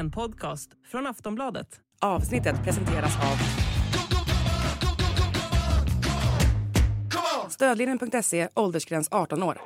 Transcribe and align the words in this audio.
En 0.00 0.10
podcast 0.10 0.70
från 0.90 1.06
Aftonbladet. 1.06 1.66
Avsnittet 2.00 2.64
presenteras 2.64 3.16
av 3.16 3.36
Stödlinjen.se, 7.50 8.48
åldersgräns 8.54 9.08
18 9.10 9.42
år. 9.42 9.60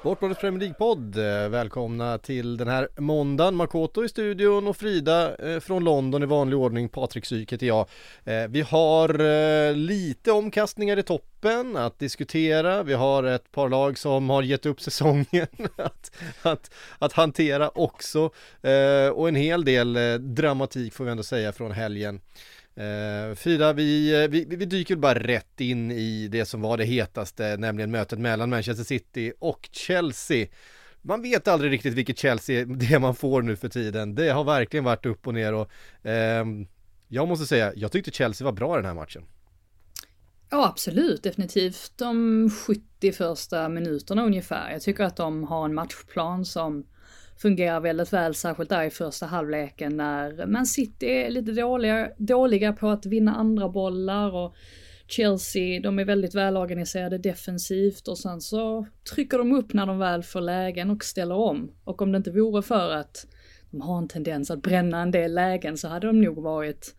Sportbladets 0.00 0.40
Premier 0.40 0.60
League-podd. 0.60 1.16
Eh, 1.16 1.48
välkomna 1.48 2.18
till 2.18 2.56
den 2.56 2.68
här 2.68 2.88
måndagen. 2.96 3.54
Makoto 3.54 4.04
i 4.04 4.08
studion 4.08 4.66
och 4.66 4.76
Frida 4.76 5.36
eh, 5.36 5.60
från 5.60 5.84
London 5.84 6.22
i 6.22 6.26
vanlig 6.26 6.58
ordning. 6.58 6.88
Patrik 6.88 7.24
Syk 7.24 7.52
heter 7.52 7.66
jag. 7.66 7.88
Eh, 8.24 8.48
vi 8.48 8.60
har 8.60 9.74
lite 9.74 10.32
omkastningar 10.32 10.98
i 10.98 11.02
toppen 11.02 11.76
att 11.76 11.98
diskutera. 11.98 12.82
Vi 12.82 12.94
har 12.94 13.24
ett 13.24 13.52
par 13.52 13.68
lag 13.68 13.98
som 13.98 14.30
har 14.30 14.42
gett 14.42 14.66
upp 14.66 14.80
säsongen 14.80 15.26
att, 15.76 16.12
att, 16.42 16.70
att 16.98 17.12
hantera 17.12 17.68
också. 17.68 18.30
Och 19.14 19.28
en 19.28 19.34
hel 19.34 19.64
del 19.64 19.98
dramatik 20.34 20.94
får 20.94 21.04
vi 21.04 21.10
ändå 21.10 21.22
säga 21.22 21.52
från 21.52 21.72
helgen. 21.72 22.20
Eh, 22.78 23.34
Frida, 23.34 23.68
eh, 23.68 23.74
vi, 23.74 24.28
vi, 24.30 24.56
vi 24.56 24.64
dyker 24.64 24.96
bara 24.96 25.18
rätt 25.18 25.60
in 25.60 25.90
i 25.90 26.28
det 26.28 26.44
som 26.44 26.60
var 26.60 26.76
det 26.76 26.84
hetaste, 26.84 27.56
nämligen 27.56 27.90
mötet 27.90 28.18
mellan 28.18 28.50
Manchester 28.50 28.84
City 28.84 29.32
och 29.38 29.68
Chelsea. 29.72 30.46
Man 31.02 31.22
vet 31.22 31.48
aldrig 31.48 31.72
riktigt 31.72 31.94
vilket 31.94 32.18
Chelsea 32.18 32.64
det 32.68 32.98
man 32.98 33.14
får 33.14 33.42
nu 33.42 33.56
för 33.56 33.68
tiden. 33.68 34.14
Det 34.14 34.28
har 34.28 34.44
verkligen 34.44 34.84
varit 34.84 35.06
upp 35.06 35.26
och 35.26 35.34
ner 35.34 35.54
och 35.54 35.70
ehm, 36.02 36.66
jag 37.08 37.28
måste 37.28 37.46
säga, 37.46 37.72
jag 37.76 37.92
tyckte 37.92 38.10
Chelsea 38.10 38.44
var 38.44 38.52
bra 38.52 38.74
i 38.74 38.76
den 38.76 38.86
här 38.86 38.94
matchen. 38.94 39.22
Ja, 40.50 40.66
absolut, 40.66 41.22
definitivt 41.22 41.92
de 41.96 42.50
70 42.50 43.12
första 43.12 43.68
minuterna 43.68 44.24
ungefär. 44.24 44.70
Jag 44.72 44.82
tycker 44.82 45.04
att 45.04 45.16
de 45.16 45.44
har 45.44 45.64
en 45.64 45.74
matchplan 45.74 46.44
som 46.44 46.86
fungerar 47.38 47.80
väldigt 47.80 48.12
väl, 48.12 48.34
särskilt 48.34 48.70
där 48.70 48.84
i 48.84 48.90
första 48.90 49.26
halvleken 49.26 49.96
när 49.96 50.46
Man 50.46 50.66
City 50.66 51.06
är 51.06 51.30
lite 51.30 51.52
dåliga, 51.52 52.10
dåliga 52.18 52.72
på 52.72 52.88
att 52.88 53.06
vinna 53.06 53.34
andra 53.34 53.68
bollar 53.68 54.34
och 54.34 54.54
Chelsea, 55.06 55.80
de 55.80 55.98
är 55.98 56.04
väldigt 56.04 56.34
välorganiserade 56.34 57.18
defensivt 57.18 58.08
och 58.08 58.18
sen 58.18 58.40
så 58.40 58.86
trycker 59.14 59.38
de 59.38 59.52
upp 59.52 59.72
när 59.72 59.86
de 59.86 59.98
väl 59.98 60.22
får 60.22 60.40
lägen 60.40 60.90
och 60.90 61.04
ställer 61.04 61.34
om. 61.34 61.72
Och 61.84 62.02
om 62.02 62.12
det 62.12 62.16
inte 62.16 62.30
vore 62.30 62.62
för 62.62 62.90
att 62.90 63.26
de 63.70 63.80
har 63.80 63.98
en 63.98 64.08
tendens 64.08 64.50
att 64.50 64.62
bränna 64.62 65.02
en 65.02 65.10
del 65.10 65.34
lägen 65.34 65.76
så 65.76 65.88
hade 65.88 66.06
de 66.06 66.20
nog 66.20 66.42
varit 66.42 66.94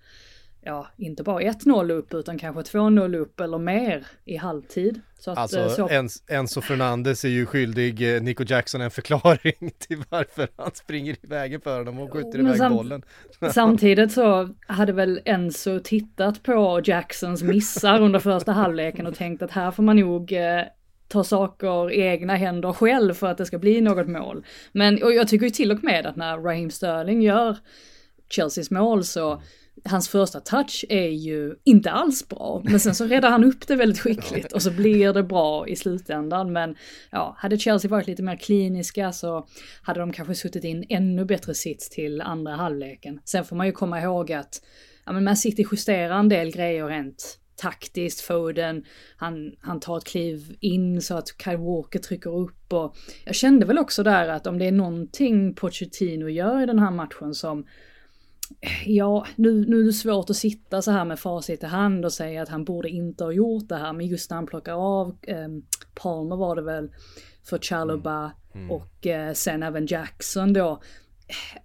ja, 0.62 0.88
inte 0.98 1.24
bara 1.24 1.42
1-0 1.42 1.92
upp 1.92 2.14
utan 2.14 2.38
kanske 2.38 2.78
2-0 2.78 3.16
upp 3.16 3.40
eller 3.40 3.58
mer 3.58 4.08
i 4.26 4.36
halvtid. 4.36 5.02
Så 5.20 5.32
att, 5.32 5.38
eh, 5.38 5.42
Alltså 5.64 5.70
så, 5.70 5.90
Enzo 6.34 6.62
Fernandes 6.62 7.26
är 7.26 7.30
ju 7.30 7.46
skyldig 7.46 8.16
eh, 8.16 8.22
Nico 8.22 8.44
Jackson 8.48 8.82
en 8.82 8.92
förklaring 8.92 9.72
till 9.80 10.04
varför 10.10 10.48
han 10.56 10.72
springer 10.74 11.14
i 11.14 11.28
vägen 11.28 11.62
för 11.62 11.78
honom 11.78 12.00
och 12.00 12.14
skjuter 12.14 12.40
iväg 12.40 12.58
sam- 12.58 12.74
bollen. 12.74 13.04
samtidigt 13.54 14.12
så 14.12 14.50
hade 14.68 14.94
väl 14.94 15.22
Enzo 15.26 15.80
tittat 15.80 16.44
på 16.44 16.82
Jacksons 16.84 17.44
missar 17.44 18.02
under 18.02 18.20
första 18.20 18.52
halvleken 18.52 19.08
och 19.08 19.16
tänkt 19.16 19.42
att 19.42 19.52
här 19.52 19.72
får 19.72 19.84
man 19.84 19.96
nog 19.96 20.32
eh, 20.32 20.62
ta 21.08 21.24
saker 21.24 21.92
i 21.92 22.02
egna 22.02 22.36
händer 22.36 22.74
själv 22.74 23.14
för 23.14 23.28
att 23.28 23.38
det 23.38 23.46
ska 23.46 23.58
bli 23.60 23.82
något 23.82 24.08
mål. 24.08 24.46
Men 24.72 25.04
och 25.04 25.14
jag 25.14 25.28
tycker 25.28 25.46
ju 25.46 25.50
till 25.50 25.72
och 25.72 25.84
med 25.84 26.06
att 26.06 26.16
när 26.16 26.38
Raheem 26.38 26.72
Sterling 26.72 27.22
gör 27.22 27.58
Chelseas 28.30 28.72
mål 28.72 29.04
så 29.04 29.42
hans 29.86 30.10
första 30.10 30.40
touch 30.40 30.86
är 30.90 31.10
ju 31.10 31.56
inte 31.64 31.92
alls 31.92 32.28
bra, 32.28 32.62
men 32.66 32.80
sen 32.80 32.96
så 32.96 33.06
räddar 33.06 33.30
han 33.30 33.44
upp 33.44 33.68
det 33.68 33.76
väldigt 33.76 34.00
skickligt 34.00 34.52
och 34.52 34.62
så 34.62 34.72
blir 34.72 35.14
det 35.14 35.24
bra 35.24 35.68
i 35.68 35.76
slutändan. 35.76 36.54
Men 36.54 36.76
ja, 37.12 37.36
hade 37.38 37.58
Chelsea 37.58 37.92
varit 37.92 38.08
lite 38.08 38.24
mer 38.24 38.36
kliniska 38.36 39.12
så 39.12 39.48
hade 39.82 40.00
de 40.00 40.14
kanske 40.14 40.36
suttit 40.36 40.64
in 40.64 40.86
ännu 40.90 41.26
bättre 41.26 41.54
sits 41.54 41.90
till 41.90 42.22
andra 42.22 42.56
halvleken. 42.56 43.20
Sen 43.26 43.46
får 43.46 43.56
man 43.56 43.66
ju 43.66 43.72
komma 43.72 44.02
ihåg 44.02 44.32
att 44.32 44.62
ja, 45.06 45.12
men 45.12 45.24
Man 45.24 45.38
City 45.38 45.66
justerar 45.72 46.20
en 46.20 46.30
del 46.30 46.52
grejer 46.52 46.88
rent 46.88 47.40
taktiskt, 47.56 48.22
Foden, 48.22 48.84
han, 49.18 49.52
han 49.60 49.80
tar 49.80 49.98
ett 49.98 50.06
kliv 50.06 50.56
in 50.60 51.02
så 51.02 51.18
att 51.18 51.28
Kyle 51.44 51.58
Walker 51.58 52.00
trycker 52.00 52.36
upp 52.38 52.74
och 52.74 52.96
jag 53.26 53.36
kände 53.36 53.66
väl 53.66 53.78
också 53.78 54.04
där 54.04 54.30
att 54.30 54.48
om 54.48 54.60
det 54.60 54.66
är 54.66 54.72
någonting 54.72 55.56
Pochettino 55.56 56.28
gör 56.28 56.64
i 56.64 56.66
den 56.66 56.80
här 56.80 56.92
matchen 56.92 57.34
som 57.34 57.66
Ja, 58.86 59.26
nu, 59.36 59.66
nu 59.66 59.82
är 59.82 59.86
det 59.86 59.94
svårt 59.94 60.30
att 60.30 60.36
sitta 60.36 60.82
så 60.82 60.92
här 60.92 61.06
med 61.06 61.20
facit 61.20 61.64
i 61.64 61.66
hand 61.66 62.06
och 62.06 62.14
säga 62.14 62.42
att 62.42 62.50
han 62.50 62.64
borde 62.64 62.90
inte 62.90 63.24
ha 63.24 63.32
gjort 63.32 63.70
det 63.70 63.76
här, 63.76 63.94
men 63.94 64.08
just 64.08 64.30
när 64.30 64.36
han 64.36 64.46
plockar 64.46 64.74
av 64.74 65.18
eh, 65.22 65.48
Palmer 65.96 66.36
var 66.36 66.56
det 66.56 66.62
väl 66.62 66.92
för 67.44 67.58
Chalobah 67.58 68.32
och 68.70 69.08
eh, 69.08 69.34
sen 69.34 69.64
även 69.64 69.86
Jackson 69.86 70.54
då. 70.54 70.82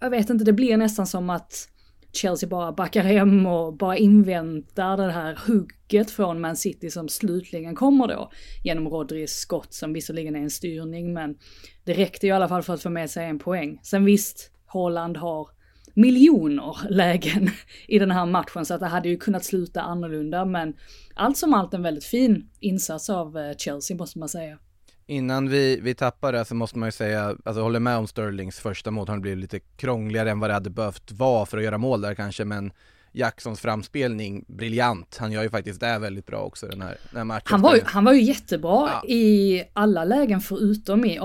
Jag 0.01 0.11
vet 0.11 0.31
inte, 0.31 0.45
det 0.45 0.53
blir 0.53 0.77
nästan 0.77 1.07
som 1.07 1.31
att 1.31 1.69
Chelsea 2.13 2.49
bara 2.49 2.73
backar 2.73 3.03
hem 3.03 3.47
och 3.47 3.77
bara 3.77 3.97
inväntar 3.97 4.97
det 4.97 5.13
här 5.13 5.39
hugget 5.47 6.11
från 6.11 6.41
Man 6.41 6.57
City 6.57 6.91
som 6.91 7.09
slutligen 7.09 7.75
kommer 7.75 8.09
då 8.09 8.31
genom 8.65 8.89
Rodris 8.89 9.33
skott 9.33 9.75
som 9.75 9.93
visserligen 9.93 10.37
är 10.37 10.41
en 10.41 10.51
styrning 10.51 11.13
men 11.13 11.39
det 11.85 11.95
räckte 11.95 12.27
ju 12.27 12.33
i 12.33 12.37
alla 12.37 12.49
fall 12.49 12.63
för 12.63 12.75
att 12.75 12.83
få 12.83 12.91
med 12.91 13.11
sig 13.11 13.27
en 13.27 13.39
poäng. 13.39 13.81
Sen 13.83 14.05
visst, 14.05 14.51
Holland 14.67 15.17
har 15.17 15.49
miljoner 15.95 16.77
lägen 16.91 17.51
i 17.89 17.99
den 17.99 18.11
här 18.11 18.27
matchen 18.27 18.65
så 18.67 18.75
att 18.75 18.81
det 18.81 18.87
hade 18.87 19.09
ju 19.09 19.17
kunnat 19.17 19.45
sluta 19.45 19.83
annorlunda 19.83 20.45
men 20.45 20.75
allt 21.15 21.37
som 21.37 21.55
allt 21.55 21.75
en 21.75 21.83
väldigt 21.83 22.05
fin 22.05 22.49
insats 22.61 23.11
av 23.11 23.39
eh, 23.39 23.57
Chelsea 23.57 23.97
måste 23.97 24.19
man 24.19 24.29
säga. 24.29 24.59
Innan 25.07 25.49
vi, 25.49 25.81
vi 25.81 25.95
tappar 25.95 26.33
det 26.33 26.45
så 26.45 26.55
måste 26.55 26.79
man 26.79 26.87
ju 26.87 26.93
säga, 26.93 27.25
alltså 27.25 27.55
jag 27.55 27.63
håller 27.63 27.81
med 27.81 27.97
om 27.97 28.07
Sterlings 28.07 28.59
första 28.59 28.91
mål, 28.91 29.09
han 29.09 29.21
blev 29.21 29.37
lite 29.37 29.61
krångligare 29.61 30.31
än 30.31 30.41
vad 30.41 30.51
det 30.51 30.55
hade 30.55 30.71
behövt 30.71 31.13
vara 31.13 31.47
för 31.47 31.59
att 31.59 31.65
göra 31.65 31.79
mål 31.79 32.01
där 32.01 32.15
kanske 32.15 32.45
men 32.45 32.73
Jacksons 33.13 33.61
framspelning, 33.61 34.45
briljant. 34.49 35.17
Han 35.21 35.33
gör 35.33 35.43
ju 35.43 35.51
faktiskt 35.51 35.81
det 35.81 35.99
väldigt 35.99 36.27
bra 36.27 36.39
också 36.39 36.67
den 36.67 36.83
här, 36.83 36.97
den 37.11 37.17
här 37.17 37.25
matchen. 37.25 37.43
Han 37.45 37.63
var 37.63 37.75
ju, 37.75 37.81
han 37.85 38.05
var 38.05 38.13
ju 38.13 38.23
jättebra 38.23 38.91
Ja. 38.93 39.09
i 39.09 39.63
alla 39.73 40.05
lägen 40.05 40.41
förutom 40.41 41.05
i 41.05 41.19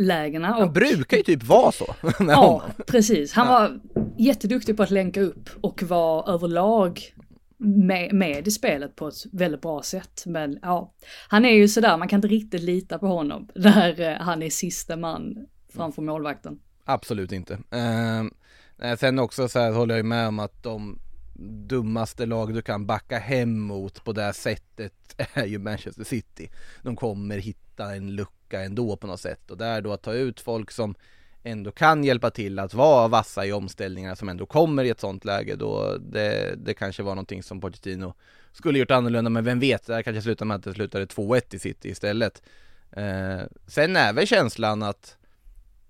avslutningslägena. 0.00 0.48
Han 0.48 0.62
Och, 0.62 0.72
brukar 0.72 1.16
ju 1.16 1.22
typ 1.22 1.42
vara 1.42 1.72
så 1.72 1.94
med 2.02 2.32
ja, 2.34 2.34
honom. 2.34 2.70
precis. 2.86 3.32
Han 3.32 3.46
var 3.48 3.80
jätteduktig 4.18 4.76
på 4.76 4.82
att 4.82 4.90
länka 4.90 5.20
upp 5.20 5.50
och 5.60 5.82
var 5.82 6.28
överlag 6.28 7.00
med, 7.58 8.14
med 8.14 8.48
i 8.48 8.50
spelet 8.50 8.96
på 8.96 9.08
ett 9.08 9.24
väldigt 9.32 9.62
bra 9.62 9.82
sätt. 9.82 10.22
Men 10.26 10.58
ja, 10.62 10.92
han 11.28 11.44
är 11.44 11.54
ju 11.54 11.68
sådär, 11.68 11.96
man 11.96 12.08
kan 12.08 12.18
inte 12.18 12.28
riktigt 12.28 12.62
lita 12.62 12.98
på 12.98 13.06
honom 13.06 13.48
när 13.54 14.00
eh, 14.00 14.16
han 14.18 14.42
är 14.42 14.50
sista 14.50 14.96
man 14.96 15.46
framför 15.74 16.02
målvakten. 16.02 16.58
Absolut 16.84 17.32
inte. 17.32 17.58
Eh, 17.70 18.96
sen 18.96 19.18
också 19.18 19.48
så 19.48 19.58
här 19.58 19.72
håller 19.72 19.96
jag 19.96 20.06
med 20.06 20.28
om 20.28 20.38
att 20.38 20.62
de 20.62 20.98
dummaste 21.68 22.26
lag 22.26 22.54
du 22.54 22.62
kan 22.62 22.86
backa 22.86 23.18
hem 23.18 23.60
mot 23.60 24.04
på 24.04 24.12
det 24.12 24.22
här 24.22 24.32
sättet 24.32 24.92
är 25.34 25.46
ju 25.46 25.58
Manchester 25.58 26.04
City. 26.04 26.50
De 26.82 26.96
kommer 26.96 27.38
hitta 27.38 27.94
en 27.94 28.16
lucka 28.16 28.39
ändå 28.58 28.96
på 28.96 29.06
något 29.06 29.20
sätt 29.20 29.50
och 29.50 29.56
där 29.56 29.80
då 29.80 29.92
att 29.92 30.02
ta 30.02 30.12
ut 30.12 30.40
folk 30.40 30.70
som 30.70 30.94
ändå 31.42 31.72
kan 31.72 32.04
hjälpa 32.04 32.30
till 32.30 32.58
att 32.58 32.74
vara 32.74 33.08
vassa 33.08 33.46
i 33.46 33.52
omställningarna 33.52 34.16
som 34.16 34.28
ändå 34.28 34.46
kommer 34.46 34.84
i 34.84 34.90
ett 34.90 35.00
sånt 35.00 35.24
läge 35.24 35.56
då 35.56 35.96
det, 35.98 36.54
det 36.56 36.74
kanske 36.74 37.02
var 37.02 37.14
någonting 37.14 37.42
som 37.42 37.60
Pochettino 37.60 38.14
skulle 38.52 38.78
gjort 38.78 38.90
annorlunda 38.90 39.30
men 39.30 39.44
vem 39.44 39.60
vet, 39.60 39.86
det 39.86 39.94
här 39.94 40.02
kanske 40.02 40.22
slutar 40.22 40.46
med 40.46 40.54
att 40.54 40.62
det 40.62 40.74
slutade 40.74 41.04
2-1 41.04 41.54
i 41.54 41.58
City 41.58 41.88
istället. 41.88 42.42
Eh, 42.92 43.40
sen 43.66 43.96
är 43.96 44.12
väl 44.12 44.26
känslan 44.26 44.82
att 44.82 45.16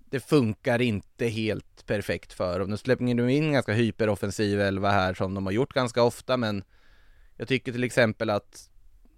det 0.09 0.19
funkar 0.19 0.81
inte 0.81 1.27
helt 1.27 1.85
perfekt 1.85 2.33
för 2.33 2.59
dem. 2.59 2.69
Nu 2.69 2.77
släpper 2.77 3.05
de 3.05 3.29
in 3.29 3.43
en 3.43 3.53
ganska 3.53 3.73
hyperoffensiv 3.73 4.61
elva 4.61 4.91
här 4.91 5.13
som 5.13 5.33
de 5.33 5.45
har 5.45 5.53
gjort 5.53 5.73
ganska 5.73 6.03
ofta 6.03 6.37
men 6.37 6.63
jag 7.37 7.47
tycker 7.47 7.71
till 7.71 7.83
exempel 7.83 8.29
att 8.29 8.69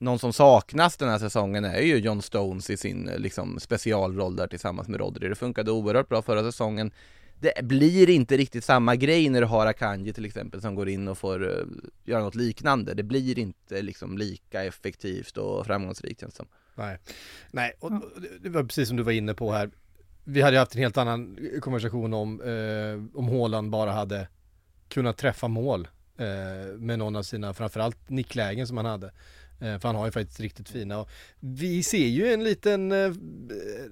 någon 0.03 0.19
som 0.19 0.33
saknas 0.33 0.97
den 0.97 1.09
här 1.09 1.19
säsongen 1.19 1.65
är 1.65 1.81
ju 1.81 1.97
John 1.97 2.21
Stones 2.21 2.69
i 2.69 2.77
sin 2.77 3.09
eh, 3.09 3.17
liksom 3.19 3.59
specialroll 3.59 4.35
där 4.35 4.47
tillsammans 4.47 4.87
med 4.87 4.99
Rodri. 4.99 5.29
Det 5.29 5.35
funkade 5.35 5.71
oerhört 5.71 6.09
bra 6.09 6.21
förra 6.21 6.43
säsongen. 6.43 6.91
Det 7.39 7.65
blir 7.65 8.09
inte 8.09 8.37
riktigt 8.37 8.63
samma 8.63 8.95
grej 8.95 9.29
när 9.29 9.41
du 9.41 9.47
har 9.47 9.65
Akanji 9.65 10.13
till 10.13 10.25
exempel 10.25 10.61
som 10.61 10.75
går 10.75 10.89
in 10.89 11.07
och 11.07 11.17
får 11.17 11.43
uh, 11.43 11.65
göra 12.03 12.23
något 12.23 12.35
liknande. 12.35 12.93
Det 12.93 13.03
blir 13.03 13.39
inte 13.39 13.81
liksom 13.81 14.17
lika 14.17 14.63
effektivt 14.63 15.37
och 15.37 15.65
framgångsrikt 15.65 16.21
känns 16.21 16.33
det 16.33 16.37
som. 16.37 16.47
Nej, 16.75 16.97
nej 17.51 17.73
och 17.79 17.91
och 17.91 18.01
det- 18.41 18.49
var 18.49 18.63
precis 18.63 18.87
som 18.87 18.97
du 18.97 19.03
var 19.03 19.11
inne 19.11 19.33
på 19.33 19.51
här. 19.51 19.69
Vi 20.23 20.41
hade 20.41 20.55
ju 20.55 20.59
haft 20.59 20.75
en 20.75 20.81
helt 20.81 20.97
annan 20.97 21.37
eh, 21.53 21.59
konversation 21.59 22.13
om, 22.13 22.41
eh, 22.41 23.19
om 23.19 23.27
Haaland 23.29 23.69
bara 23.69 23.91
hade 23.91 24.27
kunnat 24.87 25.17
träffa 25.17 25.47
mål 25.47 25.87
eh, 26.17 26.77
med 26.77 26.99
någon 26.99 27.15
av 27.15 27.23
sina, 27.23 27.53
framförallt 27.53 28.09
nicklägen 28.09 28.67
som 28.67 28.77
han 28.77 28.85
hade. 28.85 29.11
Eh, 29.63 29.79
för 29.79 29.87
han 29.87 29.95
har 29.95 30.05
ju 30.05 30.11
faktiskt 30.11 30.39
riktigt 30.39 30.69
fina. 30.69 30.99
Och 30.99 31.09
vi 31.39 31.83
ser 31.83 32.07
ju 32.07 32.33
en 32.33 32.43
liten 32.43 32.91
eh, 32.91 33.13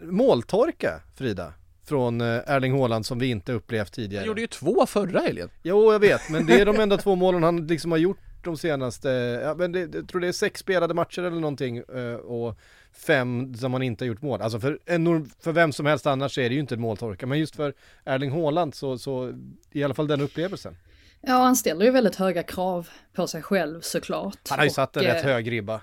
måltorka, 0.01 1.01
Frida, 1.15 1.53
från 1.85 2.21
eh, 2.21 2.27
Erling 2.27 2.79
Haaland 2.79 3.05
som 3.05 3.19
vi 3.19 3.27
inte 3.27 3.53
upplevt 3.53 3.93
tidigare. 3.93 4.21
Han 4.21 4.27
gjorde 4.27 4.41
ju 4.41 4.47
två 4.47 4.85
förra 4.85 5.19
helgen. 5.19 5.49
Jo, 5.63 5.91
jag 5.91 5.99
vet, 5.99 6.29
men 6.29 6.45
det 6.45 6.61
är 6.61 6.65
de 6.65 6.79
enda 6.79 6.97
två 6.97 7.15
målen 7.15 7.43
han 7.43 7.67
liksom 7.67 7.91
har 7.91 7.97
gjort 7.97 8.17
de 8.43 8.57
senaste, 8.57 9.09
ja 9.43 9.55
men 9.55 9.71
det, 9.71 9.95
jag 9.95 10.07
tror 10.07 10.21
det 10.21 10.27
är 10.27 10.31
sex 10.31 10.59
spelade 10.59 10.93
matcher 10.93 11.21
eller 11.21 11.39
någonting 11.39 11.83
och 12.23 12.57
fem 12.93 13.55
som 13.55 13.73
han 13.73 13.81
inte 13.81 14.03
har 14.03 14.07
gjort 14.07 14.21
mål. 14.21 14.41
Alltså 14.41 14.59
för, 14.59 14.79
en, 14.85 15.25
för 15.39 15.51
vem 15.51 15.71
som 15.71 15.85
helst 15.85 16.07
annars 16.07 16.37
är 16.37 16.49
det 16.49 16.55
ju 16.55 16.61
inte 16.61 16.75
en 16.75 16.81
måltorka, 16.81 17.27
men 17.27 17.39
just 17.39 17.55
för 17.55 17.73
Erling 18.05 18.31
Haaland 18.31 18.75
så, 18.75 18.97
så 18.97 19.33
i 19.71 19.83
alla 19.83 19.93
fall 19.93 20.07
den 20.07 20.21
upplevelsen. 20.21 20.75
Ja, 21.21 21.33
han 21.33 21.55
ställer 21.55 21.85
ju 21.85 21.91
väldigt 21.91 22.15
höga 22.15 22.43
krav 22.43 22.89
på 23.13 23.27
sig 23.27 23.41
själv 23.41 23.81
såklart. 23.81 24.49
Han 24.49 24.59
har 24.59 24.65
ju 24.65 24.71
satt 24.71 24.97
en 24.97 25.05
Och, 25.05 25.07
rätt 25.07 25.23
eh, 25.23 25.29
hög 25.31 25.51
ribba. 25.51 25.81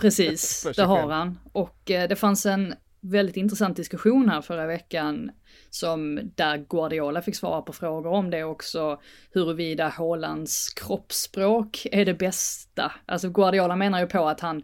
Precis, 0.00 0.66
det 0.76 0.82
har 0.82 1.10
han. 1.10 1.38
Och 1.52 1.90
eh, 1.90 2.08
det 2.08 2.16
fanns 2.16 2.46
en 2.46 2.74
väldigt 3.00 3.36
intressant 3.36 3.76
diskussion 3.76 4.28
här 4.28 4.40
förra 4.40 4.66
veckan 4.66 5.30
som 5.70 6.20
där 6.34 6.66
Guardiola 6.68 7.22
fick 7.22 7.36
svara 7.36 7.62
på 7.62 7.72
frågor 7.72 8.10
om 8.10 8.30
det 8.30 8.44
också, 8.44 9.00
huruvida 9.30 9.88
Haalands 9.88 10.70
kroppsspråk 10.70 11.86
är 11.92 12.04
det 12.04 12.14
bästa. 12.14 12.92
Alltså 13.06 13.28
Guardiola 13.28 13.76
menar 13.76 14.00
ju 14.00 14.06
på 14.06 14.28
att 14.28 14.40
han 14.40 14.62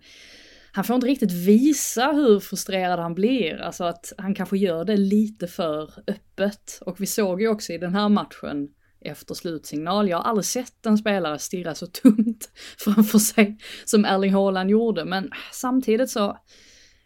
han 0.72 0.84
får 0.84 0.94
inte 0.94 1.06
riktigt 1.06 1.32
visa 1.32 2.12
hur 2.12 2.40
frustrerad 2.40 2.98
han 2.98 3.14
blir, 3.14 3.60
alltså 3.60 3.84
att 3.84 4.12
han 4.18 4.34
kanske 4.34 4.58
gör 4.58 4.84
det 4.84 4.96
lite 4.96 5.46
för 5.46 5.90
öppet. 6.06 6.78
Och 6.80 7.00
vi 7.00 7.06
såg 7.06 7.42
ju 7.42 7.48
också 7.48 7.72
i 7.72 7.78
den 7.78 7.94
här 7.94 8.08
matchen 8.08 8.68
efter 9.00 9.34
slutsignal, 9.34 10.08
jag 10.08 10.16
har 10.16 10.24
aldrig 10.24 10.44
sett 10.44 10.86
en 10.86 10.98
spelare 10.98 11.38
stirra 11.38 11.74
så 11.74 11.86
tunt 11.86 12.50
framför 12.78 13.18
sig 13.18 13.58
som 13.84 14.04
Erling 14.04 14.34
Haaland 14.34 14.70
gjorde, 14.70 15.04
men 15.04 15.30
samtidigt 15.52 16.10
så, 16.10 16.38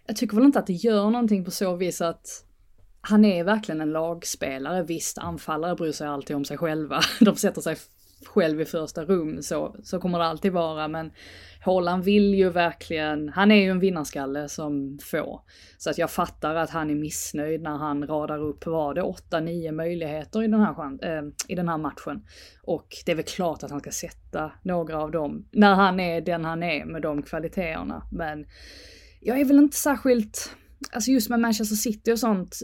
jag 0.07 0.17
tycker 0.17 0.37
väl 0.37 0.45
inte 0.45 0.59
att 0.59 0.67
det 0.67 0.73
gör 0.73 1.11
någonting 1.11 1.45
på 1.45 1.51
så 1.51 1.77
vis 1.77 2.01
att 2.01 2.45
han 3.01 3.25
är 3.25 3.45
verkligen 3.45 3.81
en 3.81 3.93
lagspelare. 3.93 4.83
Visst, 4.83 5.19
anfallare 5.19 5.75
bryr 5.75 5.93
sig 5.93 6.09
alltid 6.09 6.37
om 6.37 6.45
sig 6.45 6.59
själva. 6.59 7.01
De 7.21 7.37
sätter 7.37 7.61
sig 7.61 7.77
själv 8.27 8.61
i 8.61 8.65
första 8.65 9.05
rum, 9.05 9.43
så, 9.43 9.77
så 9.83 10.01
kommer 10.01 10.19
det 10.19 10.25
alltid 10.25 10.53
vara. 10.53 10.89
Men 10.89 11.11
Haaland 11.65 12.05
vill 12.05 12.35
ju 12.35 12.51
verkligen, 12.51 13.29
han 13.29 13.51
är 13.51 13.63
ju 13.63 13.71
en 13.71 13.81
vinnarskalle 13.81 14.49
som 14.49 14.99
få. 15.03 15.43
Så 15.79 15.91
att 15.91 15.99
jag 15.99 16.11
fattar 16.11 16.55
att 16.55 16.71
han 16.71 16.91
är 16.91 16.95
missnöjd 16.95 17.63
när 17.63 17.77
han 17.77 18.07
radar 18.07 18.39
upp, 18.39 18.67
var 18.67 18.95
det 18.95 19.03
8-9 19.03 19.73
möjligheter 19.73 20.43
i 20.43 20.47
den, 20.47 20.61
här, 20.61 21.05
äh, 21.05 21.23
i 21.49 21.55
den 21.55 21.69
här 21.69 21.79
matchen. 21.79 22.27
Och 22.63 22.89
det 23.07 23.13
är 23.13 23.17
väl 23.17 23.25
klart 23.25 23.63
att 23.63 23.71
han 23.71 23.81
ska 23.81 23.91
sätta 23.91 24.53
några 24.63 24.99
av 24.99 25.11
dem, 25.11 25.49
när 25.53 25.75
han 25.75 26.01
är 26.01 26.21
den 26.21 26.45
han 26.45 26.63
är 26.63 26.85
med 26.85 27.03
de 27.03 27.23
kvaliteterna. 27.23 28.03
Men 28.13 28.47
jag 29.21 29.41
är 29.41 29.45
väl 29.45 29.59
inte 29.59 29.77
särskilt, 29.77 30.57
alltså 30.93 31.11
just 31.11 31.31
med 31.31 31.41
Manchester 31.41 31.77
City 31.77 32.13
och 32.13 32.19
sånt, 32.19 32.59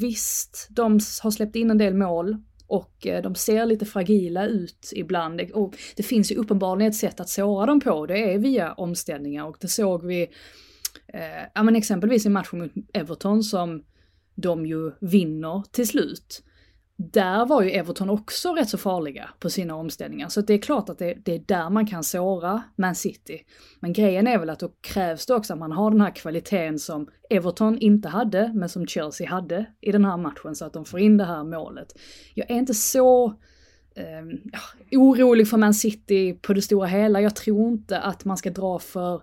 visst, 0.00 0.68
de 0.70 0.92
har 1.22 1.30
släppt 1.30 1.56
in 1.56 1.70
en 1.70 1.78
del 1.78 1.94
mål 1.94 2.36
och 2.72 3.06
eh, 3.06 3.22
de 3.22 3.34
ser 3.34 3.66
lite 3.66 3.86
fragila 3.86 4.46
ut 4.46 4.92
ibland. 4.94 5.40
Och 5.40 5.76
det 5.96 6.02
finns 6.02 6.32
ju 6.32 6.36
uppenbarligen 6.36 6.90
ett 6.90 6.96
sätt 6.96 7.20
att 7.20 7.28
såra 7.28 7.66
dem 7.66 7.80
på, 7.80 8.06
det 8.06 8.34
är 8.34 8.38
via 8.38 8.72
omställningar 8.72 9.44
och 9.44 9.56
det 9.60 9.68
såg 9.68 10.06
vi, 10.06 10.22
eh, 11.06 11.42
ja 11.54 11.62
men 11.62 11.76
exempelvis 11.76 12.26
i 12.26 12.28
matchen 12.28 12.58
mot 12.58 12.72
Everton 12.92 13.42
som 13.42 13.84
de 14.34 14.66
ju 14.66 14.92
vinner 15.00 15.62
till 15.72 15.88
slut. 15.88 16.42
Där 17.10 17.46
var 17.46 17.62
ju 17.62 17.70
Everton 17.70 18.10
också 18.10 18.54
rätt 18.54 18.68
så 18.68 18.78
farliga 18.78 19.30
på 19.40 19.50
sina 19.50 19.74
omställningar, 19.74 20.28
så 20.28 20.40
det 20.40 20.54
är 20.54 20.58
klart 20.58 20.88
att 20.88 20.98
det, 20.98 21.14
det 21.24 21.34
är 21.34 21.38
där 21.46 21.70
man 21.70 21.86
kan 21.86 22.04
såra 22.04 22.62
Man 22.76 22.94
City. 22.94 23.40
Men 23.80 23.92
grejen 23.92 24.26
är 24.26 24.38
väl 24.38 24.50
att 24.50 24.60
då 24.60 24.68
krävs 24.80 25.26
det 25.26 25.34
också 25.34 25.52
att 25.52 25.58
man 25.58 25.72
har 25.72 25.90
den 25.90 26.00
här 26.00 26.10
kvaliteten 26.10 26.78
som 26.78 27.08
Everton 27.30 27.78
inte 27.78 28.08
hade, 28.08 28.52
men 28.54 28.68
som 28.68 28.86
Chelsea 28.86 29.30
hade 29.30 29.66
i 29.80 29.92
den 29.92 30.04
här 30.04 30.16
matchen, 30.16 30.54
så 30.54 30.64
att 30.64 30.72
de 30.72 30.84
får 30.84 31.00
in 31.00 31.16
det 31.16 31.24
här 31.24 31.44
målet. 31.44 31.98
Jag 32.34 32.50
är 32.50 32.54
inte 32.54 32.74
så 32.74 33.26
eh, 33.94 34.58
orolig 34.92 35.48
för 35.48 35.56
Man 35.56 35.74
City 35.74 36.32
på 36.32 36.54
det 36.54 36.62
stora 36.62 36.86
hela. 36.86 37.20
Jag 37.20 37.36
tror 37.36 37.68
inte 37.68 38.00
att 38.00 38.24
man 38.24 38.36
ska 38.36 38.50
dra 38.50 38.78
för 38.78 39.22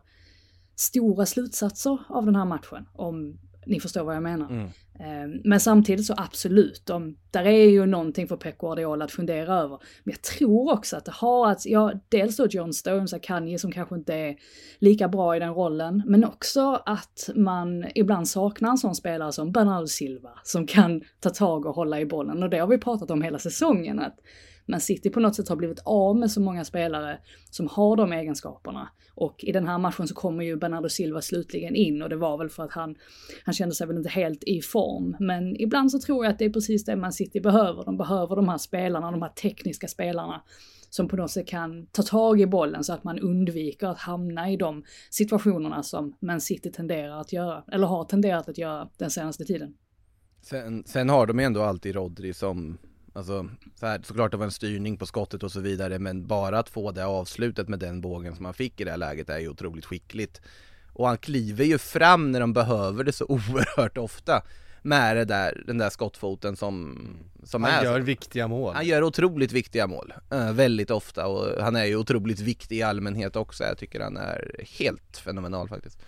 stora 0.75 1.25
slutsatser 1.25 1.97
av 2.09 2.25
den 2.25 2.35
här 2.35 2.45
matchen, 2.45 2.85
om 2.93 3.39
ni 3.65 3.79
förstår 3.79 4.03
vad 4.03 4.15
jag 4.15 4.23
menar. 4.23 4.49
Mm. 4.49 4.65
Eh, 4.99 5.39
Men 5.43 5.59
samtidigt 5.59 6.05
så 6.05 6.13
absolut, 6.17 6.85
de, 6.85 7.17
där 7.31 7.45
är 7.45 7.69
ju 7.69 7.85
någonting 7.85 8.27
för 8.27 8.37
Pep 8.37 8.57
Guardiola 8.57 9.05
att 9.05 9.11
fundera 9.11 9.55
över. 9.55 9.79
Men 10.03 10.11
jag 10.11 10.21
tror 10.21 10.73
också 10.73 10.97
att 10.97 11.05
det 11.05 11.11
har 11.11 11.51
att, 11.51 11.65
ja, 11.65 11.93
dels 12.09 12.37
då 12.37 12.45
John 12.45 12.73
Stones, 12.73 13.13
Akanji 13.13 13.57
som 13.57 13.71
kanske 13.71 13.95
inte 13.95 14.13
är 14.13 14.35
lika 14.79 15.07
bra 15.07 15.35
i 15.35 15.39
den 15.39 15.53
rollen, 15.53 16.03
men 16.05 16.25
också 16.25 16.81
att 16.85 17.29
man 17.35 17.85
ibland 17.95 18.27
saknar 18.27 18.69
en 18.69 18.77
sån 18.77 18.95
spelare 18.95 19.31
som 19.31 19.51
Bernardo 19.51 19.87
Silva, 19.87 20.31
som 20.43 20.67
kan 20.67 21.01
ta 21.19 21.29
tag 21.29 21.65
och 21.65 21.75
hålla 21.75 21.99
i 21.99 22.05
bollen. 22.05 22.43
Och 22.43 22.49
det 22.49 22.57
har 22.57 22.67
vi 22.67 22.77
pratat 22.77 23.11
om 23.11 23.21
hela 23.21 23.39
säsongen, 23.39 23.99
att 23.99 24.15
man 24.69 24.79
City 24.79 25.09
på 25.09 25.19
något 25.19 25.35
sätt 25.35 25.49
har 25.49 25.55
blivit 25.55 25.79
av 25.85 26.17
med 26.17 26.31
så 26.31 26.41
många 26.41 26.65
spelare 26.65 27.19
som 27.49 27.67
har 27.67 27.95
de 27.95 28.13
egenskaperna. 28.13 28.89
Och 29.15 29.43
i 29.43 29.51
den 29.51 29.67
här 29.67 29.77
matchen 29.77 30.07
så 30.07 30.15
kommer 30.15 30.43
ju 30.43 30.55
Bernardo 30.55 30.89
Silva 30.89 31.21
slutligen 31.21 31.75
in 31.75 32.01
och 32.01 32.09
det 32.09 32.15
var 32.15 32.37
väl 32.37 32.49
för 32.49 32.63
att 32.63 32.71
han, 32.71 32.95
han 33.43 33.53
kände 33.53 33.75
sig 33.75 33.87
väl 33.87 33.97
inte 33.97 34.09
helt 34.09 34.43
i 34.43 34.61
form. 34.61 35.15
Men 35.19 35.61
ibland 35.61 35.91
så 35.91 35.99
tror 35.99 36.25
jag 36.25 36.31
att 36.31 36.39
det 36.39 36.45
är 36.45 36.49
precis 36.49 36.85
det 36.85 36.95
Man 36.95 37.13
City 37.13 37.39
behöver. 37.39 37.85
De 37.85 37.97
behöver 37.97 38.35
de 38.35 38.49
här 38.49 38.57
spelarna, 38.57 39.11
de 39.11 39.21
här 39.21 39.29
tekniska 39.29 39.87
spelarna 39.87 40.41
som 40.89 41.07
på 41.07 41.15
något 41.15 41.31
sätt 41.31 41.47
kan 41.47 41.85
ta 41.85 42.03
tag 42.03 42.41
i 42.41 42.45
bollen 42.45 42.83
så 42.83 42.93
att 42.93 43.03
man 43.03 43.19
undviker 43.19 43.87
att 43.87 43.99
hamna 43.99 44.51
i 44.51 44.57
de 44.57 44.83
situationerna 45.09 45.83
som 45.83 46.15
Man 46.19 46.41
City 46.41 46.71
tenderar 46.71 47.21
att 47.21 47.33
göra, 47.33 47.63
eller 47.71 47.87
har 47.87 48.03
tenderat 48.03 48.49
att 48.49 48.57
göra 48.57 48.89
den 48.97 49.09
senaste 49.09 49.45
tiden. 49.45 49.73
Sen, 50.41 50.83
sen 50.85 51.09
har 51.09 51.27
de 51.27 51.39
ju 51.39 51.45
ändå 51.45 51.61
alltid 51.61 51.95
Rodri 51.95 52.33
som 52.33 52.77
Alltså, 53.13 53.49
så 53.79 53.85
här, 53.85 54.01
såklart 54.03 54.31
det 54.31 54.37
var 54.37 54.45
en 54.45 54.51
styrning 54.51 54.97
på 54.97 55.05
skottet 55.05 55.43
och 55.43 55.51
så 55.51 55.59
vidare 55.59 55.99
men 55.99 56.27
bara 56.27 56.59
att 56.59 56.69
få 56.69 56.91
det 56.91 57.05
avslutet 57.05 57.69
med 57.69 57.79
den 57.79 58.01
bågen 58.01 58.35
som 58.35 58.45
han 58.45 58.53
fick 58.53 58.81
i 58.81 58.83
det 58.83 58.91
här 58.91 58.97
läget 58.97 59.29
är 59.29 59.39
ju 59.39 59.49
otroligt 59.49 59.85
skickligt. 59.85 60.41
Och 60.93 61.07
han 61.07 61.17
kliver 61.17 61.65
ju 61.65 61.77
fram 61.77 62.31
när 62.31 62.39
de 62.39 62.53
behöver 62.53 63.03
det 63.03 63.11
så 63.11 63.25
oerhört 63.29 63.97
ofta 63.97 64.41
med 64.81 65.17
det 65.17 65.25
där, 65.25 65.63
den 65.67 65.77
där 65.77 65.89
skottfoten 65.89 66.55
som, 66.55 66.97
som 67.43 67.63
Han 67.63 67.73
är 67.73 67.83
gör 67.83 67.99
så. 67.99 68.05
viktiga 68.05 68.47
mål. 68.47 68.75
Han 68.75 68.85
gör 68.85 69.03
otroligt 69.03 69.51
viktiga 69.51 69.87
mål, 69.87 70.13
eh, 70.31 70.51
väldigt 70.53 70.91
ofta 70.91 71.27
och 71.27 71.63
han 71.63 71.75
är 71.75 71.85
ju 71.85 71.95
otroligt 71.95 72.39
viktig 72.39 72.77
i 72.77 72.81
allmänhet 72.81 73.35
också. 73.35 73.63
Jag 73.63 73.77
tycker 73.77 73.99
han 73.99 74.17
är 74.17 74.65
helt 74.79 75.17
fenomenal 75.17 75.69
faktiskt. 75.69 75.99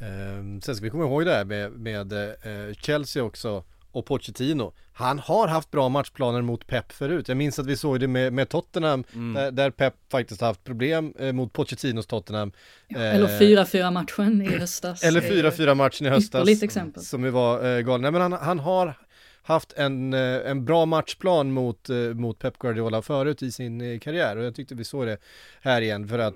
Ehm, 0.00 0.60
sen 0.60 0.76
ska 0.76 0.84
vi 0.84 0.90
komma 0.90 1.04
ihåg 1.04 1.24
det 1.24 1.34
här 1.34 1.44
med, 1.44 1.72
med 1.72 2.12
eh, 2.12 2.74
Chelsea 2.74 3.22
också 3.22 3.64
och 3.92 4.06
Pochettino. 4.06 4.72
Han 4.92 5.18
har 5.18 5.48
haft 5.48 5.70
bra 5.70 5.88
matchplaner 5.88 6.42
mot 6.42 6.66
Pep 6.66 6.92
förut. 6.92 7.28
Jag 7.28 7.36
minns 7.36 7.58
att 7.58 7.66
vi 7.66 7.76
såg 7.76 8.00
det 8.00 8.08
med, 8.08 8.32
med 8.32 8.48
Tottenham 8.48 9.04
där, 9.34 9.50
där 9.50 9.70
Pep 9.70 9.94
faktiskt 10.10 10.40
har 10.40 10.48
haft 10.48 10.64
problem 10.64 11.14
eh, 11.18 11.32
mot 11.32 11.52
Pochettinos 11.52 12.06
Tottenham. 12.06 12.52
Eh, 12.88 13.14
Eller 13.14 13.28
4-4 13.28 13.90
matchen 13.90 14.42
i 14.42 14.58
höstas. 14.58 15.02
Eller 15.04 15.20
Det 15.20 15.28
är 15.28 15.32
ju 15.32 15.42
4-4 15.42 15.74
matchen 15.74 16.06
i 16.06 16.10
höstas. 16.10 16.40
Ypperligt 16.40 16.62
exempel. 16.62 17.02
Som 17.02 17.24
ju 17.24 17.30
var 17.30 17.76
eh, 17.76 17.80
galen. 17.80 18.02
Nej 18.02 18.10
men 18.12 18.20
han, 18.20 18.32
han 18.32 18.58
har 18.58 18.94
haft 19.42 19.72
en, 19.72 20.12
eh, 20.12 20.50
en 20.50 20.64
bra 20.64 20.86
matchplan 20.86 21.52
mot, 21.52 21.90
eh, 21.90 21.96
mot 21.96 22.38
Pep 22.38 22.58
Guardiola 22.58 23.02
förut 23.02 23.42
i 23.42 23.52
sin 23.52 23.80
eh, 23.80 23.98
karriär 23.98 24.36
och 24.36 24.44
jag 24.44 24.54
tyckte 24.54 24.74
vi 24.74 24.84
såg 24.84 25.06
det 25.06 25.18
här 25.60 25.82
igen 25.82 26.08
för 26.08 26.18
att 26.18 26.34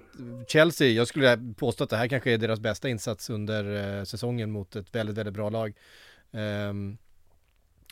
Chelsea, 0.48 0.88
jag 0.88 1.08
skulle 1.08 1.54
påstå 1.56 1.84
att 1.84 1.90
det 1.90 1.96
här 1.96 2.08
kanske 2.08 2.32
är 2.32 2.38
deras 2.38 2.60
bästa 2.60 2.88
insats 2.88 3.30
under 3.30 3.98
eh, 3.98 4.04
säsongen 4.04 4.50
mot 4.50 4.76
ett 4.76 4.94
väldigt, 4.94 5.16
väldigt 5.16 5.34
bra 5.34 5.50
lag. 5.50 5.72
Ehm, 6.32 6.98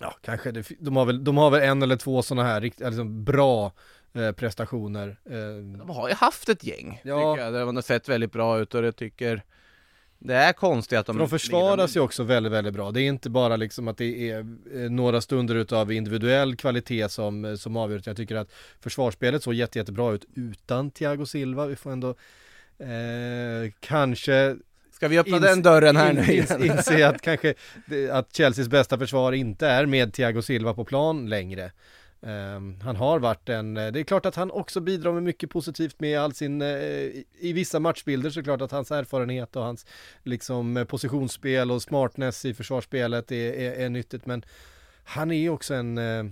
ja, 0.00 0.14
kanske, 0.22 0.50
det, 0.50 0.68
de, 0.78 0.96
har 0.96 1.04
väl, 1.04 1.24
de 1.24 1.36
har 1.36 1.50
väl 1.50 1.62
en 1.62 1.82
eller 1.82 1.96
två 1.96 2.22
sådana 2.22 2.48
här 2.48 2.60
rikt, 2.60 2.80
liksom 2.80 3.24
bra 3.24 3.72
eh, 4.12 4.32
prestationer. 4.32 5.16
Eh, 5.24 5.78
De 5.78 5.90
har 5.90 6.08
ju 6.08 6.14
haft 6.14 6.48
ett 6.48 6.64
gäng, 6.64 7.00
Ja. 7.04 7.34
tycker 7.34 7.44
jag. 7.44 7.52
Det 7.52 7.58
har 7.74 7.82
sett 7.82 8.08
väldigt 8.08 8.32
bra 8.32 8.58
ut 8.58 8.74
och 8.74 8.84
jag 8.84 8.96
tycker 8.96 9.42
det 10.18 10.34
är 10.34 10.52
konstigt 10.52 10.98
att 10.98 11.06
de 11.06 11.12
För 11.16 11.20
de 11.20 11.28
försvaras 11.28 11.96
ju 11.96 12.00
också 12.00 12.22
väldigt, 12.22 12.52
väldigt 12.52 12.74
bra. 12.74 12.90
Det 12.90 13.00
är 13.02 13.08
inte 13.08 13.30
bara 13.30 13.56
liksom 13.56 13.88
att 13.88 13.96
det 13.98 14.30
är 14.30 14.38
eh, 14.74 14.90
några 14.90 15.20
stunder 15.20 15.54
utav 15.54 15.92
individuell 15.92 16.56
kvalitet 16.56 17.08
som, 17.08 17.44
eh, 17.44 17.54
som 17.54 17.76
avgör. 17.76 18.02
Jag 18.04 18.16
tycker 18.16 18.36
att 18.36 18.52
försvarsspelet 18.80 19.42
såg 19.42 19.54
jätte, 19.54 19.78
jättebra 19.78 20.12
ut 20.12 20.24
utan 20.34 20.90
Thiago 20.90 21.26
Silva. 21.26 21.66
Vi 21.66 21.76
får 21.76 21.90
ändå 21.92 22.08
eh, 22.78 23.72
kanske 23.80 24.56
Ska 25.04 25.08
vi 25.08 25.18
öppna 25.18 25.36
ins- 25.36 25.40
den 25.40 25.62
dörren 25.62 25.96
här 25.96 26.12
nu 26.12 26.22
ins- 26.22 26.60
igen? 26.60 26.76
inse 26.76 27.08
att 27.08 27.20
kanske 27.20 27.54
att 28.12 28.36
Chelseas 28.36 28.68
bästa 28.68 28.98
försvar 28.98 29.32
inte 29.32 29.66
är 29.66 29.86
med 29.86 30.12
Thiago 30.12 30.42
Silva 30.42 30.74
på 30.74 30.84
plan 30.84 31.28
längre. 31.28 31.72
Ehm, 32.26 32.80
han 32.80 32.96
har 32.96 33.18
varit 33.18 33.48
en, 33.48 33.74
det 33.74 33.80
är 33.82 34.04
klart 34.04 34.26
att 34.26 34.34
han 34.34 34.50
också 34.50 34.80
bidrar 34.80 35.12
med 35.12 35.22
mycket 35.22 35.50
positivt 35.50 36.00
med 36.00 36.20
all 36.20 36.34
sin, 36.34 36.62
eh, 36.62 36.68
i, 36.68 37.24
i 37.38 37.52
vissa 37.52 37.80
matchbilder 37.80 38.30
såklart 38.30 38.60
att 38.60 38.70
hans 38.70 38.90
erfarenhet 38.90 39.56
och 39.56 39.62
hans 39.62 39.86
liksom 40.22 40.76
eh, 40.76 40.84
positionsspel 40.84 41.70
och 41.70 41.82
smartness 41.82 42.44
i 42.44 42.54
försvarsspelet 42.54 43.32
är, 43.32 43.52
är, 43.52 43.72
är 43.72 43.88
nyttigt 43.88 44.26
men 44.26 44.44
han 45.04 45.32
är 45.32 45.50
också 45.50 45.74
en, 45.74 45.98
eh, 45.98 46.24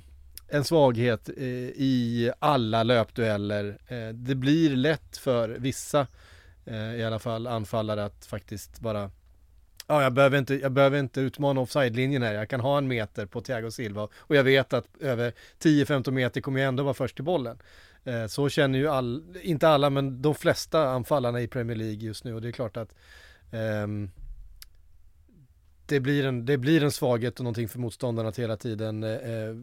en 0.48 0.64
svaghet 0.64 1.28
eh, 1.36 1.44
i 1.76 2.32
alla 2.38 2.82
löpdueller. 2.82 3.78
Det 4.12 4.34
blir 4.34 4.76
lätt 4.76 5.16
för 5.16 5.48
vissa, 5.48 6.06
eh, 6.64 6.94
i 6.94 7.04
alla 7.04 7.18
fall 7.18 7.46
anfallare, 7.46 8.04
att 8.04 8.26
faktiskt 8.26 8.80
bara 8.80 9.10
Ja, 9.86 10.02
jag 10.02 10.12
behöver 10.12 10.38
inte, 10.38 10.54
jag 10.54 10.72
behöver 10.72 10.98
inte 10.98 11.20
utmana 11.20 11.60
offside-linjen 11.60 12.22
här. 12.22 12.34
Jag 12.34 12.48
kan 12.48 12.60
ha 12.60 12.78
en 12.78 12.88
meter 12.88 13.26
på 13.26 13.40
Thiago 13.40 13.70
Silva 13.70 14.08
och 14.16 14.36
jag 14.36 14.44
vet 14.44 14.72
att 14.72 14.86
över 15.00 15.32
10-15 15.62 16.10
meter 16.10 16.40
kommer 16.40 16.60
jag 16.60 16.68
ändå 16.68 16.82
vara 16.82 16.94
först 16.94 17.14
till 17.14 17.24
bollen. 17.24 17.58
Eh, 18.04 18.26
så 18.26 18.48
känner 18.48 18.78
ju 18.78 18.88
all, 18.88 19.36
inte 19.42 19.68
alla, 19.68 19.90
men 19.90 20.22
de 20.22 20.34
flesta 20.34 20.88
anfallarna 20.88 21.40
i 21.40 21.48
Premier 21.48 21.76
League 21.76 21.98
just 21.98 22.24
nu 22.24 22.34
och 22.34 22.42
det 22.42 22.48
är 22.48 22.52
klart 22.52 22.76
att 22.76 22.94
ehm, 23.52 24.10
det, 25.86 26.00
blir 26.00 26.24
en, 26.24 26.46
det 26.46 26.58
blir 26.58 26.84
en 26.84 26.92
svaghet 26.92 27.38
och 27.40 27.44
någonting 27.44 27.68
för 27.68 27.78
motståndarna 27.78 28.28
att 28.28 28.38
hela 28.38 28.56
tiden 28.56 29.04
eh, 29.04 29.10
eh 29.10 29.56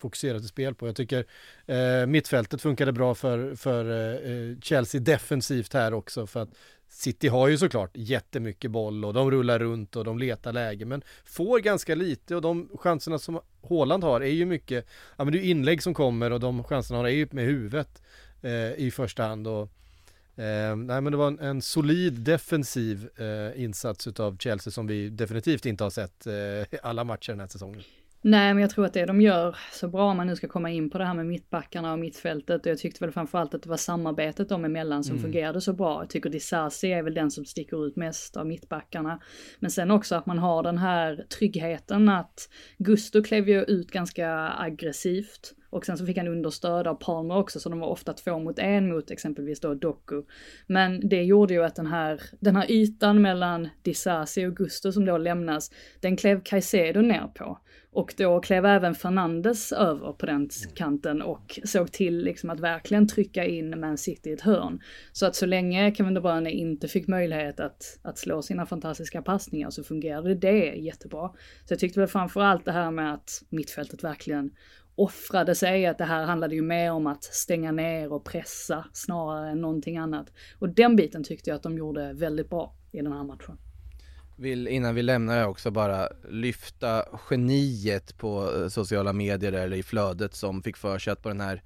fokuserat 0.00 0.42
i 0.42 0.48
spel 0.48 0.74
på. 0.74 0.86
Jag 0.86 0.96
tycker 0.96 1.24
eh, 1.66 2.06
mittfältet 2.06 2.62
funkade 2.62 2.92
bra 2.92 3.14
för, 3.14 3.54
för 3.54 3.84
eh, 3.90 4.32
eh, 4.32 4.58
Chelsea 4.62 5.00
defensivt 5.00 5.74
här 5.74 5.94
också 5.94 6.26
för 6.26 6.42
att 6.42 6.50
City 6.88 7.28
har 7.28 7.48
ju 7.48 7.58
såklart 7.58 7.90
jättemycket 7.94 8.70
boll 8.70 9.04
och 9.04 9.14
de 9.14 9.30
rullar 9.30 9.58
runt 9.58 9.96
och 9.96 10.04
de 10.04 10.18
letar 10.18 10.52
läge 10.52 10.84
men 10.84 11.02
får 11.24 11.58
ganska 11.58 11.94
lite 11.94 12.36
och 12.36 12.42
de 12.42 12.68
chanserna 12.78 13.18
som 13.18 13.40
Håland 13.60 14.04
har 14.04 14.20
är 14.20 14.30
ju 14.30 14.44
mycket, 14.44 14.86
ja 15.16 15.24
men 15.24 15.32
det 15.32 15.38
är 15.38 15.42
inlägg 15.42 15.82
som 15.82 15.94
kommer 15.94 16.30
och 16.30 16.40
de 16.40 16.64
chanserna 16.64 16.96
han 16.96 17.04
har 17.04 17.10
är 17.10 17.14
ju 17.14 17.28
med 17.30 17.44
huvudet 17.44 18.02
eh, 18.42 18.72
i 18.72 18.90
första 18.94 19.22
hand 19.22 19.46
och 19.46 19.62
eh, 20.36 20.76
nej 20.76 21.00
men 21.00 21.04
det 21.04 21.16
var 21.16 21.26
en, 21.26 21.38
en 21.38 21.62
solid 21.62 22.12
defensiv 22.12 23.08
eh, 23.16 23.62
insats 23.62 24.06
utav 24.06 24.36
Chelsea 24.38 24.70
som 24.70 24.86
vi 24.86 25.08
definitivt 25.08 25.66
inte 25.66 25.84
har 25.84 25.90
sett 25.90 26.26
eh, 26.26 26.78
alla 26.82 27.04
matcher 27.04 27.32
den 27.32 27.40
här 27.40 27.46
säsongen. 27.48 27.82
Nej, 28.20 28.54
men 28.54 28.60
jag 28.60 28.70
tror 28.70 28.84
att 28.84 28.92
det 28.92 29.06
de 29.06 29.20
gör 29.20 29.56
så 29.72 29.88
bra, 29.88 30.10
om 30.10 30.16
man 30.16 30.26
nu 30.26 30.36
ska 30.36 30.48
komma 30.48 30.70
in 30.70 30.90
på 30.90 30.98
det 30.98 31.04
här 31.04 31.14
med 31.14 31.26
mittbackarna 31.26 31.92
och 31.92 31.98
mittfältet, 31.98 32.66
och 32.66 32.70
jag 32.70 32.78
tyckte 32.78 33.04
väl 33.04 33.12
framförallt 33.12 33.54
att 33.54 33.62
det 33.62 33.68
var 33.68 33.76
samarbetet 33.76 34.48
dem 34.48 34.64
emellan 34.64 35.04
som 35.04 35.12
mm. 35.12 35.22
fungerade 35.22 35.60
så 35.60 35.72
bra. 35.72 36.02
Jag 36.02 36.10
tycker 36.10 36.30
Disasi 36.30 36.92
är 36.92 37.02
väl 37.02 37.14
den 37.14 37.30
som 37.30 37.44
sticker 37.44 37.86
ut 37.86 37.96
mest 37.96 38.36
av 38.36 38.46
mittbackarna. 38.46 39.20
Men 39.58 39.70
sen 39.70 39.90
också 39.90 40.14
att 40.14 40.26
man 40.26 40.38
har 40.38 40.62
den 40.62 40.78
här 40.78 41.26
tryggheten 41.38 42.08
att 42.08 42.48
Gusto 42.78 43.22
klev 43.22 43.48
ju 43.48 43.62
ut 43.62 43.90
ganska 43.90 44.54
aggressivt. 44.58 45.54
Och 45.70 45.86
sen 45.86 45.98
så 45.98 46.06
fick 46.06 46.16
han 46.16 46.28
understöd 46.28 46.86
av 46.86 46.94
Palmer 46.94 47.36
också, 47.36 47.60
så 47.60 47.68
de 47.68 47.80
var 47.80 47.88
ofta 47.88 48.12
två 48.12 48.38
mot 48.38 48.58
en 48.58 48.88
mot 48.88 49.10
exempelvis 49.10 49.60
då 49.60 49.74
Doku. 49.74 50.22
Men 50.66 51.08
det 51.08 51.22
gjorde 51.22 51.54
ju 51.54 51.64
att 51.64 51.74
den 51.74 51.86
här, 51.86 52.20
den 52.40 52.56
här 52.56 52.70
ytan 52.70 53.22
mellan 53.22 53.68
Disasi 53.82 54.46
och 54.46 54.56
Gusto 54.56 54.92
som 54.92 55.04
då 55.04 55.18
lämnas, 55.18 55.70
den 56.00 56.16
klev 56.16 56.40
Caicedo 56.44 57.00
ner 57.00 57.26
på. 57.34 57.58
Och 57.92 58.14
då 58.16 58.40
klev 58.40 58.66
även 58.66 58.94
Fernandes 58.94 59.72
över 59.72 60.12
på 60.12 60.26
den 60.26 60.48
kanten 60.74 61.22
och 61.22 61.60
såg 61.64 61.92
till 61.92 62.18
liksom 62.24 62.50
att 62.50 62.60
verkligen 62.60 63.08
trycka 63.08 63.44
in 63.44 63.80
Man 63.80 63.98
City 63.98 64.30
i 64.30 64.32
ett 64.32 64.40
hörn. 64.40 64.80
Så 65.12 65.26
att 65.26 65.36
så 65.36 65.46
länge 65.46 65.94
Kevin 65.94 66.14
De 66.14 66.20
Bruyne 66.20 66.50
inte 66.50 66.88
fick 66.88 67.08
möjlighet 67.08 67.60
att, 67.60 67.98
att 68.02 68.18
slå 68.18 68.42
sina 68.42 68.66
fantastiska 68.66 69.22
passningar 69.22 69.70
så 69.70 69.84
fungerade 69.84 70.34
det 70.34 70.74
jättebra. 70.74 71.28
Så 71.64 71.72
jag 71.72 71.78
tyckte 71.78 72.00
väl 72.00 72.08
framförallt 72.08 72.64
det 72.64 72.72
här 72.72 72.90
med 72.90 73.14
att 73.14 73.42
mittfältet 73.48 74.04
verkligen 74.04 74.50
offrade 74.98 75.54
sig, 75.54 75.86
att 75.86 75.98
det 75.98 76.04
här 76.04 76.24
handlade 76.24 76.54
ju 76.54 76.62
mer 76.62 76.92
om 76.92 77.06
att 77.06 77.24
stänga 77.24 77.72
ner 77.72 78.12
och 78.12 78.24
pressa 78.24 78.84
snarare 78.92 79.50
än 79.50 79.60
någonting 79.60 79.96
annat. 79.96 80.32
Och 80.58 80.68
den 80.68 80.96
biten 80.96 81.24
tyckte 81.24 81.50
jag 81.50 81.56
att 81.56 81.62
de 81.62 81.78
gjorde 81.78 82.12
väldigt 82.12 82.50
bra 82.50 82.74
i 82.92 82.96
den 82.96 83.12
här 83.12 83.24
matchen. 83.24 83.58
Vill, 84.36 84.68
innan 84.68 84.94
vi 84.94 85.02
lämnar 85.02 85.36
det 85.36 85.46
också 85.46 85.70
bara 85.70 86.08
lyfta 86.30 87.04
geniet 87.30 88.18
på 88.18 88.52
eh, 88.56 88.68
sociala 88.68 89.12
medier 89.12 89.52
eller 89.52 89.76
i 89.76 89.82
flödet 89.82 90.34
som 90.34 90.62
fick 90.62 90.76
för 90.76 90.98
sig 90.98 91.12
att 91.12 91.22
på 91.22 91.28
den 91.28 91.40
här 91.40 91.62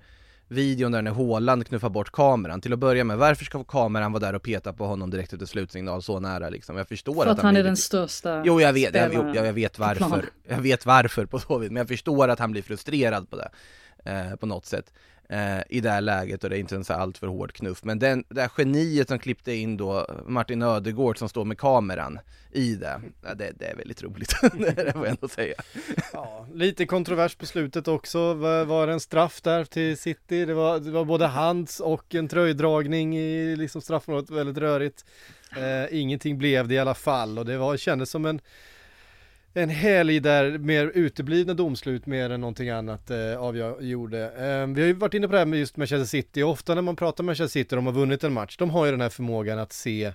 videon 0.52 0.92
där 0.92 1.02
när 1.02 1.10
Håland 1.10 1.66
knuffar 1.66 1.88
bort 1.88 2.12
kameran, 2.12 2.60
till 2.60 2.72
att 2.72 2.78
börja 2.78 3.04
med, 3.04 3.18
varför 3.18 3.44
ska 3.44 3.64
kameran 3.64 4.12
vara 4.12 4.20
där 4.20 4.34
och 4.34 4.42
peta 4.42 4.72
på 4.72 4.86
honom 4.86 5.10
direkt 5.10 5.32
efter 5.32 5.46
slutsignal 5.46 6.02
så 6.02 6.20
nära 6.20 6.48
liksom? 6.48 6.76
Jag 6.76 6.88
förstår 6.88 7.14
För 7.14 7.22
att, 7.22 7.28
att 7.28 7.36
han, 7.36 7.44
han 7.46 7.56
är 7.56 7.62
den 7.64 7.76
största 7.76 8.42
Jo 8.44 8.60
jag 8.60 8.72
vet, 8.72 8.94
jag, 8.94 9.14
jag, 9.14 9.36
jag 9.36 9.52
vet 9.52 9.78
varför, 9.78 10.24
jag 10.48 10.60
vet 10.60 10.86
varför 10.86 11.26
på 11.26 11.38
så 11.38 11.58
vis, 11.58 11.70
men 11.70 11.76
jag 11.76 11.88
förstår 11.88 12.28
att 12.28 12.38
han 12.38 12.52
blir 12.52 12.62
frustrerad 12.62 13.30
på 13.30 13.36
det, 13.36 13.50
eh, 14.04 14.36
på 14.36 14.46
något 14.46 14.66
sätt 14.66 14.92
eh, 15.32 15.62
i 15.68 15.80
det 15.80 15.90
här 15.90 16.00
läget 16.00 16.44
och 16.44 16.50
det 16.50 16.56
är 16.56 16.60
inte 16.60 16.76
en 16.76 16.84
så 16.84 16.92
allt 16.92 17.18
för 17.18 17.26
hård 17.26 17.52
knuff. 17.52 17.84
Men 17.84 17.98
den, 17.98 18.24
det 18.28 18.40
här 18.40 18.50
geniet 18.56 19.08
som 19.08 19.18
klippte 19.18 19.52
in 19.52 19.76
då 19.76 20.06
Martin 20.26 20.62
Ödegård 20.62 21.18
som 21.18 21.28
står 21.28 21.44
med 21.44 21.58
kameran 21.58 22.18
i 22.52 22.74
det, 22.74 23.00
ja, 23.22 23.34
det, 23.34 23.52
det 23.58 23.64
är 23.64 23.76
väldigt 23.76 24.02
roligt, 24.02 24.34
det 24.42 24.92
får 24.92 25.06
jag 25.06 25.08
ändå 25.08 25.28
säga. 25.28 25.54
Ja, 26.12 26.46
lite 26.54 26.86
kontrovers 26.86 27.34
på 27.34 27.46
slutet 27.46 27.88
också, 27.88 28.34
var, 28.34 28.64
var 28.64 28.86
det 28.86 28.92
en 28.92 29.00
straff 29.00 29.40
där 29.42 29.64
till 29.64 29.96
City? 29.98 30.44
Det 30.44 30.54
var, 30.54 30.78
det 30.78 30.90
var 30.90 31.04
både 31.04 31.26
hands 31.26 31.80
och 31.80 32.14
en 32.14 32.28
tröjdragning 32.28 33.16
i 33.18 33.56
liksom 33.56 33.80
straffområdet, 33.80 34.30
väldigt 34.30 34.58
rörigt. 34.58 35.04
Eh, 35.56 36.00
ingenting 36.00 36.38
blev 36.38 36.68
det 36.68 36.74
i 36.74 36.78
alla 36.78 36.94
fall 36.94 37.38
och 37.38 37.44
det 37.44 37.58
var, 37.58 37.76
kändes 37.76 38.10
som 38.10 38.26
en 38.26 38.40
en 39.54 39.68
helg 39.68 40.20
där 40.20 40.58
mer 40.58 40.86
uteblivna 40.94 41.54
domslut 41.54 42.06
mer 42.06 42.30
än 42.30 42.40
någonting 42.40 42.70
annat 42.70 43.10
eh, 43.10 43.36
avgjorde. 43.36 44.24
Eh, 44.24 44.66
vi 44.66 44.80
har 44.80 44.88
ju 44.88 44.92
varit 44.92 45.14
inne 45.14 45.26
på 45.26 45.32
det 45.32 45.38
här 45.38 45.46
med 45.46 45.58
just 45.58 45.76
Manchester 45.76 46.06
City, 46.06 46.42
ofta 46.42 46.74
när 46.74 46.82
man 46.82 46.96
pratar 46.96 47.24
med 47.24 47.26
Manchester 47.26 47.60
City 47.60 47.74
och 47.74 47.76
de 47.76 47.86
har 47.86 47.92
vunnit 47.92 48.24
en 48.24 48.32
match, 48.32 48.56
de 48.56 48.70
har 48.70 48.84
ju 48.84 48.90
den 48.90 49.00
här 49.00 49.08
förmågan 49.08 49.58
att 49.58 49.72
se 49.72 50.12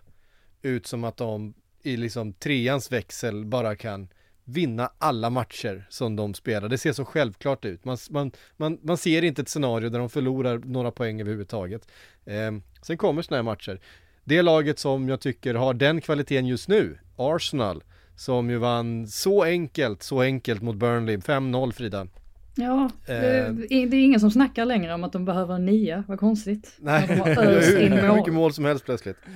ut 0.61 0.87
som 0.87 1.03
att 1.03 1.17
de 1.17 1.53
i 1.83 1.97
liksom 1.97 2.33
treans 2.33 2.91
växel 2.91 3.45
bara 3.45 3.75
kan 3.75 4.07
vinna 4.43 4.91
alla 4.97 5.29
matcher 5.29 5.87
som 5.89 6.15
de 6.15 6.33
spelar. 6.33 6.69
Det 6.69 6.77
ser 6.77 6.93
så 6.93 7.05
självklart 7.05 7.65
ut. 7.65 7.85
Man, 7.85 7.97
man, 8.09 8.31
man, 8.57 8.79
man 8.81 8.97
ser 8.97 9.23
inte 9.23 9.41
ett 9.41 9.49
scenario 9.49 9.89
där 9.89 9.99
de 9.99 10.09
förlorar 10.09 10.57
några 10.57 10.91
poäng 10.91 11.21
överhuvudtaget. 11.21 11.87
Eh, 12.25 12.51
sen 12.81 12.97
kommer 12.97 13.21
sådana 13.21 13.37
här 13.37 13.43
matcher. 13.43 13.79
Det 14.23 14.41
laget 14.41 14.79
som 14.79 15.09
jag 15.09 15.21
tycker 15.21 15.53
har 15.53 15.73
den 15.73 16.01
kvaliteten 16.01 16.47
just 16.47 16.67
nu, 16.67 16.97
Arsenal, 17.15 17.83
som 18.17 18.49
ju 18.49 18.57
vann 18.57 19.07
så 19.07 19.43
enkelt, 19.43 20.03
så 20.03 20.21
enkelt 20.21 20.61
mot 20.61 20.75
Burnley. 20.75 21.17
5-0 21.17 21.71
Frida. 21.71 22.07
Ja, 22.55 22.89
det, 23.05 23.39
eh. 23.39 23.53
det, 23.53 23.75
är 23.75 23.93
ingen 23.93 24.19
som 24.19 24.31
snackar 24.31 24.65
längre 24.65 24.93
om 24.93 25.03
att 25.03 25.11
de 25.11 25.25
behöver 25.25 25.55
en 25.55 25.65
nia, 25.65 26.03
vad 26.07 26.19
konstigt. 26.19 26.75
Nej, 26.79 27.07
de 27.07 27.13
har 27.15 27.79
in 27.81 28.07
mål. 28.07 28.17
mycket 28.17 28.33
mål 28.33 28.53
som 28.53 28.65
helst 28.65 28.85
plötsligt. 28.85 29.17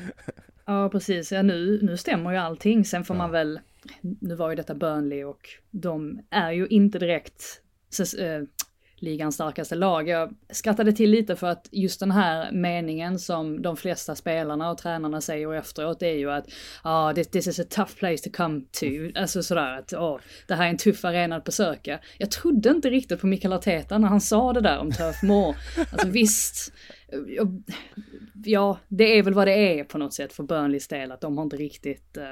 Ja, 0.66 0.90
precis. 0.90 1.32
Ja, 1.32 1.42
nu, 1.42 1.80
nu 1.82 1.98
stämmer 1.98 2.32
ju 2.32 2.38
allting. 2.38 2.86
Sen 2.86 3.04
får 3.04 3.16
ja. 3.16 3.18
man 3.18 3.32
väl, 3.32 3.60
nu 4.02 4.36
var 4.36 4.50
ju 4.50 4.56
detta 4.56 4.76
Burnley 4.76 5.24
och 5.24 5.50
de 5.72 6.20
är 6.30 6.52
ju 6.52 6.68
inte 6.68 7.00
direkt 7.00 7.62
äh, 8.20 8.44
ligans 9.01 9.36
starkaste 9.36 9.75
lag. 9.75 10.10
Jag 10.10 10.36
skrattade 10.50 10.93
till 10.93 11.10
lite 11.12 11.36
för 11.36 11.48
att 11.48 11.70
just 11.72 12.00
den 12.00 12.12
här 12.12 12.51
meningen 12.51 13.20
som 13.20 13.62
de 13.62 13.77
flesta 13.77 14.15
spelarna 14.15 14.72
och 14.72 14.77
tränarna 14.77 15.22
säger 15.22 15.53
efteråt 15.53 16.01
är 16.01 16.13
ju 16.13 16.31
att 16.31 16.46
ah, 16.84 17.13
this, 17.13 17.27
this 17.27 17.48
is 17.48 17.60
a 17.60 17.63
tough 17.70 17.96
place 17.96 18.17
to 18.17 18.29
come 18.34 18.62
to. 18.62 19.20
Alltså 19.20 19.43
sådär 19.43 19.77
att 19.77 19.93
oh, 19.93 20.20
det 20.48 20.55
här 20.55 20.65
är 20.65 20.70
en 20.70 20.77
tuff 20.77 21.05
arena 21.05 21.36
att 21.36 21.43
besöka. 21.43 22.00
Jag 22.17 22.31
trodde 22.31 22.70
inte 22.70 22.89
riktigt 22.89 23.22
på 23.22 23.27
Mikael 23.27 23.53
Arteta 23.53 23.98
när 23.98 24.08
han 24.08 24.22
sa 24.22 24.53
det 24.53 24.62
där 24.62 24.79
om 24.79 24.91
Turf 24.91 25.24
Moor. 25.24 25.55
Alltså 25.91 26.08
visst, 26.08 26.74
ja, 28.46 28.77
det 28.88 29.17
är 29.17 29.24
väl 29.24 29.34
vad 29.34 29.48
det 29.48 29.79
är 29.79 29.84
på 29.84 29.98
något 29.98 30.13
sätt 30.13 30.34
för 30.34 30.43
Burnleys 30.43 30.88
del, 30.88 31.12
att 31.12 31.22
de 31.22 31.38
har 31.38 31.43
inte 31.43 31.58
riktigt 31.58 32.17
uh, 32.17 32.24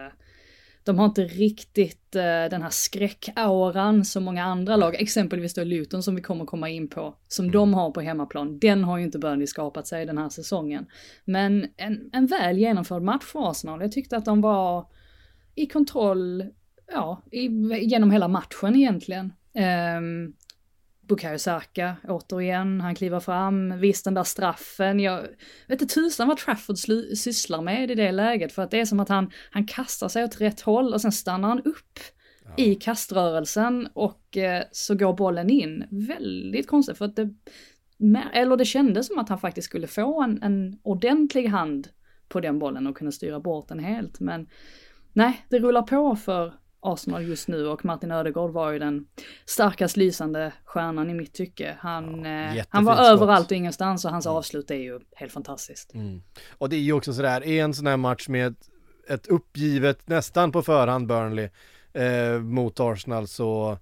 de 0.90 1.00
har 1.00 1.06
inte 1.06 1.24
riktigt 1.24 2.16
uh, 2.16 2.22
den 2.22 2.62
här 2.62 2.70
skräckauran 2.70 4.06
som 4.06 4.24
många 4.24 4.44
andra 4.44 4.76
lag, 4.76 4.96
exempelvis 4.96 5.54
då 5.54 5.64
Luton 5.64 6.04
som 6.04 6.16
vi 6.16 6.22
kommer 6.22 6.46
komma 6.46 6.70
in 6.70 6.88
på, 6.88 7.16
som 7.28 7.46
mm. 7.46 7.54
de 7.54 7.74
har 7.74 7.92
på 7.92 8.02
hemmaplan. 8.02 8.60
Den 8.60 8.84
har 8.84 8.98
ju 8.98 9.04
inte 9.04 9.20
Burnley 9.20 9.48
skapat 9.48 9.88
sig 9.88 10.06
den 10.06 10.18
här 10.18 10.30
säsongen. 10.30 10.86
Men 11.26 11.68
en, 11.78 12.10
en 12.14 12.28
väl 12.28 12.58
genomförd 12.58 13.02
match 13.02 13.24
för 13.24 13.52
Arsenal. 13.52 13.82
Jag 13.82 13.92
tyckte 13.92 14.18
att 14.18 14.26
de 14.26 14.42
var 14.42 14.88
i 15.56 15.66
kontroll, 15.66 16.46
ja, 16.92 17.24
i, 17.32 17.48
genom 17.82 18.12
hela 18.12 18.28
matchen 18.28 18.76
egentligen. 18.76 19.34
Um, 19.98 20.34
Bukayo 21.10 21.38
Saka, 21.38 21.96
återigen, 22.08 22.82
han 22.82 22.96
kliver 22.96 23.20
fram, 23.20 23.80
visst 23.80 24.06
den 24.06 24.14
där 24.14 24.24
straffen, 24.24 25.00
jag 25.00 25.22
vet 25.68 25.82
inte 25.82 25.94
tusan 25.94 26.28
vad 26.28 26.38
Trafford 26.38 26.78
sysslar 27.18 27.62
med 27.62 27.92
i 27.92 27.96
det 27.96 28.12
läget 28.12 28.52
för 28.52 28.62
att 28.62 28.72
det 28.72 28.80
är 28.80 28.86
som 28.86 29.00
att 29.00 29.10
han, 29.10 29.32
han 29.52 29.68
kastar 29.68 30.08
sig 30.08 30.24
åt 30.24 30.42
rätt 30.42 30.62
håll 30.62 30.94
och 30.94 31.02
sen 31.02 31.12
stannar 31.12 31.50
han 31.50 31.62
upp 31.62 32.00
ja. 32.46 32.64
i 32.64 32.76
kaströrelsen 32.76 33.88
och 33.94 34.38
eh, 34.38 34.64
så 34.72 34.96
går 34.96 35.14
bollen 35.14 35.50
in. 35.50 35.84
Väldigt 35.92 36.68
konstigt 36.68 36.98
för 36.98 37.06
att 37.06 37.16
det, 37.16 37.30
eller 38.34 38.58
det 38.58 38.66
kändes 38.66 39.08
som 39.08 39.20
att 39.20 39.30
han 39.30 39.40
faktiskt 39.40 39.66
skulle 39.66 39.88
få 39.88 40.22
en, 40.22 40.44
en 40.44 40.80
ordentlig 40.84 41.48
hand 41.48 41.88
på 42.28 42.40
den 42.40 42.60
bollen 42.60 42.88
och 42.88 42.98
kunna 42.98 43.12
styra 43.12 43.40
bort 43.40 43.68
den 43.68 43.80
helt 43.80 44.20
men 44.20 44.48
nej, 45.14 45.46
det 45.50 45.60
rullar 45.60 45.82
på 45.82 46.16
för 46.16 46.54
Arsenal 46.82 47.28
just 47.28 47.48
nu 47.48 47.68
och 47.68 47.86
Martin 47.86 48.12
Ödegård 48.12 48.52
var 48.52 48.72
ju 48.72 48.80
den 48.80 49.08
starkast 49.46 49.98
lysande 49.98 50.54
stjärnan 50.66 51.10
i 51.10 51.14
mitt 51.14 51.34
tycke. 51.34 51.78
Han, 51.80 52.24
ja, 52.24 52.56
eh, 52.56 52.66
han 52.70 52.86
var 52.86 52.96
skott. 52.96 53.06
överallt 53.06 53.52
och 53.52 53.58
ingenstans 53.58 54.06
och 54.06 54.12
hans 54.12 54.26
mm. 54.26 54.38
avslut 54.38 54.72
är 54.72 54.76
ju 54.76 55.00
helt 55.16 55.32
fantastiskt. 55.32 55.94
Mm. 55.94 56.22
Och 56.58 56.70
det 56.70 56.76
är 56.76 56.80
ju 56.80 56.94
också 56.94 57.14
sådär, 57.14 57.44
i 57.44 57.60
en 57.60 57.74
sån 57.74 57.88
här 57.88 57.98
match 57.98 58.28
med 58.28 58.48
ett, 58.48 58.70
ett 59.08 59.28
uppgivet, 59.28 60.08
nästan 60.08 60.52
på 60.52 60.62
förhand 60.62 61.08
Burnley 61.08 61.50
eh, 61.94 62.40
mot 62.42 62.80
Arsenal 62.80 63.28
så 63.28 63.78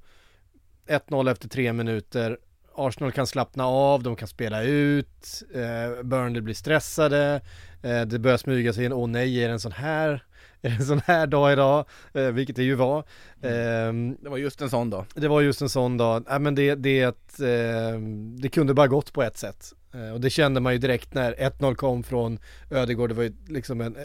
1-0 0.87 1.31
efter 1.31 1.49
tre 1.49 1.73
minuter 1.73 2.37
Arsenal 2.77 3.11
kan 3.11 3.27
slappna 3.27 3.65
av, 3.65 4.03
de 4.03 4.15
kan 4.15 4.27
spela 4.27 4.63
ut, 4.63 5.43
eh, 5.53 6.03
Burnley 6.03 6.41
blir 6.41 6.53
stressade, 6.53 7.41
eh, 7.83 8.01
det 8.01 8.19
börjar 8.19 8.37
smyga 8.37 8.73
sig 8.73 8.85
in, 8.85 8.93
åh 8.93 9.07
nej, 9.07 9.43
är 9.43 9.47
det 9.47 9.53
en 9.53 9.59
sån 9.59 9.71
här 9.71 10.23
en 10.61 10.85
sån 10.85 11.01
här 11.05 11.27
dag 11.27 11.53
idag, 11.53 11.85
eh, 12.13 12.27
vilket 12.27 12.55
det 12.55 12.63
ju 12.63 12.75
var. 12.75 12.99
Eh, 13.41 13.93
Det 14.21 14.29
var 14.29 14.37
just 14.37 14.61
en 14.61 14.69
sån 14.69 14.89
dag. 14.89 15.05
det 15.15 15.27
var 15.27 15.41
just 15.41 15.61
en 15.61 15.69
sån 15.69 15.97
dag, 15.97 16.23
nej 16.29 16.39
men 16.39 16.55
det, 16.55 16.75
det, 16.75 16.99
är 16.99 17.07
ett, 17.07 17.39
eh, 17.39 18.01
det 18.41 18.49
kunde 18.49 18.73
bara 18.73 18.87
gått 18.87 19.13
på 19.13 19.23
ett 19.23 19.37
sätt. 19.37 19.73
Eh, 19.93 20.13
och 20.13 20.21
det 20.21 20.29
kände 20.29 20.59
man 20.59 20.73
ju 20.73 20.79
direkt 20.79 21.13
när 21.13 21.33
1-0 21.33 21.75
kom 21.75 22.03
från 22.03 22.39
Ödegård, 22.71 23.09
det 23.09 23.15
var 23.15 23.23
ju 23.23 23.33
liksom 23.47 23.81
en 23.81 23.95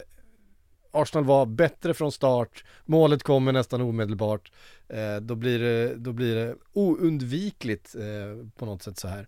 Arsenal 0.95 1.25
var 1.25 1.45
bättre 1.45 1.93
från 1.93 2.11
start, 2.11 2.63
målet 2.85 3.23
kommer 3.23 3.51
nästan 3.51 3.81
omedelbart. 3.81 4.51
Eh, 4.89 5.15
då, 5.21 5.35
blir 5.35 5.59
det, 5.59 5.95
då 5.95 6.11
blir 6.13 6.35
det 6.35 6.55
oundvikligt 6.73 7.95
eh, 7.95 8.47
på 8.57 8.65
något 8.65 8.83
sätt 8.83 8.99
så 8.99 9.07
här. 9.07 9.27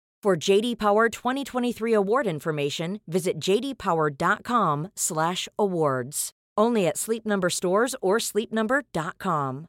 For 0.25 0.49
JD 0.49 0.77
Power 0.77 1.09
2023 1.09 1.95
award 1.95 2.27
information, 2.27 2.99
visit 3.07 3.39
jdpower.com/awards. 3.39 6.31
Only 6.61 6.87
at 6.87 6.97
Sleep 6.97 7.25
Number 7.25 7.49
stores 7.49 7.95
or 8.01 8.19
sleepnumber.com. 8.19 9.67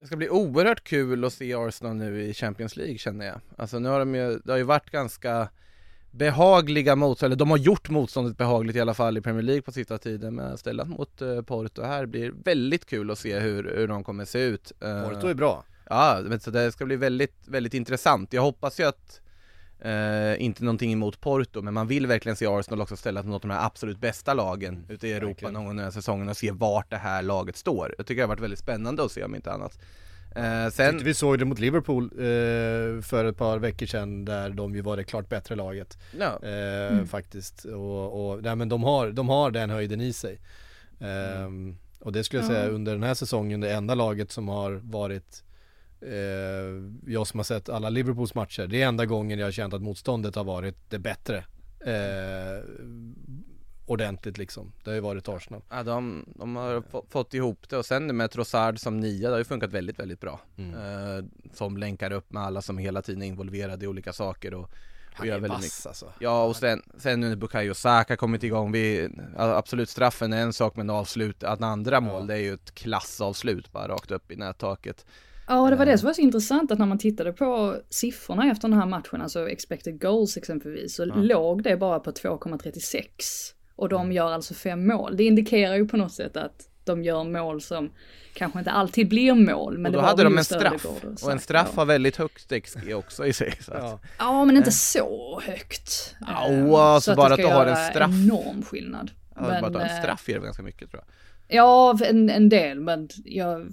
Det 0.00 0.06
ska 0.06 0.16
bli 0.16 0.28
oerhört 0.28 0.84
kul 0.84 1.24
att 1.24 1.32
se 1.32 1.54
Arsenal 1.54 1.96
nu 1.96 2.22
i 2.22 2.34
Champions 2.34 2.76
League 2.76 2.98
känner 2.98 3.26
jag. 3.26 3.40
Alltså 3.56 3.78
nu 3.78 3.88
har 3.88 3.98
de 3.98 4.14
ju, 4.14 4.38
det 4.44 4.52
har 4.52 4.58
ju 4.58 4.64
varit 4.64 4.90
ganska 4.90 5.48
behagliga 6.10 6.96
motstånd, 6.96 7.26
eller 7.26 7.38
de 7.38 7.50
har 7.50 7.58
gjort 7.58 7.90
motståndet 7.90 8.36
behagligt 8.36 8.76
i 8.76 8.80
alla 8.80 8.94
fall 8.94 9.18
i 9.18 9.20
Premier 9.20 9.42
League 9.42 9.62
på 9.62 9.72
sista 9.72 9.98
tiden 9.98 10.34
men 10.34 10.58
ställat 10.58 10.88
mot 10.88 11.22
uh, 11.22 11.42
Porto 11.42 11.82
här 11.82 12.06
blir 12.06 12.32
väldigt 12.44 12.86
kul 12.86 13.10
att 13.10 13.18
se 13.18 13.38
hur, 13.38 13.76
hur 13.76 13.88
de 13.88 14.04
kommer 14.04 14.24
se 14.24 14.42
ut. 14.42 14.72
Uh, 14.84 15.08
Porto 15.08 15.26
är 15.26 15.34
bra. 15.34 15.64
Ja, 15.88 16.20
men 16.24 16.40
så 16.40 16.50
det 16.50 16.72
ska 16.72 16.84
bli 16.86 16.96
väldigt, 16.96 17.34
väldigt 17.46 17.74
intressant. 17.74 18.32
Jag 18.32 18.42
hoppas 18.42 18.80
ju 18.80 18.84
att 18.84 19.20
Eh, 19.84 20.42
inte 20.42 20.64
någonting 20.64 20.92
emot 20.92 21.20
Porto, 21.20 21.62
men 21.62 21.74
man 21.74 21.86
vill 21.86 22.06
verkligen 22.06 22.36
se 22.36 22.46
Arsenal 22.46 22.80
också 22.80 22.96
ställa 22.96 23.22
mot 23.22 23.42
de 23.42 23.50
här 23.50 23.66
absolut 23.66 23.98
bästa 23.98 24.34
lagen 24.34 24.86
ute 24.88 25.08
i 25.08 25.12
Europa 25.12 25.26
verkligen. 25.28 25.54
någon 25.54 25.64
gång 25.64 25.76
den 25.76 25.84
här 25.84 25.90
säsongen 25.90 26.28
och 26.28 26.36
se 26.36 26.50
vart 26.50 26.90
det 26.90 26.96
här 26.96 27.22
laget 27.22 27.56
står. 27.56 27.94
Jag 27.98 28.06
tycker 28.06 28.16
det 28.16 28.22
har 28.22 28.28
varit 28.28 28.40
väldigt 28.40 28.58
spännande 28.58 29.04
att 29.04 29.12
se 29.12 29.24
om 29.24 29.34
inte 29.34 29.52
annat. 29.52 29.78
Eh, 30.36 30.68
sen, 30.68 31.04
vi 31.04 31.14
såg 31.14 31.38
det 31.38 31.44
mot 31.44 31.58
Liverpool 31.58 32.04
eh, 32.04 33.02
för 33.02 33.24
ett 33.24 33.36
par 33.36 33.58
veckor 33.58 33.86
sedan 33.86 34.24
där 34.24 34.50
de 34.50 34.74
ju 34.74 34.80
var 34.80 34.96
det 34.96 35.04
klart 35.04 35.28
bättre 35.28 35.56
laget. 35.56 35.98
ja, 36.18 36.48
Eh, 36.48 37.04
Faktiskt. 37.04 37.64
Och, 37.64 38.30
och 38.30 38.42
nej, 38.42 38.56
men 38.56 38.68
de 38.68 38.82
har, 38.82 39.10
de 39.10 39.28
har 39.28 39.50
den 39.50 39.70
höjden 39.70 40.00
i 40.00 40.12
sig. 40.12 40.40
Ehm, 41.00 41.76
och 42.00 42.12
det 42.12 42.24
skulle 42.24 42.42
jag 42.42 42.50
säga 42.50 42.68
under 42.68 42.92
den 42.92 43.02
här 43.02 43.14
säsongen 43.14 43.60
det 43.60 43.72
enda 43.72 43.94
laget 43.94 44.30
som 44.30 44.48
har 44.48 44.72
varit 44.72 45.44
eh, 45.44 45.51
jag 47.06 47.26
som 47.26 47.38
har 47.38 47.44
sett 47.44 47.68
alla 47.68 47.90
Liverpools 47.90 48.34
matcher. 48.34 48.66
Det 48.66 48.82
är 48.82 48.88
enda 48.88 49.06
gången 49.06 49.38
jag 49.38 49.46
har 49.46 49.52
känt 49.52 49.74
att 49.74 49.82
motståndet 49.82 50.34
har 50.34 50.44
varit 50.44 50.90
det 50.90 50.98
bättre. 50.98 51.44
Eh, 51.80 52.64
ordentligt 53.86 54.38
liksom. 54.38 54.72
Det 54.84 54.90
har 54.90 54.94
ju 54.94 55.00
varit 55.00 55.28
Arsenal. 55.28 55.62
ja 55.70 55.82
de, 55.82 56.24
de 56.36 56.56
har 56.56 56.82
få, 56.90 57.04
fått 57.08 57.34
ihop 57.34 57.68
det 57.68 57.76
och 57.76 57.86
sen 57.86 58.16
med 58.16 58.30
Trossard 58.30 58.78
som 58.78 59.00
nia, 59.00 59.28
det 59.28 59.34
har 59.34 59.38
ju 59.38 59.44
funkat 59.44 59.72
väldigt, 59.72 59.98
väldigt 59.98 60.20
bra. 60.20 60.40
Mm. 60.56 60.74
Eh, 60.74 61.24
som 61.54 61.76
länkar 61.76 62.12
upp 62.12 62.32
med 62.32 62.42
alla 62.42 62.62
som 62.62 62.78
hela 62.78 63.02
tiden 63.02 63.22
är 63.22 63.26
involverade 63.26 63.84
i 63.84 63.88
olika 63.88 64.12
saker 64.12 64.54
och, 64.54 64.70
Han 65.14 65.28
är 65.28 65.32
väldigt 65.32 65.50
vass 65.50 65.86
alltså. 65.86 66.12
Ja 66.18 66.44
och 66.44 66.56
sen, 66.56 66.82
sen 66.96 67.20
nu 67.20 67.28
när 67.28 67.36
Bukayo 67.36 67.74
Saka 67.74 68.16
kommit 68.16 68.42
igång, 68.42 68.72
vi, 68.72 69.08
ja, 69.36 69.56
absolut 69.56 69.88
straffen 69.88 70.32
är 70.32 70.42
en 70.42 70.52
sak 70.52 70.76
men 70.76 70.90
avslut, 70.90 71.44
att 71.44 71.62
andra 71.62 72.00
mål 72.00 72.26
det 72.26 72.34
är 72.34 72.38
ju 72.38 72.54
ett 72.54 72.74
klassavslut 72.74 73.72
bara 73.72 73.88
rakt 73.88 74.10
upp 74.10 74.30
i 74.30 74.36
nättaket. 74.36 75.06
Ja, 75.54 75.70
det 75.70 75.76
var 75.76 75.86
det 75.86 75.98
som 75.98 76.06
var 76.06 76.14
så 76.14 76.20
intressant 76.20 76.70
att 76.72 76.78
när 76.78 76.86
man 76.86 76.98
tittade 76.98 77.32
på 77.32 77.76
siffrorna 77.90 78.50
efter 78.50 78.68
den 78.68 78.78
här 78.78 78.86
matchen, 78.86 79.22
alltså 79.22 79.48
expected 79.48 80.00
goals 80.00 80.36
exempelvis, 80.36 80.94
så 80.94 81.04
låg 81.04 81.62
det 81.62 81.76
bara 81.76 82.00
på 82.00 82.10
2,36. 82.12 83.54
Och 83.76 83.88
de 83.88 84.00
Mm. 84.02 84.12
gör 84.12 84.32
alltså 84.32 84.54
fem 84.54 84.86
mål. 84.86 85.16
Det 85.16 85.24
indikerar 85.24 85.74
ju 85.76 85.88
på 85.88 85.96
något 85.96 86.12
sätt 86.12 86.36
att 86.36 86.68
de 86.84 87.04
gör 87.04 87.24
mål 87.24 87.60
som 87.60 87.90
kanske 88.34 88.58
inte 88.58 88.70
alltid 88.70 89.08
blir 89.08 89.34
mål. 89.34 89.78
Men 89.78 89.86
och 89.86 89.92
det 89.92 89.98
då 89.98 90.02
var 90.02 90.08
hade 90.08 90.24
de 90.24 90.38
en 90.38 90.44
straff, 90.44 90.86
och 91.24 91.32
en 91.32 91.38
straff 91.38 91.68
ja. 91.74 91.80
har 91.80 91.86
väldigt 91.86 92.16
högt 92.16 92.52
XG 92.64 92.94
också 92.94 93.26
i 93.26 93.32
sig. 93.32 93.54
Så 93.60 93.72
att, 93.72 93.78
Ja. 93.82 94.00
Ja, 94.18 94.44
men 94.44 94.56
inte 94.56 94.72
så 94.72 95.40
högt. 95.44 96.14
Ja, 96.20 96.80
alltså 96.82 97.10
så 97.10 97.16
bara 97.16 97.28
det 97.28 97.34
att 97.34 97.40
ska 97.40 97.48
du 97.48 97.54
har 97.54 97.62
en 97.66 97.68
göra 97.68 97.90
straff. 97.90 98.10
enorm 98.10 98.62
skillnad. 98.62 99.10
ja, 99.34 99.40
bara 99.42 99.56
att 99.66 99.74
ha 99.74 99.80
en 99.80 99.96
eh, 99.96 100.02
straff 100.02 100.28
ger 100.28 100.38
det 100.38 100.44
ganska 100.44 100.62
mycket 100.62 100.90
tror 100.90 101.02
jag. 101.06 101.14
Ja, 101.48 101.98
en, 102.04 102.30
en 102.30 102.48
del, 102.48 102.80
men 102.80 103.08
jag 103.24 103.72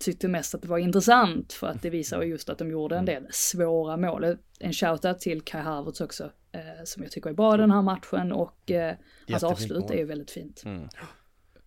tyckte 0.00 0.28
mest 0.28 0.54
att 0.54 0.62
det 0.62 0.68
var 0.68 0.78
intressant 0.78 1.52
för 1.52 1.66
att 1.66 1.82
det 1.82 1.90
visar 1.90 2.22
ju 2.22 2.28
just 2.28 2.48
att 2.48 2.58
de 2.58 2.70
gjorde 2.70 2.96
en 2.96 3.04
del 3.04 3.26
svåra 3.30 3.96
mål. 3.96 4.36
En 4.60 4.72
shoutout 4.72 5.20
till 5.20 5.40
Kai 5.40 5.60
Havertz 5.60 6.00
också, 6.00 6.30
eh, 6.52 6.60
som 6.84 7.02
jag 7.02 7.12
tycker 7.12 7.30
är 7.30 7.34
bra 7.34 7.54
i 7.54 7.58
den 7.58 7.70
här 7.70 7.82
matchen 7.82 8.32
och 8.32 8.70
eh, 8.70 8.94
hans 9.28 9.42
avslut 9.42 9.80
mål. 9.80 9.92
är 9.92 9.96
ju 9.96 10.04
väldigt 10.04 10.30
fint. 10.30 10.62
Mm. 10.64 10.88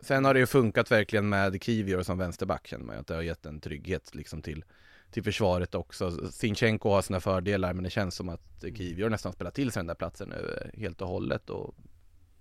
Sen 0.02 0.26
har 0.26 0.34
det 0.34 0.40
ju 0.40 0.46
funkat 0.46 0.92
verkligen 0.92 1.30
med 1.30 1.64
Kivior 1.64 2.04
som 2.04 2.18
vänsterback 2.18 2.68
känner 2.68 2.86
man 2.86 2.98
att 2.98 3.08
det 3.08 3.16
har 3.16 3.22
gett 3.22 3.46
en 3.46 3.60
trygghet 3.60 4.16
liksom 4.16 4.42
till 4.42 4.64
till 5.12 5.24
försvaret 5.24 5.76
också. 5.76 6.32
Sinchenko 6.32 6.90
har 6.90 7.02
sina 7.02 7.20
fördelar 7.20 7.74
men 7.74 7.84
det 7.84 7.90
känns 7.90 8.16
som 8.16 8.30
att 8.30 8.62
Kivior 8.62 9.10
nästan 9.10 9.34
spelar 9.34 9.52
till 9.52 9.72
sig 9.72 9.80
den 9.80 9.88
där 9.88 9.96
platsen 9.96 10.30
nu 10.30 10.62
eh, 10.62 10.80
helt 10.80 11.02
och 11.02 11.08
hållet 11.08 11.50
och 11.50 11.76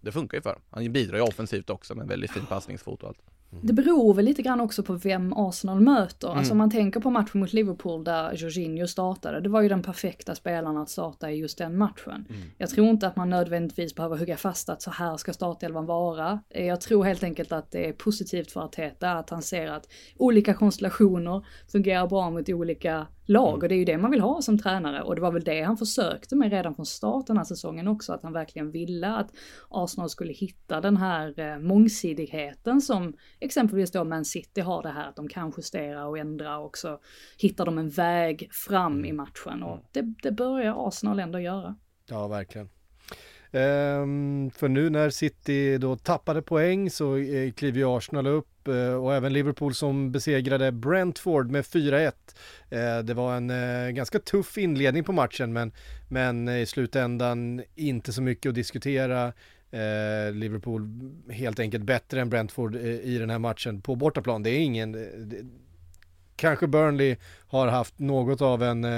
det 0.01 0.13
funkar 0.13 0.39
ju 0.39 0.43
för 0.43 0.51
honom. 0.51 0.63
Han 0.71 0.93
bidrar 0.93 1.17
ju 1.17 1.23
offensivt 1.23 1.71
också 1.71 1.95
med 1.95 2.09
väldigt 2.09 2.31
fin 2.31 2.47
passningsfot 2.47 3.03
och 3.03 3.09
allt. 3.09 3.19
Det 3.63 3.73
beror 3.73 4.15
väl 4.15 4.25
lite 4.25 4.43
grann 4.43 4.61
också 4.61 4.83
på 4.83 4.95
vem 4.95 5.33
Arsenal 5.33 5.81
möter. 5.81 6.29
Alltså 6.29 6.41
Mm. 6.41 6.53
om 6.53 6.59
man 6.59 6.71
tänker 6.71 7.01
på 7.01 7.11
matchen 7.11 7.41
mot 7.41 7.53
Liverpool 7.53 8.05
där 8.05 8.35
Jorginho 8.35 8.87
startade, 8.87 9.41
det 9.41 9.49
var 9.49 9.61
ju 9.63 9.69
den 9.69 9.83
perfekta 9.83 10.35
spelaren 10.35 10.77
att 10.77 10.91
starta 10.91 11.31
i 11.31 11.37
just 11.37 11.59
den 11.59 11.79
matchen. 11.79 12.27
Mm. 12.31 12.43
Jag 12.59 12.71
tror 12.71 12.87
inte 12.87 13.07
att 13.07 13.17
man 13.17 13.31
nödvändigtvis 13.31 13.95
behöver 13.95 14.17
hugga 14.17 14.37
fast 14.37 14.69
att 14.69 14.83
så 14.83 14.91
här 14.91 15.17
ska 15.17 15.33
startelvan 15.33 15.87
vara. 15.87 16.41
Jag 16.49 16.81
tror 16.81 17.05
helt 17.05 17.23
enkelt 17.23 17.53
att 17.53 17.71
det 17.71 17.89
är 17.89 17.93
positivt 17.93 18.53
för 18.53 18.61
Arteta 18.61 19.13
att 19.13 19.31
han 19.31 19.43
ser 19.43 19.67
att 19.67 19.89
olika 20.17 20.55
konstellationer 20.55 21.47
fungerar 21.73 22.07
bra 22.07 22.31
mot 22.31 22.49
olika 22.49 23.07
lag 23.29 23.63
och 23.63 23.69
det 23.69 23.75
är 23.75 23.79
ju 23.79 23.85
det 23.85 23.99
man 23.99 24.11
vill 24.11 24.21
ha 24.21 24.43
som 24.43 24.59
tränare. 24.59 25.03
Och 25.03 25.15
det 25.15 25.21
var 25.21 25.33
väl 25.33 25.45
det 25.45 25.63
han 25.63 25.77
försökte 25.77 26.37
med 26.37 26.51
redan 26.51 26.75
från 26.75 26.87
start 26.87 27.27
den 27.27 27.37
här 27.37 27.45
säsongen 27.45 27.89
också, 27.89 28.13
att 28.13 28.23
han 28.23 28.33
verkligen 28.33 28.71
ville 28.71 29.09
att 29.09 29.31
Arsenal 29.69 30.11
skulle 30.11 30.33
hitta 30.33 30.81
den 30.81 30.97
här 30.97 31.41
eh, 31.41 31.59
mångsidigheten 31.59 32.81
som 32.81 33.17
exempelvis 33.41 33.91
då 33.91 34.05
Man 34.05 34.25
City 34.25 34.61
har 34.61 34.83
det 34.83 34.91
här 34.91 35.09
att 35.09 35.17
de 35.17 35.29
kan 35.29 35.53
justera 35.57 36.07
och 36.07 36.19
ändra 36.19 36.59
och 36.59 36.79
så 36.79 37.01
hittar 37.39 37.65
de 37.65 37.79
en 37.79 37.91
väg 37.91 38.49
fram 38.53 39.05
i 39.05 39.13
matchen. 39.13 39.63
Och 39.63 39.81
det, 39.93 40.15
det 40.23 40.33
börjar 40.33 40.89
Arsenal 40.89 41.21
ändå 41.21 41.41
göra. 41.41 41.77
Ja, 42.07 42.29
verkligen. 42.29 42.69
Ehm, 43.51 44.51
för 44.51 44.69
nu 44.69 44.91
när 44.91 45.11
City 45.11 45.79
då 45.79 45.97
tappade 45.97 46.43
poäng 46.43 46.91
så 46.91 47.17
eh, 47.17 47.53
kliver 47.53 47.79
ju 47.79 47.97
Arsenal 47.97 48.27
upp 48.27 48.49
Eh, 48.69 48.95
och 48.95 49.15
även 49.15 49.33
Liverpool 49.33 49.75
som 49.75 50.13
besegrade 50.13 50.73
Brentford 50.73 51.51
med 51.51 51.65
4-1. 51.65 52.13
Eh, 52.71 52.99
det 52.99 53.15
var 53.15 53.37
en 53.37 53.51
eh, 53.51 53.91
ganska 53.91 54.19
tuff 54.19 54.59
inledning 54.59 55.05
på 55.05 55.13
matchen 55.13 55.53
men, 55.53 55.73
men 56.09 56.49
i 56.49 56.67
slutändan 56.67 57.63
inte 57.75 58.13
så 58.13 58.23
mycket 58.23 58.49
att 58.49 58.55
diskutera. 58.55 59.33
Liverpool 60.33 60.91
helt 61.31 61.61
enkelt 61.61 61.85
bättre 61.85 62.21
än 62.21 62.31
Brentford 62.31 62.77
i 62.77 63.19
den 63.19 63.31
här 63.31 63.39
matchen 63.39 63.81
på 63.81 63.97
bortaplan. 63.97 64.43
Det 64.43 64.51
är 64.51 64.59
ingen... 64.59 64.93
Det, 64.93 65.47
kanske 66.39 66.67
Burnley 66.67 67.17
har 67.49 67.67
haft 67.67 67.99
något 67.99 68.43
av 68.43 68.63
en 68.63 68.85
eh, 68.85 68.91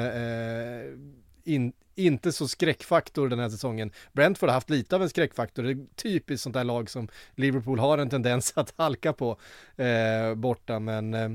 in, 1.54 1.72
inte 1.94 2.32
så 2.32 2.48
skräckfaktor 2.48 3.28
den 3.28 3.38
här 3.38 3.48
säsongen. 3.48 3.90
Brentford 4.12 4.48
har 4.48 4.54
haft 4.54 4.70
lite 4.70 4.96
av 4.96 5.02
en 5.02 5.08
skräckfaktor. 5.10 5.62
Det 5.62 5.70
är 5.70 5.86
typiskt 5.96 6.42
sånt 6.42 6.54
där 6.54 6.64
lag 6.64 6.90
som 6.90 7.08
Liverpool 7.34 7.78
har 7.78 7.98
en 7.98 8.10
tendens 8.10 8.52
att 8.56 8.74
halka 8.76 9.12
på 9.12 9.38
eh, 9.76 10.34
borta, 10.34 10.78
men 10.78 11.14
eh, 11.14 11.30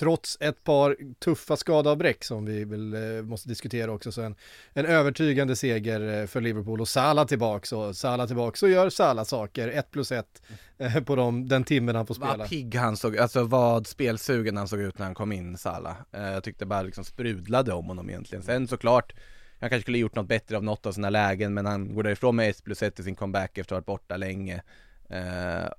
trots 0.00 0.36
ett 0.40 0.64
par 0.64 0.96
tuffa 1.18 1.56
skadeavbräck 1.56 2.24
som 2.24 2.44
vi 2.44 2.64
väl 2.64 2.94
eh, 2.94 3.22
måste 3.22 3.48
diskutera 3.48 3.92
också, 3.92 4.12
så 4.12 4.22
en, 4.22 4.36
en 4.72 4.86
övertygande 4.86 5.56
seger 5.56 6.20
eh, 6.20 6.26
för 6.26 6.40
Liverpool 6.40 6.80
och 6.80 6.88
Salah 6.88 7.26
tillbaks 7.26 7.72
och 7.72 7.96
Salah 7.96 8.26
tillbaks 8.26 8.62
och 8.62 8.68
gör 8.68 8.90
Salah 8.90 9.24
saker, 9.24 9.68
ett 9.68 9.90
plus 9.90 10.12
ett 10.12 10.42
eh, 10.78 11.00
på 11.00 11.16
dem, 11.16 11.48
den 11.48 11.64
timmen 11.64 11.96
han 11.96 12.06
får 12.06 12.14
spela. 12.14 12.36
Vad 12.36 12.48
pigg 12.48 12.74
han 12.74 12.96
såg, 12.96 13.18
alltså 13.18 13.44
vad 13.44 13.86
spelsugen 13.86 14.56
han 14.56 14.68
såg 14.68 14.80
ut 14.80 14.98
när 14.98 15.06
han 15.06 15.14
kom 15.14 15.32
in 15.32 15.56
Salah. 15.56 15.96
Jag 16.10 16.44
tyckte 16.44 16.66
bara 16.66 16.82
liksom 16.82 17.04
sprudlade 17.04 17.72
om 17.72 17.86
honom 17.86 18.10
egentligen. 18.10 18.42
Sen 18.42 18.68
såklart, 18.68 19.12
han 19.58 19.70
kanske 19.70 19.82
skulle 19.82 19.98
gjort 19.98 20.16
något 20.16 20.28
bättre 20.28 20.56
av 20.56 20.64
något 20.64 20.86
av 20.86 20.92
sina 20.92 21.10
lägen, 21.10 21.54
men 21.54 21.66
han 21.66 21.94
går 21.94 22.02
därifrån 22.02 22.36
med 22.36 22.50
1 22.50 22.64
plus 22.64 22.82
1 22.82 23.00
i 23.00 23.02
sin 23.02 23.14
comeback 23.14 23.58
efter 23.58 23.76
att 23.76 23.86
ha 23.86 23.94
varit 23.94 24.02
borta 24.02 24.16
länge. 24.16 24.62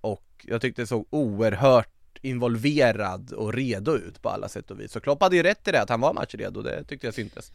Och 0.02 0.46
jag 0.48 0.62
tyckte 0.62 0.82
det 0.82 0.88
såg 0.88 1.08
oerhört 1.10 2.01
involverad 2.22 3.34
och 3.34 3.54
redo 3.54 3.96
ut 3.96 4.22
på 4.22 4.30
alla 4.30 4.50
sätt 4.50 4.72
och 4.72 4.80
vis. 4.80 4.92
Så 4.92 5.00
Klopp 5.00 5.24
hade 5.24 5.36
ju 5.36 5.44
rätt 5.44 5.68
i 5.68 5.72
det, 5.72 5.82
att 5.82 5.90
han 5.90 6.02
var 6.02 6.14
matchredo, 6.14 6.62
det 6.62 6.84
tyckte 6.84 7.08
jag 7.08 7.14
syntes. 7.14 7.52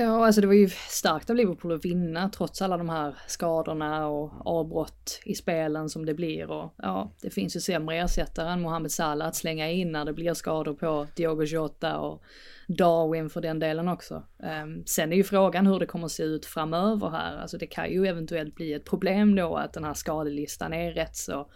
Ja, 0.00 0.26
alltså 0.26 0.40
det 0.40 0.46
var 0.46 0.54
ju 0.54 0.68
starkt 0.68 1.30
av 1.30 1.36
Liverpool 1.36 1.72
att 1.72 1.84
vinna 1.84 2.28
trots 2.28 2.62
alla 2.62 2.76
de 2.76 2.88
här 2.88 3.14
skadorna 3.26 4.08
och 4.08 4.32
avbrott 4.46 5.20
i 5.24 5.34
spelen 5.34 5.88
som 5.88 6.06
det 6.06 6.14
blir 6.14 6.50
och 6.50 6.74
ja, 6.76 7.12
det 7.22 7.30
finns 7.30 7.56
ju 7.56 7.60
sämre 7.60 7.96
ersättare 7.96 8.52
än 8.52 8.60
Mohamed 8.60 8.92
Salah 8.92 9.28
att 9.28 9.36
slänga 9.36 9.70
in 9.70 9.92
när 9.92 10.04
det 10.04 10.12
blir 10.12 10.34
skador 10.34 10.74
på 10.74 11.06
Diogo 11.14 11.44
Jota 11.44 11.98
och 11.98 12.22
Darwin 12.68 13.30
för 13.30 13.40
den 13.40 13.58
delen 13.58 13.88
också. 13.88 14.22
Um, 14.62 14.82
sen 14.86 15.12
är 15.12 15.16
ju 15.16 15.24
frågan 15.24 15.66
hur 15.66 15.78
det 15.78 15.86
kommer 15.86 16.06
att 16.06 16.12
se 16.12 16.22
ut 16.22 16.46
framöver 16.46 17.10
här, 17.10 17.36
alltså 17.36 17.58
det 17.58 17.66
kan 17.66 17.90
ju 17.90 18.06
eventuellt 18.06 18.54
bli 18.54 18.72
ett 18.72 18.84
problem 18.84 19.36
då 19.36 19.56
att 19.56 19.72
den 19.72 19.84
här 19.84 19.94
skadelistan 19.94 20.72
är 20.72 20.92
rätt 20.92 21.16
så 21.16 21.50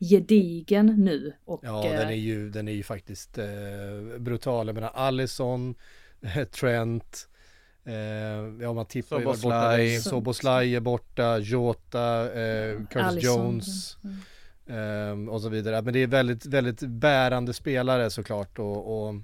gedigen 0.00 0.86
nu. 0.86 1.32
Och, 1.44 1.60
ja, 1.62 1.82
den 1.82 2.08
är 2.08 2.10
eh, 2.10 2.18
ju, 2.18 2.50
den 2.50 2.68
är 2.68 2.72
ju 2.72 2.82
faktiskt 2.82 3.38
eh, 3.38 3.46
brutal. 4.18 4.66
Jag 4.66 4.74
menar 4.74 4.90
Allison, 4.94 5.74
Trent, 6.50 7.28
eh, 7.84 7.94
ja 8.60 8.72
man 8.72 8.86
tippar 8.86 9.18
ju 9.18 9.24
borta. 9.24 10.00
Soboslaj. 10.02 10.74
Är 10.74 10.80
borta, 10.80 11.38
Jota, 11.38 12.32
eh, 12.40 12.86
Curtis. 12.90 13.24
Jones. 13.24 13.96
eh, 14.66 15.28
och 15.28 15.42
så 15.42 15.48
vidare. 15.48 15.82
Men 15.82 15.92
det 15.92 15.98
är 16.02 16.06
väldigt, 16.06 16.46
väldigt 16.46 16.80
bärande 16.80 17.52
spelare 17.52 18.10
såklart 18.10 18.58
och, 18.58 19.08
och 19.08 19.14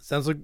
sen 0.00 0.24
så 0.24 0.34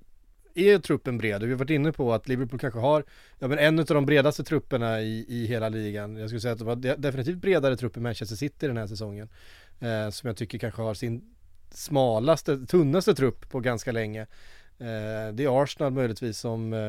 är 0.55 0.79
truppen 0.79 1.19
bred 1.19 1.43
och 1.43 1.49
vi 1.49 1.53
har 1.53 1.59
varit 1.59 1.71
inne 1.71 1.93
på 1.93 2.13
att 2.15 2.29
Liverpool 2.29 2.59
kanske 2.59 2.81
har 2.81 3.05
ja, 3.39 3.49
men 3.49 3.59
en 3.59 3.79
av 3.79 3.85
de 3.85 4.07
bredaste 4.07 4.45
trupperna 4.45 5.01
i, 5.01 5.25
i 5.29 5.47
hela 5.47 5.69
ligan. 5.69 6.17
Jag 6.17 6.29
skulle 6.29 6.41
säga 6.41 6.53
att 6.53 6.59
de 6.59 6.69
har 6.69 6.77
de- 6.77 6.95
definitivt 6.97 7.39
bredare 7.39 7.77
trupp 7.77 7.97
än 7.97 8.03
Manchester 8.03 8.37
City 8.37 8.67
den 8.67 8.77
här 8.77 8.87
säsongen. 8.87 9.29
Eh, 9.81 10.11
som 10.11 10.27
jag 10.27 10.37
tycker 10.37 10.59
kanske 10.59 10.83
har 10.83 10.95
sin 10.95 11.35
smalaste, 11.71 12.67
tunnaste 12.67 13.15
trupp 13.15 13.51
på 13.51 13.61
ganska 13.61 13.93
länge. 13.93 14.21
Eh, 14.79 15.33
det 15.35 15.45
är 15.45 15.63
Arsenal 15.63 15.93
möjligtvis 15.93 16.39
som 16.39 16.73
eh, 16.73 16.81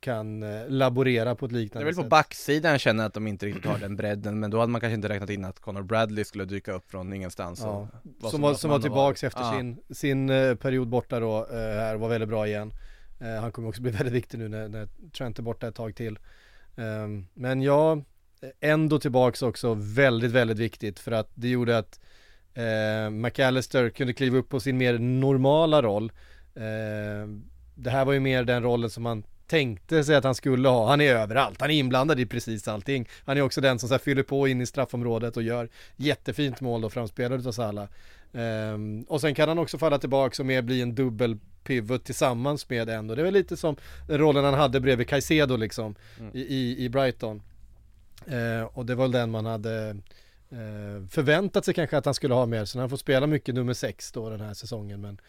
kan 0.00 0.42
eh, 0.42 0.68
laborera 0.68 1.34
på 1.34 1.46
ett 1.46 1.52
Det 1.52 1.56
är 1.58 1.60
liknande 1.60 1.84
väl 1.84 1.94
på 1.94 2.00
sätt. 2.02 2.10
backsidan 2.10 2.70
jag 2.72 2.80
känner 2.80 3.06
att 3.06 3.14
de 3.14 3.26
inte 3.26 3.46
riktigt 3.46 3.64
har 3.64 3.78
den 3.78 3.96
bredden, 3.96 4.40
men 4.40 4.50
då 4.50 4.60
hade 4.60 4.72
man 4.72 4.80
kanske 4.80 4.94
inte 4.94 5.08
räknat 5.08 5.30
in 5.30 5.44
att 5.44 5.60
Conor 5.60 5.82
Bradley 5.82 6.24
skulle 6.24 6.44
dyka 6.44 6.72
upp 6.72 6.90
från 6.90 7.12
ingenstans. 7.12 7.60
Ja. 7.62 7.88
Som 8.30 8.40
bra 8.40 8.50
var, 8.50 8.54
som 8.54 8.70
var 8.70 8.78
tillbaks 8.78 9.22
varit. 9.22 9.32
efter 9.32 9.40
Ja. 9.42 9.52
sin, 9.58 9.76
sin 9.90 10.30
eh, 10.30 10.54
period 10.54 10.88
borta 10.88 11.20
då 11.20 11.46
eh, 11.50 11.56
här 11.58 11.94
och 11.94 12.00
var 12.00 12.08
väldigt 12.08 12.28
bra 12.28 12.46
igen. 12.46 12.70
Eh, 13.18 13.40
han 13.40 13.52
kommer 13.52 13.68
också 13.68 13.82
bli 13.82 13.90
väldigt 13.90 14.14
viktig 14.14 14.38
nu 14.38 14.48
när, 14.48 14.68
när 14.68 14.88
Trent 15.16 15.38
är 15.38 15.42
borta 15.42 15.68
ett 15.68 15.74
tag 15.74 15.94
till. 15.94 16.18
Ehm, 16.76 17.26
men 17.34 17.62
ja, 17.62 18.02
ändå 18.60 18.98
tillbaks 18.98 19.42
också 19.42 19.74
väldigt, 19.74 20.30
väldigt 20.30 20.58
viktigt 20.58 20.98
för 20.98 21.12
att 21.12 21.30
det 21.34 21.48
gjorde 21.48 21.78
att 21.78 22.00
eh, 22.54 23.10
McAllister 23.10 23.90
kunde 23.90 24.12
kliva 24.12 24.38
upp 24.38 24.48
på 24.48 24.60
sin 24.60 24.76
mer 24.76 24.98
normala 24.98 25.82
roll. 25.82 26.12
Eh, 26.54 27.28
det 27.74 27.90
här 27.90 28.04
var 28.04 28.12
ju 28.12 28.20
mer 28.20 28.44
den 28.44 28.62
rollen 28.62 28.90
som 28.90 29.02
man 29.02 29.24
tänkte 29.46 30.04
sig 30.04 30.16
att 30.16 30.24
han 30.24 30.34
skulle 30.34 30.68
ha. 30.68 30.88
Han 30.88 31.00
är 31.00 31.14
överallt, 31.14 31.60
han 31.60 31.70
är 31.70 31.74
inblandad 31.74 32.20
i 32.20 32.26
precis 32.26 32.68
allting. 32.68 33.08
Han 33.24 33.36
är 33.36 33.42
också 33.42 33.60
den 33.60 33.78
som 33.78 33.88
så 33.88 33.94
här 33.94 33.98
fyller 33.98 34.22
på 34.22 34.48
in 34.48 34.60
i 34.60 34.66
straffområdet 34.66 35.36
och 35.36 35.42
gör 35.42 35.68
jättefint 35.96 36.60
mål 36.60 36.80
då 36.80 36.90
framspelad 36.90 37.46
av 37.46 37.52
Salah. 37.52 37.88
Ehm, 38.34 39.02
och 39.02 39.20
sen 39.20 39.34
kan 39.34 39.48
han 39.48 39.58
också 39.58 39.78
falla 39.78 39.98
tillbaka 39.98 40.42
och 40.42 40.46
mer 40.46 40.62
bli 40.62 40.82
en 40.82 40.94
dubbel 40.94 41.38
pivot 41.64 42.04
tillsammans 42.04 42.68
med 42.68 42.88
ändå. 42.88 43.14
Det 43.14 43.22
är 43.22 43.24
väl 43.24 43.34
lite 43.34 43.56
som 43.56 43.76
den 44.08 44.18
rollen 44.18 44.44
han 44.44 44.54
hade 44.54 44.80
bredvid 44.80 45.08
Caicedo 45.08 45.56
liksom 45.56 45.94
i, 46.32 46.40
i, 46.40 46.84
i 46.84 46.88
Brighton. 46.88 47.42
Eh, 48.26 48.64
och 48.64 48.86
det 48.86 48.94
var 48.94 49.04
väl 49.04 49.12
den 49.12 49.30
man 49.30 49.46
hade 49.46 49.88
eh, 50.50 51.06
förväntat 51.10 51.64
sig 51.64 51.74
kanske 51.74 51.98
att 51.98 52.04
han 52.04 52.14
skulle 52.14 52.34
ha 52.34 52.46
mer. 52.46 52.64
Så 52.64 52.78
han 52.78 52.90
får 52.90 52.96
spela 52.96 53.26
mycket 53.26 53.54
nummer 53.54 53.74
sex 53.74 54.12
då 54.12 54.30
den 54.30 54.40
här 54.40 54.54
säsongen. 54.54 55.00
Men 55.00 55.20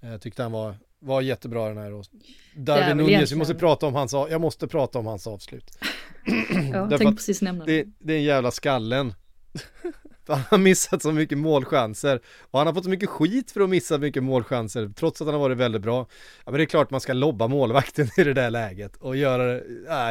eh, 0.00 0.10
jag 0.10 0.20
tyckte 0.20 0.42
han 0.42 0.52
var, 0.52 0.76
var 0.98 1.20
jättebra 1.20 1.68
den 1.68 1.78
här. 1.78 1.92
Och 1.92 2.06
Det 2.54 2.72
är 2.72 2.76
Darwin 2.76 2.96
Nunez, 2.96 3.32
vi 3.32 3.36
måste 3.36 3.54
prata 3.54 3.86
om 3.86 3.94
hans, 3.94 4.12
jag 4.12 4.40
måste 4.40 4.68
prata 4.68 4.98
om 4.98 5.06
hans 5.06 5.26
avslut. 5.26 5.78
Ja, 6.26 6.34
jag 6.90 6.98
tänkte 6.98 7.16
precis 7.16 7.42
nämna 7.42 7.64
det. 7.64 7.84
Det, 7.84 7.90
det 7.98 8.12
är 8.12 8.18
en 8.18 8.24
jävla 8.24 8.50
skallen. 8.50 9.14
För 10.26 10.34
han 10.34 10.42
har 10.50 10.58
missat 10.58 11.02
så 11.02 11.12
mycket 11.12 11.38
målchanser 11.38 12.20
och 12.50 12.58
han 12.58 12.66
har 12.66 12.74
fått 12.74 12.84
så 12.84 12.90
mycket 12.90 13.08
skit 13.08 13.50
för 13.50 13.60
att 13.60 13.70
missa 13.70 13.98
mycket 13.98 14.22
målchanser 14.22 14.92
trots 14.96 15.20
att 15.20 15.26
han 15.26 15.34
har 15.34 15.40
varit 15.40 15.58
väldigt 15.58 15.82
bra. 15.82 16.06
Ja 16.44 16.50
men 16.50 16.58
det 16.58 16.64
är 16.64 16.66
klart 16.66 16.90
man 16.90 17.00
ska 17.00 17.12
lobba 17.12 17.48
målvakten 17.48 18.08
i 18.16 18.24
det 18.24 18.34
där 18.34 18.50
läget 18.50 18.96
och 18.96 19.16
göra 19.16 19.46
det, 19.46 19.62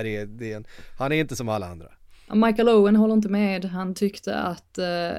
det, 0.04 0.16
är, 0.16 0.26
det 0.26 0.52
är 0.52 0.58
en, 0.58 0.66
han 0.98 1.12
är 1.12 1.16
inte 1.16 1.36
som 1.36 1.50
alla 1.50 1.68
andra. 1.68 1.88
Michael 2.34 2.70
Owen 2.70 2.96
håller 2.96 3.14
inte 3.14 3.30
med. 3.30 3.66
Han 3.66 3.96
tyckte 3.96 4.36
att, 4.36 4.78
eh, 4.78 5.12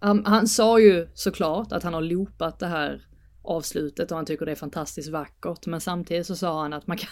han, 0.00 0.26
han 0.26 0.48
sa 0.48 0.80
ju 0.80 1.08
såklart 1.14 1.72
att 1.72 1.82
han 1.82 1.94
har 1.94 2.00
loopat 2.00 2.58
det 2.58 2.66
här 2.66 3.02
avslutet 3.42 4.10
och 4.10 4.16
han 4.16 4.26
tycker 4.26 4.46
det 4.46 4.52
är 4.52 4.56
fantastiskt 4.56 5.08
vackert. 5.08 5.66
Men 5.66 5.80
samtidigt 5.80 6.26
så 6.26 6.36
sa 6.36 6.62
han 6.62 6.72
att 6.72 6.86
man 6.86 6.96
kan, 6.96 7.08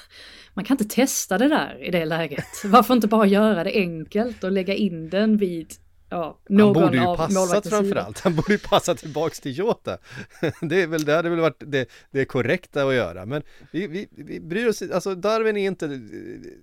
man 0.54 0.64
kan 0.64 0.74
inte 0.74 0.94
testa 0.94 1.38
det 1.38 1.48
där 1.48 1.84
i 1.84 1.90
det 1.90 2.04
läget. 2.04 2.46
Varför 2.64 2.94
inte 2.94 3.08
bara 3.08 3.26
göra 3.26 3.64
det 3.64 3.72
enkelt 3.72 4.44
och 4.44 4.52
lägga 4.52 4.74
in 4.74 5.10
den 5.10 5.36
vid 5.36 5.74
ja, 6.08 6.38
Han 6.48 6.72
borde 6.72 6.96
ju 6.96 7.16
passat 7.16 7.64
sida. 7.64 7.76
framförallt, 7.76 8.20
han 8.20 8.36
borde 8.36 8.52
ju 8.52 8.58
passat 8.58 8.98
tillbaks 8.98 9.40
till 9.40 9.58
Jota. 9.58 9.98
Det 10.60 10.82
är 10.82 10.86
väl, 10.86 11.04
det 11.04 11.14
hade 11.14 11.28
väl 11.28 11.40
varit 11.40 11.62
det, 11.66 11.88
det 12.10 12.24
korrekta 12.24 12.84
att 12.88 12.94
göra, 12.94 13.26
men 13.26 13.42
vi, 13.70 13.86
vi, 13.86 14.08
vi 14.10 14.40
bryr 14.40 14.68
oss 14.68 14.82
alltså 14.82 15.14
Darwin 15.14 15.56
är 15.56 15.66
inte 15.66 16.00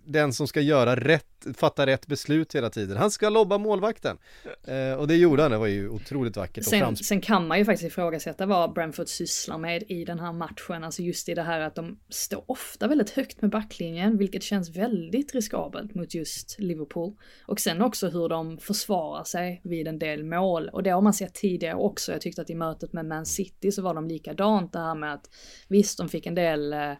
den 0.06 0.34
som 0.34 0.48
ska 0.48 0.62
göra 0.62 0.96
rätt, 0.96 1.26
fatta 1.58 1.86
rätt 1.86 2.08
beslut 2.08 2.56
hela 2.56 2.70
tiden. 2.70 2.98
Han 2.98 3.12
ska 3.12 3.30
lobba 3.30 3.58
målvakten. 3.58 4.18
Eh, 4.68 4.94
och 4.94 5.08
det 5.08 5.16
gjorde 5.16 5.42
han, 5.42 5.52
det 5.52 5.58
var 5.58 5.68
ju 5.68 5.90
otroligt 5.90 6.38
vackert 6.38 6.66
Sen, 6.66 6.96
sen 6.96 7.22
kan 7.22 7.48
man 7.48 7.60
ju 7.60 7.66
faktiskt 7.66 7.88
ifrågasätta 7.88 8.46
vad 8.46 8.74
Brentford 8.74 9.08
sysslar 9.08 9.58
med 9.58 9.84
i 9.88 10.06
den 10.06 10.20
här 10.20 10.34
matchen. 10.34 10.84
Alltså 10.84 11.02
just 11.02 11.30
i 11.30 11.34
det 11.34 11.44
här 11.44 11.60
att 11.60 11.76
de 11.76 12.00
står 12.10 12.44
ofta 12.48 12.88
väldigt 12.88 13.10
högt 13.10 13.42
med 13.42 13.52
backlinjen, 13.52 14.18
vilket 14.18 14.44
känns 14.44 14.70
väldigt 14.70 15.36
riskabelt 15.36 15.96
mot 15.96 16.14
just 16.14 16.60
Liverpool. 16.60 17.14
Och 17.46 17.60
sen 17.60 17.82
också 17.82 18.10
hur 18.10 18.30
de 18.30 18.58
försvarar 18.58 19.24
sig 19.34 19.62
vid 19.64 19.88
en 19.88 20.00
del 20.00 20.24
mål. 20.24 20.70
Och 20.70 20.84
det 20.84 20.90
har 20.90 21.02
man 21.02 21.14
sett 21.14 21.34
tidigare 21.34 21.76
också. 21.76 22.12
Jag 22.12 22.22
tyckte 22.22 22.42
att 22.42 22.50
i 22.50 22.56
mötet 22.56 22.94
med 22.94 23.06
Man 23.06 23.26
City 23.26 23.72
så 23.72 23.82
var 23.82 23.94
de 23.94 24.08
likadant 24.08 24.74
det 24.74 24.80
här 24.80 24.96
med 24.96 25.14
att 25.14 25.30
visst, 25.68 25.98
de 25.98 26.10
fick 26.10 26.26
en 26.26 26.36
del 26.36 26.74
eh, 26.74 26.94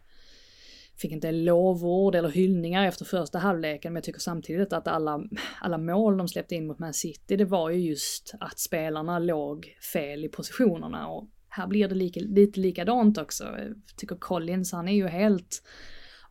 fick 0.98 1.12
inte 1.12 1.32
lovord 1.32 2.16
eller 2.16 2.30
hyllningar 2.30 2.88
efter 2.88 3.06
första 3.06 3.40
halvleken, 3.40 3.94
men 3.94 3.98
jag 3.98 4.04
tycker 4.04 4.20
samtidigt 4.20 4.74
att 4.74 4.88
alla, 4.88 5.24
alla 5.62 5.78
mål 5.78 6.18
de 6.18 6.28
släppte 6.28 6.56
in 6.56 6.68
mot 6.68 6.80
Man 6.80 6.94
City, 6.94 7.36
det 7.36 7.46
var 7.46 7.70
ju 7.70 7.80
just 7.80 8.34
att 8.40 8.60
spelarna 8.60 9.20
låg 9.20 9.78
fel 9.94 10.26
i 10.26 10.30
positionerna 10.30 11.08
och 11.08 11.30
här 11.50 11.68
blir 11.68 11.88
det 11.88 11.96
lika, 11.96 12.20
lite 12.20 12.60
likadant 12.60 13.18
också. 13.18 13.44
Jag 13.44 13.76
tycker 13.98 14.16
Collins, 14.16 14.72
han 14.72 14.88
är 14.88 14.94
ju 14.94 15.08
helt 15.08 15.64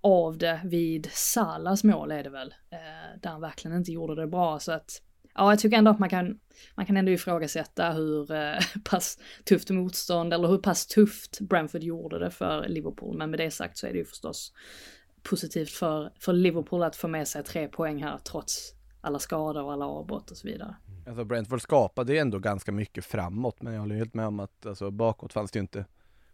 av 0.00 0.38
det 0.38 0.60
vid 0.64 1.08
Salas 1.12 1.84
mål 1.84 2.12
är 2.12 2.22
det 2.24 2.30
väl, 2.30 2.54
eh, 2.70 3.20
där 3.22 3.30
han 3.30 3.40
verkligen 3.40 3.76
inte 3.76 3.92
gjorde 3.92 4.14
det 4.14 4.26
bra 4.26 4.58
så 4.58 4.72
att 4.72 5.02
Ja, 5.34 5.52
jag 5.52 5.58
tycker 5.58 5.76
ändå 5.76 5.90
att 5.90 5.98
man 5.98 6.08
kan, 6.08 6.38
man 6.74 6.86
kan 6.86 6.96
ändå 6.96 7.12
ifrågasätta 7.12 7.90
hur 7.90 8.32
eh, 8.32 8.58
pass 8.84 9.18
tufft 9.44 9.70
motstånd 9.70 10.34
eller 10.34 10.48
hur 10.48 10.58
pass 10.58 10.86
tufft 10.86 11.40
Brentford 11.40 11.82
gjorde 11.82 12.18
det 12.18 12.30
för 12.30 12.68
Liverpool. 12.68 13.18
Men 13.18 13.30
med 13.30 13.40
det 13.40 13.50
sagt 13.50 13.78
så 13.78 13.86
är 13.86 13.92
det 13.92 13.98
ju 13.98 14.04
förstås 14.04 14.52
positivt 15.22 15.70
för, 15.70 16.12
för 16.18 16.32
Liverpool 16.32 16.82
att 16.82 16.96
få 16.96 17.08
med 17.08 17.28
sig 17.28 17.44
tre 17.44 17.68
poäng 17.68 18.02
här 18.02 18.18
trots 18.18 18.74
alla 19.00 19.18
skador 19.18 19.62
och 19.62 19.72
alla 19.72 19.86
avbrott 19.86 20.30
och 20.30 20.36
så 20.36 20.48
vidare. 20.48 20.76
Alltså 21.06 21.24
Brentford 21.24 21.62
skapade 21.62 22.12
ju 22.12 22.18
ändå 22.18 22.38
ganska 22.38 22.72
mycket 22.72 23.04
framåt, 23.04 23.62
men 23.62 23.72
jag 23.72 23.80
håller 23.80 23.94
helt 23.94 24.14
med 24.14 24.26
om 24.26 24.40
att 24.40 24.66
alltså, 24.66 24.90
bakåt 24.90 25.32
fanns 25.32 25.50
det 25.50 25.56
ju 25.56 25.60
inte 25.60 25.84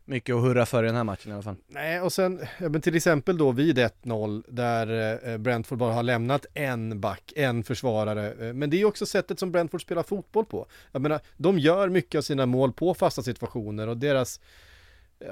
mycket 0.09 0.35
att 0.35 0.42
hurra 0.42 0.66
för 0.66 0.85
i 0.85 0.87
den 0.87 0.97
här 0.97 1.05
matchen 1.05 1.31
i 1.31 1.35
alla 1.35 1.42
fall. 1.42 1.57
Nej, 1.66 2.01
och 2.01 2.12
sen, 2.12 2.40
ja, 2.59 2.68
men 2.68 2.81
till 2.81 2.97
exempel 2.97 3.38
då 3.38 3.53
vid 3.53 3.79
1-0 3.79 4.42
där 4.49 5.18
eh, 5.29 5.38
Brentford 5.38 5.79
bara 5.79 5.92
har 5.92 6.03
lämnat 6.03 6.47
en 6.55 7.01
back, 7.01 7.33
en 7.37 7.64
försvarare. 7.64 8.49
Eh, 8.49 8.55
men 8.55 8.71
det 8.71 8.77
är 8.77 8.79
ju 8.79 8.85
också 8.85 9.07
sättet 9.07 9.38
som 9.38 9.53
Brentford 9.53 9.83
spelar 9.83 10.03
fotboll 10.03 10.44
på. 10.44 10.66
Jag 10.92 11.03
menar, 11.03 11.21
de 11.37 11.59
gör 11.59 11.88
mycket 11.88 12.18
av 12.18 12.23
sina 12.23 12.47
mål 12.47 12.73
på 12.73 12.94
fasta 12.94 13.23
situationer 13.23 13.87
och 13.87 13.97
deras 13.97 14.40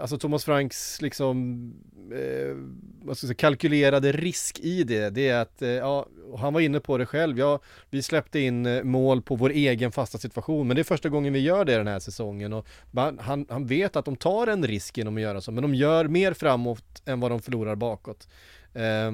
alltså 0.01 0.19
Thomas 0.19 0.45
Franks 0.45 1.03
liksom, 1.03 1.73
eh, 2.13 2.57
vad 3.03 3.19
ska 3.19 3.25
jag 3.25 3.29
säga, 3.29 3.35
kalkylerade 3.35 4.13
risk 4.13 4.61
i 4.61 4.85
det, 4.85 5.11
det 5.11 5.29
är 5.29 5.41
att, 5.41 5.63
eh, 5.63 5.69
ja, 5.69 6.07
han 6.39 6.55
var 6.55 6.61
inne 6.61 6.81
på 6.81 6.99
det 6.99 7.07
själv, 7.07 7.39
ja, 7.39 7.61
vi 7.91 8.03
släppte 8.03 8.41
in 8.41 8.67
eh, 8.67 8.83
mål 8.83 9.23
på 9.23 9.37
vår 9.37 9.51
egen 9.51 9.93
fasta 9.93 10.19
situation, 10.19 10.67
men 10.67 10.75
det 10.75 10.83
är 10.83 10.85
första 10.85 11.09
gången 11.09 11.33
vi 11.33 11.41
gör 11.41 11.65
det 11.65 11.77
den 11.77 11.87
här 11.87 11.99
säsongen 11.99 12.53
och 12.53 12.67
man, 12.91 13.19
han, 13.19 13.47
han 13.49 13.67
vet 13.67 13.97
att 13.97 14.05
de 14.05 14.17
tar 14.17 14.47
en 14.47 14.67
risk 14.67 14.99
genom 14.99 15.17
att 15.17 15.23
göra 15.23 15.41
så, 15.41 15.53
men 15.53 15.63
de 15.63 15.75
gör 15.75 16.09
mer 16.09 16.33
framåt 16.33 17.03
än 17.05 17.21
vad 17.21 17.31
de 17.31 17.43
förlorar 17.43 17.75
bakåt. 17.75 18.29
Eh, 18.75 19.13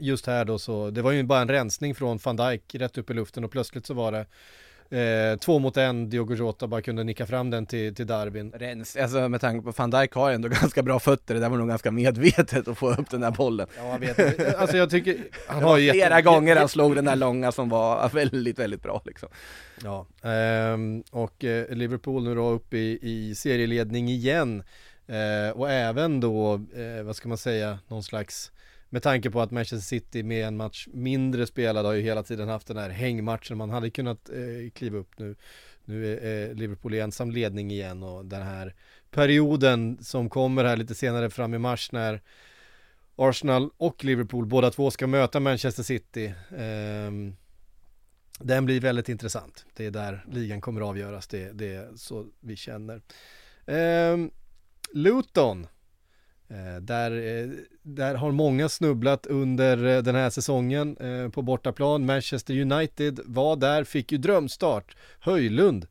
just 0.00 0.26
här 0.26 0.44
då 0.44 0.58
så, 0.58 0.90
det 0.90 1.02
var 1.02 1.12
ju 1.12 1.22
bara 1.22 1.40
en 1.40 1.48
rensning 1.48 1.94
från 1.94 2.18
van 2.24 2.36
Dijk 2.36 2.74
rätt 2.74 2.98
upp 2.98 3.10
i 3.10 3.14
luften 3.14 3.44
och 3.44 3.50
plötsligt 3.50 3.86
så 3.86 3.94
var 3.94 4.12
det 4.12 4.26
Eh, 4.90 5.38
två 5.38 5.58
mot 5.58 5.76
en, 5.76 6.10
Diogo 6.10 6.34
Jota 6.34 6.66
bara 6.66 6.82
kunde 6.82 7.04
nicka 7.04 7.26
fram 7.26 7.50
den 7.50 7.66
till, 7.66 7.94
till 7.94 8.06
Darwin. 8.06 8.52
Rens, 8.52 8.96
alltså 8.96 9.28
med 9.28 9.40
tanke 9.40 9.64
på 9.64 9.72
van 9.76 9.90
Dijk 9.90 10.12
har 10.12 10.30
ändå 10.30 10.48
ganska 10.60 10.82
bra 10.82 10.98
fötter, 10.98 11.34
det 11.34 11.40
där 11.40 11.48
var 11.48 11.58
nog 11.58 11.68
ganska 11.68 11.90
medvetet 11.90 12.68
att 12.68 12.78
få 12.78 12.90
upp 12.90 13.10
den 13.10 13.20
där 13.20 13.30
bollen. 13.30 13.66
Ja, 13.78 13.98
jag 14.00 14.14
vet 14.14 14.54
Alltså 14.56 14.76
jag 14.76 14.90
tycker, 14.90 15.16
han 15.48 15.62
har 15.62 15.78
ju 15.78 15.90
Flera 15.90 16.08
jätte... 16.08 16.22
gånger 16.22 16.56
han 16.56 16.68
slog 16.68 16.94
den 16.94 17.04
där 17.04 17.16
långa 17.16 17.52
som 17.52 17.68
var 17.68 18.08
väldigt, 18.12 18.58
väldigt 18.58 18.82
bra 18.82 19.02
liksom. 19.04 19.28
Ja, 19.84 20.06
eh, 20.22 20.76
och 21.10 21.44
Liverpool 21.68 22.24
nu 22.24 22.34
då 22.34 22.50
upp 22.50 22.74
i, 22.74 22.98
i 23.02 23.34
serieledning 23.34 24.08
igen. 24.08 24.62
Eh, 25.06 25.56
och 25.56 25.70
även 25.70 26.20
då, 26.20 26.54
eh, 26.54 27.02
vad 27.04 27.16
ska 27.16 27.28
man 27.28 27.38
säga, 27.38 27.78
någon 27.88 28.02
slags 28.02 28.52
med 28.96 29.02
tanke 29.02 29.30
på 29.30 29.40
att 29.40 29.50
Manchester 29.50 29.86
City 29.86 30.22
med 30.22 30.46
en 30.46 30.56
match 30.56 30.88
mindre 30.92 31.46
spelad 31.46 31.86
har 31.86 31.92
ju 31.92 32.02
hela 32.02 32.22
tiden 32.22 32.48
haft 32.48 32.66
den 32.66 32.76
här 32.76 32.90
hängmatchen. 32.90 33.58
Man 33.58 33.70
hade 33.70 33.90
kunnat 33.90 34.28
eh, 34.28 34.70
kliva 34.74 34.98
upp 34.98 35.18
nu. 35.18 35.36
Nu 35.84 36.18
är 36.18 36.48
eh, 36.48 36.54
Liverpool 36.54 36.94
i 36.94 37.00
ensam 37.00 37.30
ledning 37.30 37.70
igen 37.70 38.02
och 38.02 38.24
den 38.24 38.42
här 38.42 38.74
perioden 39.10 39.98
som 40.00 40.30
kommer 40.30 40.64
här 40.64 40.76
lite 40.76 40.94
senare 40.94 41.30
fram 41.30 41.54
i 41.54 41.58
mars 41.58 41.92
när 41.92 42.22
Arsenal 43.16 43.70
och 43.76 44.04
Liverpool 44.04 44.46
båda 44.46 44.70
två 44.70 44.90
ska 44.90 45.06
möta 45.06 45.40
Manchester 45.40 45.82
City. 45.82 46.26
Eh, 46.50 47.10
den 48.40 48.64
blir 48.64 48.80
väldigt 48.80 49.08
intressant. 49.08 49.66
Det 49.74 49.86
är 49.86 49.90
där 49.90 50.24
ligan 50.32 50.60
kommer 50.60 50.80
att 50.80 50.86
avgöras. 50.86 51.26
Det, 51.26 51.52
det 51.52 51.74
är 51.74 51.96
så 51.96 52.26
vi 52.40 52.56
känner. 52.56 53.02
Eh, 53.66 54.16
Luton 54.92 55.66
där, 56.80 57.10
eh, 57.10 57.48
där 57.82 58.14
har 58.14 58.32
många 58.32 58.68
snubblat 58.68 59.26
under 59.26 59.84
eh, 59.84 60.02
den 60.02 60.14
här 60.14 60.30
säsongen 60.30 60.96
på 61.32 61.42
bortaplan. 61.42 62.06
Manchester 62.06 62.60
United 62.60 63.20
var 63.24 63.56
där, 63.56 63.84
fick 63.84 64.12
ju 64.12 64.18
drömstart. 64.18 64.96
Höjlund, 65.20 65.86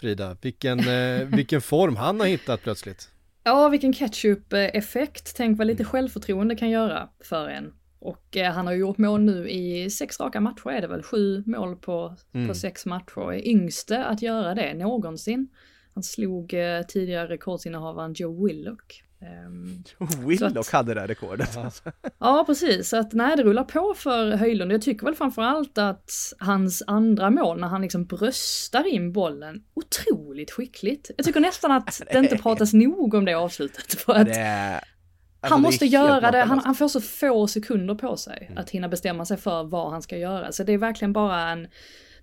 Frida, 0.00 0.36
vilken, 0.42 0.78
vilken 1.36 1.60
form 1.60 1.96
han 1.96 2.20
har 2.20 2.26
hittat 2.26 2.62
plötsligt. 2.62 3.10
Ja, 3.44 3.68
vilken 3.68 3.92
ketchup-effekt. 3.92 5.36
Tänk 5.36 5.58
vad 5.58 5.66
lite 5.66 5.84
självförtroende 5.84 6.56
kan 6.56 6.70
göra 6.70 7.08
för 7.20 7.48
en. 7.48 7.72
Och 7.98 8.36
han 8.54 8.66
har 8.66 8.74
gjort 8.74 8.98
mål 8.98 9.20
nu 9.20 9.48
i 9.48 9.90
sex 9.90 10.20
raka 10.20 10.40
matcher 10.40 10.70
är 10.70 10.80
det 10.80 10.86
väl, 10.86 11.02
sju 11.02 11.42
mål 11.46 11.76
på, 11.76 12.16
mm. 12.34 12.48
på 12.48 12.54
sex 12.54 12.86
matcher. 12.86 13.32
Är 13.32 13.48
yngste 13.48 14.04
att 14.04 14.22
göra 14.22 14.54
det 14.54 14.74
någonsin. 14.74 15.48
Han 15.94 16.02
slog 16.02 16.54
tidigare 16.88 17.28
rekordsinnehavaren 17.28 18.12
Joe 18.12 18.46
Willock 18.46 19.05
Um, 19.46 19.84
Willock 20.26 20.56
att, 20.56 20.68
hade 20.68 20.94
det 20.94 21.00
här 21.00 21.08
rekordet. 21.08 21.50
Ja. 21.54 21.70
ja, 22.18 22.44
precis. 22.46 22.88
Så 22.88 22.96
att 22.96 23.12
nej, 23.12 23.36
det 23.36 23.42
rullar 23.42 23.64
på 23.64 23.94
för 23.96 24.30
Höjlund. 24.30 24.72
Jag 24.72 24.82
tycker 24.82 25.04
väl 25.06 25.14
framförallt 25.14 25.78
att 25.78 26.12
hans 26.38 26.82
andra 26.86 27.30
mål, 27.30 27.60
när 27.60 27.68
han 27.68 27.82
liksom 27.82 28.04
bröstar 28.04 28.86
in 28.86 29.12
bollen, 29.12 29.62
otroligt 29.74 30.50
skickligt. 30.50 31.10
Jag 31.16 31.26
tycker 31.26 31.40
nästan 31.40 31.72
att 31.72 32.02
det 32.12 32.18
inte 32.18 32.38
pratas 32.38 32.72
nog 32.72 33.14
om 33.14 33.24
det 33.24 33.34
avslutet. 33.34 33.94
För 33.94 34.12
att 34.12 34.26
det, 34.26 34.80
alltså 35.40 35.54
han 35.54 35.62
måste 35.62 35.86
göra 35.86 36.30
det, 36.30 36.42
han, 36.42 36.58
han, 36.58 36.74
får 36.74 36.88
så 36.88 37.00
få 37.00 37.46
sekunder 37.46 37.94
på 37.94 38.16
sig 38.16 38.46
mm. 38.46 38.58
att 38.58 38.70
hinna 38.70 38.88
bestämma 38.88 39.24
sig 39.24 39.36
för 39.36 39.64
vad 39.64 39.90
han 39.90 40.02
ska 40.02 40.16
göra. 40.16 40.52
Så 40.52 40.62
det 40.62 40.72
är 40.72 40.78
verkligen 40.78 41.12
bara 41.12 41.50
en 41.50 41.68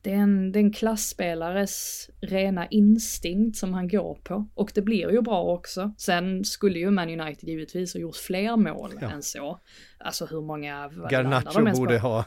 det 0.04 0.12
är 0.12 0.16
en, 0.16 0.52
det 0.52 0.60
är 0.60 0.64
en 0.64 0.74
klassspelares 0.74 2.10
rena 2.22 2.68
instinkt 2.68 3.58
som 3.58 3.74
han 3.74 3.88
går 3.88 4.16
på. 4.24 4.48
Och 4.54 4.72
det 4.76 4.82
blir 4.82 5.12
ju 5.12 5.22
bra 5.22 5.44
också. 5.44 5.94
Sen 5.98 6.46
skulle 6.46 6.80
ju 6.80 6.92
Man 6.92 7.20
United 7.20 7.50
givetvis 7.50 7.94
ha 7.94 8.00
gjort 8.00 8.16
fler 8.16 8.58
mål 8.58 8.92
ja. 9.02 9.12
än 9.12 9.24
så. 9.24 9.60
Alltså 9.98 10.26
hur 10.26 10.42
många... 10.42 10.90
Garnacho 11.10 11.76
borde 11.76 12.00
ha 12.00 12.26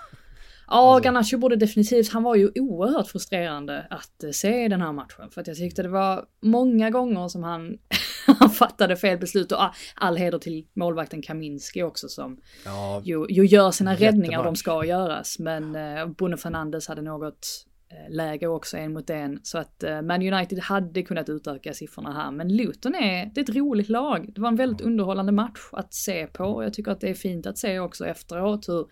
Ja, 0.69 0.95
alltså. 0.95 1.09
Garnacho 1.09 1.39
borde 1.39 1.57
definitivt, 1.57 2.13
han 2.13 2.23
var 2.23 2.35
ju 2.35 2.51
oerhört 2.55 3.09
frustrerande 3.09 3.87
att 3.91 4.35
se 4.35 4.65
i 4.65 4.69
den 4.69 4.81
här 4.81 4.93
matchen. 4.93 5.31
För 5.31 5.41
att 5.41 5.47
jag 5.47 5.57
tyckte 5.57 5.83
det 5.83 5.89
var 5.89 6.25
många 6.41 6.91
gånger 6.91 7.29
som 7.29 7.43
han, 7.43 7.79
han 8.39 8.51
fattade 8.51 8.97
fel 8.97 9.19
beslut. 9.19 9.53
Och 9.53 9.59
all 9.95 10.17
heder 10.17 10.39
till 10.39 10.67
målvakten 10.75 11.23
Kaminski 11.23 11.83
också 11.83 12.09
som 12.09 12.39
ja, 12.65 13.03
ju, 13.05 13.27
ju 13.29 13.47
gör 13.47 13.71
sina 13.71 13.95
räddningar, 13.95 14.45
de 14.45 14.57
ska 14.57 14.85
göras. 14.85 15.39
Men 15.39 15.77
eh, 15.77 16.07
Bruno 16.07 16.37
Fernandes 16.37 16.89
hade 16.89 17.03
något 17.03 17.47
eh, 17.91 18.15
läge 18.15 18.47
också 18.47 18.77
en 18.77 18.93
mot 18.93 19.11
en. 19.11 19.41
Så 19.43 19.59
att 19.59 19.83
eh, 19.83 20.03
Man 20.03 20.33
United 20.33 20.59
hade 20.59 21.03
kunnat 21.03 21.29
utöka 21.29 21.75
siffrorna 21.75 22.13
här. 22.13 22.31
Men 22.31 22.57
Luton 22.57 22.95
är, 22.95 23.31
det 23.35 23.41
är 23.41 23.43
ett 23.43 23.57
roligt 23.57 23.89
lag. 23.89 24.33
Det 24.35 24.41
var 24.41 24.49
en 24.49 24.57
väldigt 24.57 24.81
underhållande 24.81 25.33
match 25.33 25.69
att 25.73 25.95
se 25.95 26.27
på. 26.27 26.45
Och 26.45 26.65
jag 26.65 26.75
tycker 26.75 26.91
att 26.91 27.01
det 27.01 27.11
är 27.11 27.15
fint 27.15 27.47
att 27.47 27.59
se 27.59 27.79
också 27.79 28.07
efteråt 28.07 28.69
hur 28.69 28.87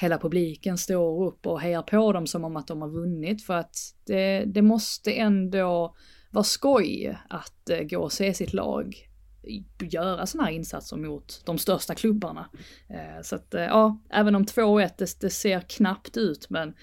hela 0.00 0.18
publiken 0.18 0.78
står 0.78 1.26
upp 1.26 1.46
och 1.46 1.60
hejar 1.60 1.82
på 1.82 2.12
dem 2.12 2.26
som 2.26 2.44
om 2.44 2.56
att 2.56 2.66
de 2.66 2.82
har 2.82 2.88
vunnit 2.88 3.42
för 3.42 3.54
att 3.54 3.76
det, 4.06 4.44
det 4.46 4.62
måste 4.62 5.12
ändå 5.12 5.94
vara 6.30 6.44
skoj 6.44 7.18
att 7.28 7.70
eh, 7.70 7.82
gå 7.82 7.98
och 7.98 8.12
se 8.12 8.34
sitt 8.34 8.52
lag 8.52 9.06
göra 9.80 10.26
sådana 10.26 10.48
här 10.48 10.54
insatser 10.54 10.96
mot 10.96 11.42
de 11.44 11.58
största 11.58 11.94
klubbarna. 11.94 12.48
Eh, 12.88 13.22
så 13.22 13.36
att 13.36 13.54
eh, 13.54 13.62
ja, 13.62 13.98
även 14.10 14.34
om 14.34 14.44
2-1 14.44 14.90
det, 14.98 15.20
det 15.20 15.30
ser 15.30 15.60
knappt 15.60 16.16
ut 16.16 16.50
men 16.50 16.74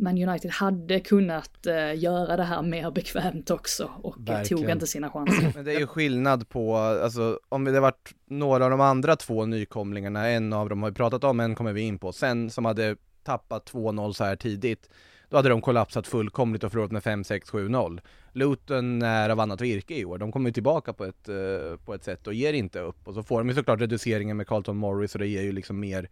men 0.00 0.28
United 0.28 0.50
hade 0.50 1.00
kunnat 1.00 1.66
göra 1.96 2.36
det 2.36 2.42
här 2.42 2.62
mer 2.62 2.90
bekvämt 2.90 3.50
också 3.50 3.90
och 4.02 4.16
Verkligen. 4.18 4.62
tog 4.62 4.70
inte 4.70 4.86
sina 4.86 5.10
chanser. 5.10 5.52
Men 5.54 5.64
det 5.64 5.72
är 5.74 5.78
ju 5.78 5.86
skillnad 5.86 6.48
på, 6.48 6.76
alltså 6.76 7.40
om 7.48 7.64
det 7.64 7.80
varit 7.80 8.14
några 8.26 8.64
av 8.64 8.70
de 8.70 8.80
andra 8.80 9.16
två 9.16 9.46
nykomlingarna, 9.46 10.28
en 10.28 10.52
av 10.52 10.68
dem 10.68 10.82
har 10.82 10.90
vi 10.90 10.94
pratat 10.94 11.24
om, 11.24 11.40
en 11.40 11.54
kommer 11.54 11.72
vi 11.72 11.80
in 11.80 11.98
på, 11.98 12.12
sen 12.12 12.50
som 12.50 12.64
hade 12.64 12.96
tappat 13.22 13.70
2-0 13.72 14.12
så 14.12 14.24
här 14.24 14.36
tidigt, 14.36 14.90
då 15.28 15.36
hade 15.36 15.48
de 15.48 15.60
kollapsat 15.60 16.06
fullkomligt 16.06 16.64
och 16.64 16.72
förlorat 16.72 16.90
med 16.92 17.02
5-6-7-0. 17.02 18.00
Luton 18.32 19.02
är 19.02 19.30
av 19.30 19.40
annat 19.40 19.60
virke 19.60 19.94
i 19.94 20.04
år, 20.04 20.18
de 20.18 20.32
kommer 20.32 20.50
tillbaka 20.50 20.92
på 20.92 21.04
ett, 21.04 21.28
uh, 21.28 21.76
på 21.76 21.94
ett 21.94 22.04
sätt 22.04 22.26
och 22.26 22.34
ger 22.34 22.52
inte 22.52 22.80
upp. 22.80 23.08
Och 23.08 23.14
så 23.14 23.22
får 23.22 23.38
de 23.38 23.48
ju 23.48 23.54
såklart 23.54 23.80
reduceringen 23.80 24.36
med 24.36 24.46
Carlton 24.46 24.76
Morris 24.76 25.14
och 25.14 25.18
det 25.18 25.26
ger 25.26 25.42
ju 25.42 25.52
liksom 25.52 25.80
mer 25.80 26.08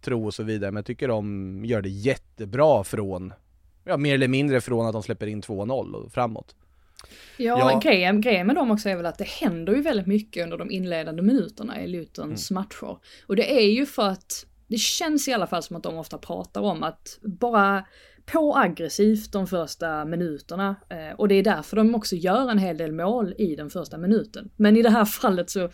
tro 0.00 0.26
och 0.26 0.34
så 0.34 0.42
vidare. 0.42 0.70
Men 0.70 0.76
jag 0.76 0.86
tycker 0.86 1.08
de 1.08 1.64
gör 1.64 1.82
det 1.82 1.88
jättebra 1.88 2.84
från, 2.84 3.32
ja 3.84 3.96
mer 3.96 4.14
eller 4.14 4.28
mindre 4.28 4.60
från 4.60 4.86
att 4.86 4.92
de 4.92 5.02
släpper 5.02 5.26
in 5.26 5.42
2-0 5.42 5.92
och 5.92 6.12
framåt. 6.12 6.54
Ja, 7.36 7.72
ja. 7.72 7.80
Grejen, 7.82 8.20
grejen 8.20 8.46
med 8.46 8.56
dem 8.56 8.70
också 8.70 8.88
är 8.88 8.96
väl 8.96 9.06
att 9.06 9.18
det 9.18 9.28
händer 9.28 9.74
ju 9.74 9.82
väldigt 9.82 10.06
mycket 10.06 10.44
under 10.44 10.58
de 10.58 10.70
inledande 10.70 11.22
minuterna 11.22 11.82
i 11.82 11.86
Lutons 11.86 12.50
mm. 12.50 12.62
matcher. 12.62 12.98
Och 13.26 13.36
det 13.36 13.58
är 13.58 13.70
ju 13.70 13.86
för 13.86 14.08
att 14.08 14.46
det 14.66 14.78
känns 14.78 15.28
i 15.28 15.32
alla 15.32 15.46
fall 15.46 15.62
som 15.62 15.76
att 15.76 15.82
de 15.82 15.96
ofta 15.96 16.18
pratar 16.18 16.60
om 16.60 16.82
att 16.82 17.18
bara 17.22 17.84
på 18.32 18.56
aggressivt 18.56 19.32
de 19.32 19.46
första 19.46 20.04
minuterna. 20.04 20.76
Eh, 20.88 21.16
och 21.16 21.28
det 21.28 21.34
är 21.34 21.42
därför 21.42 21.76
de 21.76 21.94
också 21.94 22.16
gör 22.16 22.50
en 22.50 22.58
hel 22.58 22.76
del 22.76 22.92
mål 22.92 23.34
i 23.38 23.56
den 23.56 23.70
första 23.70 23.98
minuten. 23.98 24.50
Men 24.56 24.76
i 24.76 24.82
det 24.82 24.90
här 24.90 25.04
fallet 25.04 25.50
så 25.50 25.70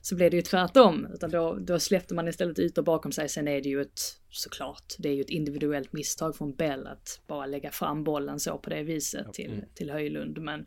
så 0.00 0.16
blev 0.16 0.30
det 0.30 0.36
ju 0.36 0.42
tvärtom. 0.42 1.06
Utan 1.14 1.30
då, 1.30 1.58
då 1.60 1.80
släppte 1.80 2.14
man 2.14 2.28
istället 2.28 2.58
ytor 2.58 2.82
bakom 2.82 3.12
sig. 3.12 3.28
Sen 3.28 3.48
är 3.48 3.60
det 3.60 3.68
ju 3.68 3.80
ett, 3.80 4.00
såklart, 4.30 4.94
det 4.98 5.08
är 5.08 5.14
ju 5.14 5.20
ett 5.20 5.30
individuellt 5.30 5.92
misstag 5.92 6.36
från 6.36 6.54
Bell 6.54 6.86
att 6.86 7.20
bara 7.26 7.46
lägga 7.46 7.70
fram 7.70 8.04
bollen 8.04 8.40
så 8.40 8.58
på 8.58 8.70
det 8.70 8.82
viset 8.82 9.32
till, 9.32 9.52
mm. 9.52 9.64
till 9.74 9.90
Höjlund. 9.90 10.38
Men 10.38 10.60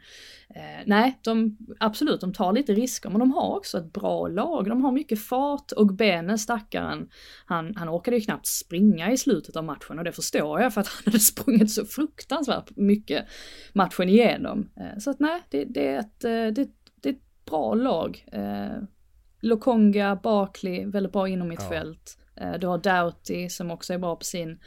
eh, 0.55 0.81
nej, 0.85 1.19
de, 1.23 1.57
absolut, 1.79 2.21
de 2.21 2.33
tar 2.33 2.53
lite 2.53 2.73
risker. 2.73 3.09
Men 3.09 3.19
de 3.19 3.31
har 3.31 3.57
också 3.57 3.77
ett 3.77 3.93
bra 3.93 4.27
lag. 4.27 4.69
De 4.69 4.83
har 4.83 4.91
mycket 4.91 5.25
fart 5.25 5.71
och 5.71 5.93
benen 5.93 6.39
stackaren, 6.39 7.09
han, 7.45 7.75
han 7.75 7.89
orkade 7.89 8.17
ju 8.17 8.21
knappt 8.21 8.47
springa 8.47 9.11
i 9.11 9.17
slutet 9.17 9.55
av 9.55 9.63
matchen 9.63 9.97
och 9.97 10.03
det 10.03 10.11
förstår 10.11 10.61
jag 10.61 10.73
för 10.73 10.81
att 10.81 10.87
han 10.87 11.01
hade 11.05 11.19
sprungit 11.19 11.71
så 11.71 11.85
fruktansvärt 11.85 12.69
mycket 12.75 13.25
matchen 13.73 14.09
igenom. 14.09 14.69
Eh, 14.77 14.99
så 14.99 15.09
att 15.09 15.19
nej, 15.19 15.41
det, 15.49 15.65
det, 15.65 15.87
är 15.87 15.99
ett, 15.99 16.23
eh, 16.23 16.29
det, 16.29 16.69
det 17.01 17.09
är 17.09 17.13
ett 17.13 17.45
bra 17.45 17.73
lag. 17.73 18.25
Eh, 18.31 18.83
Lokonga, 19.41 20.15
Barkley, 20.15 20.85
väldigt 20.85 21.13
bra 21.13 21.27
inom 21.27 21.47
mitt 21.47 21.61
ja. 21.61 21.69
fält. 21.69 22.17
Eh, 22.35 22.53
du 22.53 22.67
har 22.67 22.77
Doughty 22.77 23.49
som 23.49 23.71
också 23.71 23.93
är 23.93 23.97
bra 23.97 24.15
på 24.15 24.23
sin, 24.23 24.59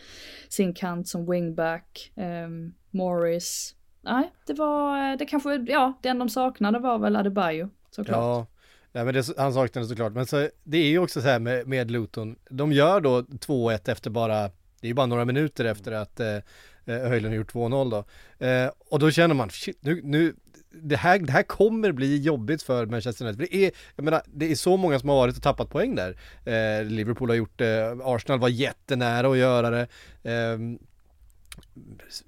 sin 0.48 0.74
kant 0.74 1.08
som 1.08 1.30
wingback. 1.30 2.12
Um, 2.14 2.74
Morris. 2.90 3.74
Nej, 4.00 4.32
det 4.46 4.54
var, 4.54 5.10
eh, 5.10 5.16
det 5.16 5.26
kanske, 5.26 5.54
ja, 5.54 5.98
den 6.02 6.18
de 6.18 6.28
saknade 6.28 6.78
var 6.78 6.98
väl 6.98 7.16
Adebayo 7.16 7.70
såklart. 7.90 8.16
Ja, 8.16 8.46
Nej 8.94 9.04
men 9.04 9.14
det, 9.14 9.28
han 9.36 9.52
saknade 9.52 9.86
såklart, 9.86 10.12
men 10.12 10.26
så, 10.26 10.48
det 10.64 10.78
är 10.78 10.88
ju 10.88 10.98
också 10.98 11.22
så 11.22 11.28
här 11.28 11.38
med, 11.38 11.66
med 11.66 11.90
Luton, 11.90 12.36
de 12.50 12.72
gör 12.72 13.00
då 13.00 13.20
2-1 13.20 13.90
efter 13.90 14.10
bara, 14.10 14.42
det 14.42 14.86
är 14.86 14.88
ju 14.88 14.94
bara 14.94 15.06
några 15.06 15.24
minuter 15.24 15.64
efter 15.64 15.92
att 15.92 16.20
eh, 16.20 16.36
eh 16.84 17.08
Höjlund 17.08 17.34
gjort 17.34 17.52
2-0 17.52 17.90
då. 17.90 18.04
Eh, 18.46 18.70
och 18.90 18.98
då 18.98 19.10
känner 19.10 19.34
man, 19.34 19.50
shit, 19.50 19.78
nu, 19.80 20.00
nu, 20.04 20.34
det 20.82 20.96
här, 20.96 21.18
det 21.18 21.32
här 21.32 21.42
kommer 21.42 21.92
bli 21.92 22.22
jobbigt 22.22 22.62
för 22.62 22.86
Manchester 22.86 23.24
United. 23.24 23.46
För 23.48 23.56
det, 23.56 23.64
är, 23.66 23.70
jag 23.96 24.04
menar, 24.04 24.22
det 24.26 24.50
är 24.52 24.56
så 24.56 24.76
många 24.76 24.98
som 24.98 25.08
har 25.08 25.16
varit 25.16 25.36
och 25.36 25.42
tappat 25.42 25.70
poäng 25.70 25.94
där. 25.94 26.16
Eh, 26.44 26.84
Liverpool 26.84 27.28
har 27.28 27.36
gjort 27.36 27.58
det, 27.58 27.98
Arsenal 28.04 28.40
var 28.40 28.48
jättenära 28.48 29.30
att 29.30 29.36
göra 29.38 29.70
det. 29.70 29.86
Eh, 30.22 30.58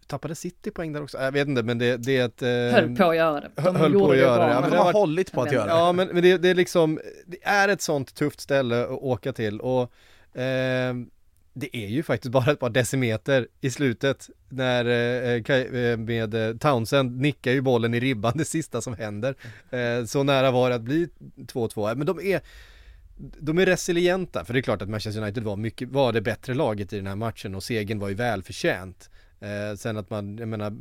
tappade 0.06 0.35
City 0.35 0.70
poäng 0.70 0.92
där 0.92 1.02
också? 1.02 1.18
Jag 1.18 1.32
vet 1.32 1.48
inte 1.48 1.62
men 1.62 1.78
det, 1.78 1.96
det 1.96 2.16
är 2.16 2.24
ett... 2.24 2.42
Eh, 2.42 2.48
höll 2.80 2.96
på 2.96 3.11
att 3.11 3.16
göra 3.16 3.40
det. 3.40 3.50
De 3.62 3.76
höll 3.76 3.92
på 3.92 4.11
att 4.11 4.16
göra 4.16 4.46
det. 4.46 4.52
Ja, 4.52 4.61
men 4.61 4.70
de 4.70 4.76
har 4.76 4.85
varit- 4.85 4.94
hållit 4.94 5.32
på 5.32 5.42
att 5.42 5.52
göra 5.52 5.64
det. 5.64 5.70
Ja 5.70 5.92
men, 5.92 6.09
men 6.09 6.22
det, 6.22 6.38
det 6.38 6.48
är 6.48 6.54
liksom, 6.54 7.00
det 7.26 7.38
är 7.42 7.68
ett 7.68 7.82
sånt 7.82 8.14
tufft 8.14 8.40
ställe 8.40 8.82
att 8.85 8.90
åka 8.90 9.32
till 9.32 9.61
och 9.61 9.92
ehm, 10.35 11.11
det 11.59 11.77
är 11.77 11.88
ju 11.88 12.03
faktiskt 12.03 12.33
bara 12.33 12.53
ett 12.53 12.61
par 12.61 12.71
decimeter 12.71 13.49
i 13.61 13.71
slutet 13.71 14.31
när 14.49 14.85
eh, 14.85 15.57
eh, 15.57 15.75
eh 15.75 15.97
med 15.97 16.35
eh, 16.35 16.57
Townsend 16.57 17.21
nickar 17.21 17.53
ju 17.53 17.61
bollen 17.61 17.95
i 17.95 18.01
ribban 18.01 18.33
det 18.37 18.45
sista 18.45 18.81
som 18.81 18.95
händer. 18.95 19.35
Eh, 19.71 20.05
så 20.05 20.23
nära 20.23 20.51
var 20.51 20.71
det 20.71 20.77
att 20.77 20.83
bli 20.83 21.09
2-2. 21.37 21.95
Men 21.95 22.07
de 22.07 22.21
är 22.21 22.40
de 23.16 23.59
är 23.59 23.66
resilienta, 23.66 24.45
för 24.45 24.53
det 24.53 24.61
är 24.61 24.62
klart 24.62 24.83
att 24.83 24.88
Manchester 24.88 25.23
United 25.23 25.42
var, 25.42 25.57
mycket, 25.57 25.88
var 25.88 26.12
det 26.12 26.21
bättre 26.21 26.55
laget 26.55 26.92
i 26.92 26.97
den 26.97 27.07
här 27.07 27.16
matchen 27.16 27.55
och 27.55 27.62
segern 27.62 27.99
var 27.99 28.09
ju 28.09 28.14
välförtjänt. 28.14 29.11
Eh, 29.40 29.77
sen 29.77 29.97
att 29.97 30.11
man, 30.11 30.38
jag 30.38 30.49
menar, 30.49 30.77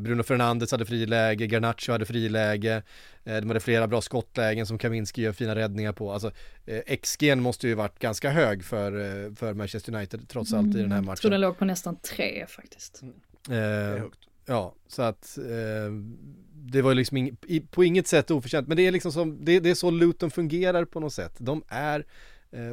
Bruno 0.00 0.22
Fernandes 0.22 0.70
hade 0.72 0.86
friläge, 0.86 1.46
Garnacho 1.46 1.92
hade 1.92 2.04
friläge, 2.06 2.82
eh, 3.24 3.36
de 3.36 3.48
hade 3.48 3.60
flera 3.60 3.86
bra 3.86 4.00
skottlägen 4.00 4.66
som 4.66 4.78
Kaminski 4.78 5.22
gör 5.22 5.32
fina 5.32 5.54
räddningar 5.54 5.92
på. 5.92 6.12
Alltså, 6.12 6.30
eh, 6.66 6.96
XG 6.96 7.34
måste 7.36 7.68
ju 7.68 7.74
varit 7.74 7.98
ganska 7.98 8.30
hög 8.30 8.64
för, 8.64 8.92
eh, 9.26 9.34
för 9.34 9.54
Manchester 9.54 9.94
United 9.94 10.28
trots 10.28 10.52
allt 10.52 10.74
i 10.76 10.78
den 10.82 10.92
här 10.92 11.02
Jag 11.06 11.16
tror 11.18 11.30
den 11.30 11.40
matchen. 11.40 11.40
låg 11.40 11.58
på 11.58 11.64
nästan 11.64 11.96
tre 11.96 12.46
faktiskt. 12.48 13.02
Är 13.50 13.92
Eh, 13.94 14.00
högt. 14.00 14.18
Ja, 14.46 14.74
så 14.88 15.02
att 15.02 15.38
eh, 15.38 15.92
det 16.54 16.82
var 16.82 16.90
ju 16.90 16.94
liksom 16.94 17.16
ing, 17.16 17.36
i, 17.46 17.60
på 17.60 17.84
inget 17.84 18.06
sätt 18.06 18.30
oförtjänt, 18.30 18.68
men 18.68 18.76
det 18.76 18.86
är 18.86 18.92
liksom 18.92 19.12
som, 19.12 19.44
det, 19.44 19.60
det 19.60 19.70
är 19.70 19.74
så 19.74 19.90
Luton 19.90 20.30
fungerar 20.30 20.84
på 20.84 21.00
något 21.00 21.12
sätt. 21.12 21.32
De 21.38 21.62
är, 21.68 21.98
eh, 21.98 22.04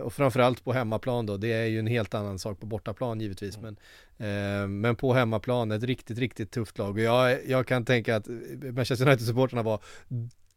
och 0.02 0.13
framförallt 0.13 0.63
på 0.63 0.74
hemmaplan 0.74 1.26
då, 1.26 1.38
det 1.38 1.54
är 1.54 1.65
ju 1.65 1.80
en 1.80 1.88
helt 1.88 2.13
annan 2.13 2.39
sak 2.39 2.60
på 2.60 2.65
bortaplan 2.65 3.22
givetvis, 3.22 3.58
men, 3.58 3.78
eh, 4.17 4.67
men 4.67 4.96
på 4.96 5.13
hemmaplan 5.13 5.72
ett 5.72 5.84
riktigt, 5.84 6.17
riktigt 6.17 6.52
tufft 6.52 6.78
lag. 6.78 6.91
Och 6.91 7.00
jag, 7.02 7.48
jag 7.48 7.67
kan 7.67 7.86
tänka 7.86 8.15
att 8.15 8.28
Manchester 8.74 9.06
United-supportrarna 9.08 9.63
var 9.63 9.80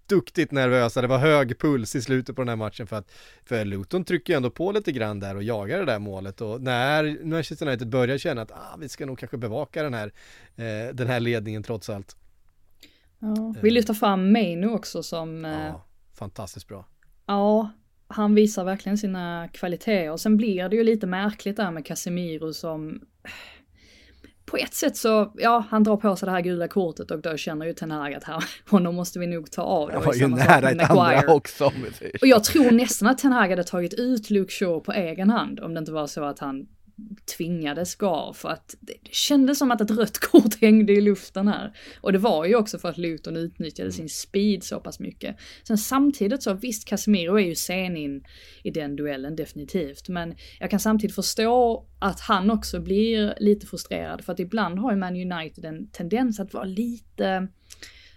duktigt 0.07 0.53
nervösa, 0.53 1.03
det 1.03 1.09
var 1.09 1.19
hög 1.19 1.59
puls 1.59 1.97
i 1.97 2.03
slutet 2.03 2.37
på 2.37 2.43
den 2.43 2.49
här 2.49 2.57
matchen 2.57 2.87
för 2.87 2.97
att 2.97 3.13
för 3.45 3.65
Luton 3.65 4.05
trycker 4.05 4.33
ju 4.33 4.37
ändå 4.37 4.51
på 4.51 4.73
lite 4.73 4.93
grann 4.93 5.21
där 5.21 5.37
och 5.37 5.43
jagar 5.43 5.79
det 5.79 5.85
där 5.85 5.99
målet 5.99 6.41
och 6.41 6.63
när 6.63 7.25
Manchester 7.25 7.67
United 7.67 7.89
börjar 7.89 8.19
känna 8.19 8.43
att 8.43 8.51
ah, 8.51 8.77
vi 8.79 8.89
ska 8.89 9.07
nog 9.07 9.19
kanske 9.19 9.37
bevaka 9.37 9.83
den 9.83 9.95
här, 9.95 10.13
eh, 10.57 10.95
den 10.95 11.07
här 11.07 11.21
ledningen 11.21 11.63
trots 11.63 11.91
allt. 11.91 12.17
Ja. 13.19 13.55
Vi 13.63 13.71
lyfter 13.71 13.95
fram 13.95 14.33
Mainu 14.33 14.69
också 14.69 15.03
som, 15.03 15.45
eh, 15.45 15.51
Ja, 15.51 15.85
fantastiskt 16.15 16.69
bra. 16.69 16.87
ja, 17.27 17.71
han 18.09 18.35
visar 18.35 18.65
verkligen 18.65 18.99
sina 18.99 19.49
kvaliteter. 19.53 20.11
Och 20.11 20.21
sen 20.21 20.37
blir 20.37 20.69
det 20.69 20.77
ju 20.77 20.85
lite 20.85 21.07
märkligt 21.07 21.57
där 21.57 21.71
med 21.71 21.87
Casemiro 21.87 22.53
som 22.53 23.01
på 24.47 24.57
ett 24.57 24.75
sätt 24.75 24.97
så, 24.97 25.33
ja, 25.35 25.65
han 25.71 25.85
drar 25.85 25.97
på 25.97 26.17
sig 26.17 26.27
det 26.27 26.33
här 26.33 26.41
gula 26.41 26.69
kortet 26.69 27.11
och 27.11 27.21
då 27.21 27.37
känner 27.37 27.67
ju 27.67 27.73
Ten 27.73 27.91
Hag 27.91 28.15
att 28.15 28.25
här, 28.25 28.45
honom 28.71 28.95
måste 28.95 29.19
vi 29.19 29.27
nog 29.27 29.51
ta 29.51 29.63
av. 29.63 29.91
Jag 29.93 30.01
var 30.01 30.15
ju 30.15 30.29
nära 30.29 30.71
ett 30.71 30.91
andra 30.91 31.35
också. 31.35 31.73
Och 32.21 32.27
jag 32.27 32.45
tror 32.45 32.71
nästan 32.71 33.09
att 33.09 33.19
Ten 33.19 33.33
Hag 33.33 33.51
hade 33.51 33.65
tagit 33.65 33.95
ut 33.95 34.31
Luke 34.31 34.53
Shaw 34.53 34.81
på 34.81 34.93
egen 34.93 35.31
hand 35.31 35.61
om 35.61 35.75
det 35.75 35.79
inte 35.79 35.93
var 35.93 36.07
så 36.07 36.25
att 36.25 36.39
han 36.39 36.67
tvingades 37.37 37.95
gå 37.95 38.07
av 38.07 38.33
för 38.33 38.49
att 38.49 38.75
det 38.81 38.95
kändes 39.11 39.59
som 39.59 39.71
att 39.71 39.81
ett 39.81 39.91
rött 39.91 40.19
kort 40.19 40.55
hängde 40.61 40.93
i 40.93 41.01
luften 41.01 41.49
här. 41.49 41.77
Och 42.01 42.13
det 42.13 42.19
var 42.19 42.45
ju 42.45 42.57
också 42.57 42.79
för 42.79 42.89
att 42.89 42.99
Luton 42.99 43.37
utnyttjade 43.37 43.93
sin 43.93 44.09
speed 44.09 44.65
så 44.65 44.81
pass 44.81 45.01
mycket. 45.01 45.37
Sen 45.67 45.79
samtidigt 45.79 46.43
så, 46.43 46.55
visst 46.55 46.89
Casemiro 46.89 47.39
är 47.39 47.45
ju 47.45 47.55
sen 47.55 47.97
in 47.97 48.25
i 48.65 48.71
den 48.71 48.97
duellen 48.97 49.37
definitivt, 49.37 50.09
men 50.09 50.35
jag 50.61 50.71
kan 50.71 50.81
samtidigt 50.81 51.15
förstå 51.15 51.87
att 51.99 52.21
han 52.21 52.51
också 52.51 52.81
blir 52.81 53.35
lite 53.41 53.67
frustrerad 53.67 54.25
för 54.25 54.33
att 54.33 54.41
ibland 54.41 54.79
har 54.79 54.91
ju 54.91 54.97
Man 54.97 55.33
United 55.33 55.65
en 55.65 55.91
tendens 55.91 56.41
att 56.41 56.55
vara 56.55 56.65
lite, 56.65 57.49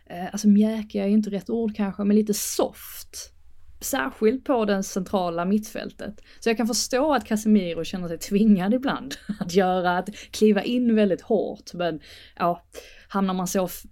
eh, 0.09 0.25
alltså 0.31 0.47
mjäkiga 0.47 1.03
är 1.03 1.09
inte 1.09 1.29
rätt 1.29 1.49
ord 1.49 1.75
kanske, 1.75 2.03
men 2.03 2.15
lite 2.15 2.33
soft 2.33 3.33
särskilt 3.81 4.45
på 4.45 4.65
den 4.65 4.83
centrala 4.83 5.45
mittfältet. 5.45 6.21
Så 6.39 6.49
jag 6.49 6.57
kan 6.57 6.67
förstå 6.67 7.13
att 7.13 7.25
Casemiro 7.25 7.83
känner 7.83 8.07
sig 8.07 8.17
tvingad 8.19 8.73
ibland 8.73 9.15
att 9.39 9.53
göra, 9.53 9.97
att 9.97 10.09
kliva 10.15 10.63
in 10.63 10.95
väldigt 10.95 11.21
hårt. 11.21 11.73
Men 11.73 11.99
ja, 12.35 12.65
hamnar 13.09 13.33
man 13.33 13.47
så 13.47 13.65
f- 13.65 13.83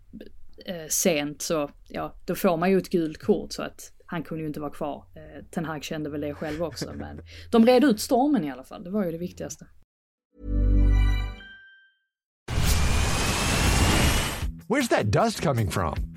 eh, 0.66 0.88
sent 0.90 1.42
så, 1.42 1.72
ja, 1.88 2.14
då 2.26 2.36
får 2.36 2.58
man 2.58 2.72
ju 2.72 2.78
ett 2.78 2.90
gult 2.90 3.18
kort 3.24 3.52
så 3.54 3.62
att 3.62 3.94
han 4.06 4.24
kunde 4.24 4.42
ju 4.42 4.48
inte 4.48 4.60
vara 4.60 4.72
kvar. 4.72 5.04
Eh, 5.16 5.46
Ten 5.52 5.66
Hag 5.66 5.84
kände 5.84 6.10
väl 6.10 6.22
det 6.22 6.34
själv 6.34 6.64
också, 6.64 6.94
men 6.96 7.22
de 7.52 7.66
red 7.66 7.84
ut 7.84 8.00
stormen 8.00 8.44
i 8.44 8.52
alla 8.52 8.64
fall. 8.64 8.84
Det 8.84 8.90
var 8.90 9.06
ju 9.06 9.12
det 9.12 9.18
viktigaste. 9.18 9.68
Where's 14.68 14.90
that 14.90 15.12
dust 15.12 15.42
coming 15.44 15.70
from? 15.72 16.17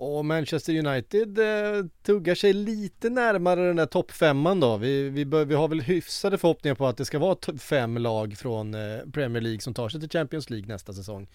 Och 0.00 0.24
Manchester 0.24 0.86
United 0.86 1.38
eh, 1.38 1.84
tuggar 2.02 2.34
sig 2.34 2.52
lite 2.52 3.10
närmare 3.10 3.66
den 3.66 3.76
där 3.76 3.86
toppfemman 3.86 4.60
då. 4.60 4.76
Vi, 4.76 5.08
vi, 5.08 5.24
bör, 5.24 5.44
vi 5.44 5.54
har 5.54 5.68
väl 5.68 5.80
hyfsade 5.80 6.38
förhoppningar 6.38 6.74
på 6.74 6.86
att 6.86 6.96
det 6.96 7.04
ska 7.04 7.18
vara 7.18 7.58
fem 7.58 7.98
lag 7.98 8.36
från 8.38 8.74
eh, 8.74 8.98
Premier 9.12 9.42
League 9.42 9.60
som 9.60 9.74
tar 9.74 9.88
sig 9.88 10.00
till 10.00 10.10
Champions 10.10 10.50
League 10.50 10.68
nästa 10.68 10.92
säsong. 10.92 11.28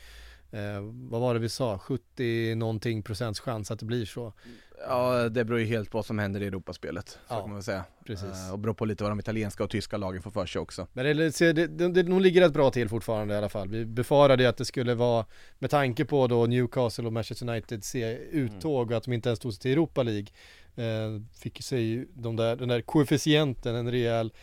Eh, 0.52 0.82
vad 1.10 1.22
var 1.22 1.34
det 1.34 1.40
vi 1.40 1.50
sa? 1.50 1.80
70 1.80 2.56
någonting 2.56 3.04
procents 3.04 3.40
chans 3.40 3.72
att 3.72 3.80
det 3.80 3.86
blir 3.86 4.06
så. 4.06 4.22
Mm. 4.22 4.58
Ja, 4.88 5.30
det 5.30 5.46
beror 5.46 5.60
ju 5.60 5.66
helt 5.66 5.92
på 5.92 5.98
vad 5.98 6.06
som 6.06 6.20
händer 6.20 6.42
i 6.44 6.48
Europaspelet. 6.48 7.10
Så 7.10 7.18
Ja, 7.28 7.40
kan 7.42 7.50
man 7.50 7.64
säga. 7.64 7.84
precis. 8.06 8.48
Eh, 8.48 8.54
Och 8.54 8.60
beror 8.60 8.74
på 8.74 8.86
lite 8.86 9.04
vad 9.04 9.12
de 9.12 9.20
italienska 9.20 9.64
och 9.64 9.70
tyska 9.70 9.98
lagen 9.98 10.22
får 10.22 10.32
för 10.32 10.46
sig 10.46 10.62
också. 10.62 10.88
Men 10.94 11.06
det, 11.06 11.40
det, 11.54 11.68
det, 11.68 11.88
det, 11.88 12.04
nog 12.04 12.22
ligger 12.22 12.42
rätt 12.42 12.54
bra 12.54 12.72
till 12.72 12.90
fortfarande 12.90 13.34
i 13.34 13.38
alla 13.38 13.50
fall. 13.50 13.68
Vi 13.70 13.86
befarade 13.86 14.44
ju 14.44 14.50
att 14.50 14.58
det 14.58 14.66
skulle 14.66 14.96
vara, 14.96 15.26
med 15.60 15.70
tanke 15.70 16.06
på 16.06 16.28
då 16.28 16.46
Newcastle 16.46 17.06
och 17.06 17.14
Manchester 17.14 17.50
United 17.50 17.84
se 17.84 18.18
uttåg 18.18 18.92
och 18.92 18.98
att 18.98 19.04
de 19.04 19.14
inte 19.14 19.30
ens 19.30 19.40
tog 19.40 19.54
sig 19.54 19.62
till 19.62 19.72
Europa 19.72 20.04
League. 20.04 20.28
Eh, 20.76 21.22
fick 21.40 21.62
sig 21.64 22.08
de 22.14 22.36
där, 22.36 22.56
den 22.56 22.68
där 22.70 22.82
koefficienten 22.82 23.76
en 23.76 23.92
rejäl 23.92 24.34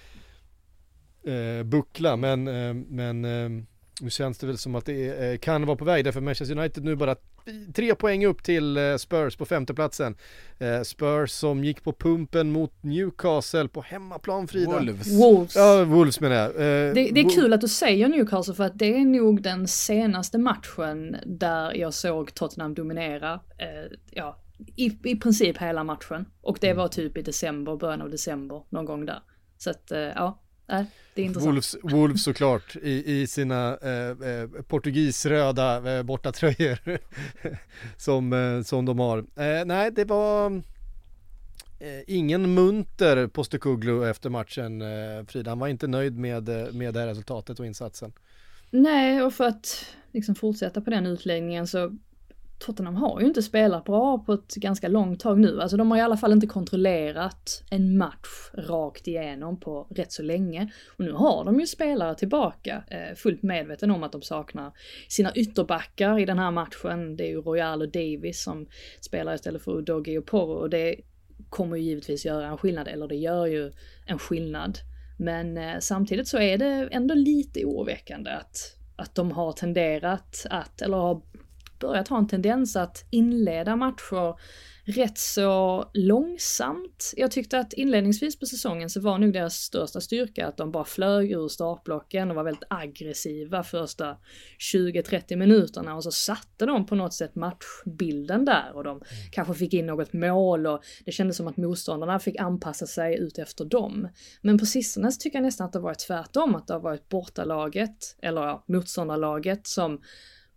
eh, 1.24 1.62
buckla. 1.64 2.16
Men, 2.16 2.48
eh, 2.48 2.74
men 2.74 3.24
eh, 3.24 3.62
nu 4.00 4.10
känns 4.10 4.38
det 4.38 4.46
väl 4.46 4.58
som 4.58 4.74
att 4.74 4.86
det 4.86 5.32
eh, 5.32 5.38
kan 5.38 5.66
vara 5.66 5.76
på 5.76 5.84
väg 5.84 6.04
därför 6.04 6.20
Manchester 6.20 6.58
United 6.58 6.84
nu 6.84 6.96
bara 6.96 7.16
tre 7.74 7.94
poäng 7.94 8.26
upp 8.26 8.42
till 8.42 8.76
eh, 8.76 8.96
Spurs 8.96 9.36
på 9.36 9.44
femteplatsen. 9.44 10.16
Eh, 10.58 10.82
Spurs 10.82 11.30
som 11.30 11.64
gick 11.64 11.84
på 11.84 11.92
pumpen 11.92 12.50
mot 12.52 12.82
Newcastle 12.82 13.68
på 13.68 13.80
hemmaplan 13.82 14.48
Frida. 14.48 14.72
Wolves. 14.72 15.20
Wolves. 15.20 15.56
Ja, 15.56 15.84
Wolves 15.84 16.20
menar 16.20 16.36
jag. 16.36 16.54
Det, 16.54 17.10
det 17.10 17.20
är 17.20 17.30
kul 17.34 17.52
att 17.52 17.60
du 17.60 17.68
säger 17.68 18.08
Newcastle 18.08 18.54
för 18.54 18.64
att 18.64 18.78
det 18.78 18.96
är 18.96 19.04
nog 19.04 19.42
den 19.42 19.68
senaste 19.68 20.38
matchen 20.38 21.16
där 21.26 21.74
jag 21.74 21.94
såg 21.94 22.34
Tottenham 22.34 22.74
dominera, 22.74 23.40
ja, 24.10 24.42
i, 24.76 24.98
i 25.04 25.16
princip 25.16 25.58
hela 25.58 25.84
matchen. 25.84 26.26
Och 26.40 26.58
det 26.60 26.72
var 26.72 26.88
typ 26.88 27.16
i 27.16 27.22
december, 27.22 27.76
början 27.76 28.02
av 28.02 28.10
december, 28.10 28.62
någon 28.68 28.84
gång 28.84 29.06
där. 29.06 29.22
Så 29.58 29.70
att, 29.70 29.92
ja, 30.14 30.40
nej, 30.70 30.86
det 31.14 31.22
är 31.22 31.26
intressant. 31.26 31.46
Wolves, 31.46 31.76
Wolves 31.82 32.24
såklart 32.24 32.76
i, 32.76 33.20
i 33.20 33.26
sina 33.26 33.76
eh, 33.82 34.30
eh, 34.30 34.48
portugisröda 34.68 35.96
eh, 35.96 36.02
bortatröjor 36.02 36.78
som, 37.96 38.32
eh, 38.32 38.62
som 38.62 38.84
de 38.84 38.98
har. 38.98 39.18
Eh, 39.18 39.64
nej, 39.66 39.90
det 39.90 40.04
var 40.04 40.62
eh, 41.78 42.00
ingen 42.06 42.54
munter 42.54 43.26
Postecoglou 43.26 44.04
efter 44.04 44.30
matchen 44.30 44.82
eh, 44.82 45.26
Frida. 45.28 45.50
Han 45.50 45.58
var 45.58 45.68
inte 45.68 45.86
nöjd 45.86 46.18
med, 46.18 46.48
med 46.74 46.94
det 46.94 47.00
här 47.00 47.06
resultatet 47.06 47.60
och 47.60 47.66
insatsen. 47.66 48.12
Nej, 48.70 49.22
och 49.22 49.34
för 49.34 49.44
att 49.44 49.86
liksom 50.12 50.34
fortsätta 50.34 50.80
på 50.80 50.90
den 50.90 51.06
utläggningen 51.06 51.66
så 51.66 51.96
Tottenham 52.60 52.96
har 52.96 53.20
ju 53.20 53.26
inte 53.26 53.42
spelat 53.42 53.84
bra 53.84 54.18
på 54.18 54.32
ett 54.32 54.54
ganska 54.54 54.88
långt 54.88 55.20
tag 55.20 55.38
nu. 55.38 55.60
Alltså 55.60 55.76
de 55.76 55.90
har 55.90 55.98
i 55.98 56.00
alla 56.00 56.16
fall 56.16 56.32
inte 56.32 56.46
kontrollerat 56.46 57.62
en 57.70 57.98
match 57.98 58.50
rakt 58.54 59.06
igenom 59.06 59.60
på 59.60 59.86
rätt 59.90 60.12
så 60.12 60.22
länge. 60.22 60.72
Och 60.88 61.04
nu 61.04 61.12
har 61.12 61.44
de 61.44 61.60
ju 61.60 61.66
spelare 61.66 62.14
tillbaka, 62.14 62.84
eh, 62.88 63.16
fullt 63.16 63.42
medveten 63.42 63.90
om 63.90 64.02
att 64.02 64.12
de 64.12 64.22
saknar 64.22 64.72
sina 65.08 65.32
ytterbackar 65.34 66.18
i 66.18 66.24
den 66.24 66.38
här 66.38 66.50
matchen. 66.50 67.16
Det 67.16 67.24
är 67.24 67.28
ju 67.28 67.40
Royal 67.40 67.82
och 67.82 67.88
Davis 67.88 68.42
som 68.42 68.66
spelar 69.00 69.34
istället 69.34 69.62
för 69.62 69.78
Udogi 69.78 70.18
och 70.18 70.26
Porro 70.26 70.52
och 70.52 70.70
det 70.70 70.96
kommer 71.48 71.76
ju 71.76 71.82
givetvis 71.82 72.26
göra 72.26 72.46
en 72.46 72.58
skillnad, 72.58 72.88
eller 72.88 73.08
det 73.08 73.16
gör 73.16 73.46
ju 73.46 73.72
en 74.06 74.18
skillnad. 74.18 74.78
Men 75.18 75.56
eh, 75.56 75.78
samtidigt 75.78 76.28
så 76.28 76.38
är 76.38 76.58
det 76.58 76.88
ändå 76.92 77.14
lite 77.14 77.64
oroväckande 77.64 78.30
att, 78.30 78.76
att 78.96 79.14
de 79.14 79.30
har 79.30 79.52
tenderat 79.52 80.46
att, 80.50 80.82
eller 80.82 80.96
har 80.96 81.22
börjat 81.80 82.08
ha 82.08 82.18
en 82.18 82.28
tendens 82.28 82.76
att 82.76 83.04
inleda 83.10 83.76
matcher 83.76 84.34
rätt 84.84 85.18
så 85.18 85.90
långsamt. 85.94 87.12
Jag 87.16 87.30
tyckte 87.30 87.58
att 87.58 87.72
inledningsvis 87.72 88.38
på 88.38 88.46
säsongen 88.46 88.90
så 88.90 89.00
var 89.00 89.18
nog 89.18 89.32
deras 89.32 89.54
största 89.54 90.00
styrka 90.00 90.46
att 90.46 90.56
de 90.56 90.72
bara 90.72 90.84
flög 90.84 91.32
ur 91.32 91.48
startblocken 91.48 92.30
och 92.30 92.36
var 92.36 92.44
väldigt 92.44 92.64
aggressiva 92.70 93.62
första 93.62 94.16
20-30 94.74 95.36
minuterna 95.36 95.94
och 95.94 96.04
så 96.04 96.10
satte 96.10 96.66
de 96.66 96.86
på 96.86 96.94
något 96.94 97.14
sätt 97.14 97.34
matchbilden 97.34 98.44
där 98.44 98.72
och 98.74 98.84
de 98.84 98.96
mm. 98.96 99.06
kanske 99.32 99.54
fick 99.54 99.74
in 99.74 99.86
något 99.86 100.12
mål 100.12 100.66
och 100.66 100.80
det 101.04 101.12
kändes 101.12 101.36
som 101.36 101.48
att 101.48 101.56
motståndarna 101.56 102.18
fick 102.18 102.40
anpassa 102.40 102.86
sig 102.86 103.18
ut 103.18 103.38
efter 103.38 103.64
dem. 103.64 104.08
Men 104.40 104.58
på 104.58 104.66
sistone 104.66 105.12
så 105.12 105.18
tycker 105.18 105.38
jag 105.38 105.42
nästan 105.42 105.66
att 105.66 105.72
det 105.72 105.80
varit 105.80 105.98
tvärtom, 105.98 106.54
att 106.54 106.66
det 106.66 106.72
har 106.72 106.80
varit 106.80 107.08
bortalaget, 107.08 108.16
eller 108.22 108.42
ja, 108.42 108.64
motståndarlaget 108.68 109.66
som 109.66 110.00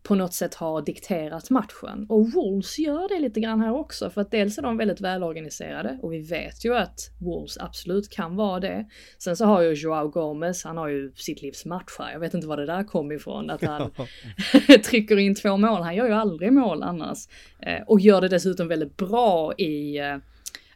på 0.04 0.16
något 0.16 0.34
sätt 0.34 0.56
har 0.56 0.82
dikterat 0.82 1.50
matchen. 1.50 2.06
Och 2.10 2.32
Wolves 2.32 2.80
gör 2.80 3.10
det 3.10 3.20
lite 3.20 3.40
grann 3.40 3.62
här 3.62 3.74
också, 3.74 4.10
för 4.10 4.22
att 4.22 4.32
dels 4.32 4.58
är 4.58 4.62
de 4.62 4.78
väldigt 4.78 5.02
välorganiserade 5.02 6.00
och 6.02 6.14
vi 6.14 6.20
vet 6.22 6.66
ju 6.66 6.76
att 6.76 7.00
Wolves 7.20 7.58
absolut 7.58 8.10
kan 8.10 8.36
vara 8.36 8.60
det. 8.60 8.86
Sen 9.18 9.38
så 9.38 9.46
har 9.46 9.62
ju 9.62 9.74
Joao 9.74 10.08
Gomez, 10.08 10.64
han 10.64 10.78
har 10.78 10.88
ju 10.88 11.12
sitt 11.16 11.42
livs 11.42 11.66
match 11.66 11.96
här. 12.00 12.12
Jag 12.12 12.20
vet 12.20 12.34
inte 12.34 12.48
var 12.48 12.58
det 12.58 12.66
där 12.66 12.84
kom 12.84 13.12
ifrån, 13.12 13.50
att 13.50 13.64
han 13.64 13.92
trycker 14.90 15.20
in 15.20 15.36
två 15.36 15.58
mål. 15.58 15.82
Han 15.82 15.96
gör 15.96 16.08
ju 16.08 16.14
aldrig 16.14 16.54
mål 16.54 16.84
annars. 16.84 17.18
Eh, 17.60 17.82
och 17.88 18.00
gör 18.00 18.22
det 18.22 18.28
dessutom 18.28 18.68
väldigt 18.68 18.98
bra 18.98 19.54
i 19.54 19.98
eh, 19.98 20.18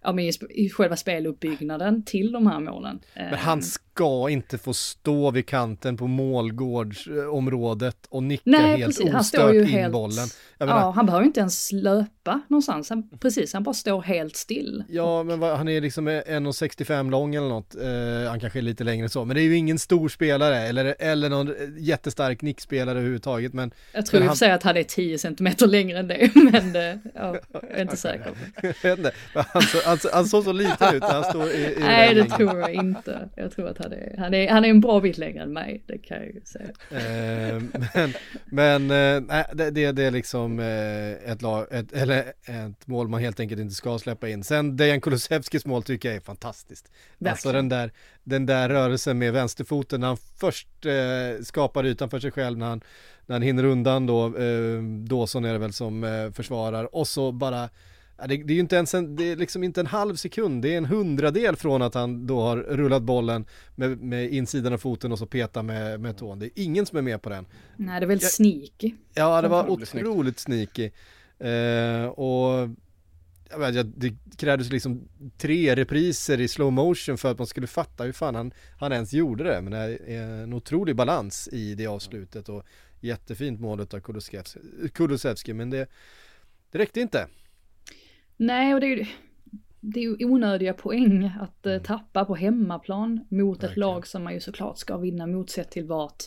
ja, 0.02 0.14
men 0.14 0.20
i, 0.20 0.32
i 0.50 0.70
själva 0.70 0.96
speluppbyggnaden 0.96 2.04
till 2.06 2.32
de 2.32 2.48
här 2.48 2.60
målen. 2.60 3.00
Men 3.16 3.34
han 3.34 3.62
ska 3.98 4.30
inte 4.30 4.58
få 4.58 4.74
stå 4.74 5.32
vid 5.32 5.48
kanten 5.48 5.98
på 5.98 6.08
målgårdsområdet 6.08 7.98
och 8.10 8.24
nicka 8.24 8.44
Nej, 8.46 8.78
helt 8.78 8.86
precis. 8.86 9.14
ostört 9.14 9.54
in 9.56 9.66
helt, 9.66 9.94
bollen. 9.94 10.28
Menar, 10.58 10.80
ja, 10.80 10.92
han 10.92 11.06
behöver 11.06 11.26
inte 11.26 11.40
ens 11.40 11.72
löpa 11.72 12.42
någonstans. 12.48 12.90
Han, 12.90 13.10
precis, 13.20 13.54
han 13.54 13.64
bara 13.64 13.74
står 13.74 14.02
helt 14.02 14.36
still. 14.36 14.84
Ja, 14.90 15.24
men 15.24 15.40
vad, 15.40 15.58
han 15.58 15.68
är 15.68 15.82
liksom 15.82 16.10
1,65 16.10 17.12
lång 17.12 17.36
eller 17.36 17.48
något. 17.48 17.76
Uh, 17.76 18.30
han 18.30 18.40
kanske 18.40 18.60
är 18.60 18.62
lite 18.62 18.84
längre 18.84 19.10
så, 19.10 19.26
men 19.26 19.36
det 19.36 19.42
är 19.42 19.44
ju 19.44 19.56
ingen 19.56 19.80
stor 19.80 20.10
spelare 20.10 20.58
eller, 20.58 20.96
eller 21.00 21.30
någon 21.30 21.54
jättestark 21.78 22.42
nickspelare 22.42 22.98
överhuvudtaget. 22.98 23.54
Men, 23.54 23.72
jag 23.94 24.06
tror 24.06 24.24
i 24.24 24.26
och 24.26 24.30
för 24.30 24.38
sig 24.38 24.52
att 24.52 24.64
han 24.64 24.78
är 24.78 24.84
10 24.84 25.18
centimeter 25.18 25.68
längre 25.68 26.00
än 26.00 26.08
det, 26.08 26.32
men 26.52 26.74
det, 26.74 27.00
ja, 27.16 27.36
jag 27.52 27.64
är 27.72 27.82
inte 27.82 27.98
säker. 27.98 28.32
jag 28.62 28.74
vet 28.84 28.98
inte, 28.98 29.12
han, 29.34 29.62
han, 29.86 29.98
han 30.14 30.26
såg 30.26 30.44
så 30.44 30.52
liten 30.52 30.96
ut 30.96 31.02
när 31.02 31.14
han 31.14 31.24
står 31.24 31.48
i, 31.48 31.76
i 31.78 31.80
Nej, 31.80 32.16
det 32.16 32.26
tror 32.26 32.60
jag 32.60 32.74
inte. 32.74 33.30
Jag 33.36 33.52
tror 33.52 33.68
att 33.68 33.78
han 33.78 33.87
är, 33.96 34.18
han 34.18 34.34
är, 34.34 34.50
han 34.50 34.66
är 34.66 34.70
en 34.70 34.82
bra 34.82 35.00
bit 35.00 35.18
längre 35.18 35.44
än 35.44 35.54
mig, 35.54 35.84
det 35.86 35.98
kan 35.98 36.18
jag 36.18 36.26
ju 36.26 36.42
säga. 36.46 36.70
Eh, 36.92 37.62
men 37.96 38.14
men 38.46 38.92
eh, 38.92 39.46
det, 39.54 39.72
det, 39.72 39.92
det 39.92 40.04
är 40.04 40.12
liksom 40.12 40.60
eh, 40.60 41.32
ett, 41.32 41.42
lag, 41.42 41.68
ett, 41.72 41.94
eller 41.94 42.20
ett 42.46 42.88
mål 42.88 43.08
man 43.08 43.22
helt 43.22 43.40
enkelt 43.40 43.62
inte 43.62 43.76
ska 43.76 44.00
släppa 44.00 44.30
in. 44.30 44.44
Sen 44.44 44.78
Dejan 44.78 45.02
Kulusevskis 45.02 45.66
mål 45.66 45.84
tycker 45.84 46.10
jag 46.10 46.16
är 46.16 46.22
fantastiskt. 46.22 46.92
Verkligen. 47.18 47.32
Alltså 47.32 47.52
den 47.52 47.70
där, 47.70 47.92
den 48.24 48.46
där 48.46 48.70
rörelsen 48.70 49.18
med 49.18 49.34
vänsterfoten 49.34 50.00
när 50.00 50.08
han 50.08 50.18
först 50.18 50.86
eh, 50.86 51.44
skapar 51.44 51.86
ytan 51.86 52.10
för 52.10 52.20
sig 52.20 52.32
själv 52.32 52.58
när 52.58 52.66
han, 52.66 52.82
när 53.26 53.36
han 53.36 53.42
hinner 53.42 53.64
undan 53.64 54.06
då, 54.06 54.26
eh, 54.38 54.82
Dawson 54.84 55.46
är 55.46 55.54
det 55.54 55.60
väl 55.60 55.74
som 55.74 56.04
eh, 56.04 56.32
försvarar 56.32 56.96
och 56.96 57.08
så 57.08 57.32
bara 57.32 57.70
Ja, 58.18 58.28
det, 58.28 58.38
det, 58.38 58.54
är 58.54 58.56
ju 58.56 58.60
inte 58.60 58.76
ens 58.76 58.94
en, 58.94 59.16
det 59.16 59.32
är 59.32 59.36
liksom 59.36 59.64
inte 59.64 59.80
en 59.80 59.88
halv 59.88 60.16
sekund, 60.16 60.62
det 60.62 60.74
är 60.74 60.78
en 60.78 60.86
hundradel 60.86 61.56
från 61.56 61.82
att 61.82 61.94
han 61.94 62.28
då 62.28 62.42
har 62.42 62.58
rullat 62.58 63.04
bollen 63.04 63.46
med, 63.76 64.02
med 64.02 64.34
insidan 64.34 64.74
av 64.74 64.78
foten 64.78 65.12
och 65.12 65.20
så 65.20 65.26
petar 65.26 65.64
med, 65.64 66.00
med 66.00 66.18
tån. 66.18 66.40
Det 66.40 66.46
är 66.46 66.52
ingen 66.56 66.86
som 66.86 66.98
är 66.98 67.02
med 67.02 67.22
på 67.22 67.30
den. 67.30 67.46
Nej, 67.76 68.00
det 68.00 68.06
är 68.06 68.08
väldigt 68.08 68.32
sneaky. 68.32 68.94
Ja, 69.14 69.42
det 69.42 69.48
var 69.48 69.70
otroligt 69.70 70.40
sneaky. 70.40 70.92
Eh, 71.40 72.06
och 72.06 72.70
jag 73.50 73.60
vet, 73.60 73.88
det 74.02 74.14
krävdes 74.38 74.72
liksom 74.72 75.08
tre 75.38 75.76
repriser 75.76 76.42
i 76.42 76.48
slow 76.48 76.74
motion 76.74 77.18
för 77.18 77.32
att 77.32 77.38
man 77.38 77.48
skulle 77.48 77.68
fatta 77.68 78.04
hur 78.04 78.12
fan 78.12 78.36
han, 78.36 78.54
han 78.80 78.92
ens 78.92 79.14
gjorde 79.14 79.44
det. 79.44 79.62
Men 79.62 79.72
det 79.72 80.14
är 80.14 80.44
en 80.44 80.54
otrolig 80.54 80.96
balans 80.96 81.50
i 81.52 81.76
det 81.76 81.88
avslutet 81.88 82.50
och 82.50 82.64
jättefint 83.00 83.60
målet 83.60 83.94
av 83.94 84.00
Kulusevski, 84.94 85.54
men 85.54 85.70
det, 85.70 85.90
det 86.72 86.78
räckte 86.78 87.02
inte. 87.02 87.28
Nej, 88.38 88.74
och 88.74 88.80
det 88.80 88.88
är 88.88 88.98
ju 88.98 89.06
det 89.80 90.00
är 90.00 90.04
ju 90.04 90.26
onödiga 90.26 90.74
poäng 90.74 91.32
att 91.40 91.66
eh, 91.66 91.72
mm. 91.72 91.84
tappa 91.84 92.26
på 92.26 92.36
hemmaplan 92.36 93.26
mot 93.30 93.64
ett 93.64 93.78
lag 93.78 94.08
som 94.08 94.24
man 94.24 94.34
ju 94.34 94.40
såklart 94.40 94.78
ska 94.78 94.98
vinna 94.98 95.28
mot 95.28 95.50
sett 95.50 95.72
till 95.72 95.86
vart, 95.86 96.24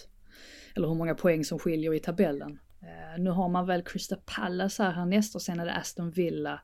eller 0.74 0.88
hur 0.88 0.94
många 0.94 1.14
poäng 1.14 1.44
som 1.44 1.58
skiljer 1.58 1.94
i 1.94 1.98
tabellen. 1.98 2.58
Eh, 2.82 3.22
nu 3.22 3.30
har 3.30 3.48
man 3.48 3.66
väl 3.66 3.82
Crystal 3.82 4.18
Palace 4.36 4.82
här 4.82 4.92
härnäst 4.92 5.34
och 5.34 5.42
sen 5.42 5.60
är 5.60 5.66
det 5.66 5.74
Aston 5.74 6.10
Villa. 6.10 6.60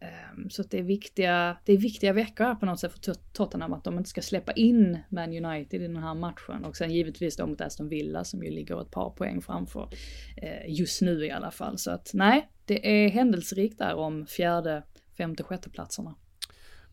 Eh, 0.00 0.48
så 0.50 0.62
det 0.62 0.78
är 0.78 0.82
viktiga, 0.82 1.56
det 1.64 1.72
är 1.72 1.76
viktiga 1.76 2.12
veckor 2.12 2.44
här 2.44 2.54
på 2.54 2.66
något 2.66 2.80
sätt 2.80 2.92
för 2.92 3.14
Tottenham 3.32 3.72
att 3.72 3.84
de 3.84 3.98
inte 3.98 4.10
ska 4.10 4.22
släppa 4.22 4.52
in 4.52 4.98
Man 5.08 5.44
United 5.44 5.82
i 5.82 5.86
den 5.86 5.96
här 5.96 6.14
matchen. 6.14 6.64
Och 6.64 6.76
sen 6.76 6.90
givetvis 6.90 7.36
då 7.36 7.46
mot 7.46 7.60
Aston 7.60 7.88
Villa 7.88 8.24
som 8.24 8.42
ju 8.44 8.50
ligger 8.50 8.82
ett 8.82 8.90
par 8.90 9.10
poäng 9.10 9.42
framför. 9.42 9.88
Eh, 10.36 10.78
just 10.78 11.02
nu 11.02 11.26
i 11.26 11.30
alla 11.30 11.50
fall. 11.50 11.78
Så 11.78 11.90
att 11.90 12.10
nej, 12.14 12.50
det 12.64 13.04
är 13.04 13.08
händelserikt 13.08 13.78
där 13.78 13.94
om 13.94 14.26
fjärde, 14.26 14.82
femte, 15.16 15.42
sjätte 15.42 15.70
platserna. 15.70 16.14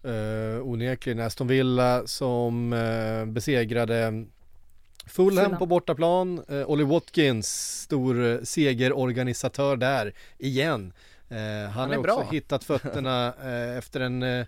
Uh, 0.06 0.68
onekligen 0.68 1.20
Aston 1.20 1.48
Villa 1.48 2.08
som 2.08 2.74
uh, 2.74 3.26
besegrade 3.26 4.26
Fulham, 5.08 5.36
Fulham 5.36 5.58
på 5.58 5.66
bortaplan. 5.66 6.44
Uh, 6.52 6.70
Ollie 6.70 6.84
Watkins, 6.84 7.82
stor 7.82 8.46
segerorganisatör 8.46 9.78
där 9.78 10.14
igen. 10.38 10.94
Uh, 11.32 11.38
han, 11.38 11.72
han 11.72 11.90
har 11.90 11.98
också 11.98 12.16
bra. 12.16 12.28
hittat 12.32 12.64
fötterna 12.64 13.34
efter 13.78 14.00
en 14.00 14.46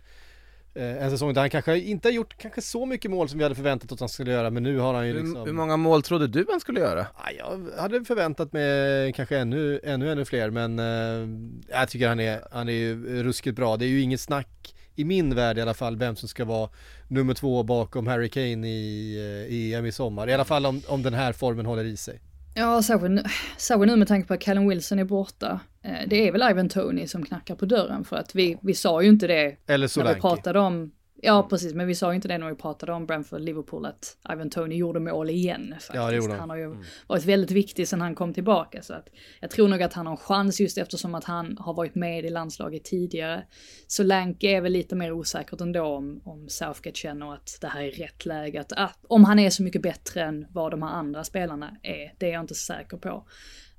Eh, 0.73 1.03
en 1.03 1.11
säsong 1.11 1.33
där 1.33 1.41
han 1.41 1.49
kanske 1.49 1.79
inte 1.79 2.07
har 2.07 2.13
gjort 2.13 2.37
kanske 2.37 2.61
så 2.61 2.85
mycket 2.85 3.11
mål 3.11 3.29
som 3.29 3.37
vi 3.37 3.43
hade 3.43 3.55
förväntat 3.55 3.91
oss 3.91 3.95
att 3.95 3.99
han 3.99 4.09
skulle 4.09 4.31
göra 4.31 4.49
men 4.49 4.63
nu 4.63 4.77
har 4.77 4.93
han 4.93 5.07
ju 5.07 5.13
liksom 5.13 5.35
Hur, 5.35 5.45
hur 5.45 5.53
många 5.53 5.77
mål 5.77 6.03
trodde 6.03 6.27
du 6.27 6.45
han 6.49 6.59
skulle 6.59 6.79
göra? 6.79 7.07
jag 7.37 7.81
hade 7.81 8.05
förväntat 8.05 8.53
mig 8.53 9.13
kanske 9.13 9.37
ännu, 9.37 9.79
ännu, 9.83 10.11
ännu 10.11 10.25
fler 10.25 10.49
men 10.49 10.79
uh, 10.79 11.29
jag 11.69 11.89
tycker 11.89 12.07
han 12.07 12.19
är, 12.19 12.41
han 12.51 12.69
är 12.69 12.73
ju 12.73 13.23
ruskigt 13.23 13.55
bra. 13.55 13.77
Det 13.77 13.85
är 13.85 13.89
ju 13.89 14.01
inget 14.01 14.21
snack 14.21 14.75
i 14.95 15.05
min 15.05 15.35
värld 15.35 15.57
i 15.57 15.61
alla 15.61 15.73
fall 15.73 15.97
vem 15.97 16.15
som 16.15 16.29
ska 16.29 16.45
vara 16.45 16.69
nummer 17.07 17.33
två 17.33 17.63
bakom 17.63 18.07
Harry 18.07 18.29
Kane 18.29 18.67
i, 18.67 19.17
eh, 19.17 19.55
i 19.55 19.73
EM 19.73 19.85
i 19.85 19.91
sommar. 19.91 20.29
I 20.29 20.33
alla 20.33 20.45
fall 20.45 20.65
om, 20.65 20.81
om 20.87 21.03
den 21.03 21.13
här 21.13 21.33
formen 21.33 21.65
håller 21.65 21.83
i 21.83 21.97
sig. 21.97 22.19
Ja, 22.59 22.83
särskilt, 22.83 23.27
särskilt 23.57 23.87
nu 23.91 23.95
med 23.95 24.07
tanke 24.07 24.27
på 24.27 24.33
att 24.33 24.41
Callum 24.41 24.69
Wilson 24.69 24.99
är 24.99 25.03
borta. 25.03 25.59
Eh, 25.83 25.91
det 26.07 26.27
är 26.27 26.31
väl 26.31 26.51
Ivan 26.51 26.69
Tony 26.69 27.07
som 27.07 27.25
knackar 27.25 27.55
på 27.55 27.65
dörren 27.65 28.03
för 28.03 28.15
att 28.15 28.35
vi, 28.35 28.57
vi 28.61 28.73
sa 28.73 29.01
ju 29.01 29.09
inte 29.09 29.27
det 29.27 29.57
Eller 29.67 29.87
Solanke. 29.87 30.09
när 30.09 30.15
vi 30.15 30.21
pratade 30.21 30.59
om 30.59 30.91
Ja, 31.21 31.47
precis, 31.49 31.73
men 31.73 31.87
vi 31.87 31.95
sa 31.95 32.11
ju 32.11 32.15
inte 32.15 32.27
det 32.27 32.37
när 32.37 32.49
vi 32.49 32.55
pratade 32.55 32.91
om 32.91 33.05
Brentford 33.05 33.41
Liverpool 33.41 33.85
att 33.85 34.17
Ivan 34.33 34.49
Tony 34.49 34.75
gjorde 34.75 34.99
mål 34.99 35.29
igen. 35.29 35.67
Faktiskt. 35.71 35.93
Ja, 35.93 36.09
det 36.09 36.15
gjorde 36.15 36.31
han. 36.31 36.39
Han 36.39 36.49
har 36.49 36.57
ju 36.57 36.65
mm. 36.65 36.83
varit 37.07 37.25
väldigt 37.25 37.51
viktig 37.51 37.87
sedan 37.87 38.01
han 38.01 38.15
kom 38.15 38.33
tillbaka. 38.33 38.81
Så 38.81 38.93
att 38.93 39.07
jag 39.39 39.51
tror 39.51 39.67
nog 39.67 39.83
att 39.83 39.93
han 39.93 40.05
har 40.05 40.13
en 40.13 40.17
chans 40.17 40.59
just 40.59 40.77
eftersom 40.77 41.15
att 41.15 41.23
han 41.23 41.57
har 41.57 41.73
varit 41.73 41.95
med 41.95 42.25
i 42.25 42.29
landslaget 42.29 42.83
tidigare. 42.83 43.43
Så 43.87 44.03
Lanke 44.03 44.47
är 44.47 44.61
väl 44.61 44.71
lite 44.71 44.95
mer 44.95 45.11
osäkert 45.11 45.61
ändå 45.61 45.83
om, 45.83 46.21
om 46.25 46.49
Southgate 46.49 46.99
känner 46.99 47.33
att 47.33 47.57
det 47.61 47.67
här 47.67 47.83
är 47.83 47.91
rätt 47.91 48.25
läge. 48.25 48.61
Att, 48.61 48.73
ah, 48.77 48.89
om 49.07 49.23
han 49.23 49.39
är 49.39 49.49
så 49.49 49.63
mycket 49.63 49.81
bättre 49.81 50.23
än 50.23 50.45
vad 50.49 50.71
de 50.71 50.81
här 50.81 50.89
andra 50.89 51.23
spelarna 51.23 51.77
är, 51.83 52.13
det 52.17 52.29
är 52.29 52.33
jag 52.33 52.43
inte 52.43 52.55
så 52.55 52.73
säker 52.73 52.97
på. 52.97 53.27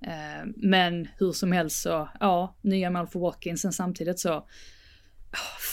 Eh, 0.07 0.47
men 0.57 1.09
hur 1.19 1.33
som 1.33 1.53
helst 1.53 1.83
så, 1.83 2.09
ja, 2.21 2.57
nya 2.61 2.91
mål 2.91 3.07
för 3.07 3.21
Watkins, 3.21 3.61
sen 3.61 3.73
samtidigt 3.73 4.19
så 4.19 4.47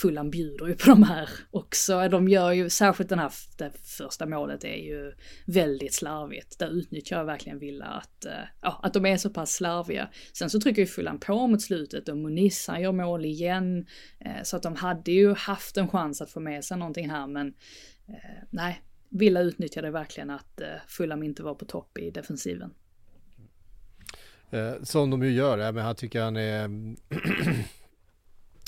Fulham 0.02 0.30
bjuder 0.30 0.68
ju 0.68 0.76
på 0.76 0.90
de 0.90 1.04
här 1.04 1.30
också. 1.52 2.10
De 2.10 2.28
gör 2.28 2.52
ju, 2.52 2.70
särskilt 2.70 3.10
den 3.10 3.20
här, 3.20 3.32
det 3.58 3.72
första 3.84 4.26
målet 4.26 4.64
är 4.64 4.78
ju 4.78 5.14
väldigt 5.46 5.94
slarvigt. 5.94 6.60
Där 6.60 6.70
utnyttjar 6.70 7.18
jag 7.18 7.26
verkligen 7.26 7.60
Villa 7.60 7.86
att, 7.86 8.26
eh, 8.26 8.32
ja, 8.62 8.80
att 8.84 8.94
de 8.94 9.06
är 9.06 9.18
så 9.18 9.30
pass 9.30 9.54
slarviga. 9.54 10.10
Sen 10.34 10.50
så 10.50 10.60
trycker 10.60 10.82
ju 10.82 10.86
Fulham 10.86 11.20
på 11.20 11.48
mot 11.48 11.62
slutet 11.62 12.10
och 12.10 12.18
Muniz 12.18 12.68
han 12.68 12.82
gör 12.82 12.92
mål 12.92 13.26
igen. 13.26 13.86
Eh, 14.20 14.44
så 14.44 14.58
att 14.58 14.64
de 14.64 14.76
hade 14.76 15.12
ju 15.12 15.34
haft 15.34 15.78
en 15.78 15.88
chans 15.88 16.22
att 16.22 16.32
få 16.32 16.40
med 16.40 16.64
sig 16.64 16.78
någonting 16.78 17.10
här 17.10 17.28
men 17.28 17.48
eh, 18.08 18.44
nej, 18.50 18.82
Villa 19.10 19.42
utnyttjade 19.42 19.92
verkligen 19.92 20.30
att 20.30 20.62
Fulham 20.88 21.24
inte 21.24 21.44
var 21.44 21.56
på 21.56 21.66
topp 21.66 21.98
i 21.98 22.12
defensiven. 22.12 22.74
Som 24.84 25.10
de 25.10 25.24
ju 25.24 25.32
gör, 25.32 25.72
men 25.72 25.86
jag 25.86 25.98
tycker 25.98 26.22
han 26.22 26.38
är 26.38 26.70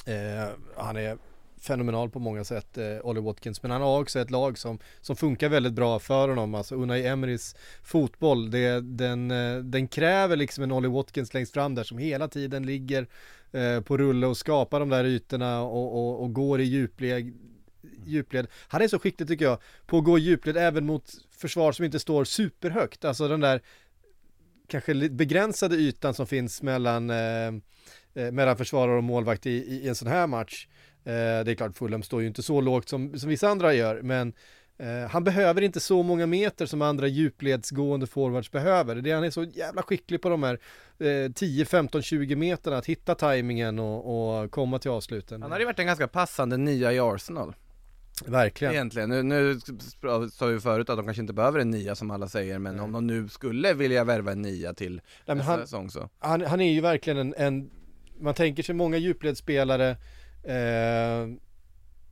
Eh, 0.10 0.50
han 0.78 0.98
är 0.98 1.18
fenomenal 1.62 2.10
på 2.10 2.20
många 2.20 2.44
sätt, 2.44 2.78
eh, 2.78 2.98
Ollie 3.04 3.22
Watkins. 3.22 3.64
Men 3.64 3.72
han 3.72 3.82
har 3.82 4.02
också 4.02 4.20
ett 4.20 4.32
lag 4.32 4.58
som, 4.58 4.80
som 5.02 5.16
funkar 5.16 5.50
väldigt 5.50 5.74
bra 5.74 6.00
för 6.00 6.28
honom. 6.28 6.56
Alltså 6.56 6.76
Unai 6.76 7.08
Emerys 7.08 7.56
fotboll, 7.84 8.52
det, 8.52 8.82
den, 8.82 9.32
eh, 9.32 9.58
den 9.58 9.88
kräver 9.88 10.36
liksom 10.36 10.64
en 10.64 10.72
Ollie 10.72 10.90
Watkins 10.90 11.34
längst 11.34 11.54
fram 11.54 11.76
där 11.76 11.84
som 11.84 11.98
hela 11.98 12.28
tiden 12.28 12.66
ligger 12.66 13.08
eh, 13.52 13.82
på 13.82 13.98
rulle 13.98 14.28
och 14.28 14.38
skapar 14.38 14.80
de 14.80 14.90
där 14.90 15.06
ytorna 15.06 15.62
och, 15.62 15.94
och, 15.94 16.24
och 16.24 16.34
går 16.34 16.62
i 16.62 16.64
djupled, 16.64 17.34
djupled. 18.06 18.48
Han 18.68 18.82
är 18.82 18.88
så 18.88 19.00
skicklig 19.00 19.28
tycker 19.28 19.46
jag 19.46 19.58
på 19.86 19.98
att 19.98 20.04
gå 20.04 20.18
i 20.18 20.22
djupled 20.22 20.58
även 20.58 20.86
mot 20.86 21.12
försvar 21.32 21.72
som 21.72 21.86
inte 21.86 22.00
står 22.00 22.24
superhögt. 22.24 23.06
Alltså 23.06 23.28
den 23.28 23.40
där 23.40 23.62
kanske 24.68 24.94
lite 24.94 25.14
begränsade 25.14 25.76
ytan 25.76 26.14
som 26.14 26.28
finns 26.28 26.62
mellan, 26.62 27.10
eh, 27.10 27.52
eh, 28.20 28.32
mellan 28.32 28.58
försvarare 28.58 28.98
och 28.98 29.04
målvakt 29.04 29.46
i, 29.46 29.50
i 29.52 29.88
en 29.88 29.96
sån 29.96 30.08
här 30.08 30.28
match. 30.28 30.68
Eh, 31.04 31.12
det 31.14 31.52
är 31.52 31.56
klart, 31.56 31.78
Fulham 31.78 32.04
står 32.04 32.22
ju 32.22 32.28
inte 32.28 32.44
så 32.44 32.62
lågt 32.62 32.90
som, 32.90 33.20
som 33.20 33.30
vissa 33.30 33.50
andra 33.50 33.74
gör, 33.74 34.02
men 34.02 34.34
eh, 34.78 35.10
han 35.10 35.24
behöver 35.24 35.62
inte 35.62 35.80
så 35.80 36.04
många 36.04 36.26
meter 36.26 36.66
som 36.66 36.82
andra 36.82 37.08
djupledsgående 37.08 38.08
forwards 38.08 38.52
behöver. 38.52 38.96
Det 38.96 39.12
är, 39.12 39.16
han 39.16 39.24
är 39.24 39.32
så 39.32 39.44
jävla 39.44 39.82
skicklig 39.82 40.22
på 40.22 40.30
de 40.30 40.44
här 40.44 40.60
eh, 41.00 41.32
10, 41.32 41.66
15, 41.66 42.02
20 42.02 42.36
meterna 42.36 42.78
att 42.78 42.86
hitta 42.86 43.16
tajmingen 43.16 43.80
och, 43.80 44.42
och 44.42 44.52
komma 44.52 44.80
till 44.80 44.92
avsluten. 44.92 45.42
Han 45.42 45.52
har 45.52 45.60
ju 45.60 45.66
varit 45.66 45.80
en 45.80 45.86
ganska 45.86 46.08
passande 46.08 46.58
nya 46.58 46.94
i 46.94 47.00
Arsenal 47.00 47.56
Verkligen. 48.26 48.74
Egentligen, 48.74 49.10
nu, 49.10 49.24
nu 49.24 49.60
sa 50.32 50.46
vi 50.46 50.60
förut 50.60 50.90
att 50.90 50.98
de 50.98 51.06
kanske 51.06 51.22
inte 51.22 51.34
behöver 51.34 51.60
en 51.60 51.72
nia 51.72 51.96
som 51.96 52.12
alla 52.12 52.28
säger 52.28 52.60
Men 52.60 52.80
om 52.80 52.92
de 52.92 53.08
nu 53.08 53.28
skulle 53.28 53.74
vilja 53.74 54.04
värva 54.04 54.32
en 54.32 54.42
nia 54.42 54.74
till 54.74 55.02
Nej, 55.26 55.36
nästa 55.38 55.52
han, 55.52 55.62
säsong 55.62 55.90
så 55.90 56.10
han, 56.20 56.42
han 56.42 56.62
är 56.62 56.72
ju 56.72 56.82
verkligen 56.82 57.18
en, 57.18 57.34
en 57.38 57.70
man 58.20 58.34
tänker 58.34 58.64
sig 58.64 58.76
många 58.76 58.98
djupledsspelare 58.98 59.90
eh, 60.44 61.28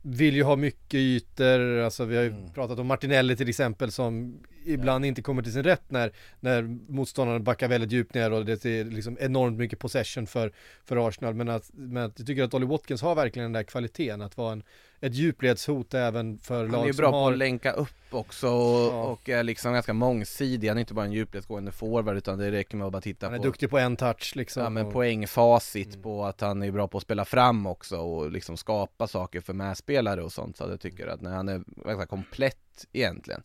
vill 0.02 0.34
ju 0.34 0.42
ha 0.42 0.56
mycket 0.56 0.94
ytor, 0.94 1.78
alltså 1.78 2.04
vi 2.04 2.16
har 2.16 2.22
ju 2.22 2.30
Mm. 2.30 2.52
pratat 2.52 2.78
om 2.78 2.86
Martinelli 2.86 3.36
till 3.36 3.48
exempel 3.48 3.92
som 3.92 4.40
ibland 4.64 5.04
inte 5.04 5.22
kommer 5.22 5.42
till 5.42 5.52
sin 5.52 5.62
rätt 5.62 5.90
när, 5.90 6.12
när 6.40 6.62
motståndaren 6.88 7.44
backar 7.44 7.68
väldigt 7.68 7.92
djupt 7.92 8.14
ner 8.14 8.32
och 8.32 8.44
det 8.44 8.64
är 8.64 8.84
liksom 8.84 9.18
enormt 9.20 9.58
mycket 9.58 9.78
possession 9.78 10.26
för, 10.26 10.52
för 10.84 11.08
Arsenal. 11.08 11.34
Men 11.34 11.48
att, 11.48 11.70
men 11.74 12.02
att 12.02 12.18
jag 12.18 12.26
tycker 12.26 12.42
att 12.42 12.54
Ollie 12.54 12.66
Watkins 12.66 13.02
har 13.02 13.14
verkligen 13.14 13.44
den 13.44 13.52
där 13.52 13.62
kvaliteten 13.62 14.22
att 14.22 14.36
vara 14.36 14.52
en, 14.52 14.62
ett 15.00 15.14
djupledshot 15.14 15.94
även 15.94 16.38
för 16.38 16.62
Han 16.62 16.70
lag 16.72 16.82
är 16.82 16.86
ju 16.86 16.92
som 16.92 17.02
bra 17.02 17.10
har 17.10 17.28
på 17.28 17.32
att 17.32 17.38
länka 17.38 17.72
upp 17.72 17.88
också 18.10 18.48
och, 18.48 18.92
Ja. 18.92 19.02
och 19.04 19.28
är 19.28 19.42
liksom 19.42 19.72
ganska 19.72 19.92
mångsidig, 19.92 20.68
han 20.68 20.76
är 20.76 20.80
inte 20.80 20.94
bara 20.94 21.04
en 21.06 21.12
djupledsgående 21.12 21.72
forward 21.72 22.16
utan 22.16 22.38
det 22.38 22.50
räcker 22.50 22.76
med 22.76 22.86
att 22.86 22.92
bara 22.92 23.02
titta 23.02 23.26
han 23.26 23.34
är 23.34 23.38
på 23.38 23.44
duktig 23.44 23.70
på 23.70 23.78
en 23.78 23.96
touch 23.96 24.32
liksom 24.36 24.62
Ja 24.62 24.70
men 24.70 24.86
och- 24.86 24.92
poängfacit 24.92 25.88
Mm. 25.88 26.02
på 26.02 26.24
att 26.24 26.40
han 26.40 26.62
är 26.62 26.70
bra 26.70 26.88
på 26.88 26.96
att 26.98 27.02
spela 27.04 27.24
fram 27.24 27.66
också 27.66 27.96
och 27.96 28.32
liksom 28.32 28.56
skapa 28.56 29.06
saker 29.08 29.40
för 29.40 29.52
medspelare 29.52 30.22
och 30.22 30.32
sånt 30.32 30.56
så 30.56 30.64
jag 30.70 30.80
tycker 30.80 31.06
att 31.06 31.20
när 31.20 31.30
han 31.34 31.48
är 31.48 31.62
ganska 31.84 32.06
komplett 32.06 32.86
egentligen 32.92 33.42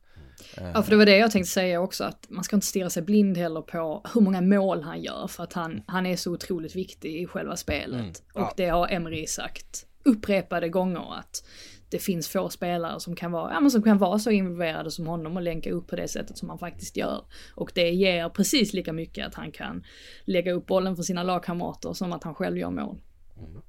Eh, 0.57 0.71
Ja, 0.73 0.83
för 0.83 0.91
det 0.91 0.97
var 0.97 1.05
det 1.05 1.17
jag 1.17 1.31
tänkte 1.31 1.51
säga 1.51 1.81
också, 1.81 2.03
att 2.03 2.25
man 2.29 2.43
ska 2.43 2.55
inte 2.55 2.67
stirra 2.67 2.89
sig 2.89 3.03
blind 3.03 3.37
heller 3.37 3.61
på 3.61 4.05
hur 4.13 4.21
många 4.21 4.41
mål 4.41 4.81
han 4.81 5.01
gör, 5.01 5.27
för 5.27 5.43
att 5.43 5.53
han, 5.53 5.81
han 5.87 6.05
är 6.05 6.15
så 6.15 6.31
otroligt 6.31 6.75
viktig 6.75 7.15
i 7.21 7.25
själva 7.25 7.55
spelet. 7.57 7.99
Mm, 7.99 8.09
Och 8.33 8.41
ja. 8.41 8.53
det 8.57 8.65
har 8.69 8.87
Emery 8.91 9.27
sagt 9.27 9.85
upprepade 10.05 10.69
gånger, 10.69 11.19
att 11.19 11.43
det 11.89 11.99
finns 11.99 12.27
få 12.27 12.49
spelare 12.49 12.99
som 12.99 13.15
kan 13.15 13.31
vara, 13.31 13.53
ja, 13.53 13.59
men 13.59 13.71
som 13.71 13.83
kan 13.83 13.97
vara 13.97 14.19
så 14.19 14.31
involverade 14.31 14.91
som 14.91 15.07
honom 15.07 15.37
och 15.37 15.43
länka 15.43 15.71
upp 15.71 15.87
på 15.87 15.95
det 15.95 16.07
sättet 16.07 16.37
som 16.37 16.49
han 16.49 16.59
faktiskt 16.59 16.97
gör. 16.97 17.25
Och 17.55 17.71
det 17.75 17.89
ger 17.89 18.29
precis 18.29 18.73
lika 18.73 18.93
mycket 18.93 19.27
att 19.27 19.35
han 19.35 19.51
kan 19.51 19.83
lägga 20.25 20.51
upp 20.51 20.65
bollen 20.65 20.95
för 20.95 21.03
sina 21.03 21.23
lagkamrater 21.23 21.93
som 21.93 22.13
att 22.13 22.23
han 22.23 22.35
själv 22.35 22.57
gör 22.57 22.71
mål. 22.71 23.01
Mm. 23.37 23.61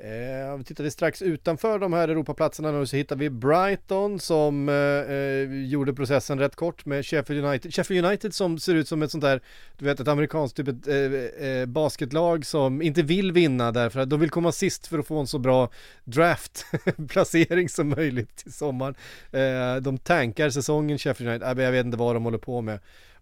Eh, 0.00 0.62
tittar 0.62 0.84
vi 0.84 0.90
strax 0.90 1.22
utanför 1.22 1.78
de 1.78 1.92
här 1.92 2.08
Europaplatserna 2.08 2.72
nu 2.72 2.86
så 2.86 2.96
hittar 2.96 3.16
vi 3.16 3.30
Brighton 3.30 4.20
som 4.20 4.68
eh, 4.68 4.74
eh, 4.74 5.64
gjorde 5.66 5.94
processen 5.94 6.38
rätt 6.38 6.56
kort 6.56 6.86
med 6.86 7.06
Sheffield 7.06 7.44
United. 7.44 7.74
Sheffield 7.74 8.06
United 8.06 8.34
som 8.34 8.58
ser 8.58 8.74
ut 8.74 8.88
som 8.88 9.02
ett 9.02 9.10
sånt 9.10 9.24
där, 9.24 9.40
du 9.78 9.84
vet 9.84 10.00
ett 10.00 10.08
amerikanskt 10.08 10.56
typ 10.56 10.68
ett 10.68 10.88
eh, 10.88 11.48
eh, 11.48 11.66
basketlag 11.66 12.46
som 12.46 12.82
inte 12.82 13.02
vill 13.02 13.32
vinna 13.32 13.72
därför 13.72 14.00
att 14.00 14.10
de 14.10 14.20
vill 14.20 14.30
komma 14.30 14.52
sist 14.52 14.86
för 14.86 14.98
att 14.98 15.06
få 15.06 15.18
en 15.18 15.26
så 15.26 15.38
bra 15.38 15.70
draftplacering 16.04 17.68
som 17.68 17.88
möjligt 17.88 18.36
till 18.36 18.52
sommaren. 18.52 18.94
Eh, 19.30 19.76
de 19.76 19.98
tankar 19.98 20.50
säsongen 20.50 20.98
Sheffield 20.98 21.30
United, 21.30 21.58
äh, 21.58 21.64
jag 21.64 21.72
vet 21.72 21.86
inte 21.86 21.98
vad 21.98 22.16
de 22.16 22.24
håller 22.24 22.38
på 22.38 22.60
med. 22.60 22.80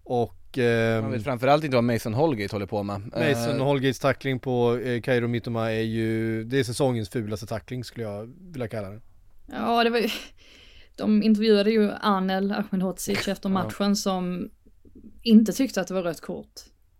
Och 0.08 0.58
eh, 0.58 1.02
Man 1.02 1.12
vet 1.12 1.24
framförallt 1.24 1.64
inte 1.64 1.76
vad 1.76 1.84
Mason 1.84 2.14
Holgate 2.14 2.54
håller 2.54 2.66
på 2.66 2.82
med 2.82 3.00
Mason 3.00 3.60
Eh, 3.60 3.64
Holgates 3.64 3.98
tackling 3.98 4.38
på 4.38 4.76
eh, 4.76 5.00
Kairo 5.00 5.28
Mittoma 5.28 5.72
är 5.72 5.82
ju, 5.82 6.44
det 6.44 6.58
är 6.58 6.64
säsongens 6.64 7.08
fulaste 7.08 7.46
tackling 7.46 7.84
skulle 7.84 8.06
jag 8.06 8.34
vilja 8.52 8.68
kalla 8.68 8.90
det. 8.90 9.00
Ja, 9.46 9.84
det 9.84 9.90
var 9.90 9.98
ju... 9.98 10.08
De 10.96 11.22
intervjuade 11.22 11.70
ju 11.70 11.90
Anel 12.00 12.52
Ahmedhodzic 12.52 13.28
efter 13.28 13.48
matchen 13.48 13.96
som 13.96 14.50
inte 15.22 15.52
tyckte 15.52 15.80
att 15.80 15.88
det 15.88 15.94
var 15.94 16.02
rött 16.02 16.20
kort. 16.20 16.52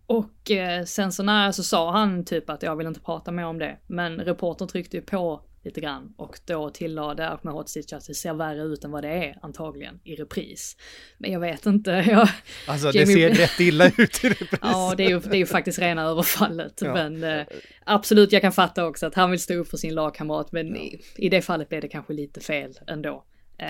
Och 0.06 0.50
eh, 0.50 0.84
sen 0.84 1.12
så 1.12 1.22
när 1.22 1.52
så 1.52 1.62
sa 1.62 1.92
han 1.92 2.24
typ 2.24 2.50
att 2.50 2.62
jag 2.62 2.76
vill 2.76 2.86
inte 2.86 3.00
prata 3.00 3.32
mer 3.32 3.44
om 3.44 3.58
det. 3.58 3.78
Men 3.86 4.20
reportern 4.20 4.68
tryckte 4.68 4.96
ju 4.96 5.02
på 5.02 5.40
lite 5.66 5.80
grann 5.80 6.14
och 6.16 6.40
då 6.44 6.70
tillade 6.70 7.30
Ahmedhodzic 7.30 7.92
att 7.92 8.06
det 8.06 8.14
ser 8.14 8.34
värre 8.34 8.62
ut 8.62 8.84
än 8.84 8.90
vad 8.90 9.02
det 9.04 9.08
är 9.08 9.38
antagligen 9.42 10.00
i 10.04 10.14
repris. 10.14 10.76
Men 11.18 11.32
jag 11.32 11.40
vet 11.40 11.66
inte, 11.66 11.90
jag... 12.10 12.28
Alltså 12.66 12.92
det 12.92 12.98
Jamie- 12.98 13.14
ser 13.14 13.30
rätt 13.30 13.60
illa 13.60 13.86
ut 13.86 14.24
i 14.24 14.28
repris. 14.28 14.60
Ja, 14.62 14.94
det 14.96 15.04
är 15.04 15.08
ju, 15.08 15.20
det 15.20 15.36
är 15.36 15.38
ju 15.38 15.46
faktiskt 15.46 15.78
rena 15.78 16.02
överfallet. 16.02 16.78
Ja. 16.80 16.94
Men 16.94 17.24
eh, 17.24 17.46
absolut, 17.84 18.32
jag 18.32 18.42
kan 18.42 18.52
fatta 18.52 18.86
också 18.86 19.06
att 19.06 19.14
han 19.14 19.30
vill 19.30 19.40
stå 19.40 19.54
upp 19.54 19.68
för 19.68 19.76
sin 19.76 19.94
lagkamrat. 19.94 20.52
Men 20.52 20.76
i, 20.76 21.00
i 21.16 21.28
det 21.28 21.42
fallet 21.42 21.68
blev 21.68 21.80
det 21.80 21.88
kanske 21.88 22.12
lite 22.12 22.40
fel 22.40 22.78
ändå. 22.86 23.24
Eh, 23.58 23.68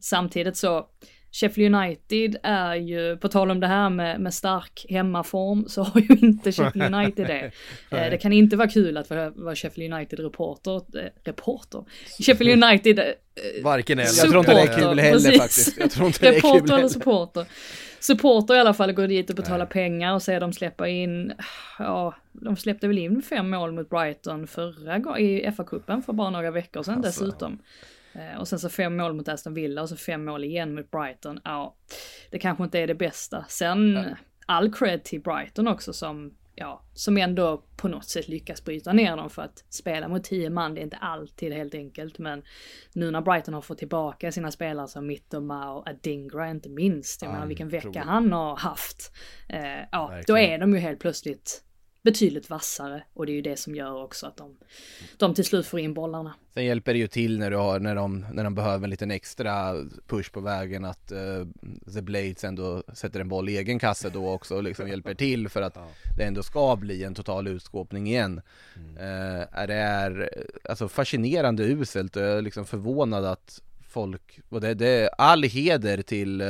samtidigt 0.00 0.56
så, 0.56 0.88
Sheffield 1.32 1.74
United 1.74 2.36
är 2.42 2.74
ju, 2.74 3.16
på 3.16 3.28
tal 3.28 3.50
om 3.50 3.60
det 3.60 3.66
här 3.66 3.90
med, 3.90 4.20
med 4.20 4.34
stark 4.34 4.86
hemmaform, 4.88 5.64
så 5.68 5.82
har 5.82 6.00
ju 6.00 6.16
inte 6.20 6.52
Sheffield 6.52 6.94
United 6.94 7.26
det. 7.26 7.50
Eh, 7.90 8.10
det 8.10 8.18
kan 8.18 8.32
inte 8.32 8.56
vara 8.56 8.68
kul 8.68 8.96
att 8.96 9.10
vara, 9.10 9.30
vara 9.30 9.54
Sheffield 9.56 9.94
United-reporter. 9.94 10.74
Eh, 10.98 11.08
reporter? 11.24 11.84
Sheffield 12.20 12.64
United 12.64 12.98
eh, 12.98 13.04
Varken 13.64 13.98
eller. 13.98 14.08
Jag 14.08 14.30
tror 14.30 14.38
inte 14.38 14.54
det 14.54 14.60
är 14.60 14.66
supporter, 14.66 14.88
kul 14.88 14.98
heller 14.98 15.12
precis. 15.12 15.38
faktiskt 15.38 15.78
Jag 15.78 15.90
tror 15.90 16.06
inte 16.06 16.20
det 16.20 16.36
är 16.36 16.40
kul 16.40 16.50
Reporter 16.50 16.78
eller 16.78 16.88
supporter. 16.88 17.46
Supporter 18.00 18.54
i 18.54 18.58
alla 18.58 18.74
fall 18.74 18.92
går 18.92 19.06
dit 19.06 19.30
och 19.30 19.36
betalar 19.36 19.66
pengar 19.66 20.14
och 20.14 20.22
ser 20.22 20.40
dem 20.40 20.52
släppa 20.52 20.88
in, 20.88 21.32
ja, 21.78 22.14
de 22.32 22.56
släppte 22.56 22.88
väl 22.88 22.98
in 22.98 23.22
fem 23.22 23.50
mål 23.50 23.72
mot 23.72 23.90
Brighton 23.90 24.46
förra 24.46 24.98
gången 24.98 25.20
i 25.20 25.50
FA-cupen 25.50 26.02
för 26.02 26.12
bara 26.12 26.30
några 26.30 26.50
veckor 26.50 26.82
sedan 26.82 27.04
Alltså. 27.04 27.24
dessutom. 27.24 27.58
Eh, 28.12 28.40
Och 28.40 28.48
sen 28.48 28.58
så 28.58 28.68
fem 28.68 28.96
mål 28.96 29.12
mot 29.14 29.28
Aston 29.28 29.54
Villa 29.54 29.82
och 29.82 29.88
så 29.88 29.96
fem 29.96 30.24
mål 30.24 30.44
igen 30.44 30.74
mot 30.74 30.90
Brighton. 30.90 31.40
Ja, 31.44 31.76
det 32.30 32.38
kanske 32.38 32.64
inte 32.64 32.78
är 32.78 32.86
det 32.86 32.94
bästa. 32.94 33.44
Sen 33.48 33.96
all 34.46 34.72
cred 34.72 35.04
till 35.04 35.20
Brighton 35.20 35.68
också 35.68 35.92
som, 35.92 36.34
ja, 36.54 36.82
som 36.94 37.16
ändå 37.18 37.64
på 37.76 37.88
något 37.88 38.04
sätt 38.04 38.28
lyckas 38.28 38.64
bryta 38.64 38.92
ner 38.92 39.16
dem 39.16 39.30
för 39.30 39.42
att 39.42 39.64
spela 39.68 40.08
mot 40.08 40.24
tio 40.24 40.50
man, 40.50 40.74
det 40.74 40.80
är 40.80 40.82
inte 40.82 40.96
alltid 40.96 41.52
helt 41.52 41.74
enkelt. 41.74 42.18
Men 42.18 42.42
nu 42.92 43.10
när 43.10 43.20
Brighton 43.20 43.54
har 43.54 43.60
fått 43.62 43.78
tillbaka 43.78 44.32
sina 44.32 44.50
spelare 44.50 44.88
som 44.88 45.06
Mittoma 45.06 45.72
och 45.72 45.88
Adingra 45.88 46.50
inte 46.50 46.68
minst, 46.68 47.22
jag 47.22 47.28
menar 47.32 47.46
vilken 47.46 47.68
vecka 47.68 48.02
han 48.06 48.32
har 48.32 48.56
haft. 48.56 49.12
Eh, 49.48 49.80
ja, 49.92 50.20
då 50.26 50.38
är 50.38 50.58
de 50.58 50.72
ju 50.72 50.78
helt 50.78 51.00
plötsligt 51.00 51.64
betydligt 52.02 52.50
vassare 52.50 53.02
och 53.14 53.26
det 53.26 53.32
är 53.32 53.34
ju 53.34 53.42
det 53.42 53.56
som 53.56 53.74
gör 53.74 54.02
också 54.02 54.26
att 54.26 54.36
de, 54.36 54.56
de 55.16 55.34
till 55.34 55.44
slut 55.44 55.66
får 55.66 55.80
in 55.80 55.94
bollarna. 55.94 56.34
Sen 56.54 56.64
hjälper 56.64 56.92
det 56.92 56.98
ju 56.98 57.06
till 57.06 57.38
när 57.38 57.50
du 57.50 57.56
har, 57.56 57.80
när 57.80 57.94
de, 57.94 58.26
när 58.32 58.44
de 58.44 58.54
behöver 58.54 58.84
en 58.84 58.90
liten 58.90 59.10
extra 59.10 59.74
push 60.06 60.32
på 60.32 60.40
vägen 60.40 60.84
att 60.84 61.12
uh, 61.12 61.46
The 61.94 62.02
Blades 62.02 62.44
ändå 62.44 62.82
sätter 62.94 63.20
en 63.20 63.28
boll 63.28 63.48
i 63.48 63.56
egen 63.56 63.78
kasse 63.78 64.10
då 64.10 64.30
också 64.30 64.56
och 64.56 64.62
liksom 64.62 64.88
hjälper 64.88 65.14
till 65.14 65.48
för 65.48 65.62
att 65.62 65.78
det 66.16 66.24
ändå 66.24 66.42
ska 66.42 66.76
bli 66.76 67.04
en 67.04 67.14
total 67.14 67.48
utskåpning 67.48 68.06
igen. 68.06 68.40
Eh, 68.98 69.58
är 69.58 69.66
det 69.66 69.74
är 69.74 70.30
alltså 70.68 70.88
fascinerande 70.88 71.64
uselt 71.64 72.16
och 72.16 72.22
jag 72.22 72.38
är 72.38 72.42
liksom 72.42 72.66
förvånad 72.66 73.24
att 73.24 73.62
folk, 73.88 74.40
och 74.48 74.60
det, 74.60 74.74
det 74.74 74.88
är 74.88 75.10
all 75.18 75.42
heder 75.42 76.02
till 76.02 76.40
eh, 76.40 76.46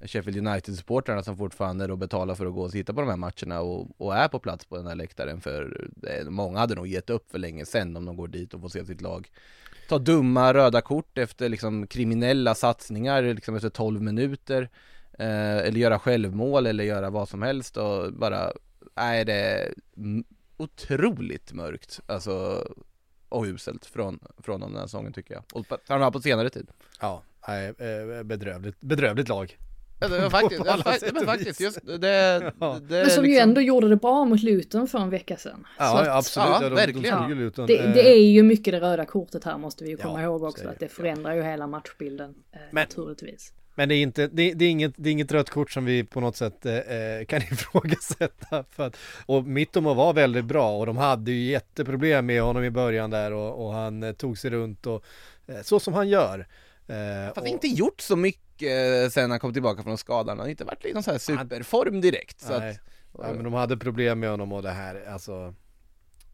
Sheffield 0.00 0.48
United-supportrarna 0.48 1.22
som 1.22 1.36
fortfarande 1.36 1.86
då 1.86 1.96
betalar 1.96 2.34
för 2.34 2.46
att 2.46 2.54
gå 2.54 2.62
och 2.62 2.72
titta 2.72 2.94
på 2.94 3.00
de 3.00 3.10
här 3.10 3.16
matcherna 3.16 3.60
och, 3.60 4.00
och 4.00 4.16
är 4.16 4.28
på 4.28 4.38
plats 4.38 4.64
på 4.64 4.76
den 4.76 4.86
här 4.86 4.94
läktaren. 4.94 5.40
För 5.40 5.88
eh, 6.02 6.30
många 6.30 6.58
hade 6.58 6.74
nog 6.74 6.86
gett 6.86 7.10
upp 7.10 7.30
för 7.30 7.38
länge 7.38 7.66
sedan 7.66 7.96
om 7.96 8.04
de 8.04 8.16
går 8.16 8.28
dit 8.28 8.54
och 8.54 8.60
får 8.60 8.68
se 8.68 8.84
sitt 8.84 9.00
lag 9.00 9.30
ta 9.88 9.98
dumma 9.98 10.54
röda 10.54 10.80
kort 10.80 11.18
efter 11.18 11.48
liksom 11.48 11.86
kriminella 11.86 12.54
satsningar 12.54 13.22
liksom 13.22 13.56
efter 13.56 13.68
12 13.68 14.02
minuter 14.02 14.68
eh, 15.18 15.56
eller 15.56 15.80
göra 15.80 15.98
självmål 15.98 16.66
eller 16.66 16.84
göra 16.84 17.10
vad 17.10 17.28
som 17.28 17.42
helst 17.42 17.76
och 17.76 18.12
bara, 18.12 18.52
nej 18.96 19.24
det 19.24 19.32
är 19.32 19.74
otroligt 20.56 21.52
mörkt 21.52 22.00
alltså 22.06 22.64
och 23.28 23.44
uselt 23.44 23.86
från, 23.86 24.18
från 24.38 24.60
den 24.60 24.76
här 24.76 24.82
säsongen 24.82 25.12
tycker 25.12 25.34
jag. 25.34 25.44
Och 25.52 25.66
framförallt 25.66 26.12
på 26.12 26.20
senare 26.20 26.50
tid. 26.50 26.70
Ja, 27.00 27.22
nej, 27.48 27.66
eh, 27.66 28.22
bedrövligt, 28.22 28.80
bedrövligt 28.80 29.28
lag. 29.28 29.56
Ja, 30.00 30.30
faktiskt, 30.30 30.62
det 30.62 30.66
var, 30.66 30.72
alla 30.72 30.82
fa- 30.82 30.92
sätt 30.92 31.02
det 31.08 31.12
var 31.14 31.20
och 31.20 31.26
faktiskt 31.26 31.60
just 31.60 31.86
det, 31.86 31.98
det, 31.98 32.52
Ja. 32.60 32.78
det 32.88 32.96
Men 32.96 33.10
som 33.10 33.24
ju 33.24 33.30
liksom- 33.30 33.48
ändå 33.48 33.60
gjorde 33.60 33.88
det 33.88 33.96
bra 33.96 34.24
mot 34.24 34.42
Luton 34.42 34.88
för 34.88 34.98
en 34.98 35.10
vecka 35.10 35.36
sedan. 35.36 35.66
Ja, 35.78 36.00
att- 36.02 36.08
absolut. 36.08 36.48
ja, 36.48 36.58
Ja, 36.62 36.68
de, 36.68 36.74
verkligen. 36.74 37.22
De 37.22 37.28
ju 37.28 37.34
Luton. 37.34 37.66
Det, 37.66 37.78
Eh, 37.78 37.92
det 37.92 38.08
är 38.08 38.20
ju 38.30 38.42
mycket 38.42 38.72
det 38.72 38.80
röda 38.80 39.04
kortet 39.04 39.44
här 39.44 39.58
måste 39.58 39.84
vi 39.84 39.90
ju 39.90 39.96
komma 39.96 40.20
Ja, 40.22 40.24
ihåg 40.26 40.40
så 40.40 40.48
också. 40.48 40.68
Att 40.68 40.78
det 40.80 40.88
förändrar 40.88 41.34
ju 41.34 41.42
hela 41.42 41.66
matchbilden 41.66 42.34
eh, 42.52 42.58
Men- 42.72 42.82
naturligtvis. 42.82 43.52
Men 43.78 43.88
det 43.88 43.94
är, 43.94 44.02
inte, 44.02 44.26
det, 44.26 44.52
det, 44.52 44.64
är 44.64 44.70
inget, 44.70 44.92
det 44.96 45.08
är 45.08 45.12
inget 45.12 45.32
rött 45.32 45.50
kort 45.50 45.70
som 45.70 45.84
vi 45.84 46.04
på 46.04 46.20
något 46.20 46.36
sätt 46.36 46.66
eh, 46.66 46.72
kan 47.28 47.42
ifrågasätta. 47.52 48.64
För 48.70 48.86
att, 48.86 48.96
och 49.26 49.44
Mittomo 49.44 49.94
var 49.94 50.12
väldigt 50.12 50.44
bra 50.44 50.78
och 50.78 50.86
de 50.86 50.96
hade 50.96 51.30
ju 51.32 51.50
jätteproblem 51.50 52.26
med 52.26 52.42
honom 52.42 52.64
i 52.64 52.70
början 52.70 53.10
där 53.10 53.32
och, 53.32 53.66
och 53.66 53.72
han 53.72 54.02
eh, 54.02 54.12
tog 54.12 54.38
sig 54.38 54.50
runt 54.50 54.86
och 54.86 55.04
eh, 55.46 55.62
så 55.62 55.80
som 55.80 55.94
han 55.94 56.08
gör. 56.08 56.46
Eh, 56.88 57.26
Fast 57.34 57.38
och, 57.38 57.46
inte 57.46 57.66
gjort 57.66 58.00
så 58.00 58.16
mycket 58.16 58.42
eh, 58.62 59.08
sen 59.10 59.30
han 59.30 59.40
kom 59.40 59.52
tillbaka 59.52 59.82
från 59.82 59.98
skadan, 59.98 60.28
han 60.28 60.38
har 60.38 60.48
inte 60.48 60.64
varit 60.64 60.84
i 60.84 60.92
någon 60.92 61.02
sån 61.02 61.12
här 61.12 61.18
superform 61.18 62.00
direkt. 62.00 62.40
Så 62.40 62.58
nej, 62.58 62.70
att, 62.70 62.78
ja, 63.18 63.32
men 63.32 63.44
de 63.44 63.52
hade 63.52 63.76
problem 63.76 64.20
med 64.20 64.30
honom 64.30 64.52
och 64.52 64.62
det 64.62 64.70
här, 64.70 65.04
alltså 65.08 65.54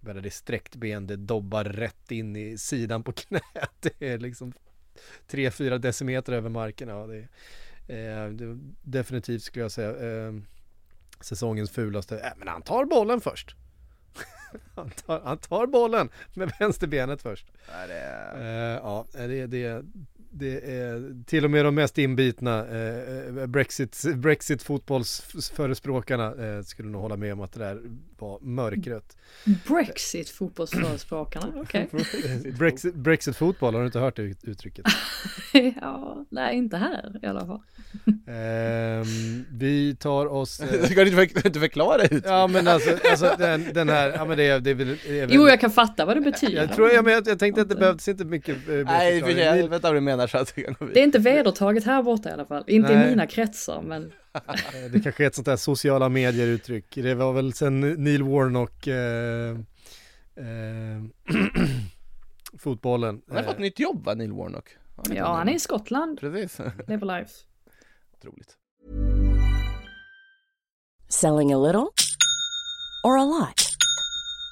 Väldigt 0.04 0.34
sträckt 0.34 0.76
ben, 0.76 1.06
det 1.06 1.16
dobbar 1.16 1.64
rätt 1.64 2.10
in 2.10 2.36
i 2.36 2.58
sidan 2.58 3.02
på 3.02 3.12
knät. 3.16 3.42
Det 3.80 4.08
är 4.08 4.18
liksom 4.18 4.52
3-4 5.30 5.78
decimeter 5.78 6.32
över 6.32 6.50
marken. 6.50 6.88
Ja, 6.88 7.06
det, 7.06 7.28
är, 7.94 8.24
eh, 8.24 8.30
det, 8.30 8.58
definitivt 8.82 9.42
skulle 9.42 9.64
jag 9.64 9.72
säga 9.72 9.90
eh, 9.90 10.32
säsongens 11.20 11.70
fulaste. 11.70 12.18
Äh, 12.18 12.32
men 12.36 12.48
han 12.48 12.62
tar 12.62 12.84
bollen 12.84 13.20
först. 13.20 13.56
han, 14.74 14.90
tar, 14.90 15.20
han 15.20 15.38
tar 15.38 15.66
bollen 15.66 16.10
med 16.34 16.52
vänsterbenet 16.58 17.22
först. 17.22 17.46
ja, 17.68 17.86
det, 17.86 18.22
Eh, 18.34 18.80
ja, 18.82 19.06
det, 19.12 19.46
det, 19.46 19.84
det 20.34 20.70
är 20.80 21.24
till 21.26 21.44
och 21.44 21.50
med 21.50 21.64
de 21.64 21.74
mest 21.74 21.98
inbitna 21.98 22.58
eh, 22.58 23.46
Brexit, 23.46 24.02
Brexit 24.16 24.62
fotbollsförespråkarna 24.62 26.26
eh, 26.56 26.62
skulle 26.62 26.88
nog 26.88 27.02
hålla 27.02 27.16
med 27.16 27.32
om 27.32 27.40
att 27.40 27.52
det 27.52 27.58
där 27.58 27.80
var 28.18 28.40
mörkrött. 28.40 29.16
Brexit 29.68 30.28
fotbollsförespråkarna, 30.28 31.46
okej. 31.62 31.88
Brexit, 32.58 32.94
Brexit 32.94 33.36
fotboll, 33.36 33.74
har 33.74 33.80
du 33.80 33.86
inte 33.86 33.98
hört 33.98 34.16
det 34.16 34.22
ut- 34.22 34.44
uttrycket? 34.44 34.84
ja, 35.80 36.26
nej 36.30 36.56
inte 36.56 36.76
här 36.76 37.20
i 37.22 37.26
alla 37.26 37.46
fall. 37.46 37.60
Ehm, 38.26 39.44
vi 39.50 39.96
tar 40.00 40.26
oss... 40.26 40.60
eh, 40.60 40.84
Ska 40.90 41.04
du 41.04 41.10
inte 41.22 41.40
för- 41.40 41.46
inte 41.46 41.60
förklara 41.60 42.02
ut? 42.04 42.24
ja 42.26 42.46
men 42.46 42.68
alltså, 42.68 42.96
alltså 43.10 43.34
den, 43.38 43.72
den 43.74 43.88
här, 43.88 44.10
ja 44.16 44.24
men 44.24 44.36
det 44.36 44.44
är, 44.44 44.60
det 44.60 44.70
är 44.70 44.74
väl... 44.74 44.96
Det 45.06 45.20
är 45.20 45.26
väl 45.26 45.36
Jo, 45.36 45.48
jag 45.48 45.60
kan 45.60 45.70
fatta 45.70 46.04
vad 46.04 46.16
det 46.16 46.20
betyder. 46.20 46.56
jag 46.56 46.72
tror, 46.72 46.90
jag, 46.90 47.04
men 47.04 47.12
jag, 47.14 47.28
jag 47.28 47.38
tänkte 47.38 47.62
att 47.62 47.68
det 47.68 47.74
behövdes 47.76 48.08
inte 48.08 48.24
mycket 48.24 48.56
eh, 48.68 48.74
mer 48.74 48.84
Nej, 48.84 49.18
jag 49.38 49.68
vet 49.68 49.82
vad 49.82 49.94
du 49.94 50.00
menar 50.00 50.21
så 50.26 50.38
att 50.38 50.58
vi 50.58 50.62
kan 50.62 50.72
gå 50.78 50.78
Det 50.78 50.84
är 50.84 50.88
vidare. 50.88 51.04
inte 51.04 51.18
vedertaget 51.18 51.84
här 51.84 52.02
borta 52.02 52.28
i 52.30 52.32
alla 52.32 52.46
fall. 52.46 52.64
Inte 52.66 52.94
Nej. 52.94 53.06
i 53.06 53.10
mina 53.10 53.26
kretsar, 53.26 53.82
men 53.82 54.12
Det 54.92 55.00
kanske 55.02 55.24
är 55.24 55.26
ett 55.26 55.34
sånt 55.34 55.46
där 55.46 55.56
sociala 55.56 56.08
medier 56.08 56.46
uttryck. 56.46 56.94
Det 56.94 57.14
var 57.14 57.32
väl 57.32 57.52
sen 57.52 57.80
Neil 57.80 58.22
Warnock 58.22 58.86
eh, 58.86 59.50
eh, 60.36 61.02
fotbollen. 62.58 63.22
Han 63.28 63.36
har 63.36 63.44
fått 63.44 63.54
Eh, 63.54 63.60
nytt 63.60 63.78
jobb 63.78 64.04
va, 64.04 64.14
Neil 64.14 64.32
Warnock? 64.32 64.68
Inte 64.98 65.14
ja, 65.18 65.34
han 65.34 65.48
är 65.48 65.54
i 65.54 65.58
Skottland. 65.58 66.20
Precis, 66.20 66.58
Lever 66.88 67.18
life. 67.18 67.32
otroligt. 68.18 68.56
Selling 71.08 71.52
a 71.52 71.58
little 71.58 71.86
or 73.04 73.18
a 73.18 73.24
lot? 73.24 73.71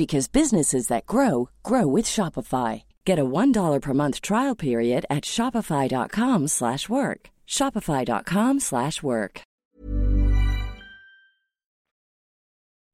because 0.00 0.32
businesses 0.32 0.86
that 0.88 1.06
grow 1.06 1.48
grow 1.62 1.86
with 1.96 2.06
Shopify. 2.06 2.82
Get 3.06 3.18
a 3.18 3.24
$1 3.24 3.80
per 3.82 3.92
month 3.92 4.20
trial 4.20 4.56
period 4.56 5.04
at 5.10 5.24
shopify.com/work. 5.24 6.48
slash 6.48 6.88
work. 6.88 7.20
shopify.com/work. 7.46 8.60
slash 8.60 9.02
work. 9.02 9.42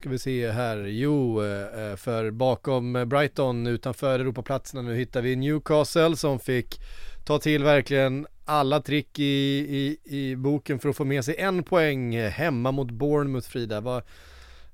Ska 0.01 0.09
vi 0.09 0.19
se 0.19 0.51
här, 0.51 0.77
jo, 0.77 1.43
eh, 1.43 1.89
eh, 1.89 1.95
för 1.95 2.31
bakom 2.31 2.93
Brighton 2.93 3.67
utanför 3.67 4.19
Europaplatserna 4.19 4.81
nu 4.81 4.95
hittar 4.95 5.21
vi 5.21 5.35
Newcastle 5.35 6.15
som 6.15 6.39
fick 6.39 6.81
ta 7.25 7.39
till 7.39 7.63
verkligen 7.63 8.27
alla 8.45 8.81
trick 8.81 9.19
i, 9.19 9.23
i, 9.23 9.97
i 10.03 10.35
boken 10.35 10.79
för 10.79 10.89
att 10.89 10.95
få 10.97 11.05
med 11.05 11.25
sig 11.25 11.35
en 11.37 11.63
poäng 11.63 12.19
hemma 12.19 12.71
mot 12.71 12.91
Bournemouth 12.91 13.49
Frida. 13.49 13.81
Vad- 13.81 14.03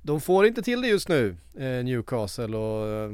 de 0.03 0.21
får 0.21 0.45
inte 0.45 0.61
till 0.61 0.81
det 0.81 0.87
just 0.87 1.09
nu, 1.09 1.35
eh, 1.57 1.83
Newcastle 1.83 2.57
och 2.57 2.87
eh, 2.87 3.09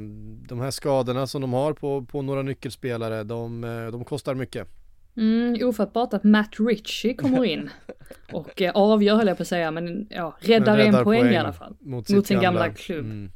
de 0.48 0.60
här 0.60 0.70
skadorna 0.70 1.26
som 1.26 1.40
de 1.40 1.52
har 1.52 1.72
på, 1.72 2.04
på 2.04 2.22
några 2.22 2.42
nyckelspelare, 2.42 3.24
de, 3.24 3.64
eh, 3.64 3.86
de 3.86 4.04
kostar 4.04 4.34
mycket. 4.34 4.68
Mm, 5.16 5.68
ofattbart 5.68 6.14
att 6.14 6.24
Matt 6.24 6.54
Ritchie 6.58 7.14
kommer 7.14 7.44
in 7.44 7.70
och 8.32 8.62
eh, 8.62 8.72
avgör 8.74 9.16
höll 9.16 9.26
jag 9.26 9.36
på 9.36 9.42
att 9.42 9.48
säga, 9.48 9.70
men 9.70 10.06
ja, 10.10 10.36
räddar, 10.40 10.76
Men 10.76 10.94
en 10.94 11.04
poäng, 11.04 11.32
i 11.32 11.36
alla 11.36 11.52
fall. 11.52 11.76
Mot, 11.80 12.10
Mot 12.10 12.26
sin 12.26 12.40
gamla 12.40 12.70
klubb. 12.70 13.04
Mm. 13.04 13.30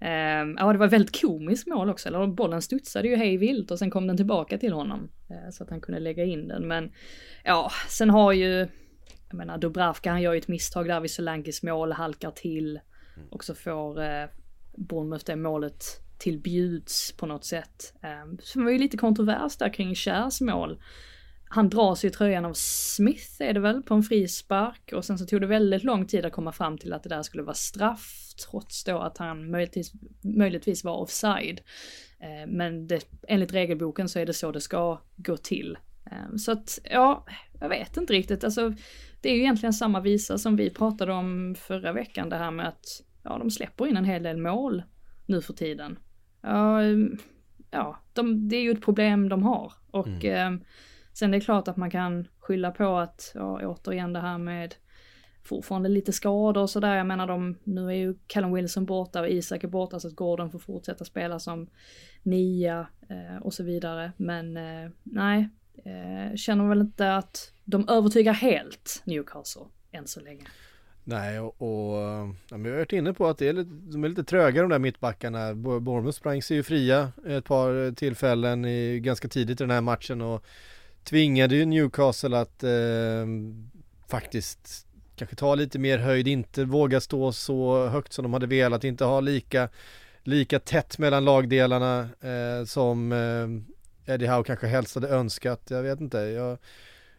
Ehm, 0.00 0.56
ja, 0.58 0.72
det 0.72 0.78
var 0.78 0.88
väldigt 0.88 1.20
komiskt 1.20 1.66
mål 1.66 1.90
också, 1.90 2.08
eller 2.08 2.26
bollen 2.26 2.62
studsade 2.62 3.08
ju 3.08 3.16
hej 3.16 3.36
vilt 3.36 3.70
och 3.70 3.78
sen 3.78 3.90
kom 3.90 4.06
den 4.06 4.16
tillbaka 4.16 4.58
till 4.58 4.72
honom. 4.72 5.08
eh, 5.30 5.50
så 5.52 5.64
att 5.64 5.70
han 5.70 5.80
kunde 5.80 6.00
lägga 6.00 6.24
in 6.24 6.48
den, 6.48 6.68
men 6.68 6.92
ja, 7.44 7.70
sen 7.88 8.10
har 8.10 8.32
ju, 8.32 8.68
jag 9.28 9.34
menar 9.34 9.58
Dubravka 9.58 10.10
han 10.10 10.22
gör 10.22 10.32
ju 10.32 10.38
ett 10.38 10.48
misstag 10.48 10.88
där 10.88 11.00
vid 11.00 11.10
Solankis 11.10 11.62
mål, 11.62 11.92
halkar 11.92 12.30
till 12.30 12.80
Mm. 13.16 13.28
och 13.28 13.44
så 13.44 13.54
får 13.54 14.02
eh, 14.02 14.26
Bournemouth 14.76 15.24
det 15.24 15.36
målet 15.36 15.84
till 16.18 16.38
bjuds 16.38 17.12
på 17.12 17.26
något 17.26 17.44
sätt. 17.44 17.94
Eh, 18.02 18.36
så 18.42 18.58
det 18.58 18.64
var 18.64 18.72
ju 18.72 18.78
lite 18.78 18.96
kontrovers 18.96 19.56
där 19.56 19.72
kring 19.72 19.94
Kärs 19.94 20.40
mål. 20.40 20.82
Han 21.48 21.68
dras 21.68 22.04
ju 22.04 22.08
i 22.08 22.12
tröjan 22.12 22.44
av 22.44 22.52
Smith 22.54 23.42
är 23.42 23.52
det 23.52 23.60
väl 23.60 23.82
på 23.82 23.94
en 23.94 24.02
frispark 24.02 24.92
och 24.92 25.04
sen 25.04 25.18
så 25.18 25.26
tog 25.26 25.40
det 25.40 25.46
väldigt 25.46 25.84
lång 25.84 26.06
tid 26.06 26.24
att 26.24 26.32
komma 26.32 26.52
fram 26.52 26.78
till 26.78 26.92
att 26.92 27.02
det 27.02 27.08
där 27.08 27.22
skulle 27.22 27.42
vara 27.42 27.54
straff 27.54 28.34
trots 28.50 28.84
då 28.84 28.98
att 28.98 29.18
han 29.18 29.50
möjligtvis, 29.50 29.92
möjligtvis 30.20 30.84
var 30.84 30.96
offside. 30.96 31.60
Eh, 32.20 32.46
men 32.48 32.86
det, 32.86 33.06
enligt 33.28 33.52
regelboken 33.52 34.08
så 34.08 34.18
är 34.18 34.26
det 34.26 34.34
så 34.34 34.52
det 34.52 34.60
ska 34.60 35.00
gå 35.16 35.36
till. 35.36 35.78
Eh, 36.10 36.36
så 36.36 36.52
att 36.52 36.78
ja, 36.84 37.26
jag 37.60 37.68
vet 37.68 37.96
inte 37.96 38.12
riktigt. 38.12 38.44
Alltså, 38.44 38.74
det 39.20 39.30
är 39.30 39.34
ju 39.34 39.40
egentligen 39.40 39.72
samma 39.72 40.00
visa 40.00 40.38
som 40.38 40.56
vi 40.56 40.70
pratade 40.70 41.12
om 41.12 41.54
förra 41.58 41.92
veckan 41.92 42.28
det 42.28 42.36
här 42.36 42.50
med 42.50 42.68
att 42.68 43.02
ja, 43.26 43.38
de 43.38 43.50
släpper 43.50 43.86
in 43.86 43.96
en 43.96 44.04
hel 44.04 44.22
del 44.22 44.36
mål 44.36 44.82
nu 45.26 45.42
för 45.42 45.52
tiden. 45.52 45.98
Ja, 46.42 46.82
ehm, 46.82 47.18
ja 47.70 47.98
de, 48.12 48.48
det 48.48 48.56
är 48.56 48.62
ju 48.62 48.70
ett 48.70 48.84
problem 48.84 49.28
de 49.28 49.42
har 49.42 49.72
och 49.90 50.24
eh, 50.24 50.52
sen 51.12 51.34
är 51.34 51.38
det 51.38 51.44
klart 51.44 51.68
att 51.68 51.76
man 51.76 51.90
kan 51.90 52.28
skylla 52.38 52.70
på 52.70 52.96
att, 52.96 53.32
ja, 53.34 53.60
återigen 53.66 54.12
det 54.12 54.20
här 54.20 54.38
med 54.38 54.74
fortfarande 55.46 55.88
lite 55.88 56.12
skador 56.12 56.62
och 56.62 56.70
sådär. 56.70 56.96
Jag 56.96 57.06
menar 57.06 57.26
de, 57.26 57.58
nu 57.64 57.86
är 57.86 57.94
ju 57.94 58.14
Callum 58.26 58.52
Wilson 58.52 58.86
borta 58.86 59.20
och 59.20 59.28
Isak 59.28 59.64
är 59.64 59.68
borta 59.68 60.00
så 60.00 60.08
att 60.08 60.14
Gordon 60.14 60.50
får 60.50 60.58
fortsätta 60.58 61.04
spela 61.04 61.38
som 61.38 61.70
nia 62.22 62.86
eh, 63.08 63.42
och 63.42 63.54
så 63.54 63.62
vidare. 63.62 64.12
Men 64.16 64.56
eh, 64.56 64.90
nej, 65.02 65.48
eh, 65.84 66.36
känner 66.36 66.68
väl 66.68 66.80
inte 66.80 67.16
att 67.16 67.52
de 67.64 67.88
övertygar 67.88 68.32
helt 68.32 69.02
Newcastle 69.04 69.66
än 69.92 70.06
så 70.06 70.20
länge. 70.20 70.44
Nej, 71.08 71.40
och, 71.40 71.62
och 71.62 71.96
ja, 72.02 72.34
men 72.50 72.62
vi 72.62 72.70
har 72.70 72.76
varit 72.76 72.92
inne 72.92 73.12
på 73.12 73.26
att 73.26 73.38
det 73.38 73.48
är 73.48 73.52
lite, 73.52 73.70
de 73.70 74.04
är 74.04 74.08
lite 74.08 74.24
tröga 74.24 74.62
de 74.62 74.70
där 74.70 74.78
mittbackarna. 74.78 75.54
Bournemouth 75.54 76.16
sprang 76.16 76.42
sig 76.42 76.56
ju 76.56 76.62
fria 76.62 77.12
ett 77.26 77.44
par 77.44 77.86
eh, 77.86 77.92
tillfällen 77.92 78.64
i, 78.64 79.00
ganska 79.00 79.28
tidigt 79.28 79.60
i 79.60 79.64
den 79.64 79.70
här 79.70 79.80
matchen 79.80 80.20
och 80.20 80.44
tvingade 81.04 81.56
ju 81.56 81.64
Newcastle 81.64 82.38
att 82.38 82.62
eh, 82.62 83.26
faktiskt 84.08 84.86
kanske 85.16 85.36
ta 85.36 85.54
lite 85.54 85.78
mer 85.78 85.98
höjd, 85.98 86.28
inte 86.28 86.64
våga 86.64 87.00
stå 87.00 87.32
så 87.32 87.86
högt 87.86 88.12
som 88.12 88.22
de 88.22 88.32
hade 88.32 88.46
velat, 88.46 88.84
inte 88.84 89.04
ha 89.04 89.20
lika, 89.20 89.68
lika 90.22 90.58
tätt 90.58 90.98
mellan 90.98 91.24
lagdelarna 91.24 92.08
eh, 92.20 92.64
som 92.64 93.12
eh, 93.12 94.14
Eddie 94.14 94.26
Howe 94.26 94.44
kanske 94.44 94.66
helst 94.66 94.94
hade 94.94 95.08
önskat. 95.08 95.62
Jag 95.68 95.82
vet 95.82 96.00
inte, 96.00 96.18
jag 96.18 96.58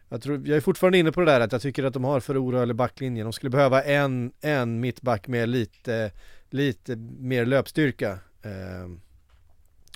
jag, 0.08 0.22
tror, 0.22 0.46
jag 0.46 0.56
är 0.56 0.60
fortfarande 0.60 0.98
inne 0.98 1.12
på 1.12 1.20
det 1.20 1.26
där 1.26 1.40
att 1.40 1.52
jag 1.52 1.62
tycker 1.62 1.84
att 1.84 1.94
de 1.94 2.04
har 2.04 2.20
för 2.20 2.36
orörlig 2.36 2.76
backlinje. 2.76 3.22
De 3.22 3.32
skulle 3.32 3.50
behöva 3.50 3.82
en, 3.82 4.32
en 4.40 4.80
mittback 4.80 5.28
med 5.28 5.48
lite, 5.48 6.12
lite 6.50 6.96
mer 6.96 7.46
löpstyrka. 7.46 8.18
Eh, 8.42 8.88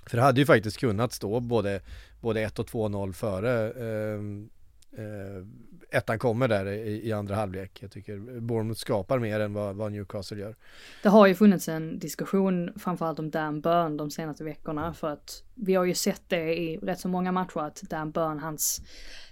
för 0.07 0.17
det 0.17 0.23
hade 0.23 0.41
ju 0.41 0.47
faktiskt 0.47 0.79
kunnat 0.79 1.13
stå 1.13 1.41
både, 1.41 1.81
både 2.21 2.41
1 2.41 2.59
och 2.59 2.69
2-0 2.69 3.13
före 3.13 3.73
ehm, 3.73 4.51
eh, 4.97 5.05
eh, 5.05 5.47
ettan 5.93 6.19
kommer 6.19 6.49
där 6.49 6.67
i, 6.67 7.09
i 7.09 7.13
andra 7.13 7.35
halvlek. 7.35 7.79
Jag 7.83 7.91
tycker 7.91 8.41
Bournemouth 8.41 8.81
skapar 8.81 9.19
mer 9.19 9.41
än 9.41 9.55
vad, 9.55 9.77
vad 9.77 9.93
Newcastle 9.93 10.39
gör. 10.39 10.57
Det 11.03 11.09
har 11.09 11.27
ju 11.27 11.35
funnits 11.35 11.69
en 11.69 11.99
diskussion 11.99 12.73
framförallt 12.79 13.19
om 13.19 13.31
Dan 13.31 13.61
Burn 13.61 13.97
de 13.97 14.11
senaste 14.11 14.45
veckorna 14.45 14.95
för 14.95 15.09
att 15.09 15.43
vi 15.55 15.75
har 15.75 15.85
ju 15.85 15.95
sett 15.95 16.23
det 16.29 16.61
i 16.61 16.77
rätt 16.77 17.01
så 17.01 17.09
många 17.09 17.33
matcher 17.33 17.59
att 17.61 17.83
Dan 17.83 18.11
Burn, 18.11 18.39
hans 18.39 18.83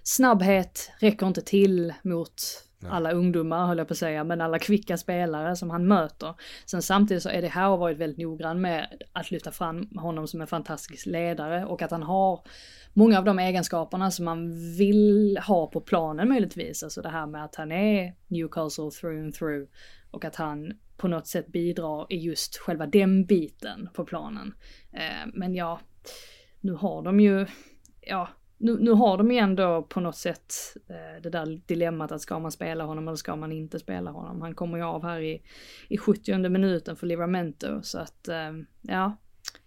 snabbhet 0.03 0.91
räcker 1.01 1.27
inte 1.27 1.43
till 1.43 1.95
mot 2.03 2.43
alla 2.89 3.13
ungdomar 3.13 3.67
höll 3.67 3.79
jag 3.79 3.89
på 3.89 3.93
att 3.93 3.99
säga, 3.99 4.25
men 4.25 4.41
alla 4.41 4.59
kvicka 4.59 4.97
spelare 4.97 5.57
som 5.57 5.71
han 5.71 5.87
möter. 5.87 6.35
Sen 6.67 6.83
samtidigt 6.83 7.23
så 7.23 7.29
är 7.29 7.43
det 7.43 7.49
här 7.49 7.77
varit 7.77 7.99
väldigt 7.99 8.19
noggrann 8.19 8.61
med 8.61 9.03
att 9.13 9.31
lyfta 9.31 9.51
fram 9.51 9.89
honom 9.97 10.29
som 10.29 10.41
en 10.41 10.47
fantastisk 10.47 11.07
ledare 11.07 11.65
och 11.65 11.83
att 11.83 11.91
han 11.91 12.03
har 12.03 12.41
många 12.93 13.19
av 13.19 13.25
de 13.25 13.39
egenskaperna 13.39 14.11
som 14.11 14.25
man 14.25 14.55
vill 14.77 15.39
ha 15.47 15.67
på 15.67 15.81
planen 15.81 16.29
möjligtvis. 16.29 16.83
Alltså 16.83 17.03
det 17.03 17.09
här 17.09 17.27
med 17.27 17.45
att 17.45 17.55
han 17.55 17.73
är 17.73 18.15
Newcastle 18.29 18.91
through 18.91 19.23
and 19.23 19.35
through 19.35 19.69
och 20.11 20.25
att 20.25 20.37
han 20.37 20.73
på 20.97 21.09
något 21.09 21.27
sätt 21.27 21.47
bidrar 21.47 22.07
i 22.13 22.17
just 22.17 22.57
själva 22.57 22.87
den 22.87 23.25
biten 23.25 23.89
på 23.95 24.05
planen. 24.05 24.55
Eh, 24.93 25.29
men 25.35 25.55
ja, 25.55 25.81
nu 26.61 26.73
har 26.73 27.03
de 27.03 27.21
ju, 27.21 27.47
ja, 28.01 28.29
nu, 28.59 28.79
nu 28.81 28.91
har 28.91 29.19
de 29.19 29.31
ju 29.31 29.39
ändå 29.39 29.83
på 29.83 30.01
något 30.01 30.17
sätt 30.17 30.55
eh, 30.89 31.23
det 31.23 31.31
där 31.31 31.61
dilemmat 31.67 32.13
att 32.13 32.21
ska 32.21 32.39
man 32.39 32.53
spela 32.53 32.85
honom 32.85 33.09
eller 33.09 33.17
ska 33.17 33.37
man 33.37 33.53
inte 33.53 33.79
spela 33.79 34.11
honom. 34.11 34.43
Han 34.43 34.55
kommer 34.55 34.79
ju 34.79 34.85
av 34.85 35.03
här 35.03 35.21
i, 35.21 35.43
i 35.89 35.99
70 35.99 36.49
minuten 36.49 36.97
för 36.97 37.07
Livramento 37.07 37.83
så 37.83 37.99
att 37.99 38.29
eh, 38.29 38.53
ja, 38.81 39.17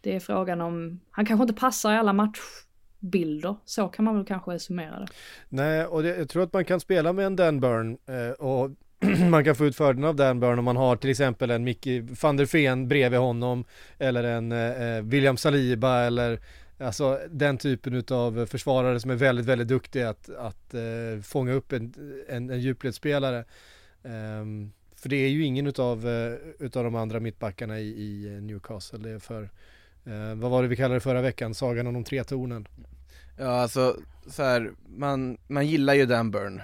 det 0.01 0.15
är 0.15 0.19
frågan 0.19 0.61
om, 0.61 0.99
han 1.11 1.25
kanske 1.25 1.43
inte 1.43 1.53
passar 1.53 1.93
i 1.93 1.97
alla 1.97 2.13
bilder. 3.03 3.55
så 3.65 3.87
kan 3.87 4.05
man 4.05 4.15
väl 4.15 4.25
kanske 4.25 4.59
summera 4.59 4.99
det. 4.99 5.07
Nej, 5.49 5.85
och 5.85 6.03
det, 6.03 6.17
jag 6.17 6.29
tror 6.29 6.43
att 6.43 6.53
man 6.53 6.65
kan 6.65 6.79
spela 6.79 7.13
med 7.13 7.25
en 7.25 7.35
Dan 7.35 7.59
Burn 7.59 7.97
eh, 8.05 8.29
och 8.29 8.71
man 9.29 9.43
kan 9.43 9.55
få 9.55 9.65
ut 9.65 9.75
fördelen 9.75 10.09
av 10.09 10.15
Dan 10.15 10.39
Burn 10.39 10.59
om 10.59 10.65
man 10.65 10.77
har 10.77 10.95
till 10.95 11.09
exempel 11.09 11.51
en 11.51 11.63
Mickey 11.63 12.01
van 12.21 12.37
der 12.37 12.45
Ven 12.45 12.87
bredvid 12.87 13.19
honom 13.19 13.65
eller 13.97 14.23
en 14.23 14.51
eh, 14.51 14.83
eh, 14.83 15.03
William 15.03 15.37
Saliba 15.37 15.99
eller 15.99 16.39
Alltså 16.77 17.19
den 17.29 17.57
typen 17.57 18.03
av 18.11 18.45
försvarare 18.45 18.99
som 18.99 19.11
är 19.11 19.15
väldigt, 19.15 19.45
väldigt 19.45 19.67
duktig 19.67 20.01
att, 20.01 20.29
att 20.29 20.73
eh, 20.73 21.21
fånga 21.23 21.53
upp 21.53 21.71
en, 21.71 21.93
en, 22.27 22.49
en 22.49 22.59
djupledsspelare. 22.59 23.45
Um, 24.03 24.71
för 24.95 25.09
det 25.09 25.15
är 25.15 25.29
ju 25.29 25.43
ingen 25.43 25.67
utav, 25.67 26.07
uh, 26.07 26.37
utav 26.59 26.83
de 26.83 26.95
andra 26.95 27.19
mittbackarna 27.19 27.79
i, 27.79 27.87
i 27.87 28.41
Newcastle. 28.41 28.99
Det 28.99 29.09
är 29.09 29.19
för, 29.19 29.41
uh, 30.07 30.35
vad 30.35 30.51
var 30.51 30.61
det 30.61 30.67
vi 30.67 30.75
kallade 30.75 30.95
det 30.95 30.99
förra 30.99 31.21
veckan? 31.21 31.53
Sagan 31.53 31.87
om 31.87 31.93
de 31.93 32.03
tre 32.03 32.23
tornen. 32.23 32.67
Ja 33.37 33.47
alltså, 33.47 33.97
så 34.27 34.43
här, 34.43 34.71
man, 34.87 35.37
man 35.47 35.67
gillar 35.67 35.93
ju 35.93 36.05
Dan 36.05 36.31
Burn 36.31 36.61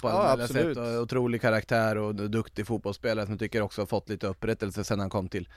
på 0.00 0.08
alla 0.08 0.42
ja, 0.42 0.48
sätt, 0.48 0.76
och 0.76 1.02
otrolig 1.02 1.40
karaktär 1.40 1.96
och 1.98 2.14
duktig 2.14 2.66
fotbollsspelare 2.66 3.26
som 3.26 3.32
jag 3.32 3.40
tycker 3.40 3.62
också 3.62 3.80
har 3.80 3.86
fått 3.86 4.08
lite 4.08 4.26
upprättelse 4.26 4.84
sen 4.84 5.00
han 5.00 5.10
kom 5.10 5.28
till 5.28 5.48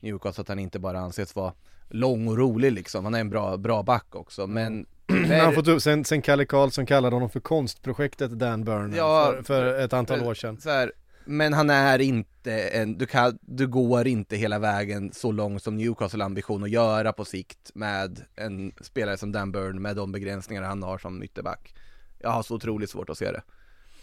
Newcastle, 0.00 0.42
att 0.42 0.48
han 0.48 0.58
inte 0.58 0.78
bara 0.78 1.00
anses 1.00 1.36
vara 1.36 1.52
lång 1.88 2.28
och 2.28 2.38
rolig 2.38 2.72
liksom, 2.72 3.04
han 3.04 3.14
är 3.14 3.20
en 3.20 3.30
bra, 3.30 3.56
bra 3.56 3.82
back 3.82 4.14
också 4.14 4.46
men 4.46 4.86
han 5.30 5.54
fått 5.54 5.68
upp, 5.68 5.82
sen, 5.82 6.04
sen 6.04 6.22
Kalle 6.22 6.46
Karlsson 6.46 6.86
kallade 6.86 7.16
honom 7.16 7.30
för 7.30 7.40
konstprojektet 7.40 8.30
Dan 8.30 8.64
Burn 8.64 8.94
ja, 8.96 9.32
för, 9.36 9.42
för 9.42 9.78
ett 9.78 9.92
antal 9.92 10.22
år 10.22 10.34
sedan. 10.34 10.60
Så 10.60 10.70
här, 10.70 10.92
men 11.24 11.52
han 11.52 11.70
är 11.70 11.98
inte 11.98 12.52
en, 12.52 12.98
du, 12.98 13.06
kan, 13.06 13.38
du 13.40 13.66
går 13.66 14.06
inte 14.06 14.36
hela 14.36 14.58
vägen 14.58 15.12
så 15.12 15.32
långt 15.32 15.62
som 15.62 15.76
Newcastle 15.76 16.24
ambition 16.24 16.64
att 16.64 16.70
göra 16.70 17.12
på 17.12 17.24
sikt 17.24 17.70
med 17.74 18.20
en 18.36 18.72
spelare 18.80 19.16
som 19.16 19.32
Dan 19.32 19.52
Burn 19.52 19.82
med 19.82 19.96
de 19.96 20.12
begränsningar 20.12 20.62
han 20.62 20.82
har 20.82 20.98
som 20.98 21.22
ytterback. 21.22 21.74
Jag 22.18 22.30
har 22.30 22.42
så 22.42 22.54
otroligt 22.54 22.90
svårt 22.90 23.10
att 23.10 23.18
se 23.18 23.32
det. 23.32 23.42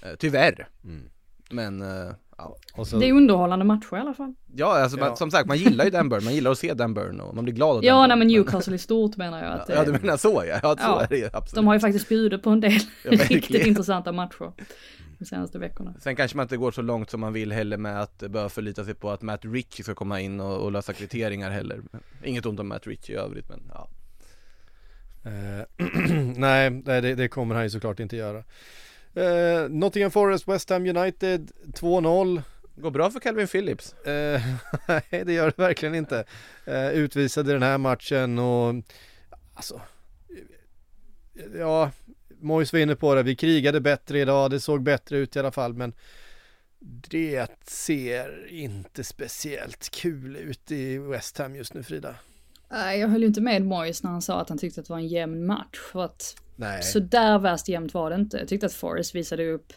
Eh, 0.01 0.15
tyvärr. 0.19 0.67
Mm. 0.83 1.09
Men 1.49 1.81
uh, 1.81 2.13
Ja. 2.75 2.85
Så... 2.85 2.97
Det 2.97 3.09
är 3.09 3.13
underhållande 3.13 3.65
matcher 3.65 3.97
i 3.97 3.99
alla 3.99 4.13
fall. 4.13 4.33
Ja, 4.55 4.81
alltså 4.81 4.97
ja. 4.97 5.07
Man, 5.07 5.17
som 5.17 5.31
sagt, 5.31 5.47
man 5.47 5.57
gillar 5.57 5.85
ju 5.85 5.91
Dan 5.91 6.09
Burn, 6.09 6.23
man 6.23 6.33
gillar 6.33 6.51
att 6.51 6.57
se 6.57 6.73
Dan 6.73 6.93
Burn 6.93 7.21
och 7.21 7.35
man 7.35 7.43
blir 7.43 7.53
glad 7.53 7.77
av 7.77 7.85
Ja, 7.85 8.07
nej 8.07 8.17
men 8.17 8.27
Newcastle 8.27 8.75
i 8.75 8.77
stort 8.77 9.17
menar 9.17 9.43
jag 9.43 9.53
att 9.61 9.69
Ja, 9.69 9.83
du 9.83 9.91
menar 9.91 10.17
så 10.17 10.43
ja, 10.47 10.59
ja 10.63 10.75
så 10.75 10.83
ja, 10.83 11.01
är 11.01 11.07
det 11.07 11.35
absolut. 11.35 11.55
De 11.55 11.67
har 11.67 11.73
ju 11.73 11.79
faktiskt 11.79 12.09
bjudit 12.09 12.43
på 12.43 12.49
en 12.49 12.59
del 12.59 12.79
riktigt 13.03 13.67
intressanta 13.67 14.11
matcher 14.11 14.51
de 15.21 15.25
senaste 15.25 15.59
veckorna. 15.59 15.93
Sen 15.99 16.15
kanske 16.15 16.37
man 16.37 16.43
inte 16.43 16.57
går 16.57 16.71
så 16.71 16.81
långt 16.81 17.09
som 17.09 17.19
man 17.19 17.33
vill 17.33 17.51
heller 17.51 17.77
med 17.77 18.01
att 18.01 18.17
börja 18.17 18.49
förlita 18.49 18.85
sig 18.85 18.93
på 18.93 19.11
att 19.11 19.21
Matt 19.21 19.45
Rich 19.45 19.83
ska 19.83 19.95
komma 19.95 20.21
in 20.21 20.39
och, 20.39 20.63
och 20.63 20.71
lösa 20.71 20.93
kvitteringar 20.93 21.51
heller. 21.51 21.81
Inget 22.23 22.45
ont 22.45 22.59
om 22.59 22.67
Matt 22.67 22.87
Rich 22.87 23.09
i 23.09 23.13
övrigt, 23.13 23.49
men 23.49 23.71
ja. 23.73 23.89
Uh, 25.25 25.63
nej, 26.35 26.69
det, 26.71 27.15
det 27.15 27.27
kommer 27.27 27.55
han 27.55 27.63
ju 27.63 27.69
såklart 27.69 27.99
inte 27.99 28.15
göra. 28.15 28.37
Uh, 29.17 29.69
Nottingham 29.69 30.11
Forest, 30.11 30.47
West 30.47 30.69
Ham 30.69 30.85
United 30.85 31.51
2-0 31.65 32.41
Går 32.75 32.91
bra 32.91 33.11
för 33.11 33.19
Calvin 33.19 33.47
Phillips? 33.47 33.95
Uh, 34.07 34.07
nej 34.87 35.23
det 35.25 35.33
gör 35.33 35.45
det 35.45 35.57
verkligen 35.57 35.95
inte. 35.95 36.25
Uh, 36.67 36.89
utvisade 36.89 37.53
den 37.53 37.63
här 37.63 37.77
matchen 37.77 38.39
och 38.39 38.75
alltså 39.53 39.81
Ja, 41.57 41.91
Mois 42.41 42.73
var 42.73 42.79
inne 42.79 42.95
på 42.95 43.15
det, 43.15 43.23
vi 43.23 43.35
krigade 43.35 43.81
bättre 43.81 44.19
idag, 44.19 44.51
det 44.51 44.59
såg 44.59 44.83
bättre 44.83 45.17
ut 45.17 45.35
i 45.35 45.39
alla 45.39 45.51
fall 45.51 45.73
men 45.73 45.93
det 47.09 47.47
ser 47.67 48.47
inte 48.51 49.03
speciellt 49.03 49.89
kul 49.89 50.35
ut 50.35 50.71
i 50.71 50.97
West 50.97 51.37
Ham 51.37 51.55
just 51.55 51.73
nu 51.73 51.83
Frida. 51.83 52.15
Nej, 52.71 52.99
jag 52.99 53.07
höll 53.07 53.21
ju 53.21 53.27
inte 53.27 53.41
med 53.41 53.61
Moyes 53.61 54.03
när 54.03 54.11
han 54.11 54.21
sa 54.21 54.41
att 54.41 54.49
han 54.49 54.57
tyckte 54.57 54.81
att 54.81 54.87
det 54.87 54.93
var 54.93 54.99
en 54.99 55.07
jämn 55.07 55.45
match. 55.45 55.79
För 55.91 56.05
att 56.05 56.35
Nej. 56.55 56.83
så 56.83 56.99
där 56.99 57.39
värst 57.39 57.67
jämnt 57.67 57.93
var 57.93 58.09
det 58.09 58.15
inte. 58.15 58.37
Jag 58.37 58.47
tyckte 58.47 58.65
att 58.65 58.73
Forrest 58.73 59.15
visade 59.15 59.51
upp 59.51 59.73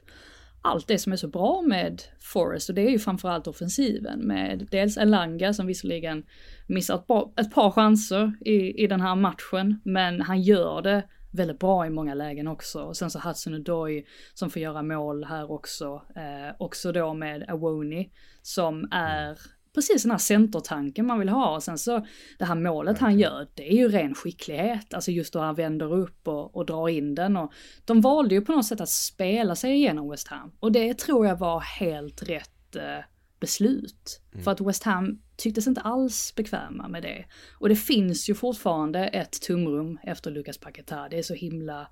allt 0.62 0.88
det 0.88 0.98
som 0.98 1.12
är 1.12 1.16
så 1.16 1.28
bra 1.28 1.62
med 1.62 2.02
Forrest 2.20 2.68
och 2.68 2.74
det 2.74 2.82
är 2.82 2.90
ju 2.90 2.98
framförallt 2.98 3.46
offensiven 3.46 4.20
med 4.20 4.68
dels 4.70 4.96
Elanga 4.96 5.54
som 5.54 5.66
visserligen 5.66 6.24
missat 6.66 7.00
ett 7.00 7.06
par, 7.06 7.32
ett 7.36 7.54
par 7.54 7.70
chanser 7.70 8.32
i, 8.40 8.84
i 8.84 8.86
den 8.86 9.00
här 9.00 9.14
matchen 9.14 9.80
men 9.84 10.20
han 10.20 10.42
gör 10.42 10.82
det 10.82 11.02
väldigt 11.34 11.58
bra 11.58 11.86
i 11.86 11.90
många 11.90 12.14
lägen 12.14 12.48
också. 12.48 12.82
Och 12.82 12.96
sen 12.96 13.10
så 13.10 13.18
Hudson 13.18 13.54
Odoi 13.54 14.04
som 14.34 14.50
får 14.50 14.62
göra 14.62 14.82
mål 14.82 15.24
här 15.24 15.50
också. 15.50 16.02
Eh, 16.16 16.54
också 16.58 16.92
då 16.92 17.14
med 17.14 17.50
Awoni 17.50 18.10
som 18.42 18.88
är 18.90 19.38
precis 19.74 20.02
den 20.02 20.10
här 20.10 20.18
centertanken 20.18 21.06
man 21.06 21.18
vill 21.18 21.28
ha. 21.28 21.54
Och 21.54 21.62
sen 21.62 21.78
så 21.78 22.06
det 22.38 22.44
här 22.44 22.54
målet 22.54 22.98
han 22.98 23.18
gör, 23.18 23.48
det 23.54 23.72
är 23.72 23.76
ju 23.76 23.88
ren 23.88 24.14
skicklighet. 24.14 24.94
Alltså 24.94 25.10
just 25.10 25.32
då 25.32 25.38
han 25.38 25.54
vänder 25.54 25.92
upp 25.92 26.28
och, 26.28 26.56
och 26.56 26.66
drar 26.66 26.88
in 26.88 27.14
den. 27.14 27.36
Och 27.36 27.52
de 27.84 28.00
valde 28.00 28.34
ju 28.34 28.40
på 28.40 28.52
något 28.52 28.66
sätt 28.66 28.80
att 28.80 28.88
spela 28.88 29.56
sig 29.56 29.74
igenom 29.74 30.10
West 30.10 30.28
Ham. 30.28 30.52
Och 30.60 30.72
det 30.72 30.98
tror 30.98 31.26
jag 31.26 31.36
var 31.36 31.60
helt 31.60 32.22
rätt 32.22 32.76
eh, 32.76 33.04
beslut. 33.44 34.20
Mm. 34.32 34.44
För 34.44 34.50
att 34.50 34.60
West 34.60 34.82
Ham 34.82 35.18
tycktes 35.36 35.66
inte 35.66 35.80
alls 35.80 36.34
bekväma 36.36 36.88
med 36.88 37.02
det. 37.02 37.24
Och 37.58 37.68
det 37.68 37.76
finns 37.76 38.28
ju 38.28 38.34
fortfarande 38.34 39.06
ett 39.06 39.42
tumrum 39.42 39.98
efter 40.02 40.30
Lucas 40.30 40.60
Paquetá. 40.60 41.08
Det 41.10 41.18
är 41.18 41.22
så 41.22 41.34
himla 41.34 41.88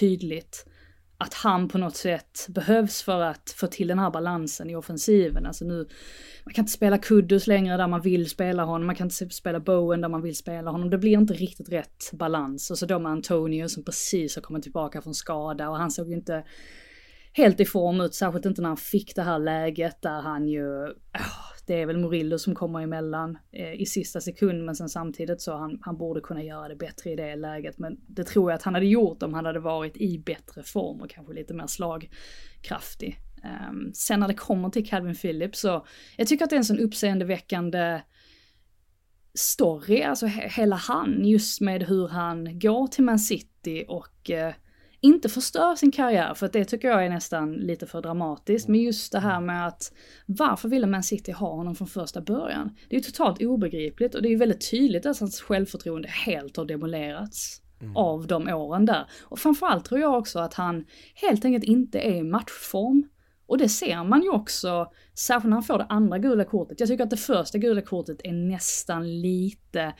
tydligt 0.00 0.66
att 1.18 1.34
han 1.34 1.68
på 1.68 1.78
något 1.78 1.96
sätt 1.96 2.46
behövs 2.48 3.02
för 3.02 3.20
att 3.20 3.54
få 3.56 3.66
till 3.66 3.88
den 3.88 3.98
här 3.98 4.10
balansen 4.10 4.70
i 4.70 4.76
offensiven. 4.76 5.46
Alltså 5.46 5.64
nu, 5.64 5.88
man 6.44 6.54
kan 6.54 6.62
inte 6.62 6.72
spela 6.72 6.98
Kuddus 6.98 7.46
längre 7.46 7.76
där 7.76 7.88
man 7.88 8.00
vill 8.00 8.30
spela 8.30 8.64
honom, 8.64 8.86
man 8.86 8.96
kan 8.96 9.06
inte 9.06 9.34
spela 9.34 9.60
Bowen 9.60 10.00
där 10.00 10.08
man 10.08 10.22
vill 10.22 10.36
spela 10.36 10.70
honom. 10.70 10.90
Det 10.90 10.98
blir 10.98 11.12
inte 11.12 11.34
riktigt 11.34 11.68
rätt 11.68 12.10
balans. 12.12 12.70
Och 12.70 12.78
så 12.78 12.86
då 12.86 12.98
med 12.98 13.12
Antonio 13.12 13.68
som 13.68 13.84
precis 13.84 14.36
har 14.36 14.42
kommit 14.42 14.62
tillbaka 14.62 15.02
från 15.02 15.14
skada 15.14 15.68
och 15.68 15.76
han 15.76 15.90
såg 15.90 16.08
ju 16.08 16.14
inte 16.14 16.44
helt 17.36 17.60
i 17.60 17.64
form 17.64 18.00
ut, 18.00 18.14
särskilt 18.14 18.46
inte 18.46 18.62
när 18.62 18.68
han 18.68 18.76
fick 18.76 19.14
det 19.16 19.22
här 19.22 19.38
läget 19.38 20.02
där 20.02 20.20
han 20.20 20.48
ju, 20.48 20.84
oh, 20.86 21.46
det 21.66 21.82
är 21.82 21.86
väl 21.86 21.98
Murillo 21.98 22.38
som 22.38 22.54
kommer 22.54 22.80
emellan 22.80 23.38
eh, 23.52 23.72
i 23.80 23.86
sista 23.86 24.20
sekund 24.20 24.64
men 24.64 24.76
sen 24.76 24.88
samtidigt 24.88 25.40
så 25.40 25.56
han, 25.56 25.78
han 25.82 25.96
borde 25.96 26.20
kunna 26.20 26.42
göra 26.42 26.68
det 26.68 26.76
bättre 26.76 27.10
i 27.10 27.16
det 27.16 27.36
läget. 27.36 27.78
Men 27.78 27.96
det 28.08 28.24
tror 28.24 28.50
jag 28.50 28.56
att 28.56 28.62
han 28.62 28.74
hade 28.74 28.86
gjort 28.86 29.22
om 29.22 29.34
han 29.34 29.46
hade 29.46 29.60
varit 29.60 29.96
i 29.96 30.18
bättre 30.18 30.62
form 30.62 31.00
och 31.00 31.10
kanske 31.10 31.34
lite 31.34 31.54
mer 31.54 31.66
slagkraftig. 31.66 33.18
Um, 33.70 33.92
sen 33.94 34.20
när 34.20 34.28
det 34.28 34.34
kommer 34.34 34.70
till 34.70 34.88
Calvin 34.88 35.14
Phillips 35.14 35.60
så, 35.60 35.86
jag 36.16 36.26
tycker 36.26 36.44
att 36.44 36.50
det 36.50 36.56
är 36.56 36.58
en 36.58 36.64
sån 36.64 36.80
uppseendeväckande 36.80 38.00
story, 39.34 40.02
alltså 40.02 40.26
he 40.26 40.48
hela 40.48 40.76
han, 40.76 41.24
just 41.24 41.60
med 41.60 41.82
hur 41.82 42.08
han 42.08 42.58
går 42.58 42.86
till 42.86 43.04
Man 43.04 43.18
City 43.18 43.84
och 43.88 44.30
eh, 44.30 44.54
inte 45.06 45.28
förstör 45.28 45.74
sin 45.74 45.92
karriär, 45.92 46.34
för 46.34 46.48
det 46.52 46.64
tycker 46.64 46.88
jag 46.88 47.04
är 47.04 47.10
nästan 47.10 47.52
lite 47.52 47.86
för 47.86 48.02
dramatiskt. 48.02 48.68
Men 48.68 48.80
just 48.80 49.12
det 49.12 49.20
här 49.20 49.40
med 49.40 49.66
att 49.66 49.92
varför 50.26 50.68
ville 50.68 50.86
Man 50.86 51.02
City 51.02 51.32
ha 51.32 51.54
honom 51.54 51.74
från 51.74 51.88
första 51.88 52.20
början? 52.20 52.76
Det 52.88 52.96
är 52.96 53.00
ju 53.00 53.04
totalt 53.04 53.42
obegripligt 53.42 54.14
och 54.14 54.22
det 54.22 54.28
är 54.28 54.30
ju 54.30 54.36
väldigt 54.36 54.70
tydligt 54.70 55.06
att 55.06 55.20
hans 55.20 55.40
självförtroende 55.40 56.08
helt 56.08 56.56
har 56.56 56.64
demolerats. 56.64 57.62
Mm. 57.80 57.96
av 57.96 58.26
de 58.26 58.48
åren 58.48 58.86
där. 58.86 59.06
Och 59.22 59.38
framförallt 59.38 59.84
tror 59.84 60.00
jag 60.00 60.18
också 60.18 60.38
att 60.38 60.54
han 60.54 60.84
helt 61.14 61.44
enkelt 61.44 61.64
inte 61.64 61.98
är 61.98 62.14
i 62.14 62.22
matchform. 62.22 63.08
Och 63.46 63.58
det 63.58 63.68
ser 63.68 64.04
man 64.04 64.22
ju 64.22 64.30
också, 64.30 64.92
särskilt 65.14 65.50
när 65.50 65.56
han 65.56 65.62
får 65.62 65.78
det 65.78 65.86
andra 65.88 66.18
gula 66.18 66.44
kortet. 66.44 66.80
Jag 66.80 66.88
tycker 66.88 67.04
att 67.04 67.10
det 67.10 67.16
första 67.16 67.58
gula 67.58 67.82
kortet 67.82 68.20
är 68.24 68.32
nästan 68.32 69.20
lite 69.20 69.94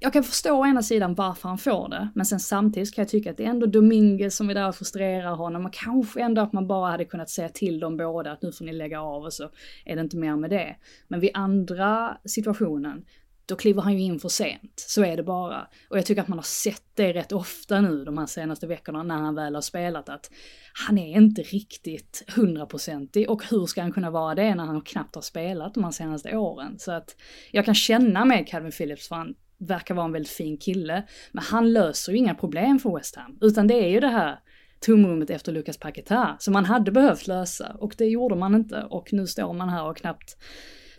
jag 0.00 0.12
kan 0.12 0.24
förstå 0.24 0.60
å 0.60 0.66
ena 0.66 0.82
sidan 0.82 1.14
varför 1.14 1.48
han 1.48 1.58
får 1.58 1.88
det, 1.88 2.08
men 2.14 2.26
sen 2.26 2.40
samtidigt 2.40 2.94
kan 2.94 3.02
jag 3.02 3.08
tycka 3.08 3.30
att 3.30 3.36
det 3.36 3.44
är 3.44 3.48
ändå 3.48 3.66
Dominguez 3.66 4.36
som 4.36 4.50
är 4.50 4.54
där 4.54 4.68
och 4.68 4.74
frustrerar 4.74 5.34
honom 5.34 5.66
och 5.66 5.72
kanske 5.72 6.20
ändå 6.20 6.42
att 6.42 6.52
man 6.52 6.66
bara 6.66 6.90
hade 6.90 7.04
kunnat 7.04 7.30
säga 7.30 7.48
till 7.48 7.80
dem 7.80 7.96
båda 7.96 8.32
att 8.32 8.42
nu 8.42 8.52
får 8.52 8.64
ni 8.64 8.72
lägga 8.72 9.00
av 9.00 9.22
och 9.22 9.32
så 9.32 9.50
är 9.84 9.96
det 9.96 10.02
inte 10.02 10.16
mer 10.16 10.36
med 10.36 10.50
det. 10.50 10.76
Men 11.08 11.20
vid 11.20 11.30
andra 11.34 12.18
situationen, 12.24 13.04
då 13.46 13.56
kliver 13.56 13.82
han 13.82 13.98
ju 13.98 14.04
in 14.04 14.20
för 14.20 14.28
sent. 14.28 14.72
Så 14.76 15.04
är 15.04 15.16
det 15.16 15.22
bara. 15.22 15.68
Och 15.90 15.98
jag 15.98 16.06
tycker 16.06 16.22
att 16.22 16.28
man 16.28 16.38
har 16.38 16.42
sett 16.42 16.82
det 16.94 17.12
rätt 17.12 17.32
ofta 17.32 17.80
nu 17.80 18.04
de 18.04 18.18
här 18.18 18.26
senaste 18.26 18.66
veckorna 18.66 19.02
när 19.02 19.16
han 19.16 19.34
väl 19.34 19.54
har 19.54 19.62
spelat 19.62 20.08
att 20.08 20.30
han 20.86 20.98
är 20.98 21.16
inte 21.16 21.42
riktigt 21.42 22.24
hundraprocentig 22.36 23.30
och 23.30 23.42
hur 23.50 23.66
ska 23.66 23.82
han 23.82 23.92
kunna 23.92 24.10
vara 24.10 24.34
det 24.34 24.54
när 24.54 24.64
han 24.64 24.80
knappt 24.80 25.14
har 25.14 25.22
spelat 25.22 25.74
de 25.74 25.84
här 25.84 25.90
senaste 25.90 26.36
åren? 26.36 26.78
Så 26.78 26.92
att 26.92 27.16
jag 27.50 27.64
kan 27.64 27.74
känna 27.74 28.24
med 28.24 28.48
Calvin 28.48 28.72
Phillips 28.72 29.08
för 29.08 29.16
han 29.16 29.34
verkar 29.58 29.94
vara 29.94 30.06
en 30.06 30.12
väldigt 30.12 30.32
fin 30.32 30.56
kille. 30.56 31.02
Men 31.32 31.44
han 31.44 31.72
löser 31.72 32.12
ju 32.12 32.18
inga 32.18 32.34
problem 32.34 32.78
för 32.78 32.96
West 32.96 33.16
Ham. 33.16 33.38
Utan 33.40 33.66
det 33.66 33.74
är 33.74 33.88
ju 33.88 34.00
det 34.00 34.08
här 34.08 34.38
tomrummet 34.80 35.30
efter 35.30 35.52
Lucas 35.52 35.78
Paquetá 35.78 36.36
som 36.38 36.52
man 36.52 36.64
hade 36.64 36.92
behövt 36.92 37.26
lösa. 37.26 37.76
Och 37.78 37.94
det 37.98 38.06
gjorde 38.06 38.34
man 38.34 38.54
inte. 38.54 38.82
Och 38.90 39.12
nu 39.12 39.26
står 39.26 39.52
man 39.52 39.68
här 39.68 39.88
och 39.88 39.96
knappt 39.96 40.36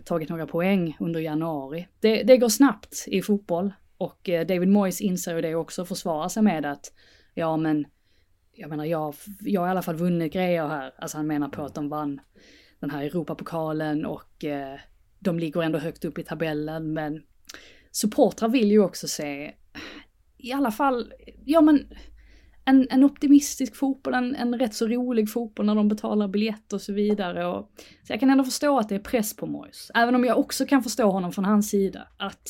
tagit 0.05 0.30
några 0.30 0.47
poäng 0.47 0.97
under 0.99 1.20
januari. 1.20 1.88
Det, 1.99 2.24
det 2.24 2.38
går 2.38 2.49
snabbt 2.49 3.05
i 3.07 3.22
fotboll. 3.22 3.74
Och 3.97 4.30
eh, 4.30 4.47
David 4.47 4.70
Moyes 4.70 5.01
inser 5.01 5.36
ju 5.36 5.41
det 5.41 5.55
också 5.55 5.82
och 5.82 5.88
försvarar 5.88 6.30
sig 6.30 6.43
med 6.43 6.66
att 6.66 6.93
ja 7.34 7.57
men 7.57 7.86
jag 8.53 8.70
menar 8.70 8.86
jag, 8.86 9.16
jag 9.39 9.62
har 9.62 9.68
i 9.68 9.72
alla 9.72 9.82
fall 9.82 9.95
vunnit 9.95 10.34
grejer 10.34 10.68
här. 10.68 10.93
Alltså 10.97 11.18
han 11.18 11.28
menar 11.28 11.49
på 11.49 11.64
att 11.64 11.76
de 11.76 11.89
vann 11.89 12.22
den 12.80 12.91
här 12.91 13.03
Europapokalen 13.03 14.05
och 14.05 14.45
eh, 14.45 14.80
de 15.20 15.39
ligger 15.39 15.64
ändå 15.64 15.80
högt 15.80 16.05
upp 16.05 16.18
i 16.18 16.24
tabellen 16.24 16.93
men 16.93 17.22
supportrar 17.91 18.49
vill 18.49 18.71
ju 18.71 18.79
också 18.79 19.07
se, 19.07 19.53
i 20.37 20.51
alla 20.51 20.71
fall, 20.71 21.13
ja 21.45 21.61
men 21.61 21.87
en, 22.65 22.87
en 22.89 23.03
optimistisk 23.03 23.75
fotboll, 23.75 24.13
en, 24.13 24.35
en 24.35 24.59
rätt 24.59 24.73
så 24.73 24.87
rolig 24.87 25.31
fotboll 25.31 25.65
när 25.65 25.75
de 25.75 25.87
betalar 25.87 26.27
biljett 26.27 26.73
och 26.73 26.81
så 26.81 26.93
vidare. 26.93 27.47
Och, 27.47 27.71
så 28.03 28.13
jag 28.13 28.19
kan 28.19 28.29
ändå 28.29 28.43
förstå 28.43 28.79
att 28.79 28.89
det 28.89 28.95
är 28.95 28.99
press 28.99 29.35
på 29.35 29.45
Moyes. 29.45 29.91
Även 29.95 30.15
om 30.15 30.25
jag 30.25 30.39
också 30.39 30.65
kan 30.65 30.83
förstå 30.83 31.11
honom 31.11 31.31
från 31.31 31.45
hans 31.45 31.69
sida. 31.69 32.07
Att, 32.17 32.49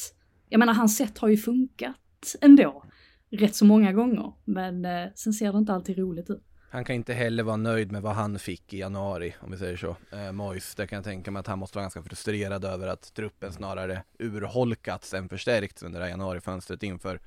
jag 0.49 0.59
menar 0.59 0.73
hans 0.73 0.97
sätt 0.97 1.17
har 1.17 1.27
ju 1.27 1.37
funkat 1.37 2.35
ändå. 2.41 2.83
Rätt 3.31 3.55
så 3.55 3.65
många 3.65 3.93
gånger. 3.93 4.33
Men 4.45 4.85
eh, 4.85 5.07
sen 5.15 5.33
ser 5.33 5.51
det 5.51 5.57
inte 5.57 5.73
alltid 5.73 5.97
roligt 5.97 6.29
ut. 6.29 6.43
Han 6.71 6.85
kan 6.85 6.95
inte 6.95 7.13
heller 7.13 7.43
vara 7.43 7.57
nöjd 7.57 7.91
med 7.91 8.01
vad 8.01 8.15
han 8.15 8.39
fick 8.39 8.73
i 8.73 8.77
januari, 8.77 9.35
om 9.39 9.51
vi 9.51 9.57
säger 9.57 9.77
så. 9.77 9.95
Eh, 10.11 10.31
Mois, 10.31 10.75
där 10.75 10.85
kan 10.85 10.95
jag 10.95 11.03
tänka 11.03 11.31
mig 11.31 11.39
att 11.39 11.47
han 11.47 11.59
måste 11.59 11.77
vara 11.77 11.83
ganska 11.83 12.03
frustrerad 12.03 12.65
över 12.65 12.87
att 12.87 13.13
truppen 13.13 13.53
snarare 13.53 14.03
urholkats 14.19 15.13
än 15.13 15.29
förstärkts 15.29 15.83
under 15.83 15.99
det 15.99 16.05
här 16.05 16.11
januarifönstret 16.11 16.83
inför 16.83 17.19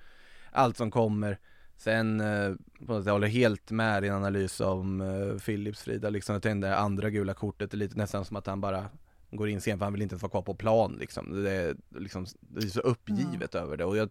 allt 0.50 0.76
som 0.76 0.90
kommer. 0.90 1.38
Sen, 1.76 2.20
eh, 2.20 2.54
jag 2.88 3.12
håller 3.12 3.26
helt 3.26 3.70
med 3.70 4.02
din 4.02 4.12
analys 4.12 4.60
om 4.60 5.00
eh, 5.00 5.38
Philips 5.38 5.82
Frida, 5.82 6.10
liksom 6.10 6.36
att 6.36 6.42
det 6.42 6.76
andra 6.76 7.10
gula 7.10 7.34
kortet 7.34 7.72
är 7.72 7.78
lite 7.78 7.96
nästan 7.96 8.24
som 8.24 8.36
att 8.36 8.46
han 8.46 8.60
bara 8.60 8.86
går 9.30 9.48
in 9.48 9.60
sent 9.60 9.78
för 9.78 9.86
han 9.86 9.92
vill 9.92 10.02
inte 10.02 10.12
ens 10.12 10.22
vara 10.22 10.30
kvar 10.30 10.42
på 10.42 10.54
plan 10.54 10.96
liksom. 11.00 11.42
Det 11.42 11.50
är, 11.50 11.76
liksom, 11.88 12.26
det 12.40 12.66
är 12.66 12.68
så 12.68 12.80
uppgivet 12.80 13.54
mm. 13.54 13.66
över 13.66 13.76
det 13.76 13.84
och 13.84 13.96
jag 13.96 14.10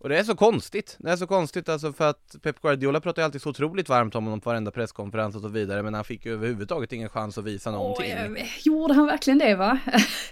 och 0.00 0.08
det 0.08 0.18
är 0.18 0.24
så 0.24 0.34
konstigt, 0.34 0.96
det 0.98 1.10
är 1.10 1.16
så 1.16 1.26
konstigt 1.26 1.68
alltså 1.68 1.92
för 1.92 2.10
att 2.10 2.36
Pep 2.42 2.60
Guardiola 2.62 3.00
pratar 3.00 3.22
ju 3.22 3.24
alltid 3.24 3.42
så 3.42 3.50
otroligt 3.50 3.88
varmt 3.88 4.14
om 4.14 4.24
honom 4.24 4.40
på 4.40 4.50
varenda 4.50 4.70
presskonferens 4.70 5.36
och 5.36 5.42
så 5.42 5.48
vidare 5.48 5.82
men 5.82 5.94
han 5.94 6.04
fick 6.04 6.26
ju 6.26 6.32
överhuvudtaget 6.32 6.92
ingen 6.92 7.08
chans 7.08 7.38
att 7.38 7.44
visa 7.44 7.70
någonting. 7.70 8.12
Oh, 8.12 8.36
gjorde 8.64 8.94
han 8.94 9.06
verkligen 9.06 9.38
det 9.38 9.54
va? 9.54 9.78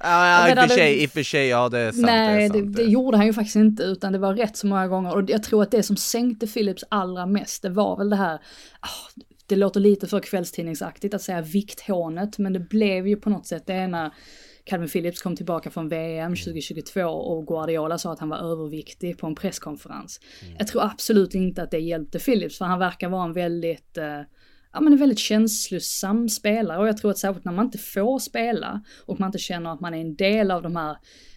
Ja, 0.00 0.48
i 0.50 0.54
och 0.54 0.58
för 0.58 0.68
sig, 0.68 1.02
i 1.02 1.06
och 1.06 1.10
för 1.10 1.22
sig, 1.22 1.48
ja 1.48 1.68
det 1.68 1.78
är 1.78 1.92
sant. 1.92 2.06
Nej, 2.06 2.38
det, 2.38 2.44
är 2.44 2.48
sant. 2.48 2.76
Det, 2.76 2.82
det, 2.82 2.90
gjorde 2.90 3.16
han 3.16 3.26
ju 3.26 3.32
faktiskt 3.32 3.56
inte 3.56 3.82
utan 3.82 4.12
det 4.12 4.18
var 4.18 4.34
rätt 4.34 4.56
så 4.56 4.66
många 4.66 4.88
gånger 4.88 5.14
och 5.14 5.30
jag 5.30 5.42
tror 5.42 5.62
att 5.62 5.70
det 5.70 5.82
som 5.82 5.96
sänkte 5.96 6.46
Philips 6.46 6.84
allra 6.88 7.26
mest 7.26 7.62
det 7.62 7.70
var 7.70 7.96
väl 7.96 8.10
det 8.10 8.16
här, 8.16 8.34
oh, 8.82 9.22
det 9.46 9.56
låter 9.56 9.80
lite 9.80 10.06
för 10.06 10.20
kvällstidningsaktigt 10.20 11.14
att 11.14 11.22
säga 11.22 11.40
vikthånet 11.40 12.38
men 12.38 12.52
det 12.52 12.60
blev 12.60 13.08
ju 13.08 13.16
på 13.16 13.30
något 13.30 13.46
sätt 13.46 13.66
det 13.66 13.72
ena 13.72 14.12
Calvin 14.68 14.88
Phillips 14.88 15.22
kom 15.22 15.36
tillbaka 15.36 15.70
från 15.70 15.88
VM 15.88 16.36
2022 16.36 17.00
mm. 17.00 17.12
och 17.12 17.46
Guardiola 17.46 17.98
sa 17.98 18.12
att 18.12 18.18
han 18.18 18.28
var 18.28 18.38
överviktig 18.38 19.18
på 19.18 19.26
en 19.26 19.34
presskonferens. 19.34 20.20
Mm. 20.42 20.56
Jag 20.58 20.66
tror 20.68 20.84
absolut 20.84 21.34
inte 21.34 21.62
att 21.62 21.70
det 21.70 21.78
hjälpte 21.78 22.18
Phillips 22.18 22.58
för 22.58 22.64
han 22.64 22.78
verkar 22.78 23.08
vara 23.08 23.24
en 23.24 23.32
väldigt 23.32 23.98
eh, 23.98 24.20
ja, 24.72 24.80
men 24.80 24.92
en 24.92 24.98
väldigt 24.98 25.18
känslosam 25.18 26.28
spelare 26.28 26.78
och 26.78 26.88
jag 26.88 26.96
tror 26.96 27.10
att 27.10 27.18
särskilt 27.18 27.44
när 27.44 27.52
man 27.52 27.64
inte 27.64 27.78
får 27.78 28.18
spela 28.18 28.82
och 29.06 29.20
man 29.20 29.28
inte 29.28 29.38
känner 29.38 29.72
att 29.72 29.80
man 29.80 29.94
är 29.94 30.00
en 30.00 30.16
del 30.16 30.50
av 30.50 30.62
de 30.62 30.76
här 30.76 30.96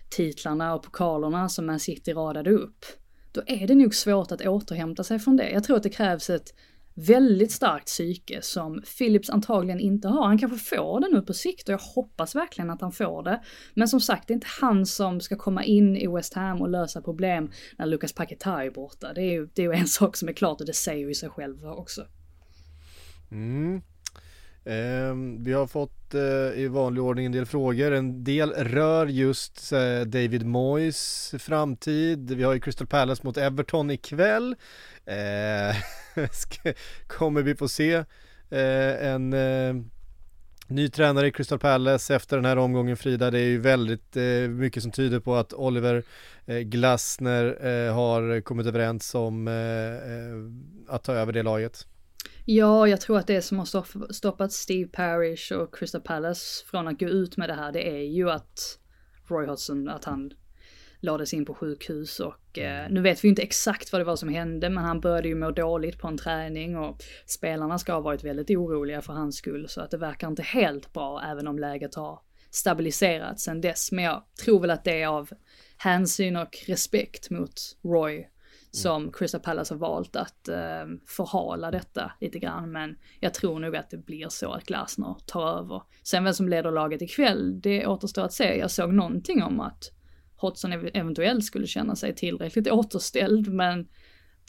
titlarna 0.10 0.76
och 0.76 0.84
pokalerna 0.84 1.50
som 1.50 1.66
Man 1.66 1.80
City 1.80 2.14
radade 2.14 2.52
upp, 2.52 2.86
då 3.32 3.42
är 3.48 3.68
det 3.68 3.76
nog 3.76 3.96
svårt 3.96 4.32
att 4.32 4.42
återhämta 4.42 5.04
sig 5.04 5.20
från 5.20 5.38
det. 5.38 5.50
Jag 5.50 5.64
tror 5.64 5.78
att 5.78 5.84
det 5.84 5.90
krävs 5.90 6.30
ett 6.30 6.54
väldigt 6.94 7.52
starkt 7.52 7.86
psyke 7.86 8.42
som 8.42 8.82
Philips 8.98 9.30
antagligen 9.30 9.80
inte 9.80 10.08
har. 10.08 10.28
Han 10.28 10.38
kanske 10.38 10.76
får 10.76 11.00
det 11.00 11.08
nu 11.12 11.22
på 11.22 11.34
sikt 11.34 11.70
och 11.70 11.74
jag 11.74 11.80
hoppas 11.80 12.36
verkligen 12.36 12.70
att 12.70 12.82
han 12.82 12.92
får 12.92 13.24
det. 13.24 13.42
Men 13.74 13.88
som 13.88 14.00
sagt, 14.00 14.28
det 14.28 14.32
är 14.32 14.36
inte 14.36 14.48
han 14.62 14.86
som 14.86 15.22
ska 15.22 15.36
komma 15.36 15.64
in 15.64 15.98
i 15.98 16.08
West 16.08 16.34
Ham 16.34 16.62
och 16.62 16.70
lösa 16.70 17.02
problem 17.02 17.52
när 17.78 17.86
Lucas 17.86 18.14
Paquetá 18.14 18.66
är 18.66 18.72
borta. 18.72 19.14
Det 19.14 19.22
är 19.22 19.32
ju, 19.32 19.50
det 19.54 19.62
är 19.62 19.66
ju 19.66 19.80
en 19.80 19.88
sak 20.00 20.18
som 20.18 20.30
är 20.30 20.34
klart 20.34 20.62
och 20.62 20.68
det 20.68 20.74
säger 20.74 21.08
ju 21.08 21.14
sig 21.14 21.30
själv 21.30 21.66
också. 21.66 22.06
Mm. 23.32 23.82
Eh, 24.66 25.16
vi 25.40 25.54
har 25.54 25.68
fått 25.68 26.14
eh, 26.14 26.60
i 26.62 26.68
vanlig 26.68 27.04
ordning 27.04 27.26
en 27.26 27.32
del 27.32 27.46
frågor. 27.46 27.92
En 27.92 28.24
del 28.24 28.52
rör 28.52 29.08
just 29.08 29.72
eh, 29.72 30.02
David 30.02 30.46
Moyes 30.46 31.36
framtid. 31.40 32.32
Vi 32.32 32.44
har 32.44 32.54
ju 32.54 32.60
Crystal 32.60 32.88
Palace 32.88 33.22
mot 33.24 33.38
Everton 33.38 33.92
ikväll. 33.92 34.56
Eh, 35.06 35.76
kommer 37.08 37.42
vi 37.42 37.56
få 37.56 37.68
se 37.68 37.94
eh, 38.50 39.08
en 39.08 39.34
eh, 39.34 39.76
ny 40.68 40.90
tränare 40.90 41.28
i 41.28 41.32
Crystal 41.32 41.60
Palace 41.60 42.16
efter 42.16 42.36
den 42.36 42.46
här 42.46 42.58
omgången 42.58 42.98
Frida. 42.98 43.32
Det 43.32 43.40
är 43.40 43.46
ju 43.46 43.60
väldigt 43.60 44.18
eh, 44.18 44.50
mycket 44.50 44.84
som 44.84 44.92
tyder 44.92 45.20
på 45.20 45.36
att 45.36 45.54
Oliver 45.54 46.04
eh, 46.46 46.58
Glasner 46.60 47.68
eh, 47.68 47.94
har 47.94 48.42
kommit 48.42 48.68
överens 48.68 49.16
om 49.16 49.48
att 50.88 51.04
ta 51.04 51.14
över 51.14 51.34
det 51.34 51.44
laget. 51.44 51.88
Ja, 52.46 52.88
jag 52.88 53.02
tror 53.02 53.18
att 53.18 53.28
det 53.28 53.42
som 53.42 53.60
har 53.60 54.14
stoppat 54.14 54.52
Steve 54.52 54.90
Parish 54.90 55.52
och 55.52 55.76
Crystal 55.76 56.02
Palace 56.02 56.66
från 56.66 56.88
att 56.88 57.00
gå 57.00 57.06
ut 57.06 57.38
med 57.38 57.50
det 57.50 57.54
här, 57.54 57.72
det 57.72 57.90
är 57.90 58.04
ju 58.04 58.30
att 58.32 58.80
Roy 59.30 59.46
Hodgson, 59.46 59.90
att 59.90 60.06
han 60.06 60.34
lades 61.00 61.34
in 61.34 61.46
på 61.46 61.54
sjukhus 61.54 62.20
och 62.20 62.60
eh, 62.60 62.90
nu 62.90 63.02
vet 63.02 63.24
vi 63.24 63.28
inte 63.28 63.42
exakt 63.42 63.92
vad 63.92 64.02
det 64.02 64.06
var 64.06 64.16
som 64.16 64.30
hände 64.30 64.70
men 64.70 64.84
han 64.84 65.00
började 65.00 65.28
ju 65.28 65.36
må 65.36 65.52
dåligt 65.52 66.00
på 66.00 66.08
en 66.08 66.18
träning 66.18 66.78
och 66.78 66.98
spelarna 67.26 67.80
ska 67.80 67.94
ha 67.94 68.02
varit 68.02 68.24
väldigt 68.24 68.50
oroliga 68.50 69.02
för 69.02 69.14
hans 69.14 69.36
skull 69.36 69.70
så 69.70 69.82
att 69.82 69.92
det 69.92 69.98
verkar 69.98 70.28
inte 70.28 70.44
helt 70.44 70.94
bra 70.94 71.24
även 71.32 71.48
om 71.48 71.60
läget 71.60 71.96
har 71.96 72.20
stabiliserats 72.52 73.44
sen 73.44 73.62
dess. 73.62 73.92
Men 73.92 74.04
jag 74.04 74.24
tror 74.44 74.60
väl 74.60 74.72
att 74.72 74.84
det 74.84 75.02
är 75.02 75.08
av 75.08 75.30
hänsyn 75.78 76.36
och 76.36 76.58
respekt 76.68 77.30
mot 77.30 77.54
Roy 77.84 78.28
som 78.72 79.02
mm. 79.02 79.14
Crystal 79.14 79.42
Palace 79.42 79.74
har 79.74 79.80
valt 79.80 80.16
att 80.16 80.48
eh, 80.48 80.86
förhala 81.08 81.72
detta 81.72 82.12
lite 82.20 82.40
grann. 82.40 82.72
Men 82.72 82.96
jag 83.20 83.34
tror 83.34 83.60
nog 83.60 83.76
att 83.76 83.90
det 83.90 83.98
blir 83.98 84.30
så 84.30 84.52
att 84.52 84.64
Glasner 84.64 85.16
tar 85.26 85.60
över. 85.60 85.84
Sen 86.04 86.24
vem 86.24 86.34
som 86.34 86.50
leder 86.50 86.72
laget 86.72 87.02
ikväll, 87.02 87.62
det 87.62 87.88
återstår 87.88 88.22
att 88.22 88.34
se. 88.34 88.58
Jag 88.58 88.72
såg 88.72 88.94
någonting 88.94 89.44
om 89.44 89.60
att 89.60 89.92
Hodgson 90.36 90.74
eventuellt 90.74 91.46
skulle 91.46 91.68
känna 91.68 91.96
sig 91.96 92.16
tillräckligt 92.16 92.72
återställd 92.72 93.54
men 93.54 93.88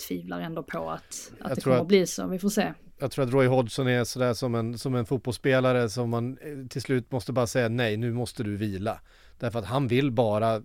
tvivlar 0.09 0.41
ändå 0.41 0.63
på 0.63 0.91
att, 0.91 1.33
att 1.41 1.55
det 1.55 1.61
kommer 1.61 1.77
att, 1.77 1.89
bli 1.89 2.07
så. 2.07 2.27
Vi 2.27 2.39
får 2.39 2.49
se. 2.49 2.73
Jag 2.99 3.11
tror 3.11 3.25
att 3.25 3.33
Roy 3.33 3.47
Hodgson 3.47 3.89
är 3.89 4.05
sådär 4.05 4.35
som 4.35 4.55
en, 4.55 4.79
som 4.79 4.95
en 4.95 5.07
fotbollsspelare 5.07 5.89
som 5.89 6.11
man 6.11 6.39
eh, 6.39 6.67
till 6.69 6.83
slut 6.83 7.13
måste 7.13 7.33
bara 7.33 7.47
säga 7.47 7.69
nej, 7.69 7.97
nu 7.97 8.13
måste 8.13 8.43
du 8.43 8.57
vila. 8.57 9.01
Därför 9.39 9.59
att 9.59 9.65
han 9.65 9.89
vill 9.89 10.11
bara 10.11 10.63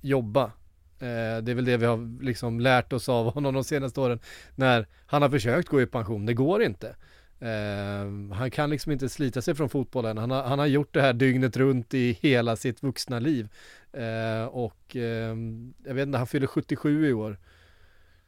jobba. 0.00 0.52
Eh, 0.98 1.42
det 1.42 1.52
är 1.52 1.54
väl 1.54 1.64
det 1.64 1.76
vi 1.76 1.86
har 1.86 2.22
liksom 2.22 2.60
lärt 2.60 2.92
oss 2.92 3.08
av 3.08 3.26
honom 3.34 3.54
de 3.54 3.64
senaste 3.64 4.00
åren. 4.00 4.20
När 4.54 4.86
han 5.06 5.22
har 5.22 5.28
försökt 5.28 5.68
gå 5.68 5.82
i 5.82 5.86
pension, 5.86 6.26
det 6.26 6.34
går 6.34 6.62
inte. 6.62 6.96
Uh, 7.42 8.32
han 8.32 8.50
kan 8.50 8.70
liksom 8.70 8.92
inte 8.92 9.08
slita 9.08 9.42
sig 9.42 9.54
från 9.54 9.68
fotbollen. 9.68 10.18
Han 10.18 10.30
har, 10.30 10.42
han 10.42 10.58
har 10.58 10.66
gjort 10.66 10.94
det 10.94 11.02
här 11.02 11.12
dygnet 11.12 11.56
runt 11.56 11.94
i 11.94 12.18
hela 12.20 12.56
sitt 12.56 12.82
vuxna 12.82 13.18
liv. 13.18 13.48
Uh, 13.96 14.44
och 14.44 14.96
uh, 14.96 15.02
jag 15.84 15.94
vet 15.94 16.06
inte, 16.06 16.18
han 16.18 16.26
fyller 16.26 16.46
77 16.46 17.08
i 17.08 17.12
år. 17.12 17.38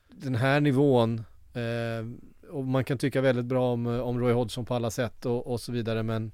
Den 0.09 0.35
här 0.35 0.61
nivån, 0.61 1.25
och 2.51 2.65
man 2.65 2.85
kan 2.85 2.99
tycka 2.99 3.21
väldigt 3.21 3.45
bra 3.45 3.73
om, 3.73 3.87
om 3.87 4.21
Roy 4.21 4.33
Hodgson 4.33 4.65
på 4.65 4.75
alla 4.75 4.91
sätt 4.91 5.27
och, 5.27 5.47
och 5.47 5.61
så 5.61 5.73
vidare 5.73 6.03
men 6.03 6.33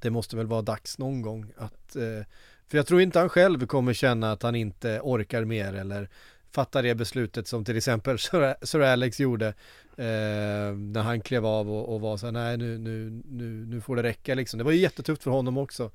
det 0.00 0.10
måste 0.10 0.36
väl 0.36 0.46
vara 0.46 0.62
dags 0.62 0.98
någon 0.98 1.22
gång 1.22 1.52
att 1.56 1.96
för 2.70 2.78
jag 2.78 2.86
tror 2.86 3.00
inte 3.00 3.18
han 3.18 3.28
själv 3.28 3.66
kommer 3.66 3.92
känna 3.92 4.32
att 4.32 4.42
han 4.42 4.54
inte 4.54 5.00
orkar 5.02 5.44
mer 5.44 5.74
eller 5.74 6.08
fattar 6.52 6.82
det 6.82 6.94
beslutet 6.94 7.48
som 7.48 7.64
till 7.64 7.76
exempel 7.76 8.18
Sir 8.62 8.80
Alex 8.80 9.20
gjorde 9.20 9.46
eh, 9.96 10.74
när 10.76 11.02
han 11.02 11.20
klev 11.20 11.46
av 11.46 11.70
och, 11.70 11.94
och 11.94 12.00
var 12.00 12.16
så 12.16 12.26
här, 12.26 12.32
nej 12.32 12.56
nu, 12.56 12.78
nu, 12.78 13.22
nu, 13.24 13.66
nu 13.66 13.80
får 13.80 13.96
det 13.96 14.02
räcka 14.02 14.34
liksom. 14.34 14.58
Det 14.58 14.64
var 14.64 14.72
ju 14.72 14.78
jättetufft 14.78 15.22
för 15.22 15.30
honom 15.30 15.58
också. 15.58 15.90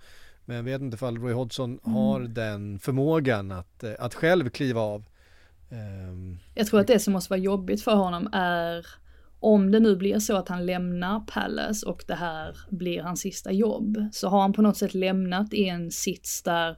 Men 0.46 0.56
jag 0.56 0.64
vet 0.64 0.82
inte 0.82 0.96
ifall 0.96 1.18
Roy 1.18 1.34
Hodgson 1.34 1.80
mm. 1.86 1.96
har 1.96 2.20
den 2.20 2.80
förmågan 2.80 3.52
att, 3.52 3.84
eh, 3.84 3.94
att 4.00 4.16
själv 4.16 4.50
kliva 4.50 4.82
av 4.82 5.06
Ehm, 5.70 6.38
Jag 6.54 6.68
tror 6.68 6.80
att 6.80 6.88
det 6.88 7.00
som 7.00 7.14
måste 7.14 7.30
vara 7.30 7.40
jobbigt 7.40 7.84
för 7.84 7.96
honom 7.96 8.30
är 8.34 8.88
om 9.46 9.72
det 9.72 9.80
nu 9.80 9.96
blir 9.96 10.20
så 10.20 10.36
att 10.36 10.50
han 10.50 10.66
lämnar 10.66 11.20
Palace 11.20 11.86
och 11.86 12.04
det 12.08 12.16
här 12.16 12.58
blir 12.70 13.02
hans 13.02 13.20
sista 13.20 13.52
jobb, 13.52 13.98
så 14.12 14.28
har 14.28 14.42
han 14.42 14.54
på 14.54 14.62
något 14.62 14.78
sätt 14.78 14.94
lämnat 14.94 15.54
i 15.54 15.70
en 15.70 15.92
sits 15.92 16.44
där 16.44 16.78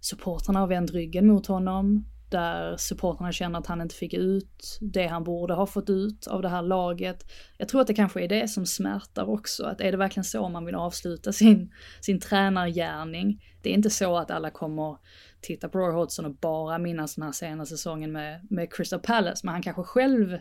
supportrarna 0.00 0.60
har 0.60 0.66
vänt 0.66 0.90
ryggen 0.90 1.26
mot 1.26 1.46
honom, 1.46 2.04
där 2.30 2.76
supportrarna 2.76 3.32
känner 3.32 3.58
att 3.58 3.66
han 3.66 3.80
inte 3.80 3.94
fick 3.94 4.14
ut 4.14 4.78
det 4.80 5.06
han 5.06 5.24
borde 5.24 5.54
ha 5.54 5.66
fått 5.66 5.90
ut 5.90 6.26
av 6.26 6.42
det 6.42 6.48
här 6.48 6.62
laget. 6.62 7.32
Jag 7.58 7.68
tror 7.68 7.80
att 7.80 7.86
det 7.86 7.94
kanske 7.94 8.24
är 8.24 8.28
det 8.28 8.48
som 8.48 8.66
smärtar 8.66 9.30
också, 9.30 9.64
att 9.64 9.80
är 9.80 9.92
det 9.92 9.98
verkligen 9.98 10.24
så 10.24 10.48
man 10.48 10.64
vill 10.64 10.74
avsluta 10.74 11.32
sin, 11.32 11.72
sin 12.00 12.20
tränargärning? 12.20 13.42
Det 13.62 13.70
är 13.70 13.74
inte 13.74 13.90
så 13.90 14.16
att 14.16 14.30
alla 14.30 14.50
kommer 14.50 14.96
titta 15.40 15.68
på 15.68 15.78
Roy 15.78 15.92
Hodgson 15.92 16.24
och 16.24 16.34
bara 16.34 16.78
minnas 16.78 17.14
den 17.14 17.24
här 17.24 17.32
sena 17.32 17.66
säsongen 17.66 18.12
med, 18.12 18.46
med 18.50 18.72
Crystal 18.72 19.00
Palace, 19.00 19.40
men 19.46 19.52
han 19.52 19.62
kanske 19.62 19.82
själv 19.82 20.38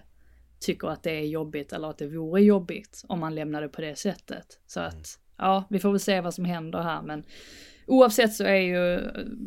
tycker 0.65 0.87
att 0.87 1.03
det 1.03 1.11
är 1.11 1.25
jobbigt 1.25 1.73
eller 1.73 1.89
att 1.89 1.97
det 1.97 2.07
vore 2.07 2.41
jobbigt 2.41 3.03
om 3.07 3.19
man 3.19 3.35
lämnade 3.35 3.67
på 3.67 3.81
det 3.81 3.95
sättet. 3.95 4.59
Så 4.67 4.79
att, 4.79 5.19
ja, 5.37 5.63
vi 5.69 5.79
får 5.79 5.91
väl 5.91 5.99
se 5.99 6.21
vad 6.21 6.33
som 6.33 6.45
händer 6.45 6.81
här, 6.81 7.01
men 7.01 7.23
oavsett 7.87 8.33
så 8.33 8.43
är 8.43 8.55
ju 8.55 8.97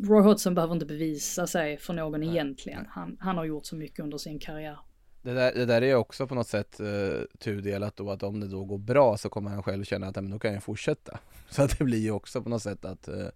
Roy 0.07 0.21
Hodgson 0.21 0.55
behöver 0.55 0.73
inte 0.73 0.85
bevisa 0.85 1.47
sig 1.47 1.77
för 1.77 1.93
någon 1.93 2.23
egentligen. 2.23 2.85
Han, 2.89 3.17
han 3.19 3.37
har 3.37 3.45
gjort 3.45 3.65
så 3.65 3.75
mycket 3.75 3.99
under 3.99 4.17
sin 4.17 4.39
karriär. 4.39 4.79
Det 5.21 5.33
där, 5.33 5.53
det 5.53 5.65
där 5.65 5.81
är 5.81 5.95
också 5.95 6.27
på 6.27 6.35
något 6.35 6.47
sätt 6.47 6.79
uh, 6.81 7.21
tudelat 7.39 7.95
då 7.95 8.11
att 8.11 8.23
om 8.23 8.39
det 8.39 8.47
då 8.47 8.65
går 8.65 8.77
bra 8.77 9.17
så 9.17 9.29
kommer 9.29 9.49
han 9.51 9.63
själv 9.63 9.83
känna 9.83 10.07
att 10.07 10.15
men 10.15 10.29
då 10.29 10.39
kan 10.39 10.53
jag 10.53 10.63
fortsätta. 10.63 11.19
Så 11.49 11.63
att 11.63 11.77
det 11.77 11.83
blir 11.83 11.99
ju 11.99 12.11
också 12.11 12.41
på 12.41 12.49
något 12.49 12.61
sätt 12.61 12.85
att 12.85 13.09
uh, 13.09 13.27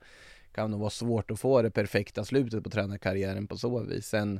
kan 0.51 0.71
nog 0.71 0.79
vara 0.79 0.89
svårt 0.89 1.31
att 1.31 1.39
få 1.39 1.61
det 1.61 1.71
perfekta 1.71 2.25
slutet 2.25 2.63
på 2.63 2.69
tränarkarriären 2.69 3.47
på 3.47 3.57
så 3.57 3.79
vis. 3.79 4.07
Sen 4.07 4.39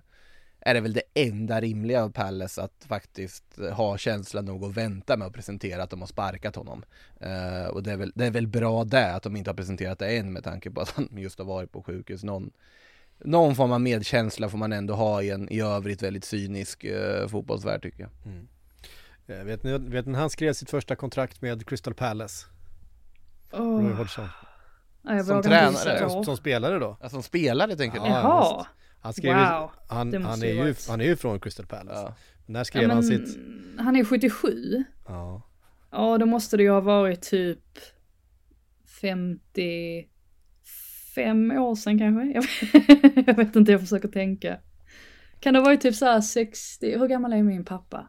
är 0.66 0.74
det 0.74 0.82
väl 0.82 0.94
det 0.94 1.02
enda 1.14 1.62
rimliga 1.62 2.04
av 2.04 2.10
Palace 2.10 2.62
att 2.62 2.86
faktiskt 2.88 3.44
ha 3.72 3.98
känsla 3.98 4.42
nog 4.42 4.64
att 4.66 4.78
vänta 4.78 5.18
med 5.18 5.28
att 5.28 5.34
presentera 5.34 5.84
att 5.84 5.90
de 5.90 6.00
har 6.00 6.08
sparkat 6.08 6.56
honom. 6.56 6.84
Uh, 7.26 7.68
och 7.68 7.84
det 7.84 7.92
är, 7.92 7.98
väl, 7.98 8.12
det 8.16 8.26
är 8.26 8.32
väl 8.32 8.48
bra 8.48 8.84
det 8.84 9.14
att 9.14 9.24
de 9.24 9.36
inte 9.36 9.50
har 9.50 9.56
presenterat 9.56 10.00
det 10.00 10.18
än 10.18 10.34
med 10.34 10.44
tanke 10.44 10.72
på 10.72 10.82
att 10.82 10.90
han 10.90 11.10
just 11.12 11.40
har 11.40 11.46
varit 11.46 11.72
på 11.72 11.84
sjukhus. 11.84 12.24
Någon, 12.24 12.52
någon 13.20 13.56
form 13.56 13.72
av 13.72 13.82
medkänsla 13.82 14.50
får 14.50 14.58
man 14.58 14.74
ändå 14.74 14.94
ha 14.94 15.22
i 15.22 15.30
en 15.30 15.50
i 15.50 15.62
övrigt 15.62 16.04
väldigt 16.04 16.26
cynisk 16.26 16.86
uh, 16.86 17.28
fotbollsvärld 17.28 17.82
tycker 17.82 18.02
jag. 18.02 18.12
mm. 18.34 18.48
Eh, 19.28 19.44
Vet 19.44 19.64
ni, 19.64 19.78
vet 19.78 20.06
ni 20.06 20.18
han 20.18 20.30
skrev 20.30 20.54
sitt 20.54 20.70
första 20.70 20.96
kontrakt 20.96 21.42
med 21.42 21.68
Crystal 21.68 21.94
Palace? 21.94 22.46
Oh. 23.52 23.84
Roy 23.84 23.94
Hodgson. 23.94 24.28
Ja, 25.02 25.16
jag 25.16 25.26
Som 25.26 25.44
tränare? 25.44 26.10
Som, 26.10 26.26
som 26.26 26.38
spelare 26.38 26.80
då? 26.80 26.98
Ja, 27.02 27.10
som 27.10 27.24
spelare 27.24 27.76
tänker 27.76 28.00
du? 28.00 28.06
Ja, 28.06 28.12
Jaha. 28.22 28.66
Han 29.04 29.14
skrev 29.14 29.36
Wow, 29.36 29.72
han, 29.90 30.24
han, 30.24 30.44
är 30.44 30.48
ju, 30.48 30.76
han 30.90 31.02
är 31.02 31.06
ju 31.06 31.16
från 31.16 31.40
Crystal 31.40 31.66
Palace. 31.66 32.02
Ja. 32.02 32.16
När 32.46 32.64
skrev 32.64 32.82
Ja, 32.82 32.88
men, 32.88 32.98
han 32.98 33.04
sitt? 33.04 33.38
Han 33.80 33.96
är 33.96 34.04
77. 34.04 34.84
Ja. 35.08 35.42
Ja, 35.92 36.18
då 36.18 36.26
måste 36.26 36.58
det 36.58 36.64
ju 36.64 36.70
ha 36.72 36.82
varit 36.82 37.22
typ 37.22 37.60
55 39.02 41.52
år 41.52 41.76
sedan 41.76 42.00
kanske. 42.00 42.32
Jag 42.34 42.42
vet, 42.42 43.18
jag 43.28 43.36
vet 43.36 43.56
inte, 43.56 43.72
jag 43.72 43.82
försöker 43.82 44.08
tänka. 44.08 44.58
Kan 45.40 45.54
det 45.54 45.60
ha 45.60 45.66
varit 45.66 45.82
typ 45.82 45.96
så 45.96 46.06
här 46.06 46.22
60, 46.22 46.98
hur 47.00 47.08
gammal 47.08 47.34
är 47.34 47.44
min 47.44 47.66
pappa? 47.66 48.08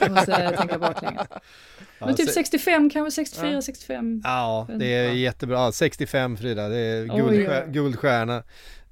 Jag 0.00 0.10
måste 0.10 0.56
tänka 0.56 0.78
baklänges. 0.78 1.26
Men 1.98 2.08
Ja, 2.08 2.14
typ 2.16 2.26
se- 2.26 2.32
65, 2.32 2.90
kanske 2.90 3.10
64, 3.26 3.62
65. 3.62 4.20
Ja, 4.24 4.68
det 4.78 4.86
är 4.94 5.12
jättebra. 5.12 5.56
Ja, 5.58 5.72
65 5.72 6.36
Frida, 6.36 6.68
det 6.68 6.76
är 6.76 7.02
Oj, 7.02 7.08
guldstjär, 7.20 7.64
oj. 7.66 7.72
guldstjärna. 7.72 8.42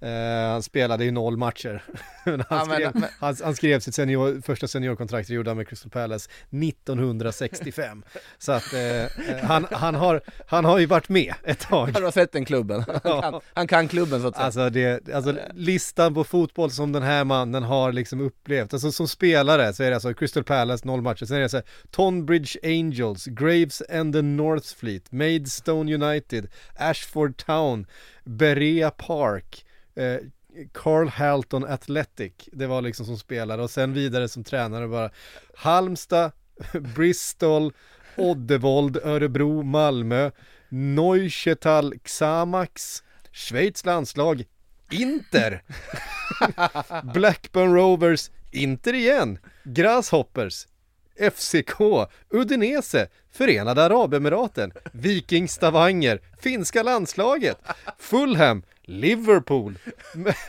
Eh, 0.03 0.51
han 0.51 0.63
spelade 0.63 1.05
i 1.05 1.11
noll 1.11 1.37
matcher. 1.37 1.83
Men 2.25 2.45
han, 2.49 2.59
Ja, 2.59 2.65
men- 2.65 2.75
skrev, 2.77 2.91
men- 2.95 3.11
han, 3.21 3.37
han 3.45 3.57
skrev 3.57 3.81
sitt 3.81 3.95
senior, 3.95 4.41
första 4.43 4.69
seniorkontrakt, 4.69 5.29
det 5.29 5.35
gjorde 5.35 5.51
han 5.51 5.57
med 5.57 5.69
Crystal 5.69 5.91
Palace 5.91 6.31
1965. 6.51 8.03
Så 8.39 8.53
att 8.53 8.73
eh, 8.73 9.39
han, 9.43 9.67
han, 9.71 9.95
har, 9.95 10.21
han 10.47 10.65
har 10.65 10.79
ju 10.79 10.87
varit 10.87 11.09
med 11.09 11.35
ett 11.45 11.61
tag. 11.61 11.91
Har 11.95 12.01
du 12.01 12.13
sett 12.13 12.33
den 12.33 12.45
klubben? 12.45 12.85
Han 13.05 13.21
kan, 13.23 13.41
han 13.55 13.67
kan 13.67 13.89
klubben 13.89 14.21
så 14.23 14.29
att 14.29 14.35
säga. 14.35 14.45
Alltså, 14.47 14.71
det, 14.71 15.09
alltså 15.15 15.37
listan 15.55 16.15
på 16.15 16.25
fotboll 16.25 16.71
som 16.71 16.93
den 16.93 17.03
här 17.03 17.25
mannen 17.25 17.63
har 17.63 17.93
liksom 17.93 18.21
upplevt, 18.21 18.73
alltså 18.73 18.93
som 18.93 19.09
spelare 19.09 19.73
så 19.73 19.83
är 19.83 19.89
det 19.91 19.97
alltså 19.97 20.15
Crystal 20.15 20.45
Palace, 20.45 20.87
noll 20.87 21.03
matcher, 21.03 21.25
sen 21.25 21.37
är 21.37 21.41
det 21.41 21.49
så 21.49 21.57
här, 21.57 21.67
Tonbridge 21.91 22.59
Angels, 22.63 23.25
Graves 23.27 23.83
and 23.91 24.15
the 24.15 24.23
North 24.23 24.75
Fleet, 24.77 25.13
Maidstone 25.13 25.95
United, 25.95 26.47
Ashford 26.77 27.37
Town, 27.37 27.87
Berea 28.25 28.91
Park, 28.91 29.65
eh, 29.95 30.17
Carl 30.73 31.09
Halton 31.09 31.65
Athletic, 31.65 32.33
det 32.53 32.67
var 32.67 32.83
liksom 32.83 33.07
som 33.07 33.19
spelare 33.19 33.63
och 33.63 33.71
sen 33.71 33.93
vidare 33.93 34.29
som 34.29 34.45
tränare 34.45 34.89
bara 34.89 35.11
Halmstad, 35.55 36.33
Bristol, 36.95 37.73
Oddevold, 38.17 38.97
Örebro, 38.97 39.63
Malmö, 39.63 40.31
Neuchetal 40.69 41.99
Xamax, 41.99 43.03
Schweiz 43.33 43.85
landslag, 43.85 44.45
Inter, 44.91 45.63
Blackburn 47.15 47.75
Rovers, 47.75 48.31
Inter 48.51 48.95
igen, 48.95 49.39
Grasshoppers, 49.65 50.67
FCK, 51.33 51.81
Udinese, 52.31 53.09
Förenade 53.33 53.85
Arabemiraten, 53.85 54.73
Viking 54.93 55.49
Stavanger, 55.49 56.21
finska 56.41 56.83
landslaget, 56.83 57.59
Fulham, 57.99 58.63
Liverpool, 58.91 59.79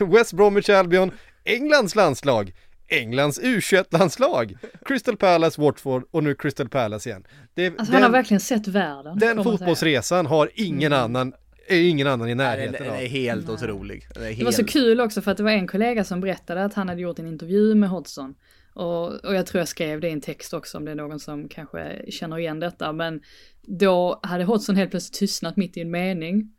West 0.00 0.32
Bromwich 0.32 0.68
Albion, 0.68 1.10
Englands 1.44 1.94
landslag, 1.94 2.52
Englands 2.88 3.40
U21-landslag, 3.40 4.56
Crystal 4.84 5.16
Palace, 5.16 5.60
Watford 5.60 6.04
och 6.10 6.24
nu 6.24 6.34
Crystal 6.34 6.68
Palace 6.68 7.08
igen. 7.10 7.24
Det, 7.54 7.66
Alltså 7.78 7.92
han 7.94 8.02
har 8.02 8.10
verkligen 8.10 8.40
sett 8.40 8.68
världen. 8.68 9.18
den 9.18 9.44
fotbollsresan 9.44 10.26
har 10.26 10.50
ingen 10.54 10.92
annan, 10.92 11.32
är 11.68 11.80
ingen 11.80 12.06
annan 12.06 12.28
i 12.28 12.34
Nej, 12.34 12.56
den, 12.58 12.66
närheten 12.66 12.86
den 12.86 12.96
är 12.96 13.02
av. 13.04 13.08
helt 13.08 13.48
otrolig. 13.48 14.06
Den 14.14 14.22
är 14.22 14.26
helt... 14.26 14.38
Det 14.38 14.44
var 14.44 14.52
så 14.52 14.64
kul 14.64 15.00
också 15.00 15.22
för 15.22 15.30
att 15.30 15.36
det 15.36 15.42
var 15.42 15.50
en 15.50 15.66
kollega 15.66 16.04
som 16.04 16.20
berättade 16.20 16.64
att 16.64 16.74
han 16.74 16.88
hade 16.88 17.00
gjort 17.00 17.18
en 17.18 17.26
intervju 17.26 17.74
med 17.74 17.88
Hodgson. 17.90 18.34
Och, 18.74 19.24
och 19.24 19.34
jag 19.34 19.46
tror 19.46 19.58
jag 19.60 19.68
skrev 19.68 20.00
det 20.00 20.08
i 20.08 20.12
en 20.12 20.20
text 20.20 20.54
också 20.54 20.78
om 20.78 20.84
det 20.84 20.90
är 20.90 20.94
någon 20.94 21.20
som 21.20 21.48
kanske 21.48 22.04
känner 22.10 22.38
igen 22.38 22.60
detta. 22.60 22.92
Men 22.92 23.20
då 23.62 24.20
hade 24.22 24.44
Hodgson 24.44 24.76
helt 24.76 24.90
plötsligt 24.90 25.18
tystnat 25.18 25.56
mitt 25.56 25.76
i 25.76 25.80
en 25.80 25.90
mening. 25.90 26.52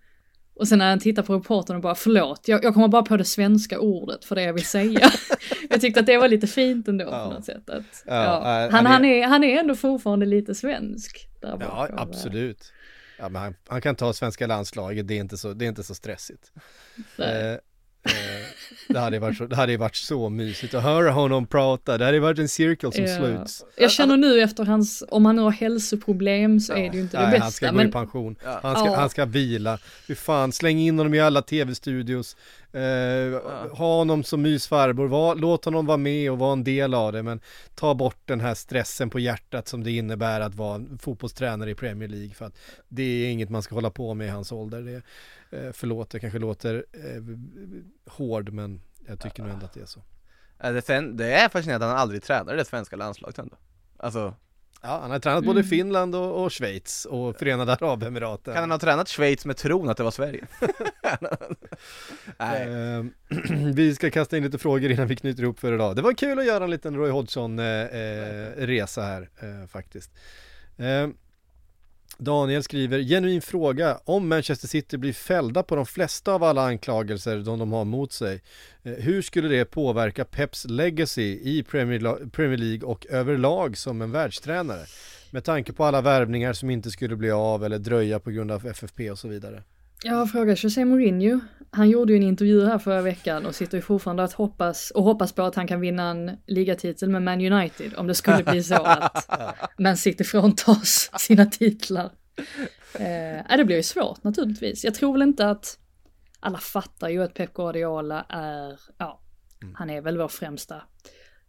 Och 0.56 0.68
sen 0.68 0.80
när 0.80 0.90
han 0.90 1.00
tittar 1.00 1.24
på 1.24 1.36
reportern 1.36 1.76
och 1.76 1.82
bara 1.82 1.96
förlåt, 1.96 2.48
jag, 2.48 2.64
jag 2.64 2.74
kommer 2.74 2.88
bara 2.88 3.04
på 3.04 3.18
det 3.18 3.26
svenska 3.26 3.80
ordet 3.80 4.26
för 4.26 4.36
det 4.36 4.42
jag 4.44 4.54
vill 4.54 4.66
säga. 4.66 5.12
jag 5.70 5.82
tyckte 5.82 6.00
att 6.00 6.06
det 6.06 6.18
var 6.18 6.28
lite 6.28 6.48
fint 6.48 6.88
ändå 6.88 7.06
Ja. 7.06 7.26
på 7.28 7.34
något 7.34 7.46
sätt. 7.46 7.70
Att, 7.70 8.04
Ja, 8.06 8.14
ja, 8.24 8.66
äh, 8.66 8.72
han, 8.72 8.86
han 8.86 9.06
är- 9.06 9.28
han, 9.28 9.44
är, 9.44 9.60
ändå 9.60 9.76
fortfarande 9.76 10.26
lite 10.26 10.56
svensk. 10.56 11.28
Där 11.42 11.50
Ja, 11.50 11.58
bakom. 11.58 11.98
absolut. 11.98 12.74
Ja, 13.20 13.30
men 13.30 13.42
han, 13.42 13.56
han 13.68 13.82
kan 13.82 13.96
ta 13.96 14.14
svenska 14.14 14.48
landslaget, 14.48 15.08
det 15.08 15.14
är 15.14 15.20
inte 15.20 15.38
så, 15.38 15.54
det 15.54 15.66
är 15.66 15.70
inte 15.70 15.84
så 15.84 15.96
stressigt. 15.96 16.52
Eh, 17.20 17.52
eh, 17.52 17.58
det, 18.88 19.00
hade 19.00 19.16
ju 19.16 19.20
varit 19.20 19.38
så, 19.38 19.46
det 19.46 19.56
hade 19.56 19.72
ju 19.72 19.78
varit 19.78 19.96
så 19.96 20.30
mysigt 20.30 20.74
att 20.74 20.84
höra 20.84 21.12
honom 21.12 21.46
prata, 21.48 21.98
det 21.98 22.06
hade 22.06 22.20
varit 22.20 22.40
en 22.40 22.50
cirkel 22.50 22.92
som 22.94 23.04
Ja. 23.06 23.18
sluts. 23.18 23.66
Jag 23.78 23.92
känner 23.92 24.18
nu 24.18 24.42
efter 24.42 24.66
hans, 24.66 25.04
om 25.10 25.26
han 25.26 25.36
nu 25.36 25.42
har 25.42 25.52
hälsoproblem 25.52 26.60
så 26.60 26.74
är 26.74 26.90
det 26.90 26.96
ju 26.98 27.02
inte 27.02 27.18
det 27.18 27.24
Nej, 27.24 27.32
bästa. 27.32 27.44
han 27.44 27.52
ska 27.52 27.68
gå 27.70 27.74
men 27.78 27.90
i 27.90 27.92
pension. 27.92 28.36
Ja. 28.44 28.60
Han, 28.64 28.76
ska, 28.76 28.86
Ja. 28.86 28.96
han 28.96 29.10
ska 29.10 29.26
vila. 29.26 29.78
Fy 30.08 30.16
fan, 30.16 30.52
släng 30.52 30.80
in 30.80 30.98
honom 30.98 31.14
i 31.14 31.20
alla 31.20 31.42
tv-studios. 31.42 32.36
Eh, 32.74 33.42
Ha 33.78 33.96
honom 33.98 34.24
som 34.24 34.42
mysfarbror. 34.42 35.08
Var, 35.08 35.36
låt 35.36 35.66
honom 35.66 35.86
vara 35.86 35.98
med 35.98 36.32
och 36.32 36.38
vara 36.40 36.54
en 36.54 36.64
del 36.64 36.94
av 36.94 37.14
det. 37.14 37.24
Men 37.24 37.40
ta 37.76 37.94
bort 37.94 38.22
den 38.26 38.40
här 38.42 38.54
stressen 38.54 39.10
på 39.10 39.20
hjärtat 39.20 39.68
som 39.68 39.84
det 39.84 39.92
innebär 39.92 40.42
att 40.42 40.56
vara 40.56 40.76
en 40.76 40.98
fotbollstränare 41.02 41.72
i 41.72 41.76
Premier 41.76 42.10
League. 42.10 42.34
För 42.34 42.46
att 42.46 42.58
det 42.90 43.04
är 43.04 43.32
inget 43.32 43.50
man 43.50 43.64
ska 43.64 43.76
hålla 43.76 43.90
på 43.90 44.14
med 44.14 44.28
i 44.28 44.30
hans 44.30 44.52
ålder. 44.52 44.82
Det, 44.82 45.02
förlåt, 45.74 46.10
det 46.10 46.20
kanske 46.20 46.40
låter 46.40 46.86
eh, 46.92 47.24
hård 48.12 48.50
men 48.50 48.82
jag 49.08 49.20
tycker 49.20 49.44
nog 49.44 49.52
ändå 49.52 49.66
att 49.66 49.74
det 49.74 49.82
är 49.82 49.86
så. 49.86 50.04
Ja, 50.58 50.72
det, 50.72 51.34
är 51.34 51.50
fascinerande 51.50 51.86
att 51.86 51.92
han 51.92 52.02
aldrig 52.02 52.24
tränade 52.24 52.58
det 52.58 52.66
svenska 52.66 52.96
landslaget 52.96 53.40
ändå. 53.40 53.58
Alltså, 53.98 54.36
Ja, 54.86 55.00
han 55.02 55.12
har 55.12 55.20
tränat 55.20 55.46
både 55.46 55.64
Finland 55.64 56.16
och, 56.16 56.44
och 56.44 56.54
Schweiz 56.54 57.06
och 57.06 57.36
Förenade 57.36 57.74
Arabemiraten. 57.74 58.54
kan 58.54 58.64
han 58.64 58.72
ha 58.72 58.80
tränat 58.80 59.10
Schweiz 59.10 59.46
med 59.46 59.58
tron 59.58 59.90
att 59.90 59.98
det 59.98 60.04
var 60.04 60.12
Sverige? 60.12 60.48
Nej. 62.38 62.68
Eh, 62.68 63.06
vi 63.74 63.96
ska 63.96 64.12
kasta 64.12 64.38
in 64.38 64.44
lite 64.44 64.58
frågor 64.58 64.92
innan 64.92 65.08
vi 65.08 65.16
knyter 65.16 65.44
ihop 65.44 65.60
för 65.60 65.74
idag. 65.74 65.96
Det 65.96 66.02
var 66.02 66.14
kul 66.14 66.40
att 66.40 66.46
göra 66.46 66.64
en 66.64 66.70
liten 66.70 66.96
Roy 66.96 67.10
Hodgson-resa 67.12 69.02
här 69.02 69.30
eh, 69.42 69.68
faktiskt. 69.68 70.12
Daniel 72.18 72.64
skriver, 72.64 73.00
genuin 73.00 73.42
fråga, 73.42 74.00
om 74.06 74.28
Manchester 74.28 74.68
City 74.68 74.98
blir 74.98 75.14
fällda 75.14 75.64
på 75.64 75.76
de 75.76 75.86
flesta 75.86 76.34
av 76.34 76.44
alla 76.44 76.62
anklagelser 76.62 77.44
som 77.44 77.60
de 77.60 77.72
har 77.72 77.86
mot 77.86 78.14
sig, 78.14 78.42
eh, 78.84 78.94
hur 78.94 79.22
skulle 79.22 79.48
det 79.48 79.66
påverka 79.66 80.26
Peps 80.26 80.66
legacy 80.66 81.40
i 81.44 81.64
Premier 81.64 82.58
League 82.58 82.90
och 82.90 83.06
överlag 83.10 83.78
som 83.78 84.02
en 84.02 84.12
världstränare? 84.12 84.86
Med 85.32 85.44
tanke 85.44 85.74
på 85.74 85.86
alla 85.86 86.02
värvningar 86.02 86.54
som 86.54 86.70
inte 86.70 86.92
skulle 86.92 87.16
bli 87.16 87.32
av 87.32 87.66
eller 87.66 87.80
dröja 87.80 88.20
på 88.20 88.32
grund 88.32 88.52
av 88.52 88.68
FFP 88.68 89.12
och 89.12 89.20
så 89.20 89.28
vidare. 89.28 89.64
Jag 90.04 90.32
frågar 90.32 90.56
José 90.56 90.86
Mourinho. 90.86 91.40
Han 91.72 91.90
gjorde 91.90 92.14
ju 92.14 92.18
en 92.18 92.24
intervju 92.24 92.66
här 92.66 92.80
förra 92.80 93.02
veckan 93.02 93.46
och 93.46 93.56
sitter 93.56 93.78
ju 93.78 93.82
fortfarande 93.82 94.24
att 94.24 94.34
hoppas 94.34 94.92
och 94.92 95.04
hoppas 95.04 95.32
på 95.32 95.42
att 95.42 95.56
han 95.56 95.68
kan 95.68 95.82
vinna 95.82 96.10
en 96.10 96.38
ligatitel 96.48 97.10
med 97.10 97.22
Man 97.22 97.54
United 97.54 97.94
om 97.98 98.08
det 98.08 98.16
skulle 98.16 98.44
bli 98.44 98.64
så 98.64 98.84
att 98.84 99.30
Man 99.80 99.98
City 99.98 100.24
fråntas 100.24 101.12
sina 101.18 101.46
titlar. 101.46 102.12
Eh, 102.94 103.58
det 103.58 103.66
blir 103.66 103.76
ju 103.76 103.84
svårt 103.84 104.24
naturligtvis. 104.24 104.84
Jag 104.84 104.96
tror 104.96 105.14
väl 105.14 105.22
inte 105.22 105.50
att 105.50 105.78
alla 106.40 106.58
fattar 106.58 107.10
ju 107.10 107.24
att 107.24 107.34
Pep 107.34 107.54
Guardiola 107.54 108.26
är, 108.30 108.80
ja, 108.98 109.22
mm. 109.62 109.76
han 109.78 109.90
är 109.90 110.02
väl 110.02 110.18
vår 110.18 110.28
främsta 110.28 110.84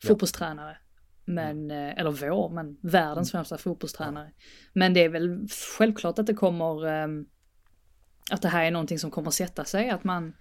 fotbollstränare. 0.06 0.76
Men, 1.24 1.70
eh, 1.70 1.98
eller 1.98 2.10
vår, 2.10 2.48
men 2.48 2.76
världens 2.82 3.34
mm. 3.34 3.38
främsta 3.38 3.58
fotbollstränare. 3.58 4.30
Men 4.72 4.94
det 4.94 5.04
är 5.04 5.08
väl 5.08 5.48
självklart 5.78 6.18
att 6.18 6.26
det 6.26 6.34
kommer, 6.34 6.86
ehm, 6.86 7.26
att 8.30 8.42
det 8.42 8.48
här 8.48 8.64
är 8.64 8.70
någonting 8.70 8.98
som 8.98 9.10
kommer 9.10 9.30
sätta 9.30 9.64
sig, 9.64 9.90
att 9.90 10.04
man 10.04 10.32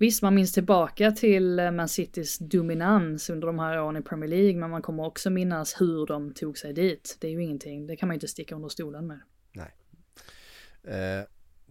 Visst, 0.00 0.22
man 0.22 0.34
minns 0.34 0.52
tillbaka 0.52 1.12
till 1.12 1.58
eh, 1.58 1.70
Man 1.70 1.88
Citys 1.88 2.38
dominans 2.38 3.30
under 3.30 3.46
de 3.46 3.58
här 3.58 3.80
åren 3.80 3.96
i 3.96 4.02
Premier 4.02 4.30
League, 4.30 4.56
men 4.56 4.70
man 4.70 4.82
kommer 4.82 5.06
också 5.06 5.30
minnas 5.30 5.80
hur 5.80 6.06
de 6.06 6.34
tog 6.34 6.58
sig 6.58 6.72
dit. 6.72 7.16
Det 7.20 7.26
är 7.26 7.30
ju 7.30 7.42
ingenting, 7.42 7.86
det 7.86 7.96
kan 7.96 8.06
man 8.08 8.14
ju 8.14 8.16
inte 8.16 8.28
sticka 8.28 8.54
under 8.54 8.68
stolen 8.68 9.06
med. 9.06 9.20
Nej. 9.52 9.74
Eh, 10.84 11.24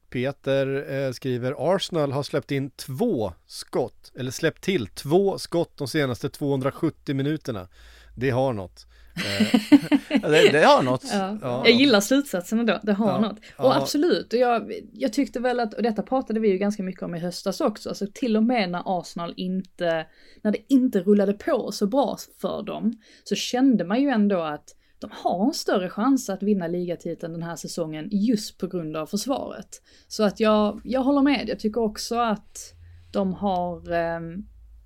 Peter 0.10 0.92
eh, 0.92 1.12
skriver 1.12 1.76
Arsenal 1.76 2.12
har 2.12 2.24
släppt 2.24 2.52
in 2.52 2.70
två 2.70 3.34
skott, 3.46 4.12
eller 4.16 4.32
släppt 4.32 4.64
till 4.64 4.88
två 4.88 5.38
skott 5.38 5.78
de 5.78 5.88
senaste 5.88 6.30
270 6.30 7.16
minuterna. 7.16 7.68
Det 8.16 8.30
har 8.30 8.54
något. 8.54 8.87
Eh, 9.18 10.22
det, 10.22 10.52
det, 10.52 10.64
har 10.66 10.84
något. 10.84 11.04
Ja. 11.14 11.38
Ja. 11.42 11.62
Jag 11.66 11.74
gillar 11.74 12.02
slutsatsen 12.02 12.60
ändå, 12.60 12.80
det 12.84 12.94
har 12.94 13.12
ja. 13.12 13.20
något. 13.20 13.40
Och 13.58 13.76
absolut, 13.76 14.34
och 14.34 14.40
jag, 14.40 14.74
jag 14.94 15.14
tyckte 15.14 15.40
väl 15.40 15.60
att, 15.60 15.74
och 15.74 15.84
detta 15.84 16.04
pratade 16.04 16.40
vi 16.40 16.50
ju 16.50 16.58
ganska 16.58 16.84
mycket 16.84 17.04
om 17.04 17.16
i 17.16 17.20
höstas 17.20 17.62
också, 17.62 17.90
alltså 17.90 18.06
till 18.14 18.38
och 18.38 18.44
med 18.44 18.70
när 18.70 19.00
Arsenal 19.00 19.34
inte, 19.38 20.06
när 20.42 20.52
det 20.52 20.74
inte 20.74 21.00
rullade 21.00 21.34
på 21.34 21.72
så 21.72 21.88
bra 21.88 22.18
för 22.42 22.64
dem, 22.64 22.94
så 23.24 23.36
kände 23.36 23.86
man 23.86 24.02
ju 24.02 24.10
ändå 24.10 24.42
att 24.42 24.74
de 25.00 25.10
har 25.14 25.46
en 25.46 25.54
större 25.54 25.90
chans 25.90 26.30
att 26.30 26.44
vinna 26.44 26.68
ligatiteln 26.68 27.34
den 27.34 27.44
här 27.44 27.56
säsongen 27.56 28.10
just 28.12 28.58
på 28.58 28.68
grund 28.68 28.98
av 28.98 29.06
försvaret. 29.06 29.82
Så 30.08 30.24
att 30.24 30.40
jag, 30.40 30.82
jag 30.84 31.02
håller 31.02 31.22
med, 31.22 31.50
jag 31.50 31.60
tycker 31.60 31.82
också 31.82 32.16
att 32.16 32.74
de 33.12 33.34
har 33.34 33.92
eh, 33.92 34.20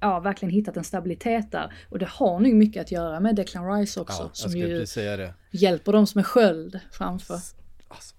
ja, 0.02 0.20
verkligen 0.20 0.54
hittat 0.54 0.78
en 0.78 0.84
stabilitet 0.84 1.52
där. 1.52 1.74
Och 1.90 2.00
det 2.00 2.08
har 2.10 2.40
nog 2.40 2.54
mycket 2.54 2.82
att 2.82 2.92
göra 2.92 3.20
med 3.20 3.36
Declan 3.36 3.74
Rice 3.80 4.02
också. 4.02 4.24
Ja, 4.24 4.30
som 4.34 4.52
ju 4.52 4.86
hjälper 5.52 5.94
dem 5.94 6.08
som 6.08 6.20
är 6.20 6.24
sköld 6.24 6.80
framför. 6.92 7.34
Alltså, 7.34 8.16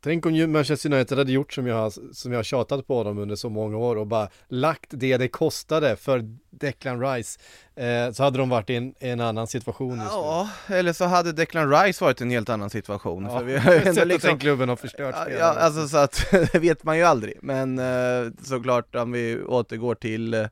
tänk 0.00 0.26
om 0.26 0.52
Manchester 0.52 0.92
United 0.92 1.18
hade 1.18 1.32
gjort 1.32 1.52
som 1.52 1.66
jag, 1.66 1.92
som 2.12 2.32
jag 2.32 2.38
har 2.38 2.44
tjatat 2.44 2.86
på 2.86 3.04
dem 3.04 3.18
under 3.18 3.36
så 3.36 3.48
många 3.48 3.76
år 3.76 3.96
och 3.96 4.06
bara 4.06 4.28
lagt 4.48 4.86
det 4.90 5.16
det 5.16 5.28
kostade 5.28 5.96
för 5.96 6.22
Declan 6.50 7.00
Rice. 7.00 7.40
Eh, 7.76 8.12
så 8.12 8.22
hade 8.22 8.38
de 8.38 8.48
varit 8.48 8.70
i 8.70 8.74
en, 8.74 8.94
en 8.98 9.20
annan 9.20 9.46
situation 9.46 9.98
just 9.98 10.12
Ja, 10.12 10.48
nu. 10.68 10.76
eller 10.76 10.92
så 10.92 11.04
hade 11.04 11.32
Declan 11.32 11.70
Rice 11.70 12.04
varit 12.04 12.20
i 12.20 12.24
en 12.24 12.30
helt 12.30 12.48
annan 12.48 12.70
situation. 12.70 13.24
Ja, 13.24 13.38
för 13.38 13.44
vi 13.44 13.56
har 13.58 13.72
ju 13.72 13.78
ändå 13.78 14.04
liksom, 14.04 14.28
den 14.28 14.38
klubben 14.38 14.68
har 14.68 14.76
förstört 14.76 15.14
ja, 15.18 15.30
ja, 15.30 15.44
alltså 15.44 15.88
så 15.88 15.96
att 15.98 16.26
det 16.52 16.58
vet 16.58 16.84
man 16.84 16.98
ju 16.98 17.04
aldrig. 17.04 17.38
Men 17.42 17.78
eh, 17.78 18.32
såklart 18.42 18.94
om 18.94 19.12
vi 19.12 19.42
återgår 19.42 19.94
till 19.94 20.34
eh, 20.34 20.46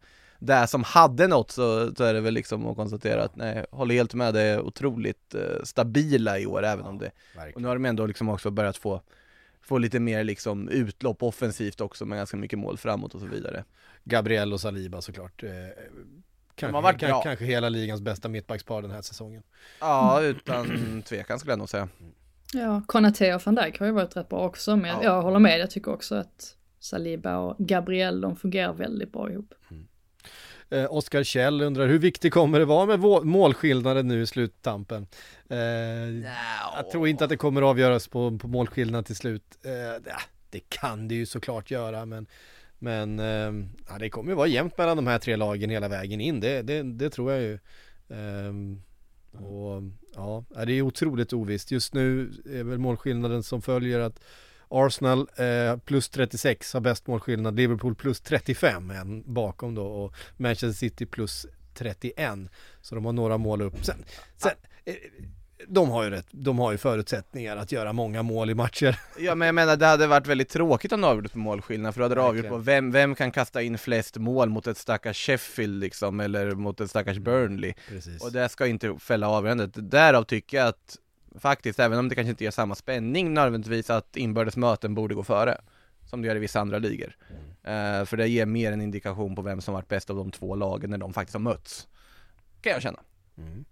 det 0.46 0.66
som 0.66 0.84
hade 0.84 1.26
något 1.26 1.50
så, 1.50 1.94
så 1.94 2.04
är 2.04 2.14
det 2.14 2.20
väl 2.20 2.34
liksom 2.34 2.66
att 2.66 2.76
konstatera 2.76 3.24
att 3.24 3.36
nej, 3.36 3.66
håller 3.70 3.94
helt 3.94 4.14
med, 4.14 4.34
det 4.34 4.40
är 4.40 4.60
otroligt 4.60 5.34
eh, 5.34 5.62
stabila 5.64 6.38
i 6.38 6.46
år 6.46 6.62
även 6.64 6.84
ja, 6.84 6.90
om 6.90 6.98
det 6.98 7.10
verkligen. 7.36 7.54
Och 7.54 7.62
nu 7.62 7.68
har 7.68 7.74
de 7.74 7.84
ändå 7.84 8.06
liksom 8.06 8.28
också 8.28 8.50
börjat 8.50 8.76
få 8.76 9.02
Få 9.64 9.78
lite 9.78 10.00
mer 10.00 10.24
liksom 10.24 10.68
utlopp 10.68 11.22
offensivt 11.22 11.80
också 11.80 12.04
med 12.04 12.18
ganska 12.18 12.36
mycket 12.36 12.58
mål 12.58 12.78
framåt 12.78 13.14
och 13.14 13.20
så 13.20 13.26
vidare 13.26 13.64
Gabriel 14.04 14.52
och 14.52 14.60
Saliba 14.60 15.00
såklart 15.00 15.42
eh, 15.42 15.50
Kanske, 16.54 16.76
har 16.76 16.82
varit 16.82 17.00
bra. 17.00 17.22
kanske 17.22 17.44
hela 17.44 17.68
ligans 17.68 18.00
bästa 18.00 18.28
mittbackspar 18.28 18.82
den 18.82 18.90
här 18.90 19.02
säsongen 19.02 19.42
Ja, 19.80 20.22
utan 20.22 21.02
tvekan 21.02 21.38
skulle 21.38 21.52
jag 21.52 21.58
nog 21.58 21.68
säga 21.68 21.88
Ja, 22.52 22.82
Konate 22.86 23.34
och 23.34 23.42
van 23.46 23.54
Dijk 23.54 23.78
har 23.78 23.86
ju 23.86 23.92
varit 23.92 24.16
rätt 24.16 24.28
bra 24.28 24.38
också, 24.38 24.76
men 24.76 24.90
ja. 24.90 25.04
jag 25.04 25.22
håller 25.22 25.38
med, 25.38 25.60
jag 25.60 25.70
tycker 25.70 25.92
också 25.92 26.14
att 26.14 26.56
Saliba 26.78 27.36
och 27.36 27.56
Gabriel, 27.58 28.20
de 28.20 28.36
fungerar 28.36 28.72
väldigt 28.72 29.12
bra 29.12 29.30
ihop. 29.30 29.54
Mm. 29.70 29.86
Eh, 30.72 30.86
Oskar 30.92 31.22
Kjell 31.22 31.62
undrar 31.62 31.86
hur 31.86 31.98
viktigt 31.98 32.32
kommer 32.32 32.58
det 32.58 32.64
vara 32.64 32.86
med 32.86 33.00
målskillnaden 33.24 34.08
nu 34.08 34.22
i 34.22 34.26
sluttampen? 34.26 35.06
Eh, 35.48 35.56
no. 35.58 36.26
Jag 36.76 36.90
tror 36.92 37.08
inte 37.08 37.24
att 37.24 37.30
det 37.30 37.36
kommer 37.36 37.62
avgöras 37.62 38.08
på, 38.08 38.38
på 38.38 38.48
målskillnad 38.48 39.06
till 39.06 39.16
slut. 39.16 39.58
Eh, 39.64 40.12
det 40.50 40.60
kan 40.68 41.08
det 41.08 41.14
ju 41.14 41.26
såklart 41.26 41.70
göra 41.70 42.06
men 42.06 42.26
men 42.78 43.18
eh, 43.18 43.66
ja, 43.88 43.98
det 43.98 44.10
kommer 44.10 44.30
ju 44.30 44.36
vara 44.36 44.46
jämnt 44.46 44.78
mellan 44.78 44.96
de 44.96 45.06
här 45.06 45.18
tre 45.18 45.36
lagen 45.36 45.70
hela 45.70 45.88
vägen 45.88 46.20
in, 46.20 46.40
det, 46.40 46.62
det, 46.62 46.82
det 46.82 47.10
tror 47.10 47.32
jag 47.32 47.42
ju. 47.42 47.58
Um, 48.08 48.82
och 49.32 49.82
ja, 50.14 50.44
det 50.66 50.72
är 50.72 50.82
otroligt 50.82 51.32
ovisst. 51.32 51.70
Just 51.70 51.94
nu 51.94 52.32
är 52.50 52.64
väl 52.64 52.78
målskillnaden 52.78 53.42
som 53.42 53.62
följer 53.62 54.00
att 54.00 54.20
Arsenal 54.72 55.28
eh, 55.36 55.76
plus 55.76 56.08
36 56.08 56.74
har 56.74 56.80
bäst 56.80 57.06
målskillnad, 57.06 57.56
Liverpool 57.56 57.94
plus 57.94 58.20
35 58.20 58.90
en 58.90 59.34
bakom 59.34 59.74
då 59.74 59.86
och 59.86 60.14
Manchester 60.36 60.72
City 60.72 61.06
plus 61.06 61.46
31. 61.74 62.30
Så 62.80 62.94
de 62.94 63.04
har 63.04 63.12
några 63.12 63.38
mål 63.38 63.62
upp. 63.62 63.84
Sen, 63.84 64.04
sen 64.36 64.52
eh, 64.84 64.94
de 65.68 65.90
har 65.90 66.04
ju 66.04 66.10
rätt, 66.10 66.26
de 66.30 66.58
har 66.58 66.72
ju 66.72 66.78
förutsättningar 66.78 67.56
att 67.56 67.72
göra 67.72 67.92
många 67.92 68.22
mål 68.22 68.50
i 68.50 68.54
matcher. 68.54 68.98
Ja 69.18 69.34
men 69.34 69.46
jag 69.46 69.54
menar 69.54 69.76
det 69.76 69.86
hade 69.86 70.06
varit 70.06 70.26
väldigt 70.26 70.48
tråkigt 70.48 70.92
om 70.92 71.00
det 71.00 71.06
avgjordes 71.06 71.32
på 71.32 71.38
målskillnad 71.38 71.94
för 71.94 72.00
då 72.00 72.04
hade 72.04 72.14
det 72.14 72.22
avgjort 72.22 72.48
på 72.48 72.56
vem, 72.56 72.90
vem 72.90 73.14
kan 73.14 73.30
kasta 73.30 73.62
in 73.62 73.78
flest 73.78 74.16
mål 74.16 74.48
mot 74.48 74.66
ett 74.66 74.78
stackars 74.78 75.26
Sheffield 75.26 75.80
liksom 75.80 76.20
eller 76.20 76.50
mot 76.54 76.80
ett 76.80 76.90
stackars 76.90 77.18
Burnley. 77.18 77.74
Precis. 77.88 78.22
Och 78.22 78.32
det 78.32 78.48
ska 78.48 78.66
inte 78.66 78.96
fälla 78.98 79.28
avgörandet. 79.28 79.70
Därav 79.74 80.24
tycker 80.24 80.56
jag 80.56 80.66
att 80.66 80.98
faktiskt, 81.38 81.78
även 81.78 81.98
om 81.98 82.08
det 82.08 82.14
kanske 82.14 82.30
inte 82.30 82.44
ger 82.44 82.50
samma 82.50 82.74
spänning 82.74 83.34
nödvändigtvis, 83.34 83.90
att 83.90 84.16
inbördes 84.16 84.56
möten 84.56 84.94
borde 84.94 85.14
gå 85.14 85.22
före. 85.22 85.60
Som 86.04 86.22
det 86.22 86.28
gör 86.28 86.36
i 86.36 86.38
vissa 86.38 86.60
andra 86.60 86.78
ligor. 86.78 87.16
Uh, 87.68 88.04
för 88.04 88.16
det 88.16 88.28
ger 88.28 88.46
mer 88.46 88.72
en 88.72 88.80
indikation 88.80 89.34
på 89.34 89.42
vem 89.42 89.60
som 89.60 89.74
varit 89.74 89.88
bäst 89.88 90.10
av 90.10 90.16
de 90.16 90.30
två 90.30 90.54
lagen 90.54 90.90
när 90.90 90.98
de 90.98 91.12
faktiskt 91.12 91.34
har 91.34 91.40
mötts. 91.40 91.88
Kan 92.60 92.72
jag 92.72 92.82
känna. 92.82 93.00
Mm. 93.38 93.64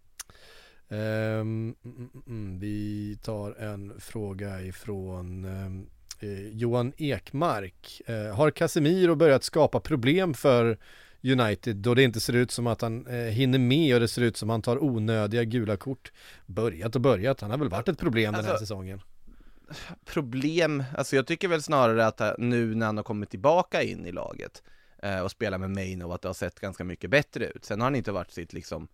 Um, 0.89 1.75
mm, 1.85 2.11
mm, 2.27 2.59
vi 2.59 3.19
tar 3.23 3.53
en 3.53 4.01
fråga 4.01 4.63
ifrån 4.63 5.45
um, 5.45 5.87
eh, 6.21 6.49
Johan 6.49 6.93
Ekmark. 6.97 8.01
Uh, 8.09 8.35
har 8.35 8.51
Casemiro 8.51 9.15
börjat 9.15 9.45
skapa 9.45 9.81
problem 9.81 10.35
för 10.35 10.79
United 11.23 11.77
då 11.77 11.95
det 11.95 12.03
inte 12.03 12.21
ser 12.21 12.33
ut 12.33 12.51
som 12.51 12.67
att 12.67 12.81
han 12.81 13.07
eh, 13.07 13.15
hinner 13.15 13.59
med 13.59 13.95
och 13.95 14.01
det 14.01 14.09
ser 14.09 14.23
ut 14.23 14.37
som 14.37 14.51
att 14.51 14.55
han 14.55 14.63
tar 14.63 14.85
onödiga 14.85 15.45
gula 15.45 15.77
kort. 15.77 16.13
Börjat 16.47 16.95
och 16.95 17.01
börjat, 17.01 17.41
han 17.41 17.51
har 17.51 17.59
väl 17.59 17.69
varit 17.69 17.89
ett 17.89 17.99
problem 17.99 18.29
alltså, 18.29 18.43
den 18.43 18.47
här 18.47 18.53
alltså, 18.53 18.67
säsongen. 18.67 19.01
Problem, 20.05 20.85
alltså 20.97 21.17
jag 21.17 21.27
tycker 21.27 21.49
väl 21.49 21.63
snarare 21.63 22.07
att 22.07 22.21
eh, 22.21 22.33
nu 22.39 22.75
när 22.75 22.87
han 22.87 22.97
har 22.97 23.05
kommit 23.05 23.31
tillbaka 23.31 23.83
in 23.83 24.07
i 24.07 24.13
laget 24.13 24.63
eh, 25.03 25.21
och 25.21 25.31
spelar 25.31 25.59
med 25.59 25.71
Main 25.71 26.03
och 26.03 26.15
att 26.15 26.23
det 26.23 26.29
har 26.29 26.35
sett 26.35 26.61
ganska 26.61 26.85
mycket 26.85 27.11
bättre 27.11 27.47
ut. 27.47 27.65
Sen 27.65 27.81
har 27.81 27.87
han 27.87 27.97
inte 27.97 28.13
varit 28.13 28.31
sitt 28.31 28.53
liksom 28.53 28.89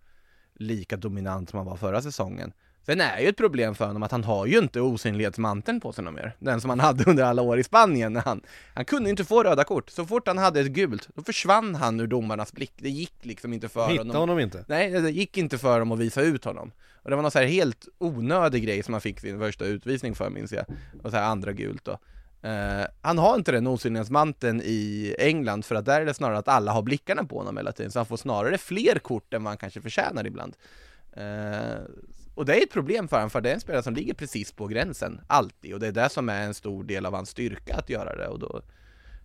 lika 0.55 0.97
dominant 0.97 1.51
som 1.51 1.57
han 1.57 1.67
var 1.67 1.77
förra 1.77 2.03
säsongen. 2.03 2.53
Sen 2.87 3.01
är 3.01 3.21
ju 3.21 3.29
ett 3.29 3.37
problem 3.37 3.75
för 3.75 3.87
honom 3.87 4.03
att 4.03 4.11
han 4.11 4.25
har 4.25 4.47
ju 4.47 4.59
inte 4.59 4.81
osynlighetsmanteln 4.81 5.81
på 5.81 5.93
sig 5.93 6.05
någon 6.05 6.15
mer. 6.15 6.37
Den 6.39 6.61
som 6.61 6.71
han 6.71 6.81
hade 6.81 7.05
under 7.11 7.25
alla 7.25 7.43
år 7.43 7.59
i 7.59 7.65
Spanien. 7.65 8.13
När 8.13 8.21
han, 8.21 8.43
han 8.75 8.85
kunde 8.85 9.11
inte 9.11 9.25
få 9.25 9.43
röda 9.43 9.65
kort. 9.65 9.91
Så 9.91 10.07
fort 10.07 10.29
han 10.29 10.39
hade 10.39 10.61
ett 10.61 10.67
gult, 10.67 11.09
då 11.15 11.23
försvann 11.23 11.75
han 11.75 12.01
ur 12.01 12.07
domarnas 12.07 12.53
blick. 12.53 12.73
Det 12.77 12.91
gick 12.91 13.15
liksom 13.23 13.53
inte 13.53 13.69
för 13.69 13.89
Hitta 13.89 14.01
honom. 14.01 14.17
honom 14.17 14.39
inte? 14.39 14.65
Nej, 14.69 14.91
det 14.91 15.11
gick 15.11 15.37
inte 15.37 15.59
för 15.59 15.79
dem 15.79 15.93
att 15.93 15.99
visa 15.99 16.23
ut 16.23 16.45
honom. 16.45 16.73
Och 17.03 17.11
det 17.11 17.17
var 17.17 17.23
någon 17.23 17.31
så 17.31 17.39
här 17.39 17.47
helt 17.47 17.89
onödig 17.99 18.65
grej 18.65 18.83
som 18.83 18.95
han 18.95 19.01
fick 19.01 19.21
sin 19.21 19.39
första 19.39 19.65
utvisning 19.65 20.15
för 20.15 20.31
minns 20.31 20.53
jag. 20.53 20.65
Och 21.03 21.11
så 21.11 21.17
här 21.17 21.25
andra 21.25 21.53
gult 21.53 21.85
då. 21.85 21.99
Uh, 22.45 22.87
han 23.01 23.19
har 23.19 23.35
inte 23.35 23.53
den 23.53 23.67
osynlighetsmanteln 23.67 24.61
i 24.65 25.15
England 25.19 25.65
för 25.65 25.75
att 25.75 25.85
där 25.85 26.01
är 26.01 26.07
det 26.07 26.15
snarare 26.15 26.39
att 26.39 26.49
alla 26.49 26.73
har 26.73 26.83
blickarna 26.83 27.25
på 27.25 27.39
honom 27.39 27.57
hela 27.57 27.73
tiden 27.73 27.93
så 27.93 27.99
han 27.99 28.07
får 28.07 28.17
snarare 28.17 28.59
fler 28.59 28.99
kort 28.99 29.35
än 29.35 29.45
vad 29.45 29.51
han 29.51 29.59
kanske 29.59 29.81
förtjänar 29.81 30.27
ibland. 30.27 30.57
Uh, 31.17 31.23
och 32.37 32.47
det 32.47 32.59
är 32.59 32.63
ett 32.63 32.73
problem 32.73 33.09
för 33.09 33.17
honom, 33.17 33.31
för 33.31 33.41
det 33.41 33.51
är 33.51 33.55
en 33.55 33.61
spelare 33.61 33.83
som 33.83 33.95
ligger 33.95 34.15
precis 34.15 34.53
på 34.53 34.67
gränsen, 34.67 35.21
alltid. 35.27 35.75
Och 35.75 35.81
det 35.81 35.87
är 35.87 35.93
det 35.93 36.09
som 36.09 36.29
är 36.29 36.43
en 36.43 36.55
stor 36.55 36.85
del 36.85 37.07
av 37.07 37.15
hans 37.15 37.31
styrka 37.31 37.77
att 37.77 37.91
göra 37.91 38.17
det. 38.17 38.29
Och 38.29 38.39
då... 38.39 38.63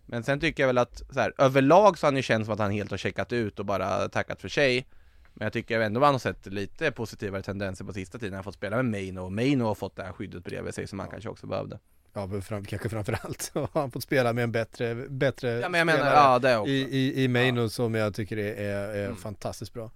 Men 0.06 0.22
sen 0.22 0.40
tycker 0.40 0.62
jag 0.62 0.68
väl 0.68 0.78
att, 0.78 1.02
så 1.10 1.20
här, 1.20 1.32
överlag 1.38 1.98
så 1.98 2.06
har 2.06 2.12
han 2.12 2.16
ju 2.16 2.22
känts 2.22 2.46
som 2.46 2.54
att 2.54 2.60
han 2.60 2.70
helt 2.70 2.90
har 2.90 2.98
checkat 2.98 3.32
ut 3.32 3.58
och 3.58 3.66
bara 3.66 4.08
tackat 4.08 4.40
för 4.40 4.48
sig. 4.48 4.86
Men 5.34 5.46
jag 5.46 5.52
tycker 5.52 5.80
ändå 5.80 6.00
man 6.00 6.14
har 6.14 6.18
sett 6.18 6.46
lite 6.46 6.90
positivare 6.90 7.42
tendenser 7.42 7.84
på 7.84 7.92
sista 7.92 8.18
tiden. 8.18 8.32
Han 8.32 8.38
har 8.38 8.42
fått 8.42 8.54
spela 8.54 8.76
med 8.76 8.84
Maino 8.84 9.20
och 9.20 9.32
Maino 9.32 9.64
har 9.64 9.74
fått 9.74 9.96
det 9.96 10.02
här 10.02 10.12
skyddet 10.12 10.44
bredvid 10.44 10.74
sig 10.74 10.86
som 10.86 10.98
han 10.98 11.08
kanske 11.08 11.28
också 11.28 11.46
behövde. 11.46 11.78
Ja, 12.12 12.40
fram, 12.40 12.64
kanske 12.64 12.88
framförallt 12.88 13.50
har 13.54 13.68
han 13.72 13.90
fått 13.90 14.02
spela 14.02 14.32
med 14.32 14.44
en 14.44 14.52
bättre, 14.52 14.94
bättre 14.94 15.50
ja, 15.50 15.68
men 15.68 15.78
jag 15.78 15.86
menar, 15.86 16.12
ja, 16.12 16.38
det 16.38 16.56
också. 16.56 16.70
i, 16.70 16.80
i, 16.80 17.24
i 17.24 17.28
Maino 17.28 17.60
ja. 17.60 17.68
som 17.68 17.94
jag 17.94 18.14
tycker 18.14 18.36
är, 18.36 18.54
är, 18.54 18.94
är 18.94 19.04
mm. 19.04 19.16
fantastiskt 19.16 19.72
bra. 19.72 19.90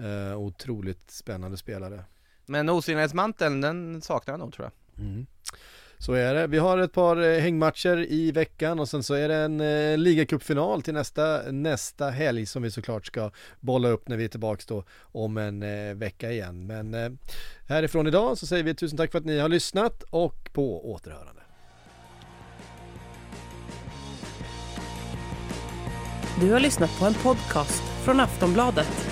Uh, 0.00 0.36
otroligt 0.36 1.10
spännande 1.10 1.56
spelare. 1.56 2.04
Men 2.46 2.68
osynlighetsmanteln, 2.68 3.60
den 3.60 4.02
saknar 4.02 4.32
jag 4.32 4.38
nog 4.40 4.52
tror 4.52 4.70
jag. 4.70 5.04
Mm. 5.04 5.26
Så 5.98 6.12
är 6.12 6.34
det. 6.34 6.46
Vi 6.46 6.58
har 6.58 6.78
ett 6.78 6.92
par 6.92 7.16
eh, 7.16 7.40
hängmatcher 7.40 8.06
i 8.08 8.32
veckan 8.32 8.80
och 8.80 8.88
sen 8.88 9.02
så 9.02 9.14
är 9.14 9.28
det 9.28 9.34
en 9.34 9.60
eh, 9.60 9.98
ligacupfinal 9.98 10.82
till 10.82 10.94
nästa, 10.94 11.42
nästa 11.50 12.10
helg 12.10 12.46
som 12.46 12.62
vi 12.62 12.70
såklart 12.70 13.06
ska 13.06 13.30
bolla 13.60 13.88
upp 13.88 14.08
när 14.08 14.16
vi 14.16 14.24
är 14.24 14.28
tillbaka 14.28 14.62
då 14.66 14.84
om 15.00 15.36
en 15.36 15.62
eh, 15.62 15.94
vecka 15.94 16.32
igen. 16.32 16.66
Men 16.66 16.94
eh, 16.94 17.10
härifrån 17.68 18.06
idag 18.06 18.38
så 18.38 18.46
säger 18.46 18.64
vi 18.64 18.74
tusen 18.74 18.98
tack 18.98 19.12
för 19.12 19.18
att 19.18 19.24
ni 19.24 19.38
har 19.38 19.48
lyssnat 19.48 20.02
och 20.02 20.50
på 20.52 20.92
återhörande. 20.92 21.42
Du 26.40 26.52
har 26.52 26.60
lyssnat 26.60 26.98
på 26.98 27.04
en 27.04 27.14
podcast 27.14 27.82
från 28.04 28.20
Aftonbladet. 28.20 29.11